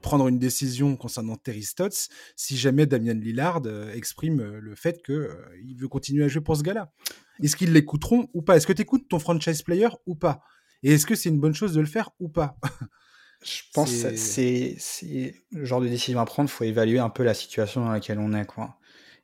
prendre 0.00 0.28
une 0.28 0.38
décision 0.38 0.96
concernant 0.96 1.36
Terry 1.36 1.62
Stotts 1.62 2.08
si 2.36 2.56
jamais 2.56 2.86
Damien 2.86 3.14
Lillard 3.14 3.62
euh, 3.66 3.92
exprime 3.94 4.40
euh, 4.40 4.60
le 4.60 4.74
fait 4.74 5.02
qu'il 5.02 5.14
euh, 5.14 5.34
veut 5.76 5.88
continuer 5.88 6.24
à 6.24 6.28
jouer 6.28 6.42
pour 6.42 6.56
ce 6.56 6.62
gars-là. 6.62 6.92
Est-ce 7.42 7.56
qu'ils 7.56 7.72
l'écouteront 7.72 8.28
ou 8.34 8.42
pas? 8.42 8.56
Est-ce 8.56 8.66
que 8.66 8.72
tu 8.72 8.82
écoutes 8.82 9.08
ton 9.08 9.18
franchise 9.18 9.62
player 9.62 9.88
ou 10.06 10.14
pas? 10.14 10.42
Et 10.82 10.92
est-ce 10.94 11.06
que 11.06 11.14
c'est 11.14 11.28
une 11.28 11.40
bonne 11.40 11.54
chose 11.54 11.74
de 11.74 11.80
le 11.80 11.86
faire 11.86 12.10
ou 12.20 12.28
pas? 12.28 12.56
Je 13.42 13.62
pense 13.72 13.90
que 14.02 14.16
c'est 14.16 14.76
le 15.50 15.64
genre 15.64 15.80
de 15.80 15.88
décision 15.88 16.20
à 16.20 16.26
prendre. 16.26 16.50
Il 16.50 16.52
faut 16.52 16.64
évaluer 16.64 16.98
un 16.98 17.08
peu 17.08 17.22
la 17.22 17.32
situation 17.32 17.82
dans 17.82 17.90
laquelle 17.90 18.18
on 18.18 18.34
est. 18.34 18.44
Quoi. 18.44 18.76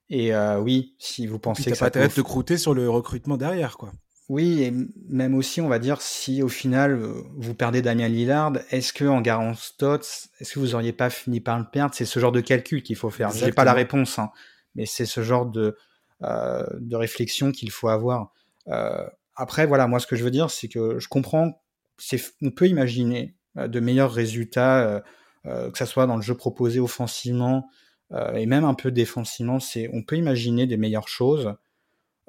Et 0.08 0.34
oui, 0.62 0.96
si 0.98 1.26
vous 1.26 1.38
pensez 1.38 1.70
que 1.70 1.76
ça. 1.76 1.84
pas 1.84 1.86
intérêt 1.88 2.08
de 2.08 2.14
te 2.14 2.22
croûter 2.22 2.56
sur 2.56 2.72
le 2.72 2.88
recrutement 2.88 3.36
derrière. 3.36 3.76
quoi. 3.76 3.92
Oui, 4.28 4.62
et 4.62 4.72
même 5.08 5.36
aussi, 5.36 5.60
on 5.60 5.68
va 5.68 5.78
dire, 5.78 6.02
si 6.02 6.42
au 6.42 6.48
final 6.48 6.92
euh, 6.92 7.22
vous 7.36 7.54
perdez 7.54 7.80
Damien 7.80 8.08
Lillard, 8.08 8.54
est-ce 8.70 8.92
que 8.92 9.04
en 9.04 9.20
garant 9.20 9.54
Stotts, 9.54 10.28
est-ce 10.40 10.54
que 10.54 10.58
vous 10.58 10.74
auriez 10.74 10.92
pas 10.92 11.10
fini 11.10 11.40
par 11.40 11.58
le 11.58 11.64
perdre? 11.64 11.94
C'est 11.94 12.04
ce 12.04 12.18
genre 12.18 12.32
de 12.32 12.40
calcul 12.40 12.82
qu'il 12.82 12.96
faut 12.96 13.10
faire. 13.10 13.30
Je 13.30 13.44
n'ai 13.44 13.52
pas 13.52 13.64
la 13.64 13.72
réponse, 13.72 14.18
hein, 14.18 14.30
mais 14.74 14.84
c'est 14.84 15.06
ce 15.06 15.22
genre 15.22 15.46
de, 15.46 15.76
euh, 16.24 16.66
de 16.80 16.96
réflexion 16.96 17.52
qu'il 17.52 17.70
faut 17.70 17.88
avoir. 17.88 18.32
Euh, 18.68 19.06
après, 19.36 19.66
voilà, 19.66 19.86
moi, 19.86 20.00
ce 20.00 20.06
que 20.06 20.16
je 20.16 20.24
veux 20.24 20.30
dire, 20.30 20.50
c'est 20.50 20.68
que 20.68 20.98
je 20.98 21.08
comprends, 21.08 21.62
c'est, 21.98 22.20
on 22.42 22.50
peut 22.50 22.66
imaginer 22.66 23.36
euh, 23.58 23.68
de 23.68 23.80
meilleurs 23.80 24.12
résultats, 24.12 25.02
euh, 25.46 25.70
que 25.70 25.78
ça 25.78 25.86
soit 25.86 26.06
dans 26.06 26.16
le 26.16 26.22
jeu 26.22 26.34
proposé 26.34 26.80
offensivement 26.80 27.68
et 28.34 28.46
même 28.46 28.64
un 28.64 28.74
peu 28.74 28.90
défensivement. 28.90 29.60
C'est, 29.60 29.88
on 29.92 30.02
peut 30.02 30.16
imaginer 30.16 30.66
des 30.66 30.76
meilleures 30.76 31.08
choses. 31.08 31.54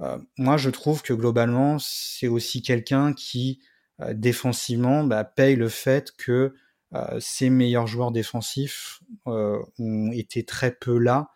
Euh, 0.02 0.18
moi, 0.38 0.58
je 0.58 0.70
trouve 0.70 1.02
que 1.02 1.14
globalement, 1.14 1.78
c'est 1.80 2.28
aussi 2.28 2.62
quelqu'un 2.62 3.14
qui, 3.14 3.60
euh, 4.02 4.14
défensivement, 4.14 5.04
bah, 5.04 5.24
paye 5.24 5.56
le 5.56 5.70
fait 5.70 6.12
que 6.18 6.54
euh, 6.94 7.20
ses 7.20 7.50
meilleurs 7.50 7.88
joueurs 7.88 8.12
défensifs 8.12 9.02
ont 9.26 10.12
été 10.14 10.46
très 10.46 10.72
peu 10.72 10.98
là. 10.98 11.30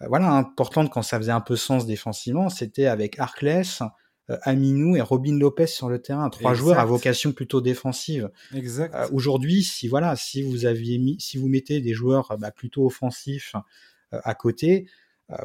voilà, 0.00 0.32
important 0.32 0.86
quand 0.88 1.02
ça 1.02 1.18
faisait 1.18 1.32
un 1.32 1.40
peu 1.40 1.56
sens 1.56 1.86
défensivement, 1.86 2.48
c'était 2.50 2.86
avec 2.86 3.18
Arkless, 3.18 3.82
Aminou 4.42 4.96
et 4.96 5.00
Robin 5.00 5.38
Lopez 5.38 5.68
sur 5.68 5.88
le 5.88 6.02
terrain, 6.02 6.28
trois 6.28 6.52
joueurs 6.52 6.80
à 6.80 6.84
vocation 6.84 7.32
plutôt 7.32 7.60
défensive. 7.60 8.30
Exact. 8.52 8.94
Aujourd'hui, 9.12 9.62
si 9.62 9.86
voilà, 9.86 10.16
si 10.16 10.42
vous 10.42 10.66
aviez 10.66 10.98
mis, 10.98 11.18
si 11.20 11.38
vous 11.38 11.46
mettez 11.46 11.80
des 11.80 11.94
joueurs 11.94 12.36
bah, 12.36 12.50
plutôt 12.50 12.84
offensifs 12.84 13.54
à 14.10 14.34
côté, 14.34 14.86
euh, 14.86 14.90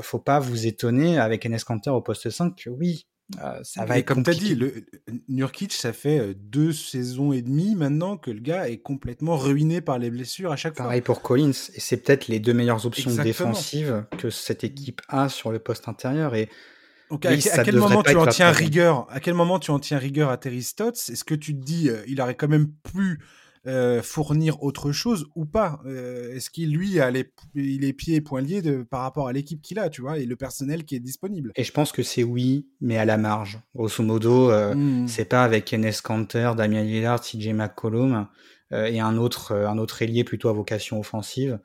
faut 0.02 0.20
pas 0.20 0.40
vous 0.40 0.68
étonner 0.68 1.18
avec 1.18 1.46
Enes 1.46 1.60
Kanter 1.66 1.90
au 1.90 2.02
poste 2.02 2.30
5 2.30 2.56
que 2.56 2.70
oui, 2.70 3.08
euh, 3.42 3.60
ça 3.64 3.86
va 3.86 3.98
être 3.98 4.06
comme 4.06 4.24
tu 4.24 4.30
as 4.30 4.34
dit, 4.34 4.56
le, 4.56 4.86
Nurkic, 5.28 5.74
ça 5.74 5.94
fait 5.94 6.20
euh, 6.20 6.34
deux 6.36 6.74
saisons 6.74 7.32
et 7.32 7.42
demie 7.42 7.76
maintenant 7.76 8.18
que 8.18 8.32
le 8.32 8.40
gars 8.40 8.70
est 8.70 8.80
complètement 8.80 9.38
ruiné 9.38 9.82
par 9.82 10.00
les 10.00 10.10
blessures 10.10 10.52
à 10.52 10.56
chaque 10.56 10.76
fois. 10.76 10.86
Pareil 10.86 11.02
pour 11.02 11.22
Collins, 11.22 11.52
et 11.74 11.80
c'est 11.80 11.98
peut-être 11.98 12.28
les 12.28 12.40
deux 12.40 12.54
meilleures 12.54 12.86
options 12.86 13.16
défensives 13.16 14.06
que 14.18 14.30
cette 14.30 14.64
équipe 14.64 15.02
a 15.08 15.30
sur 15.30 15.52
le 15.52 15.60
poste 15.60 15.88
intérieur. 15.88 16.36
Et 16.36 16.50
donc, 17.10 17.26
à, 17.26 17.36
quel 17.64 17.78
moment 17.78 18.04
tu 18.04 18.16
en 18.16 18.26
tiens 18.26 18.52
rigueur? 18.52 19.08
À 19.10 19.20
quel 19.20 19.34
moment 19.34 19.60
tu 19.60 19.72
en 19.72 19.80
tiens 19.80 19.98
rigueur 19.98 20.30
à 20.30 20.38
Terry 20.38 20.64
Stotts? 20.64 21.10
Est-ce 21.10 21.24
que 21.24 21.36
tu 21.36 21.56
te 21.56 21.64
dis, 21.64 21.90
il 22.08 22.22
aurait 22.22 22.36
quand 22.36 22.48
même 22.48 22.72
pu 22.94 23.20
euh, 23.68 24.02
fournir 24.02 24.64
autre 24.64 24.92
chose 24.92 25.28
ou 25.36 25.46
pas 25.46 25.82
euh, 25.86 26.36
Est-ce 26.36 26.50
qu'il 26.50 26.72
lui 26.72 27.00
a 27.00 27.12
les, 27.12 27.32
il 27.54 27.86
est 27.86 27.94
pieds 27.94 28.16
et 28.16 28.22
poings 28.22 28.42
liés 28.42 28.64
de, 28.64 28.82
par 28.82 29.02
rapport 29.02 29.28
à 29.28 29.34
l'équipe 29.34 29.62
qu'il 29.62 29.78
a, 29.78 29.90
tu 29.90 30.02
vois, 30.02 30.18
et 30.18 30.26
le 30.26 30.36
personnel 30.36 30.84
qui 30.84 30.96
est 30.96 31.00
disponible? 31.00 31.52
Et 31.56 31.64
je 31.64 31.72
pense 31.72 31.92
que 31.92 32.02
c'est 32.02 32.24
oui, 32.24 32.68
mais 32.80 32.98
à 32.98 33.06
la 33.06 33.18
marge. 33.18 33.60
Grosso 33.76 34.04
modo, 34.04 34.50
euh, 34.50 34.74
mmh. 34.74 35.08
c'est 35.08 35.26
pas 35.26 35.44
avec 35.44 35.72
Enes 35.74 35.92
Kanter, 36.04 36.54
Damien 36.58 36.82
Lillard, 36.82 37.22
CJ 37.22 37.50
McCollum 37.50 38.28
et 38.74 39.02
un 39.02 39.18
autre 39.18 39.54
un 39.54 39.78
autre 39.78 40.02
ailier 40.02 40.24
plutôt 40.24 40.48
à 40.48 40.54
vocation 40.54 40.98
offensive. 40.98 41.60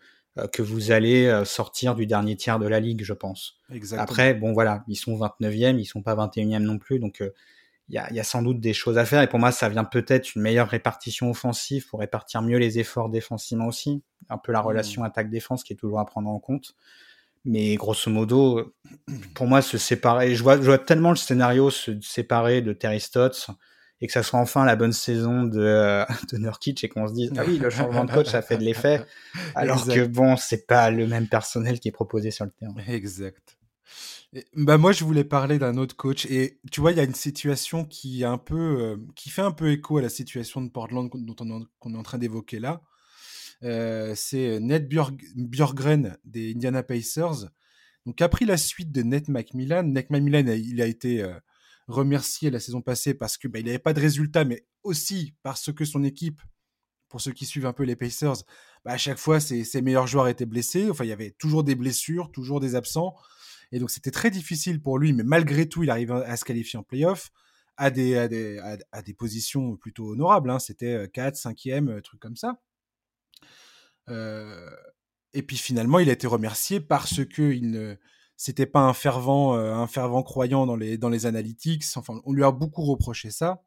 que 0.52 0.60
vous 0.60 0.90
allez 0.90 1.42
sortir 1.44 1.94
du 1.94 2.04
dernier 2.04 2.34
tiers 2.34 2.58
de 2.58 2.66
la 2.66 2.80
ligue, 2.80 3.04
je 3.04 3.12
pense. 3.12 3.60
Exactement. 3.72 4.02
Après, 4.02 4.34
bon 4.34 4.52
voilà, 4.52 4.82
ils 4.88 4.96
sont 4.96 5.16
29e, 5.16 5.78
ils 5.78 5.84
sont 5.84 6.02
pas 6.02 6.16
21e 6.16 6.58
non 6.58 6.78
plus, 6.78 6.98
donc 6.98 7.22
il 7.88 7.94
y 7.94 7.98
a, 7.98 8.12
y, 8.12 8.18
a, 8.18 8.24
sans 8.24 8.42
doute 8.42 8.60
des 8.60 8.72
choses 8.72 8.98
à 8.98 9.04
faire. 9.04 9.22
Et 9.22 9.28
pour 9.28 9.38
moi, 9.38 9.52
ça 9.52 9.68
vient 9.68 9.84
peut-être 9.84 10.34
une 10.34 10.42
meilleure 10.42 10.68
répartition 10.68 11.30
offensive 11.30 11.86
pour 11.88 12.00
répartir 12.00 12.42
mieux 12.42 12.58
les 12.58 12.78
efforts 12.78 13.10
défensivement 13.10 13.66
aussi. 13.66 14.02
Un 14.28 14.38
peu 14.38 14.50
la 14.50 14.60
mmh. 14.60 14.66
relation 14.66 15.04
attaque-défense 15.04 15.62
qui 15.62 15.72
est 15.72 15.76
toujours 15.76 16.00
à 16.00 16.06
prendre 16.06 16.28
en 16.28 16.38
compte. 16.40 16.74
Mais 17.44 17.76
grosso 17.76 18.10
modo, 18.10 18.74
pour 19.34 19.46
moi, 19.46 19.62
se 19.62 19.78
séparer, 19.78 20.34
je 20.34 20.42
vois, 20.42 20.56
je 20.56 20.62
vois 20.62 20.78
tellement 20.78 21.10
le 21.10 21.16
scénario 21.16 21.70
se 21.70 21.92
séparer 22.00 22.60
de 22.60 22.72
Terry 22.72 22.98
Stotts 22.98 23.50
et 24.00 24.08
que 24.08 24.12
ça 24.12 24.24
soit 24.24 24.40
enfin 24.40 24.64
la 24.64 24.74
bonne 24.74 24.92
saison 24.92 25.44
de, 25.44 26.04
de 26.32 26.38
Nurkic 26.38 26.82
et 26.82 26.88
qu'on 26.88 27.06
se 27.06 27.12
dise, 27.12 27.32
ah 27.36 27.44
oui, 27.46 27.58
le 27.58 27.70
changement 27.70 28.04
de 28.06 28.10
coach 28.10 28.34
a 28.34 28.42
fait 28.42 28.56
de 28.56 28.64
l'effet. 28.64 29.04
Alors 29.54 29.86
que 29.86 30.06
bon, 30.06 30.36
c'est 30.36 30.66
pas 30.66 30.90
le 30.90 31.06
même 31.06 31.28
personnel 31.28 31.78
qui 31.78 31.88
est 31.88 31.92
proposé 31.92 32.32
sur 32.32 32.44
le 32.46 32.50
terrain. 32.50 32.74
Exact 32.88 33.55
bah 34.54 34.78
moi, 34.78 34.92
je 34.92 35.04
voulais 35.04 35.24
parler 35.24 35.58
d'un 35.58 35.76
autre 35.76 35.96
coach. 35.96 36.26
Et 36.26 36.60
tu 36.70 36.80
vois, 36.80 36.92
il 36.92 36.98
y 36.98 37.00
a 37.00 37.04
une 37.04 37.14
situation 37.14 37.84
qui, 37.84 38.22
est 38.22 38.26
un 38.26 38.38
peu, 38.38 38.56
euh, 38.56 38.96
qui 39.14 39.30
fait 39.30 39.42
un 39.42 39.52
peu 39.52 39.70
écho 39.70 39.98
à 39.98 40.02
la 40.02 40.08
situation 40.08 40.60
de 40.60 40.68
Portland 40.68 41.10
dont 41.12 41.36
on, 41.40 41.94
est 41.94 41.96
en 41.96 42.02
train 42.02 42.18
d'évoquer 42.18 42.58
là. 42.58 42.82
Euh, 43.62 44.14
c'est 44.14 44.60
Ned 44.60 44.88
Björgren 44.88 46.18
des 46.24 46.52
Indiana 46.52 46.82
Pacers. 46.82 47.48
Donc, 48.04 48.20
a 48.20 48.28
pris 48.28 48.44
la 48.44 48.56
suite 48.56 48.92
de 48.92 49.02
Ned 49.02 49.28
McMillan. 49.28 49.84
Ned 49.84 50.06
McMillan, 50.10 50.46
il 50.48 50.80
a 50.82 50.86
été 50.86 51.22
euh, 51.22 51.34
remercié 51.88 52.50
la 52.50 52.60
saison 52.60 52.82
passée 52.82 53.14
parce 53.14 53.38
que 53.38 53.48
bah, 53.48 53.58
il 53.58 53.66
n'avait 53.66 53.78
pas 53.78 53.94
de 53.94 54.00
résultats, 54.00 54.44
mais 54.44 54.66
aussi 54.82 55.34
parce 55.42 55.72
que 55.72 55.84
son 55.84 56.04
équipe, 56.04 56.40
pour 57.08 57.20
ceux 57.20 57.32
qui 57.32 57.46
suivent 57.46 57.66
un 57.66 57.72
peu 57.72 57.84
les 57.84 57.96
Pacers, 57.96 58.36
bah, 58.84 58.92
à 58.92 58.98
chaque 58.98 59.18
fois, 59.18 59.40
ses, 59.40 59.64
ses 59.64 59.80
meilleurs 59.80 60.06
joueurs 60.06 60.28
étaient 60.28 60.46
blessés. 60.46 60.90
Enfin, 60.90 61.04
il 61.04 61.08
y 61.08 61.12
avait 61.12 61.30
toujours 61.30 61.64
des 61.64 61.74
blessures, 61.74 62.30
toujours 62.30 62.60
des 62.60 62.74
absents. 62.74 63.16
Et 63.72 63.78
donc, 63.78 63.90
c'était 63.90 64.10
très 64.10 64.30
difficile 64.30 64.80
pour 64.80 64.98
lui, 64.98 65.12
mais 65.12 65.24
malgré 65.24 65.68
tout, 65.68 65.82
il 65.82 65.90
arrive 65.90 66.12
à 66.12 66.36
se 66.36 66.44
qualifier 66.44 66.78
en 66.78 66.82
playoff 66.82 67.30
à 67.76 67.90
des, 67.90 68.16
à 68.16 68.28
des, 68.28 68.58
à, 68.92 69.02
des 69.02 69.12
positions 69.14 69.76
plutôt 69.76 70.12
honorables. 70.12 70.50
Hein. 70.50 70.58
C'était 70.58 71.08
4, 71.12 71.36
5e, 71.36 72.00
truc 72.02 72.20
comme 72.20 72.36
ça. 72.36 72.60
Euh, 74.08 74.70
et 75.32 75.42
puis 75.42 75.56
finalement, 75.56 75.98
il 75.98 76.08
a 76.08 76.12
été 76.12 76.26
remercié 76.26 76.80
parce 76.80 77.24
que 77.24 77.52
il 77.52 77.70
ne, 77.70 77.96
c'était 78.36 78.66
pas 78.66 78.80
un 78.80 78.92
fervent, 78.92 79.56
euh, 79.56 79.74
un 79.74 79.86
fervent 79.86 80.22
croyant 80.22 80.66
dans 80.66 80.76
les, 80.76 80.98
dans 80.98 81.08
les 81.08 81.26
analytics. 81.26 81.84
Enfin, 81.96 82.20
on 82.24 82.32
lui 82.32 82.44
a 82.44 82.50
beaucoup 82.50 82.84
reproché 82.84 83.30
ça. 83.30 83.62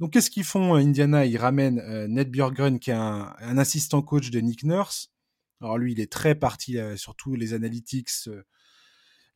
Donc, 0.00 0.12
qu'est-ce 0.12 0.30
qu'ils 0.30 0.44
font 0.44 0.74
Indiana? 0.74 1.24
Ils 1.26 1.36
ramènent 1.36 1.78
euh, 1.80 2.08
Ned 2.08 2.30
Björgren, 2.30 2.78
qui 2.78 2.90
est 2.90 2.94
un, 2.94 3.34
un, 3.38 3.58
assistant 3.58 4.02
coach 4.02 4.30
de 4.30 4.40
Nick 4.40 4.64
Nurse. 4.64 5.12
Alors 5.60 5.78
lui, 5.78 5.92
il 5.92 6.00
est 6.00 6.10
très 6.10 6.34
parti 6.34 6.76
sur 6.96 7.14
tous 7.14 7.36
les 7.36 7.54
analytics, 7.54 8.10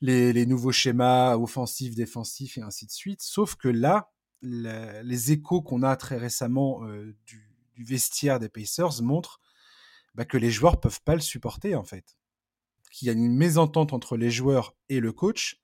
les, 0.01 0.47
nouveaux 0.47 0.73
schémas 0.73 1.37
offensifs, 1.37 1.95
défensifs 1.95 2.59
et 2.59 2.63
ainsi 2.63 2.87
de 2.87 2.91
suite. 2.91 3.23
Sauf 3.23 3.55
que 3.57 3.69
là, 3.69 4.11
les 4.43 5.33
échos 5.33 5.63
qu'on 5.63 5.83
a 5.83 5.97
très 5.97 6.19
récemment 6.19 6.85
euh, 6.85 7.17
du, 7.27 7.53
vestiaire 7.79 8.39
des 8.39 8.49
Pacers 8.49 9.03
montrent 9.03 9.39
bah, 10.15 10.25
que 10.25 10.39
les 10.39 10.51
joueurs 10.51 10.81
peuvent 10.81 11.03
pas 11.03 11.15
le 11.15 11.21
supporter 11.21 11.75
en 11.75 11.85
fait. 11.85 12.17
Qu'il 12.91 13.07
y 13.07 13.11
a 13.11 13.13
une 13.13 13.35
mésentente 13.37 13.93
entre 13.93 14.17
les 14.17 14.31
joueurs 14.31 14.75
et 14.89 15.01
le 15.01 15.13
coach, 15.13 15.63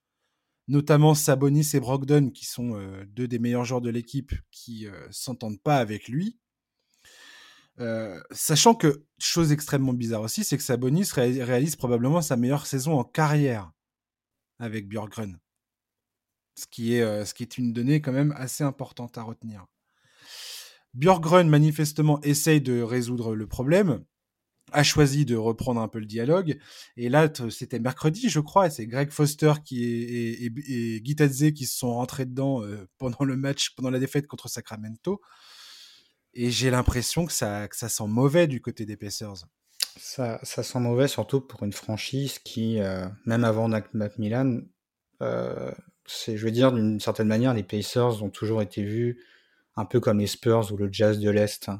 notamment 0.69 1.15
Sabonis 1.15 1.71
et 1.73 1.81
Brogdon, 1.81 2.31
qui 2.31 2.45
sont 2.45 2.77
euh, 2.77 3.05
deux 3.07 3.29
des 3.29 3.39
meilleurs 3.39 3.65
joueurs 3.65 3.81
de 3.81 3.89
l'équipe, 3.89 4.33
qui 4.51 4.87
euh, 4.87 5.09
s'entendent 5.11 5.61
pas 5.63 5.79
avec 5.79 6.09
lui. 6.09 6.39
sachant 8.31 8.75
que, 8.75 9.07
chose 9.19 9.53
extrêmement 9.53 9.95
bizarre 9.95 10.21
aussi, 10.23 10.45
c'est 10.45 10.57
que 10.57 10.63
Sabonis 10.63 11.09
réalise 11.15 11.77
probablement 11.77 12.21
sa 12.21 12.37
meilleure 12.37 12.67
saison 12.67 12.99
en 12.99 13.05
carrière 13.05 13.73
avec 14.63 14.89
Björgren. 14.89 15.39
Ce 16.57 16.67
qui, 16.67 16.95
est, 16.95 17.03
euh, 17.03 17.25
ce 17.25 17.35
qui 17.35 17.43
est 17.43 17.59
une 17.59 17.73
donnée 17.73 18.01
quand 18.01 18.13
même 18.13 18.33
assez 18.37 18.63
importante 18.63 19.19
à 19.19 19.23
retenir. 19.23 19.67
Björgren, 20.95 21.49
manifestement, 21.49 22.21
essaye 22.23 22.61
de 22.61 22.81
résoudre 22.81 23.35
le 23.35 23.47
problème, 23.47 24.05
a 24.71 24.83
choisi 24.83 25.25
de 25.25 25.35
reprendre 25.35 25.81
un 25.81 25.89
peu 25.89 25.99
le 25.99 26.07
dialogue. 26.07 26.59
Et 26.97 27.09
là, 27.09 27.31
c'était 27.51 27.81
mercredi, 27.81 28.29
je 28.29 28.39
crois, 28.39 28.71
c'est 28.71 28.87
Greg 28.87 29.11
Foster 29.11 29.55
qui 29.65 29.83
et, 29.85 30.45
et, 30.47 31.03
qui 31.03 31.67
se 31.67 31.77
sont 31.79 31.95
rentrés 31.95 32.27
dedans 32.27 32.63
euh, 32.63 32.87
pendant 32.99 33.25
le 33.25 33.37
match, 33.37 33.75
pendant 33.75 33.91
la 33.91 33.99
défaite 33.99 34.27
contre 34.27 34.49
Sacramento. 34.49 35.21
Et 36.35 36.51
j'ai 36.51 36.71
l'impression 36.71 37.27
que 37.27 37.33
ça, 37.33 37.67
que 37.69 37.77
ça 37.77 37.89
sent 37.89 38.07
mauvais 38.07 38.47
du 38.47 38.61
côté 38.61 38.87
des 38.87 38.97
Pacers. 38.97 39.47
Ça, 39.97 40.39
ça, 40.43 40.63
sent 40.63 40.79
mauvais, 40.79 41.09
surtout 41.09 41.41
pour 41.41 41.63
une 41.63 41.73
franchise 41.73 42.39
qui, 42.39 42.81
euh, 42.81 43.07
même 43.27 43.45
avant 43.45 43.69
Macmillan, 43.93 44.61
euh, 45.23 45.71
c'est, 46.07 46.37
je 46.37 46.45
veux 46.45 46.51
dire, 46.51 46.73
d'une 46.73 47.01
certaine 47.01 47.29
manière, 47.29 47.55
les 47.55 47.63
Pacers 47.63 48.23
ont 48.23 48.31
toujours 48.31 48.63
été 48.63 48.83
vus 48.83 49.19
un 49.77 49.85
peu 49.85 50.01
comme 50.01 50.19
les 50.19 50.27
Spurs 50.27 50.73
ou 50.73 50.77
le 50.77 50.89
Jazz 50.91 51.19
de 51.19 51.31
l'Est. 51.31 51.71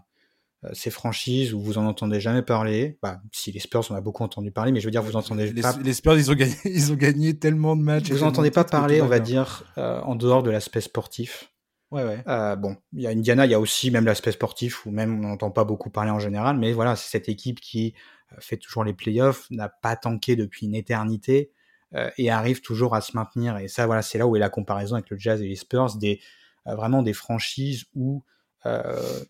Euh, 0.65 0.69
ces 0.73 0.91
franchises 0.91 1.55
où 1.55 1.61
vous 1.61 1.79
en 1.79 1.87
entendez 1.87 2.21
jamais 2.21 2.43
parler, 2.43 2.99
bah, 3.03 3.21
si 3.33 3.51
les 3.51 3.61
Spurs, 3.61 3.85
on 3.91 3.95
a 3.95 4.01
beaucoup 4.01 4.23
entendu 4.23 4.51
parler, 4.51 4.73
mais 4.73 4.81
je 4.81 4.87
veux 4.87 4.93
dire, 4.93 5.03
vous 5.03 5.17
entendez 5.17 5.51
les, 5.51 5.63
pas... 5.63 5.77
les 5.83 5.93
Spurs, 5.93 6.17
ils 6.17 6.31
ont 6.31 6.35
gagné, 6.35 6.55
ils 6.65 6.93
ont 6.93 6.97
gagné 6.97 7.39
tellement 7.39 7.77
de 7.77 7.83
matchs. 7.83 8.11
Vous 8.11 8.23
entendez 8.23 8.51
pas 8.51 8.65
parler, 8.65 9.01
on 9.01 9.09
va 9.09 9.21
dire, 9.21 9.65
en 9.77 10.15
dehors 10.15 10.43
de 10.43 10.51
l'aspect 10.51 10.81
sportif. 10.81 11.52
Ouais, 11.93 12.05
ouais. 12.05 12.25
Euh, 12.27 12.57
bon, 12.57 12.77
il 12.95 13.03
y 13.03 13.07
a 13.07 13.11
Indiana, 13.11 13.45
il 13.45 13.53
y 13.53 13.55
a 13.55 13.61
aussi 13.61 13.91
même 13.91 14.07
l'aspect 14.07 14.33
sportif 14.33 14.87
où 14.87 14.91
même 14.91 15.23
on 15.23 15.29
n'entend 15.29 15.51
pas 15.51 15.65
beaucoup 15.65 15.91
parler 15.91 16.11
en 16.11 16.19
général, 16.19 16.57
mais 16.57 16.73
voilà, 16.73 16.97
c'est 16.97 17.11
cette 17.11 17.29
équipe 17.29 17.61
qui 17.61 17.93
euh, 18.33 18.37
fait 18.41 18.57
toujours 18.57 18.83
les 18.83 18.95
playoffs, 18.95 19.47
n'a 19.51 19.69
pas 19.69 19.95
tanké 19.95 20.35
depuis 20.35 20.65
une 20.65 20.75
éternité 20.75 21.51
euh, 21.95 22.11
et 22.17 22.31
arrive 22.31 22.63
toujours 22.63 22.95
à 22.95 23.03
se 23.03 23.15
maintenir. 23.15 23.59
Et 23.59 23.69
ça, 23.69 23.85
voilà, 23.85 24.01
c'est 24.01 24.17
là 24.17 24.27
où 24.27 24.37
est 24.37 24.39
la 24.41 24.49
comparaison 24.49 24.95
avec 24.95 25.11
le 25.11 25.19
Jazz 25.19 25.43
et 25.43 25.49
les 25.49 25.57
Spurs, 25.57 25.97
des 25.99 26.21
vraiment 26.65 27.03
des 27.03 27.13
franchises 27.13 27.85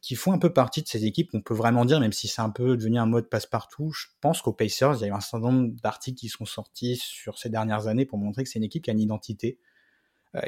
qui 0.03 0.15
font 0.15 0.33
un 0.33 0.39
peu 0.39 0.53
partie 0.53 0.83
de 0.83 0.89
ces 0.89 1.07
équipes. 1.07 1.31
On 1.33 1.41
peut 1.41 1.55
vraiment 1.55 1.87
dire, 1.87 1.99
même 1.99 2.13
si 2.13 2.29
c'est 2.29 2.43
un 2.43 2.51
peu 2.51 2.77
devenu 2.77 2.99
un 2.99 3.07
mode 3.07 3.31
passe-partout, 3.31 3.91
je 3.91 4.07
pense 4.21 4.43
qu'aux 4.43 4.53
Pacers, 4.53 4.97
il 4.97 5.01
y 5.01 5.05
a 5.05 5.07
eu 5.09 5.13
un 5.13 5.21
certain 5.21 5.51
nombre 5.51 5.71
d'articles 5.83 6.19
qui 6.19 6.29
sont 6.29 6.45
sortis 6.45 6.97
sur 6.97 7.39
ces 7.39 7.49
dernières 7.49 7.87
années 7.87 8.05
pour 8.05 8.19
montrer 8.19 8.45
que 8.45 8.51
c'est 8.51 8.59
une 8.59 8.65
équipe 8.65 8.85
qui 8.85 8.91
a 8.91 8.93
une 8.93 9.01
identité 9.01 9.59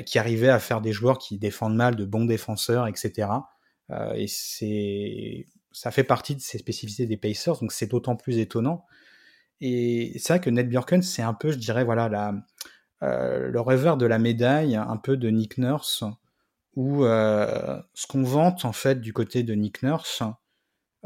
qui 0.06 0.18
arrivait 0.18 0.48
à 0.48 0.58
faire 0.58 0.80
des 0.80 0.92
joueurs 0.92 1.18
qui 1.18 1.38
défendent 1.38 1.76
mal, 1.76 1.96
de 1.96 2.04
bons 2.04 2.24
défenseurs, 2.24 2.86
etc. 2.86 3.28
Euh, 3.90 4.14
et 4.14 4.26
c'est 4.28 5.46
ça 5.72 5.90
fait 5.90 6.04
partie 6.04 6.36
de 6.36 6.40
ces 6.40 6.58
spécificités 6.58 7.06
des 7.06 7.16
Pacers, 7.16 7.58
donc 7.60 7.72
c'est 7.72 7.88
d'autant 7.88 8.16
plus 8.16 8.38
étonnant. 8.38 8.86
Et 9.60 10.12
c'est 10.18 10.34
vrai 10.34 10.40
que 10.40 10.50
Ned 10.50 10.68
Bjorken, 10.68 11.02
c'est 11.02 11.22
un 11.22 11.34
peu, 11.34 11.50
je 11.50 11.58
dirais, 11.58 11.84
voilà, 11.84 12.08
la, 12.08 12.34
euh, 13.02 13.48
le 13.48 13.60
revers 13.60 13.96
de 13.96 14.06
la 14.06 14.18
médaille, 14.18 14.76
un 14.76 14.96
peu 14.96 15.16
de 15.16 15.28
Nick 15.30 15.58
Nurse, 15.58 16.04
où 16.76 17.04
euh, 17.04 17.80
ce 17.92 18.06
qu'on 18.06 18.22
vante 18.22 18.64
en 18.64 18.72
fait 18.72 19.00
du 19.00 19.12
côté 19.12 19.42
de 19.42 19.54
Nick 19.54 19.82
Nurse, 19.82 20.22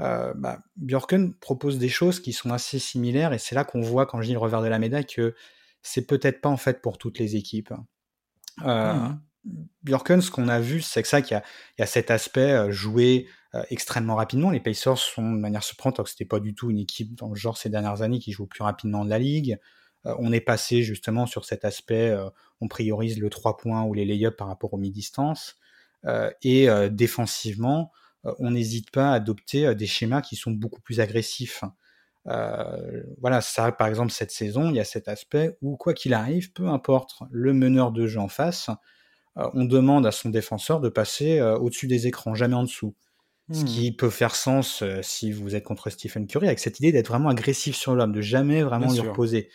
euh, 0.00 0.34
bah, 0.34 0.60
Bjorken 0.76 1.34
propose 1.34 1.78
des 1.78 1.88
choses 1.88 2.20
qui 2.20 2.32
sont 2.32 2.50
assez 2.50 2.78
similaires, 2.78 3.32
et 3.32 3.38
c'est 3.38 3.54
là 3.54 3.64
qu'on 3.64 3.80
voit, 3.80 4.06
quand 4.06 4.20
je 4.20 4.26
dis 4.26 4.32
le 4.32 4.38
revers 4.38 4.62
de 4.62 4.68
la 4.68 4.78
médaille, 4.78 5.06
que 5.06 5.34
c'est 5.82 6.06
peut-être 6.06 6.40
pas 6.40 6.50
en 6.50 6.58
fait 6.58 6.82
pour 6.82 6.98
toutes 6.98 7.18
les 7.18 7.36
équipes. 7.36 7.72
Euh, 8.64 8.94
mmh. 8.94 9.20
Bjorken, 9.82 10.20
ce 10.20 10.30
qu'on 10.30 10.48
a 10.48 10.60
vu, 10.60 10.80
c'est 10.80 11.02
que 11.02 11.08
ça 11.08 11.22
qu'il 11.22 11.40
y, 11.78 11.82
a 11.82 11.86
cet 11.86 12.10
aspect 12.10 12.52
euh, 12.52 12.70
joué 12.70 13.28
euh, 13.54 13.62
extrêmement 13.70 14.16
rapidement. 14.16 14.50
Les 14.50 14.60
Pacers 14.60 14.98
sont 14.98 15.32
de 15.32 15.38
manière 15.38 15.62
surprenante, 15.62 15.98
alors 15.98 16.04
que 16.04 16.10
c'était 16.10 16.24
pas 16.24 16.40
du 16.40 16.54
tout 16.54 16.70
une 16.70 16.78
équipe 16.78 17.14
dans 17.14 17.28
le 17.30 17.36
genre 17.36 17.56
ces 17.56 17.70
dernières 17.70 18.02
années 18.02 18.18
qui 18.18 18.32
joue 18.32 18.46
plus 18.46 18.62
rapidement 18.62 19.04
de 19.04 19.10
la 19.10 19.18
ligue. 19.18 19.58
on 20.04 20.32
est 20.32 20.40
passé 20.40 20.82
justement 20.82 21.26
sur 21.26 21.44
cet 21.44 21.64
aspect, 21.64 22.16
on 22.60 22.68
priorise 22.68 23.18
le 23.18 23.30
3 23.30 23.56
points 23.56 23.82
ou 23.82 23.94
les 23.94 24.04
lay-ups 24.04 24.36
par 24.36 24.48
rapport 24.48 24.74
aux 24.74 24.78
mi-distance. 24.78 25.56
et 26.42 26.68
défensivement, 26.90 27.90
on 28.24 28.50
n'hésite 28.52 28.90
pas 28.90 29.10
à 29.10 29.14
adopter 29.14 29.74
des 29.74 29.86
schémas 29.86 30.22
qui 30.22 30.36
sont 30.36 30.52
beaucoup 30.52 30.80
plus 30.80 31.00
agressifs. 31.00 31.64
Euh, 32.26 33.02
voilà, 33.20 33.40
ça, 33.40 33.72
par 33.72 33.86
exemple, 33.86 34.12
cette 34.12 34.30
saison, 34.30 34.70
il 34.70 34.76
y 34.76 34.80
a 34.80 34.84
cet 34.84 35.08
aspect 35.08 35.56
où, 35.62 35.76
quoi 35.76 35.94
qu'il 35.94 36.14
arrive, 36.14 36.52
peu 36.52 36.68
importe 36.68 37.18
le 37.30 37.52
meneur 37.52 37.92
de 37.92 38.06
jeu 38.06 38.20
en 38.20 38.28
face, 38.28 38.70
euh, 39.36 39.48
on 39.54 39.64
demande 39.64 40.06
à 40.06 40.12
son 40.12 40.28
défenseur 40.30 40.80
de 40.80 40.88
passer 40.88 41.38
euh, 41.38 41.56
au-dessus 41.58 41.86
des 41.86 42.06
écrans, 42.06 42.34
jamais 42.34 42.54
en 42.54 42.64
dessous. 42.64 42.94
Ce 43.50 43.64
qui 43.64 43.90
hmm. 43.90 43.96
peut 43.96 44.10
faire 44.10 44.34
sens 44.34 44.84
si 45.00 45.32
vous 45.32 45.56
êtes 45.56 45.64
contre 45.64 45.88
Stephen 45.88 46.26
Curry, 46.26 46.48
avec 46.48 46.58
cette 46.58 46.80
idée 46.80 46.92
d'être 46.92 47.08
vraiment 47.08 47.30
agressif 47.30 47.74
sur 47.76 47.94
l'homme, 47.94 48.12
de 48.12 48.20
jamais 48.20 48.62
vraiment 48.62 48.92
lui 48.92 49.00
reposer. 49.00 49.48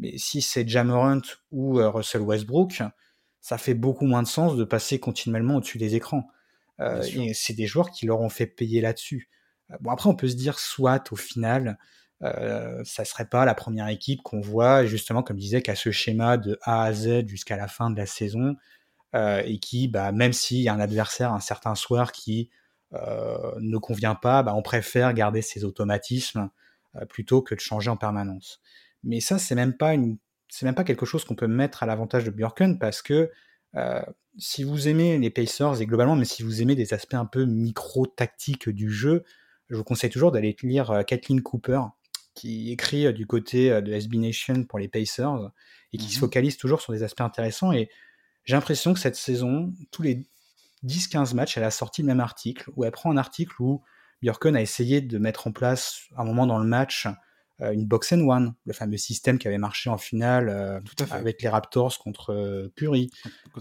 Mais 0.00 0.18
si 0.18 0.42
c'est 0.42 0.66
Jamorant 0.66 1.20
ou 1.52 1.74
Russell 1.74 2.22
Westbrook, 2.22 2.82
ça 3.40 3.56
fait 3.56 3.74
beaucoup 3.74 4.06
moins 4.06 4.24
de 4.24 4.26
sens 4.26 4.56
de 4.56 4.64
passer 4.64 4.98
continuellement 4.98 5.54
au-dessus 5.54 5.78
des 5.78 5.94
écrans. 5.94 6.28
et 6.80 7.32
c'est 7.32 7.52
des 7.52 7.68
joueurs 7.68 7.92
qui 7.92 8.06
leur 8.06 8.20
ont 8.20 8.28
fait 8.28 8.48
payer 8.48 8.80
là-dessus. 8.80 9.28
Bon, 9.80 9.90
après, 9.90 10.08
on 10.08 10.14
peut 10.14 10.28
se 10.28 10.36
dire, 10.36 10.58
soit 10.58 11.12
au 11.12 11.16
final, 11.16 11.78
euh, 12.22 12.82
ça 12.84 13.04
serait 13.04 13.26
pas 13.26 13.44
la 13.44 13.54
première 13.54 13.88
équipe 13.88 14.22
qu'on 14.22 14.40
voit, 14.40 14.84
justement, 14.86 15.22
comme 15.22 15.36
je 15.36 15.42
disais, 15.42 15.62
qui 15.62 15.70
a 15.70 15.76
ce 15.76 15.90
schéma 15.90 16.36
de 16.36 16.58
A 16.62 16.84
à 16.84 16.92
Z 16.92 17.26
jusqu'à 17.26 17.56
la 17.56 17.68
fin 17.68 17.90
de 17.90 17.96
la 17.96 18.06
saison, 18.06 18.56
euh, 19.14 19.42
et 19.44 19.58
qui, 19.58 19.88
bah, 19.88 20.12
même 20.12 20.32
s'il 20.32 20.58
y 20.58 20.68
a 20.68 20.74
un 20.74 20.80
adversaire 20.80 21.32
un 21.32 21.40
certain 21.40 21.74
soir 21.74 22.12
qui 22.12 22.50
euh, 22.94 23.54
ne 23.60 23.78
convient 23.78 24.14
pas, 24.14 24.42
bah, 24.42 24.54
on 24.54 24.62
préfère 24.62 25.12
garder 25.14 25.42
ses 25.42 25.64
automatismes 25.64 26.50
plutôt 27.10 27.42
que 27.42 27.54
de 27.54 27.60
changer 27.60 27.90
en 27.90 27.96
permanence. 27.96 28.60
Mais 29.04 29.20
ça, 29.20 29.38
c'est 29.38 29.54
même 29.54 29.76
pas 29.76 29.94
une, 29.94 30.18
c'est 30.48 30.66
même 30.66 30.74
pas 30.74 30.84
quelque 30.84 31.06
chose 31.06 31.24
qu'on 31.24 31.36
peut 31.36 31.46
mettre 31.46 31.82
à 31.82 31.86
l'avantage 31.86 32.24
de 32.24 32.30
Björken 32.30 32.78
parce 32.78 33.02
que 33.02 33.30
si 34.38 34.64
vous 34.64 34.88
aimez 34.88 35.18
les 35.18 35.30
Pacers 35.30 35.80
et 35.80 35.86
globalement, 35.86 36.16
mais 36.16 36.24
si 36.24 36.42
vous 36.42 36.62
aimez 36.62 36.74
des 36.74 36.94
aspects 36.94 37.14
un 37.14 37.26
peu 37.26 37.44
micro-tactiques 37.44 38.70
du 38.70 38.90
jeu, 38.90 39.22
je 39.70 39.76
vous 39.76 39.84
conseille 39.84 40.10
toujours 40.10 40.32
d'aller 40.32 40.56
lire 40.62 41.04
Kathleen 41.06 41.42
Cooper, 41.42 41.82
qui 42.34 42.72
écrit 42.72 43.12
du 43.12 43.26
côté 43.26 43.82
de 43.82 43.92
SB 43.92 44.18
Nation 44.18 44.64
pour 44.64 44.78
les 44.78 44.88
Pacers 44.88 45.50
et 45.92 45.98
qui 45.98 46.08
se 46.08 46.18
mmh 46.18 46.20
focalise 46.20 46.56
toujours 46.56 46.80
sur 46.80 46.92
des 46.92 47.02
aspects 47.02 47.20
intéressants. 47.20 47.72
Et 47.72 47.88
j'ai 48.44 48.54
l'impression 48.54 48.94
que 48.94 49.00
cette 49.00 49.16
saison, 49.16 49.72
tous 49.90 50.02
les 50.02 50.26
10-15 50.84 51.34
matchs, 51.34 51.56
elle 51.56 51.64
a 51.64 51.70
sorti 51.70 52.02
le 52.02 52.06
même 52.06 52.20
article, 52.20 52.70
où 52.76 52.84
elle 52.84 52.92
prend 52.92 53.10
un 53.10 53.16
article 53.16 53.54
où 53.60 53.82
Björken 54.22 54.56
a 54.56 54.62
essayé 54.62 55.00
de 55.00 55.18
mettre 55.18 55.46
en 55.46 55.52
place, 55.52 56.04
un 56.16 56.24
moment 56.24 56.46
dans 56.46 56.58
le 56.58 56.66
match, 56.66 57.06
euh, 57.60 57.72
une 57.72 57.86
box 57.86 58.12
and 58.12 58.20
one, 58.20 58.54
le 58.64 58.72
fameux 58.72 58.96
système 58.96 59.38
qui 59.38 59.48
avait 59.48 59.58
marché 59.58 59.90
en 59.90 59.98
finale 59.98 60.48
euh, 60.48 60.80
avec 61.10 61.42
les 61.42 61.48
Raptors 61.48 61.98
contre 61.98 62.32
euh, 62.32 62.72
Curry, 62.76 63.10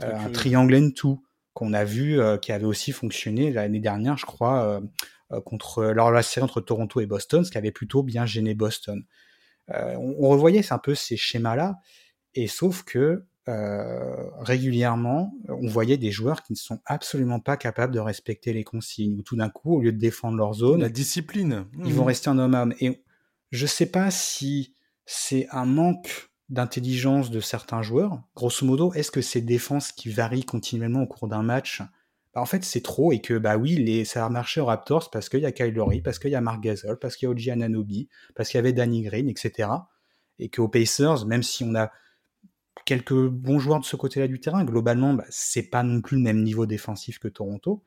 un 0.01 0.30
triangle 0.30 0.76
and 0.76 0.91
two 0.95 1.24
qu'on 1.53 1.74
a 1.74 1.84
vu 1.84 2.20
qui 2.43 2.51
avait 2.51 2.66
aussi 2.66 2.91
fonctionné 2.91 3.51
l'année 3.51 3.80
dernière, 3.80 4.16
je 4.16 4.28
crois, 4.28 4.80
contre 5.45 5.84
lors 5.86 6.09
de 6.09 6.13
la 6.13 6.23
série 6.23 6.43
entre 6.43 6.61
Toronto 6.61 6.99
et 7.01 7.05
Boston, 7.05 7.43
ce 7.43 7.51
qui 7.51 7.57
avait 7.57 7.71
plutôt 7.71 8.03
bien 8.03 8.25
gêné 8.25 8.53
Boston. 8.53 9.03
on, 9.69 10.15
on, 10.19 10.30
revoyait 10.30 10.71
un 10.71 10.78
peu 10.78 10.95
ces 10.95 11.17
schémas-là, 11.17 11.80
et 12.34 12.47
sauf 12.47 12.84
que 12.84 13.25
euh, 13.49 14.30
régulièrement, 14.39 15.34
on 15.47 15.67
voyait 15.67 15.97
des 15.97 16.11
joueurs 16.11 16.43
qui 16.43 16.51
ne 16.51 16.57
sont 16.57 16.80
absolument 16.86 17.39
pas 17.39 17.55
capables 17.55 17.93
de 17.93 17.99
respecter 17.99 18.51
les 18.51 18.65
consignes, 18.65 19.17
ou 19.17 19.21
tout 19.21 19.38
d'un 19.38 19.49
coup, 19.49 19.78
au 19.78 19.82
lieu 19.82 19.93
de 19.93 19.97
défendre 19.97 20.38
leur 20.38 20.53
zone, 20.53 20.82
la 20.82 20.89
discipline, 20.89 21.65
ils 21.86 21.93
vont 21.93 22.03
mmh. 22.03 22.07
rester 22.07 22.30
en 22.30 22.39
homme 22.39 22.55
à 22.55 22.63
homme. 22.63 22.73
Et 22.82 23.03
je 23.51 23.63
ne 23.63 23.67
sais 23.67 23.86
pas 23.86 24.11
si 24.11 24.75
c'est 25.05 25.47
un 25.51 25.65
manque 25.65 26.30
d'intelligence 26.49 27.32
de 27.32 27.39
certains 27.39 27.82
joueurs. 27.82 28.21
Grosso 28.36 28.65
modo, 28.65 28.93
est-ce 28.93 29.11
que 29.11 29.21
ces 29.21 29.41
défenses 29.41 29.93
qui 29.93 30.09
varient 30.09 30.45
continuellement 30.45 31.03
au 31.03 31.07
cours 31.07 31.30
d'un 31.30 31.43
match, 31.43 31.82
en 32.42 32.46
fait, 32.46 32.64
c'est 32.64 32.82
trop 32.82 33.12
et 33.12 33.20
que 33.22 33.38
bah 33.38 33.58
oui, 33.58 34.06
ça 34.06 34.26
a 34.26 34.30
marché 34.30 34.62
aux 34.62 34.66
Raptors 34.66 35.10
parce 35.12 35.30
qu'il 35.30 35.42
y 35.42 35.46
a 35.46 35.52
Kyle 35.52 35.74
Lowry, 35.74 36.02
parce 36.02 36.20
qu'il 36.20 36.32
y 36.32 36.36
a 36.36 36.42
Mark 36.42 36.62
Gasol, 36.62 37.00
parce 37.00 37.16
qu'il 37.16 37.28
y 37.28 37.30
a 37.30 37.32
Oji 37.32 37.52
Ananobi, 37.52 38.10
parce 38.36 38.50
qu'il 38.50 38.58
y 38.58 38.60
avait 38.60 38.74
Danny 38.74 39.04
Green, 39.04 39.30
etc. 39.30 39.70
Et 40.40 40.50
qu'aux 40.50 40.68
Pacers, 40.68 41.26
même 41.26 41.44
si 41.44 41.64
on 41.64 41.76
a 41.76 41.92
quelques 42.86 43.28
bons 43.28 43.60
joueurs 43.60 43.80
de 43.80 43.86
ce 43.86 43.96
côté-là 43.96 44.28
du 44.28 44.40
terrain. 44.40 44.64
Globalement, 44.64 45.14
bah, 45.14 45.26
c'est 45.30 45.70
pas 45.70 45.84
non 45.84 46.02
plus 46.02 46.16
le 46.16 46.24
même 46.24 46.42
niveau 46.42 46.66
défensif 46.66 47.20
que 47.20 47.28
Toronto. 47.28 47.84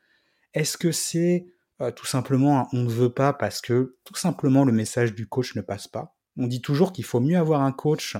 Est-ce 0.52 0.76
que 0.76 0.92
c'est 0.92 1.46
euh, 1.80 1.90
tout 1.90 2.06
simplement 2.06 2.68
on 2.72 2.82
ne 2.82 2.90
veut 2.90 3.12
pas 3.12 3.32
parce 3.32 3.62
que 3.62 3.96
tout 4.04 4.14
simplement 4.14 4.64
le 4.64 4.72
message 4.72 5.14
du 5.14 5.26
coach 5.26 5.54
ne 5.54 5.62
passe 5.62 5.88
pas? 5.88 6.16
On 6.36 6.46
dit 6.46 6.60
toujours 6.60 6.92
qu'il 6.92 7.04
faut 7.04 7.20
mieux 7.20 7.38
avoir 7.38 7.62
un 7.62 7.72
coach 7.72 8.16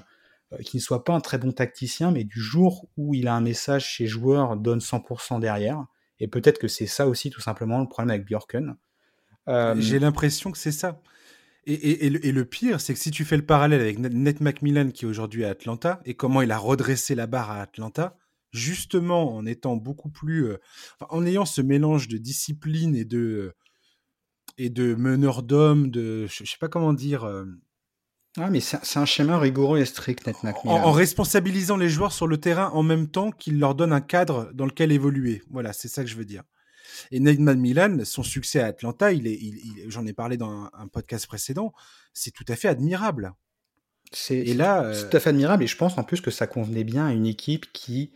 euh, 0.53 0.59
qui 0.59 0.79
ne 0.79 0.83
soit 0.83 1.05
pas 1.05 1.13
un 1.13 1.21
très 1.21 1.37
bon 1.37 1.53
tacticien, 1.53 2.13
mais 2.13 2.25
du 2.25 2.41
jour 2.41 2.89
où 2.97 3.15
il 3.15 3.29
a 3.29 3.35
un 3.35 3.43
message 3.43 3.87
chez 3.87 4.07
joueurs, 4.07 4.57
donne 4.57 4.81
100% 4.81 5.39
derrière. 5.39 5.85
Et 6.21 6.29
peut-être 6.29 6.59
que 6.59 6.69
c'est 6.69 6.87
ça 6.87 7.09
aussi 7.09 7.31
tout 7.31 7.41
simplement 7.41 7.81
le 7.81 7.89
problème 7.89 8.11
avec 8.11 8.27
Bjorken. 8.27 8.77
Euh, 9.49 9.75
J'ai 9.79 9.99
l'impression 9.99 10.53
que 10.53 10.59
c'est 10.59 10.73
ça. 10.73 11.03
Et, 11.67 12.09
le, 12.11 12.45
pire, 12.45 12.81
c'est 12.81 12.95
que 12.95 12.99
si 12.99 13.11
tu 13.11 13.25
fais 13.25 13.37
le 13.37 13.45
parallèle 13.45 13.81
avec 13.81 13.99
Ned 13.99 14.41
McMillan 14.41 14.91
qui 14.91 15.05
est 15.05 15.09
aujourd'hui 15.09 15.45
à 15.45 15.51
Atlanta 15.51 16.01
et 16.05 16.15
comment 16.15 16.43
il 16.43 16.51
a 16.51 16.59
redressé 16.59 17.15
la 17.15 17.27
barre 17.27 17.51
à 17.51 17.61
Atlanta, 17.61 18.17
justement 18.51 19.37
en 19.37 19.47
étant 19.47 19.77
beaucoup 19.77 20.09
plus, 20.09 20.47
euh, 20.47 20.59
en 21.11 21.25
ayant 21.25 21.45
ce 21.45 21.61
mélange 21.61 22.09
de 22.09 22.19
discipline 22.19 22.97
et 22.97 23.05
de 23.05 23.55
et 24.59 24.69
de 24.69 24.95
meneur 24.95 25.43
d'hommes, 25.43 25.91
de 25.91 26.27
je, 26.27 26.45
sais 26.45 26.59
pas 26.59 26.69
comment 26.69 26.93
dire. 26.93 27.25
Ah 28.37 28.49
mais 28.49 28.61
c'est 28.61 28.97
un 28.97 29.07
schéma 29.07 29.39
rigoureux 29.39 29.81
et 29.81 29.85
strict, 29.85 30.27
Ned 30.27 30.37
McMillan. 30.43 30.77
En, 30.77 30.89
en, 30.89 30.93
responsabilisant 30.93 31.77
les 31.77 31.89
joueurs 31.89 32.13
sur 32.13 32.29
le 32.29 32.39
terrain 32.39 32.71
en 32.75 32.83
même 32.83 33.09
temps 33.09 33.33
qu'il 33.33 33.59
leur 33.59 33.75
donne 33.75 33.93
un 33.93 34.01
cadre 34.01 34.51
dans 34.55 34.67
lequel 34.67 34.93
évoluer. 34.93 35.43
Voilà, 35.51 35.73
c'est 35.73 35.89
ça 35.89 36.05
que 36.05 36.09
je 36.09 36.17
veux 36.17 36.25
dire. 36.25 36.45
Et 37.11 37.21
Neymar 37.21 37.57
Milan, 37.57 37.99
son 38.05 38.23
succès 38.23 38.61
à 38.61 38.67
Atlanta, 38.67 39.13
il 39.13 39.27
est, 39.27 39.41
j'en 39.89 40.07
ai 40.07 40.13
parlé 40.13 40.37
dans 40.37 40.71
un, 40.73 40.89
podcast 40.89 41.27
précédent, 41.27 41.73
c'est 42.13 42.31
tout 42.31 42.45
à 42.49 42.57
fait 42.57 42.69
admirable. 42.69 43.33
C'est 44.13 44.43
là, 44.55 44.83
euh, 44.83 45.09
tout 45.09 45.17
à 45.17 45.21
fait 45.21 45.31
admirable 45.31 45.63
et 45.63 45.69
je 45.69 45.77
pense 45.77 45.97
en 45.97 46.03
plus 46.03 46.21
que 46.21 46.33
ça 46.33 46.49
convenait 46.49 46.83
bien 46.83 47.07
à 47.07 47.13
une 47.13 47.27
équipe 47.27 47.73
qui, 47.73 48.13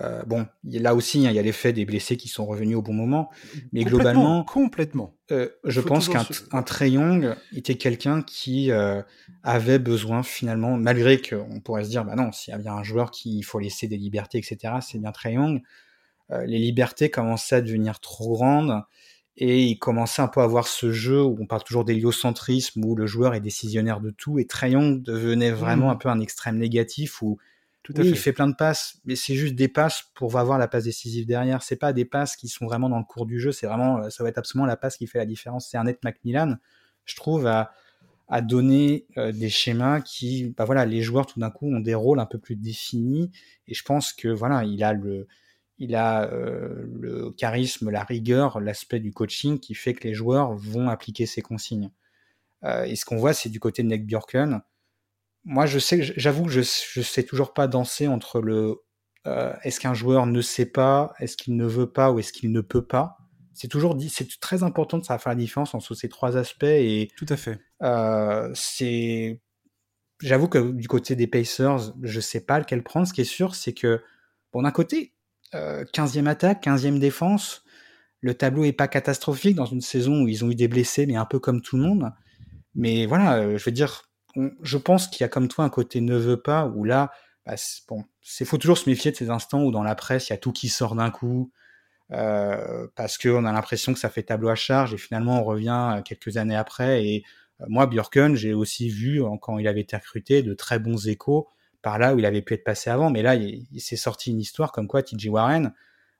euh, 0.00 0.22
bon, 0.24 0.46
là 0.64 0.94
aussi, 0.94 1.26
hein, 1.26 1.30
il 1.30 1.36
y 1.36 1.38
a 1.38 1.42
l'effet 1.42 1.72
des 1.72 1.84
blessés 1.84 2.16
qui 2.16 2.28
sont 2.28 2.46
revenus 2.46 2.76
au 2.76 2.82
bon 2.82 2.92
moment, 2.92 3.30
mais 3.72 3.84
globalement, 3.84 4.44
complètement. 4.44 5.14
Euh, 5.30 5.48
je 5.64 5.80
pense 5.80 6.08
qu'un 6.08 6.62
Trey 6.62 6.90
Young 6.90 7.34
était 7.54 7.76
quelqu'un 7.76 8.22
qui 8.22 8.70
avait 9.42 9.78
besoin 9.78 10.22
finalement, 10.22 10.76
malgré 10.76 11.20
qu'on 11.20 11.60
pourrait 11.60 11.84
se 11.84 11.90
dire, 11.90 12.04
bah 12.04 12.16
non, 12.16 12.32
s'il 12.32 12.52
y 12.52 12.54
a 12.54 12.58
bien 12.58 12.74
un 12.74 12.82
joueur 12.82 13.10
qui 13.10 13.42
faut 13.42 13.58
laisser 13.58 13.88
des 13.88 13.96
libertés, 13.96 14.38
etc., 14.38 14.74
c'est 14.80 14.98
bien 14.98 15.12
Trey 15.12 15.34
Young. 15.34 15.62
Euh, 16.32 16.44
les 16.46 16.58
libertés 16.58 17.10
commençaient 17.10 17.56
à 17.56 17.60
devenir 17.60 18.00
trop 18.00 18.32
grandes 18.32 18.82
et 19.36 19.64
il 19.64 19.78
commençait 19.78 20.22
un 20.22 20.28
peu 20.28 20.40
à 20.40 20.44
avoir 20.44 20.66
ce 20.68 20.92
jeu 20.92 21.22
où 21.22 21.36
on 21.40 21.46
parle 21.46 21.62
toujours 21.64 21.84
d'héliocentrisme 21.84 22.84
où 22.84 22.94
le 22.94 23.06
joueur 23.06 23.34
est 23.34 23.40
décisionnaire 23.40 24.00
de 24.00 24.10
tout 24.10 24.38
et 24.38 24.46
Young 24.64 25.02
devenait 25.02 25.50
vraiment 25.50 25.88
mmh. 25.88 25.90
un 25.90 25.96
peu 25.96 26.08
un 26.08 26.20
extrême 26.20 26.58
négatif 26.58 27.22
où 27.22 27.38
tout 27.82 27.94
il 27.96 28.16
fait 28.16 28.32
plein 28.32 28.48
de 28.48 28.54
passes, 28.54 28.98
mais 29.04 29.16
c'est 29.16 29.34
juste 29.34 29.54
des 29.54 29.68
passes 29.68 30.04
pour 30.14 30.38
avoir 30.38 30.58
la 30.58 30.68
passe 30.68 30.84
décisive 30.84 31.26
derrière. 31.26 31.62
C'est 31.62 31.76
pas 31.76 31.92
des 31.92 32.04
passes 32.04 32.36
qui 32.36 32.48
sont 32.48 32.66
vraiment 32.66 32.88
dans 32.88 32.98
le 32.98 33.04
cours 33.04 33.26
du 33.26 33.40
jeu. 33.40 33.52
C'est 33.52 33.66
vraiment, 33.66 33.98
euh, 34.02 34.10
ça 34.10 34.22
va 34.22 34.28
être 34.28 34.38
absolument 34.38 34.66
la 34.66 34.76
passe 34.76 34.96
qui 34.96 35.06
fait 35.06 35.18
la 35.18 35.26
différence. 35.26 35.68
C'est 35.70 35.78
un 35.78 35.84
net 35.84 36.02
Macmillan, 36.04 36.56
je 37.06 37.16
trouve, 37.16 37.46
à, 37.46 37.72
à 38.28 38.42
donner 38.42 39.06
euh, 39.16 39.32
des 39.32 39.48
schémas 39.48 40.00
qui, 40.00 40.54
bah 40.56 40.64
voilà, 40.64 40.84
les 40.86 41.02
joueurs 41.02 41.26
tout 41.26 41.40
d'un 41.40 41.50
coup 41.50 41.66
ont 41.66 41.80
des 41.80 41.94
rôles 41.94 42.20
un 42.20 42.26
peu 42.26 42.38
plus 42.38 42.54
définis. 42.54 43.30
Et 43.66 43.74
je 43.74 43.82
pense 43.82 44.12
que 44.12 44.28
voilà, 44.28 44.62
il 44.64 44.84
a 44.84 44.92
le, 44.92 45.26
il 45.78 45.96
a 45.96 46.30
euh, 46.30 46.86
le 47.00 47.30
charisme, 47.30 47.90
la 47.90 48.04
rigueur, 48.04 48.60
l'aspect 48.60 49.00
du 49.00 49.12
coaching 49.12 49.58
qui 49.58 49.74
fait 49.74 49.94
que 49.94 50.06
les 50.06 50.14
joueurs 50.14 50.54
vont 50.54 50.88
appliquer 50.88 51.26
ces 51.26 51.40
consignes. 51.40 51.90
Euh, 52.62 52.84
et 52.84 52.94
ce 52.94 53.06
qu'on 53.06 53.16
voit, 53.16 53.32
c'est 53.32 53.48
du 53.48 53.58
côté 53.58 53.82
de 53.82 53.88
Nick 53.88 54.06
Bjorken. 54.06 54.60
Moi, 55.44 55.66
je 55.66 55.78
sais, 55.78 56.02
j'avoue 56.02 56.44
que 56.44 56.50
je, 56.50 56.60
je 56.60 57.00
sais 57.00 57.22
toujours 57.22 57.54
pas 57.54 57.66
danser 57.66 58.08
entre 58.08 58.40
le 58.40 58.76
euh, 59.26 59.52
est-ce 59.62 59.80
qu'un 59.80 59.94
joueur 59.94 60.26
ne 60.26 60.40
sait 60.40 60.66
pas, 60.66 61.12
est-ce 61.18 61.36
qu'il 61.36 61.56
ne 61.56 61.66
veut 61.66 61.90
pas 61.90 62.10
ou 62.10 62.18
est-ce 62.18 62.32
qu'il 62.32 62.52
ne 62.52 62.60
peut 62.60 62.86
pas. 62.86 63.18
C'est 63.52 63.68
toujours 63.68 63.94
dit, 63.94 64.08
c'est 64.08 64.40
très 64.40 64.62
important 64.62 64.96
de 64.96 65.04
savoir 65.04 65.22
faire 65.22 65.32
la 65.32 65.38
différence 65.38 65.74
entre 65.74 65.94
ces 65.94 66.08
trois 66.08 66.38
aspects 66.38 66.64
et 66.64 67.10
tout 67.16 67.26
à 67.28 67.36
fait. 67.36 67.60
c'est, 68.54 69.40
j'avoue 70.22 70.48
que 70.48 70.72
du 70.72 70.88
côté 70.88 71.16
des 71.16 71.26
Pacers, 71.26 71.92
je 72.02 72.20
sais 72.20 72.40
pas 72.40 72.58
lequel 72.58 72.82
prendre. 72.82 73.06
Ce 73.06 73.12
qui 73.12 73.20
est 73.20 73.24
sûr, 73.24 73.54
c'est 73.54 73.74
que 73.74 74.00
bon 74.52 74.62
d'un 74.62 74.70
côté, 74.70 75.12
15e 75.52 76.26
euh, 76.26 76.30
attaque, 76.30 76.64
15e 76.64 76.98
défense. 76.98 77.64
Le 78.22 78.34
tableau 78.34 78.64
est 78.64 78.72
pas 78.72 78.88
catastrophique 78.88 79.56
dans 79.56 79.64
une 79.66 79.80
saison 79.80 80.22
où 80.22 80.28
ils 80.28 80.44
ont 80.44 80.50
eu 80.50 80.54
des 80.54 80.68
blessés, 80.68 81.06
mais 81.06 81.16
un 81.16 81.24
peu 81.24 81.38
comme 81.38 81.62
tout 81.62 81.76
le 81.76 81.82
monde. 81.82 82.12
Mais 82.74 83.06
voilà, 83.06 83.36
euh, 83.38 83.58
je 83.58 83.64
veux 83.64 83.72
dire, 83.72 84.09
je 84.62 84.78
pense 84.78 85.08
qu'il 85.08 85.22
y 85.22 85.24
a 85.24 85.28
comme 85.28 85.48
toi 85.48 85.64
un 85.64 85.70
côté 85.70 86.00
ne 86.00 86.16
veut 86.16 86.40
pas, 86.40 86.66
où 86.66 86.84
là, 86.84 87.10
bah, 87.46 87.54
bon, 87.88 88.04
c'est 88.22 88.44
faut 88.44 88.58
toujours 88.58 88.78
se 88.78 88.88
méfier 88.88 89.10
de 89.10 89.16
ces 89.16 89.30
instants 89.30 89.62
où 89.64 89.70
dans 89.70 89.82
la 89.82 89.94
presse, 89.94 90.28
il 90.28 90.32
y 90.32 90.34
a 90.34 90.38
tout 90.38 90.52
qui 90.52 90.68
sort 90.68 90.94
d'un 90.94 91.10
coup, 91.10 91.52
euh, 92.12 92.86
parce 92.96 93.18
qu'on 93.18 93.44
a 93.44 93.52
l'impression 93.52 93.92
que 93.92 93.98
ça 93.98 94.10
fait 94.10 94.24
tableau 94.24 94.48
à 94.48 94.54
charge, 94.54 94.94
et 94.94 94.98
finalement 94.98 95.40
on 95.40 95.44
revient 95.44 96.02
quelques 96.04 96.36
années 96.36 96.56
après. 96.56 97.04
Et 97.06 97.24
moi, 97.68 97.86
Björken, 97.86 98.34
j'ai 98.36 98.54
aussi 98.54 98.88
vu, 98.88 99.22
quand 99.40 99.58
il 99.58 99.68
avait 99.68 99.80
été 99.80 99.96
recruté, 99.96 100.42
de 100.42 100.54
très 100.54 100.78
bons 100.78 101.08
échos 101.08 101.48
par 101.82 101.98
là 101.98 102.14
où 102.14 102.18
il 102.18 102.26
avait 102.26 102.42
pu 102.42 102.54
être 102.54 102.64
passé 102.64 102.90
avant. 102.90 103.10
Mais 103.10 103.22
là, 103.22 103.34
il, 103.34 103.80
s'est 103.80 103.96
sorti 103.96 104.30
une 104.30 104.40
histoire 104.40 104.72
comme 104.72 104.86
quoi 104.86 105.02
TJ 105.02 105.28
Warren, 105.28 105.72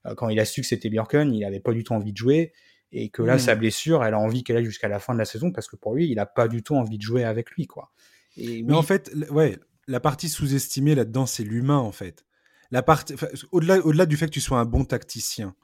euh, 0.06 0.14
quand 0.14 0.28
il 0.28 0.40
a 0.40 0.44
su 0.44 0.62
que 0.62 0.66
c'était 0.66 0.90
Bjorken, 0.90 1.34
il 1.34 1.44
avait 1.44 1.60
pas 1.60 1.72
du 1.72 1.84
tout 1.84 1.92
envie 1.92 2.12
de 2.12 2.16
jouer 2.16 2.52
et 2.92 3.08
que 3.08 3.22
là, 3.22 3.38
sa 3.38 3.54
hmm. 3.54 3.58
blessure, 3.58 4.04
elle 4.04 4.14
a 4.14 4.18
envie 4.18 4.42
qu'elle 4.42 4.56
aille 4.56 4.64
jusqu'à 4.64 4.88
la 4.88 4.98
fin 4.98 5.12
de 5.12 5.18
la 5.18 5.24
saison 5.24 5.52
parce 5.52 5.68
que 5.68 5.76
pour 5.76 5.94
lui, 5.94 6.10
il 6.10 6.18
a 6.18 6.26
pas 6.26 6.48
du 6.48 6.62
tout 6.62 6.74
envie 6.74 6.98
de 6.98 7.02
jouer 7.02 7.24
avec 7.24 7.50
lui, 7.52 7.66
quoi. 7.66 7.92
Mais 8.36 8.72
en 8.72 8.82
fait, 8.82 9.12
ouais, 9.30 9.58
la 9.86 10.00
partie 10.00 10.28
sous-estimée 10.28 10.94
là-dedans, 10.94 11.26
c'est 11.26 11.44
l'humain, 11.44 11.78
en 11.78 11.92
fait. 11.92 12.24
La 12.70 12.82
partie, 12.82 13.14
au-delà, 13.50 13.78
au-delà 13.80 14.06
du 14.06 14.16
fait 14.16 14.26
que 14.26 14.32
tu 14.32 14.40
sois 14.40 14.58
un 14.58 14.64
bon 14.64 14.84
tacticien 14.84 15.56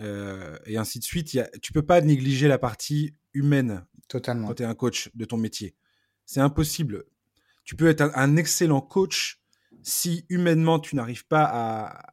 euh, 0.00 0.56
et 0.66 0.76
ainsi 0.76 0.98
de 1.00 1.04
suite, 1.04 1.34
y 1.34 1.40
a, 1.40 1.48
tu 1.60 1.72
peux 1.72 1.84
pas 1.84 2.00
négliger 2.00 2.46
la 2.46 2.58
partie 2.58 3.14
humaine. 3.34 3.84
Totalement. 4.08 4.48
Quand 4.48 4.54
tu 4.54 4.62
es 4.62 4.66
un 4.66 4.74
coach 4.74 5.10
de 5.14 5.24
ton 5.24 5.36
métier, 5.36 5.74
c'est 6.24 6.40
impossible 6.40 7.04
tu 7.66 7.74
peux 7.74 7.88
être 7.88 8.10
un, 8.14 8.36
excellent 8.36 8.80
coach 8.80 9.42
si 9.82 10.24
humainement 10.30 10.78
tu 10.78 10.96
n'arrives 10.96 11.26
pas 11.26 11.44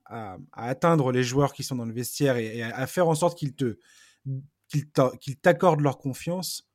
à, 0.06 0.38
atteindre 0.52 1.12
les 1.12 1.24
joueurs 1.24 1.54
qui 1.54 1.64
sont 1.64 1.76
dans 1.76 1.86
le 1.86 1.94
vestiaire 1.94 2.38
et, 2.38 2.62
à 2.62 2.86
faire 2.88 3.08
en 3.08 3.16
sorte 3.16 3.38
qu'ils 3.38 3.56
te 3.56 3.78
qu'ils 4.70 5.38
t'accordent 5.38 5.82
leur 5.82 5.98
confiance, 5.98 6.70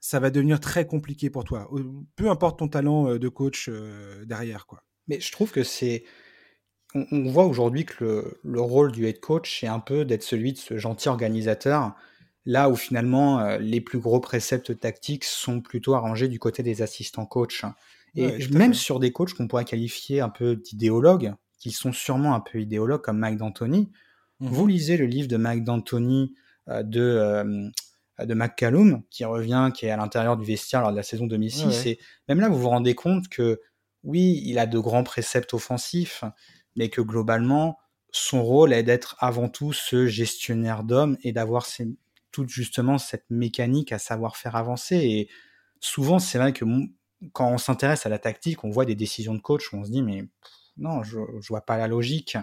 ça 0.00 0.20
va 0.20 0.30
devenir 0.30 0.60
très 0.60 0.86
compliqué 0.86 1.30
pour 1.30 1.44
toi. 1.44 1.70
Peu 2.16 2.28
importe 2.28 2.58
ton 2.58 2.68
talent 2.68 3.08
euh, 3.08 3.18
de 3.18 3.28
coach 3.28 3.68
euh, 3.68 4.24
derrière, 4.26 4.66
quoi. 4.66 4.82
Mais 5.08 5.20
je 5.20 5.32
trouve 5.32 5.50
que 5.50 5.64
c'est 5.64 6.04
on, 6.94 7.28
voit 7.30 7.44
aujourd'hui 7.44 7.84
que 7.84 8.38
le, 8.42 8.60
rôle 8.60 8.92
du 8.92 9.06
head 9.06 9.20
coach, 9.20 9.60
c'est 9.60 9.66
un 9.66 9.80
peu 9.80 10.04
d'être 10.04 10.22
celui 10.22 10.52
de 10.52 10.58
ce 10.58 10.78
gentil 10.78 11.08
organisateur 11.08 11.94
là 12.46 12.68
où 12.68 12.76
finalement 12.76 13.56
les 13.56 13.80
plus 13.80 13.98
gros 13.98 14.20
préceptes 14.20 14.78
tactiques 14.78 15.24
sont 15.24 15.60
plutôt 15.62 15.94
arrangés 15.94 16.28
du 16.28 16.38
côté 16.38 16.62
des 16.62 16.82
assistants 16.82 17.26
coachs. 17.26 17.62
Et 18.14 18.46
même 18.48 18.74
sur 18.74 19.00
des 19.00 19.12
coachs 19.12 19.32
qu'on 19.32 19.48
pourrait 19.48 19.64
qualifier 19.64 20.20
un 20.20 20.28
peu 20.28 20.56
d'idéologues, 20.56 21.34
qui 21.58 21.70
sont 21.72 21.92
sûrement 21.92 22.34
un 22.34 22.40
peu 22.40 22.60
idéologues 22.60 23.00
comme 23.00 23.18
Mike 23.18 23.38
D'Antoni, 23.38 23.90
mmh 24.40 24.48
vous 24.48 24.66
lisez 24.66 24.96
le 24.96 25.06
livre 25.06 25.28
de 25.28 25.36
Mike 25.36 25.64
D'Antoni 25.64 26.34
de 26.68 27.70
de 28.20 28.34
McCallum 28.34 29.02
qui 29.10 29.24
revient, 29.24 29.70
qui 29.74 29.86
est 29.86 29.90
à 29.90 29.96
l'intérieur 29.96 30.36
du 30.36 30.44
vestiaire 30.44 30.80
lors 30.82 30.92
de 30.92 30.96
la 30.96 31.02
saison 31.02 31.26
2006. 31.26 31.86
Et 31.86 31.98
même 32.28 32.40
là, 32.40 32.48
vous 32.48 32.58
vous 32.58 32.68
rendez 32.68 32.94
compte 32.94 33.28
que 33.28 33.60
oui, 34.04 34.42
il 34.44 34.58
a 34.58 34.66
de 34.66 34.78
grands 34.78 35.02
préceptes 35.02 35.54
offensifs, 35.54 36.22
mais 36.76 36.90
que 36.90 37.00
globalement, 37.00 37.78
son 38.12 38.44
rôle 38.44 38.72
est 38.72 38.84
d'être 38.84 39.16
avant 39.18 39.48
tout 39.48 39.72
ce 39.72 40.06
gestionnaire 40.06 40.84
d'hommes 40.84 41.16
et 41.22 41.32
d'avoir 41.32 41.66
toute 42.30 42.48
justement 42.48 42.98
cette 42.98 43.24
mécanique 43.30 43.90
à 43.92 43.98
savoir 43.98 44.36
faire 44.36 44.54
avancer. 44.54 44.96
Et 44.96 45.28
souvent, 45.80 46.20
c'est 46.20 46.38
vrai 46.38 46.52
que 46.52 46.64
quand 47.32 47.50
on 47.50 47.58
s'intéresse 47.58 48.06
à 48.06 48.08
la 48.08 48.18
tactique, 48.18 48.62
on 48.62 48.70
voit 48.70 48.84
des 48.84 48.94
décisions 48.94 49.34
de 49.34 49.40
coach 49.40 49.72
où 49.72 49.76
on 49.76 49.84
se 49.84 49.90
dit, 49.90 50.02
mais 50.02 50.24
non, 50.76 51.02
je, 51.02 51.18
je 51.40 51.48
vois 51.48 51.62
pas 51.62 51.78
la 51.78 51.88
logique. 51.88 52.36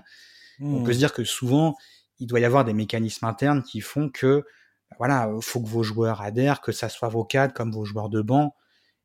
On 0.59 0.83
peut 0.83 0.93
se 0.93 0.97
dire 0.97 1.13
que 1.13 1.23
souvent, 1.23 1.75
il 2.21 2.27
doit 2.27 2.39
y 2.39 2.45
avoir 2.45 2.63
des 2.63 2.73
mécanismes 2.73 3.25
internes 3.25 3.63
qui 3.63 3.81
font 3.81 4.09
que 4.09 4.45
voilà, 4.97 5.29
faut 5.41 5.59
que 5.61 5.67
vos 5.67 5.83
joueurs 5.83 6.21
adhèrent, 6.21 6.61
que 6.61 6.71
ça 6.71 6.87
soit 6.87 7.09
vos 7.09 7.25
cadres 7.25 7.53
comme 7.53 7.71
vos 7.71 7.83
joueurs 7.83 8.09
de 8.09 8.21
banc, 8.21 8.55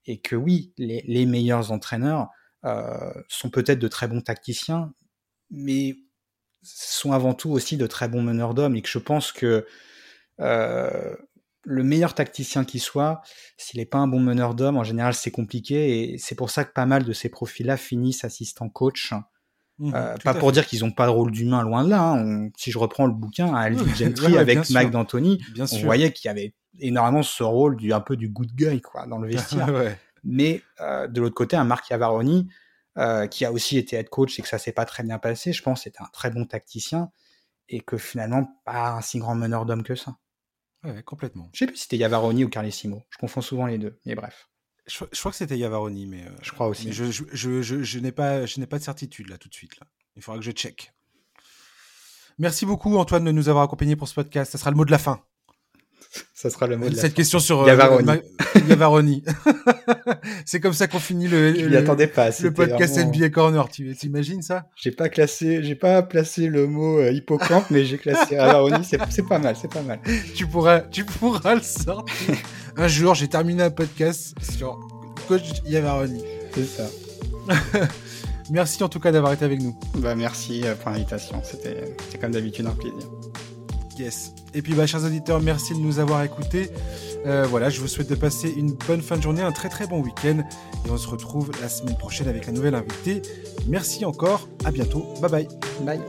et 0.05 0.21
que 0.21 0.37
oui, 0.37 0.73
les, 0.77 1.27
meilleurs 1.27 1.73
entraîneurs 1.73 2.29
euh, 2.65 3.13
sont 3.29 3.51
peut-être 3.51 3.79
de 3.79 3.89
très 3.89 4.07
bons 4.07 4.21
tacticiens, 4.21 4.93
mais 5.51 5.97
sont 6.63 7.13
avant 7.13 7.35
tout 7.35 7.51
aussi 7.51 7.77
de 7.77 7.87
très 7.87 8.09
bons 8.09 8.23
meneurs 8.23 8.53
d'hommes, 8.53 8.77
et 8.77 8.83
que 8.83 8.89
je 8.89 8.99
pense 8.99 9.33
que 9.33 9.67
euh, 10.41 11.17
le 11.63 11.83
meilleur 11.85 12.15
tacticien 12.15 12.65
qui 12.65 12.81
soit, 12.81 13.23
s'il 13.57 13.81
n'est 13.81 13.87
pas 13.87 13.99
un 13.99 14.09
bon 14.09 14.21
meneur 14.21 14.55
d'hommes, 14.55 14.77
en 14.77 14.85
général 14.85 15.15
c'est 15.15 15.31
compliqué, 15.31 16.13
et 16.13 16.19
c'est 16.19 16.35
pour 16.35 16.51
ça 16.51 16.65
que 16.65 16.73
pas 16.73 16.87
mal 16.87 17.05
de 17.05 17.13
ces 17.15 17.31
profils-là 17.31 17.79
finissent 17.79 18.25
assistant 18.25 18.69
coach 18.69 19.15
Mmh, 19.79 19.93
euh, 19.95 20.17
pas 20.25 20.33
pour 20.33 20.53
dire 20.53 20.67
qu'ils 20.67 20.81
n'ont 20.81 20.91
pas 20.91 21.07
de 21.07 21.11
rôle 21.11 21.31
d'humain, 21.31 21.63
loin 21.63 21.85
de 21.85 21.91
là. 21.91 22.13
Hein. 22.13 22.49
si 22.57 22.71
je 22.71 22.79
reprends 22.79 23.07
le 23.07 23.13
bouquin, 23.13 23.55
Alvin 23.55 23.85
Gentry 23.95 24.39
avec 24.39 24.71
Mike 24.71 24.91
D'Antoni, 24.91 25.43
on 25.59 25.79
voyait 25.81 26.13
qu'il 26.13 26.29
y 26.29 26.31
avait 26.31 26.55
énormément 26.81 27.23
ce 27.23 27.43
rôle 27.43 27.77
du 27.77 27.93
un 27.93 28.01
peu 28.01 28.17
du 28.17 28.29
good 28.29 28.53
guy 28.55 28.81
quoi 28.81 29.07
dans 29.07 29.19
le 29.19 29.29
vestiaire. 29.33 29.97
Mais 30.25 30.63
euh, 30.81 31.07
de 31.09 31.21
l'autre 31.21 31.35
côté, 31.35 31.57
un 31.57 31.65
Marc 31.65 31.91
Yavaroni 31.91 32.49
euh, 32.99 33.27
qui 33.27 33.45
a 33.45 33.53
aussi 33.53 33.77
été 33.77 33.97
head 33.97 34.09
coach 34.09 34.39
et 34.39 34.43
que 34.43 34.49
ça 34.49 34.59
s'est 34.59 34.73
pas 34.73 34.87
très 34.87 35.03
bien 35.03 35.19
passé, 35.19 35.53
je 35.53 35.63
pense, 35.63 35.83
c'était 35.83 36.03
un 36.03 36.09
très 36.13 36.31
bon 36.31 36.47
tacticien 36.47 37.11
et 37.69 37.81
que 37.81 37.99
finalement 37.99 38.49
pas 38.65 38.93
un 38.93 39.01
si 39.03 39.19
grand 39.19 39.35
meneur 39.35 39.67
d'hommes 39.67 39.83
que 39.83 39.95
ça. 39.95 40.17
Ouais, 40.85 41.03
complètement. 41.03 41.51
Je 41.53 41.61
sais 41.61 41.67
plus 41.67 41.77
si 41.77 41.83
c'était 41.83 41.99
Yavaroni 41.99 42.45
ou 42.45 42.49
Carlissimo. 42.49 43.03
Je 43.11 43.19
confonds 43.19 43.43
souvent 43.43 43.67
les 43.67 43.77
deux, 43.77 44.01
mais 44.07 44.15
bref. 44.15 44.49
Je, 44.87 45.05
crois 45.19 45.33
que 45.33 45.37
c'était 45.37 45.59
Yavaroni, 45.59 46.07
mais. 46.07 46.23
Euh, 46.23 46.31
je 46.43 46.53
crois 46.53 46.69
aussi. 46.69 46.93
je, 46.93 47.11
je, 47.11 47.25
je, 47.63 47.83
je 47.83 47.99
n'ai 47.99 48.13
pas, 48.13 48.47
je 48.47 48.61
n'ai 48.61 48.67
pas 48.67 48.79
de 48.79 48.85
certitude 48.85 49.29
là 49.29 49.39
tout 49.39 49.49
de 49.49 49.55
suite. 49.55 49.79
Là. 49.81 49.87
Il 50.17 50.23
faudra 50.23 50.39
que 50.39 50.45
je 50.45 50.53
check. 50.53 50.93
Merci 52.39 52.67
beaucoup 52.67 52.97
Antoine 52.99 53.25
de 53.25 53.33
nous 53.33 53.49
avoir 53.49 53.65
accompagnés 53.65 53.97
pour 53.97 54.09
ce 54.09 54.15
podcast. 54.15 54.53
Ça 54.53 54.59
sera 54.59 54.71
le 54.71 54.77
mot 54.77 54.85
de 54.85 54.91
la 54.91 54.99
fin. 54.99 55.21
Ça 56.35 56.51
sera 56.51 56.67
le 56.67 56.77
mot 56.77 56.89
de 56.89 56.95
Cette 56.95 57.15
question 57.15 57.39
sur 57.39 57.63
euh, 57.63 57.67
Yavaroni. 58.69 59.23
C'est 60.47 60.61
comme 60.61 60.73
ça 60.73 60.87
qu'on 60.87 60.99
finit 60.99 61.29
le, 61.29 61.53
le, 61.53 61.85
pas, 61.85 62.31
le 62.41 62.53
podcast 62.53 62.99
NBA 62.99 63.31
Corner. 63.31 63.69
Tu 63.69 63.91
imagines 64.03 64.43
ça? 64.43 64.67
J'ai 64.77 64.91
pas 64.91 65.09
classé, 65.09 65.63
j'ai 65.63 65.75
pas 65.75 66.03
placé 66.03 66.49
le 66.49 66.67
mot 66.67 66.99
euh, 66.99 67.11
hippocampe, 67.13 67.71
mais 67.71 67.85
j'ai 67.85 67.99
classé 67.99 68.35
Yavaroni. 68.35 68.85
C'est 68.85 69.27
pas 69.27 69.39
mal, 69.39 69.57
c'est 69.61 69.71
pas 69.71 69.83
mal. 69.83 70.01
Tu 70.35 70.47
pourras, 70.47 70.81
tu 70.81 71.05
pourras 71.05 71.55
le 71.55 71.63
sortir. 71.63 72.37
Un 72.77 72.89
jour, 72.89 73.15
j'ai 73.15 73.29
terminé 73.29 73.63
un 73.63 73.71
podcast 73.71 74.35
sur 74.41 74.79
coach 75.29 75.63
Yavaroni. 75.65 76.23
C'est 76.55 76.65
ça. 76.65 76.85
merci 78.51 78.83
en 78.83 78.89
tout 78.89 79.01
cas 79.01 79.13
d'avoir 79.13 79.33
été 79.33 79.45
avec 79.45 79.61
nous. 79.61 79.79
Bah 79.97 80.15
merci 80.15 80.63
euh, 80.65 80.75
pour 80.75 80.91
l'invitation. 80.91 81.41
C'était 81.43 81.97
comme 82.21 82.33
d'habitude 82.33 82.67
un 82.67 82.71
plaisir. 82.71 83.09
Yes. 83.99 84.33
Et 84.55 84.63
puis, 84.63 84.75
bah, 84.75 84.87
chers 84.87 85.05
auditeurs, 85.05 85.41
merci 85.41 85.75
de 85.75 85.79
nous 85.79 85.99
avoir 85.99 86.23
écoutés. 86.23 86.71
Euh, 87.27 87.47
voilà, 87.49 87.71
je 87.71 87.81
vous 87.81 87.89
souhaite 87.89 88.09
de 88.11 88.15
passer 88.15 88.53
une 88.57 88.73
bonne 88.73 89.03
fin 89.03 89.17
de 89.17 89.23
journée, 89.23 89.43
un 89.43 89.53
très 89.53 89.69
très 89.69 89.87
bon 89.87 90.01
week-end. 90.01 90.43
Et 90.87 90.91
on 90.91 90.97
se 90.97 91.09
retrouve 91.09 91.51
la 91.61 91.69
semaine 91.69 91.97
prochaine 91.97 92.29
avec 92.29 92.49
un 92.49 92.53
nouvel 92.53 92.75
invité. 92.75 93.23
Merci 93.67 94.05
encore. 94.05 94.49
À 94.65 94.71
bientôt. 94.71 95.15
Bye 95.21 95.31
bye. 95.31 95.49
Bye. 95.83 96.01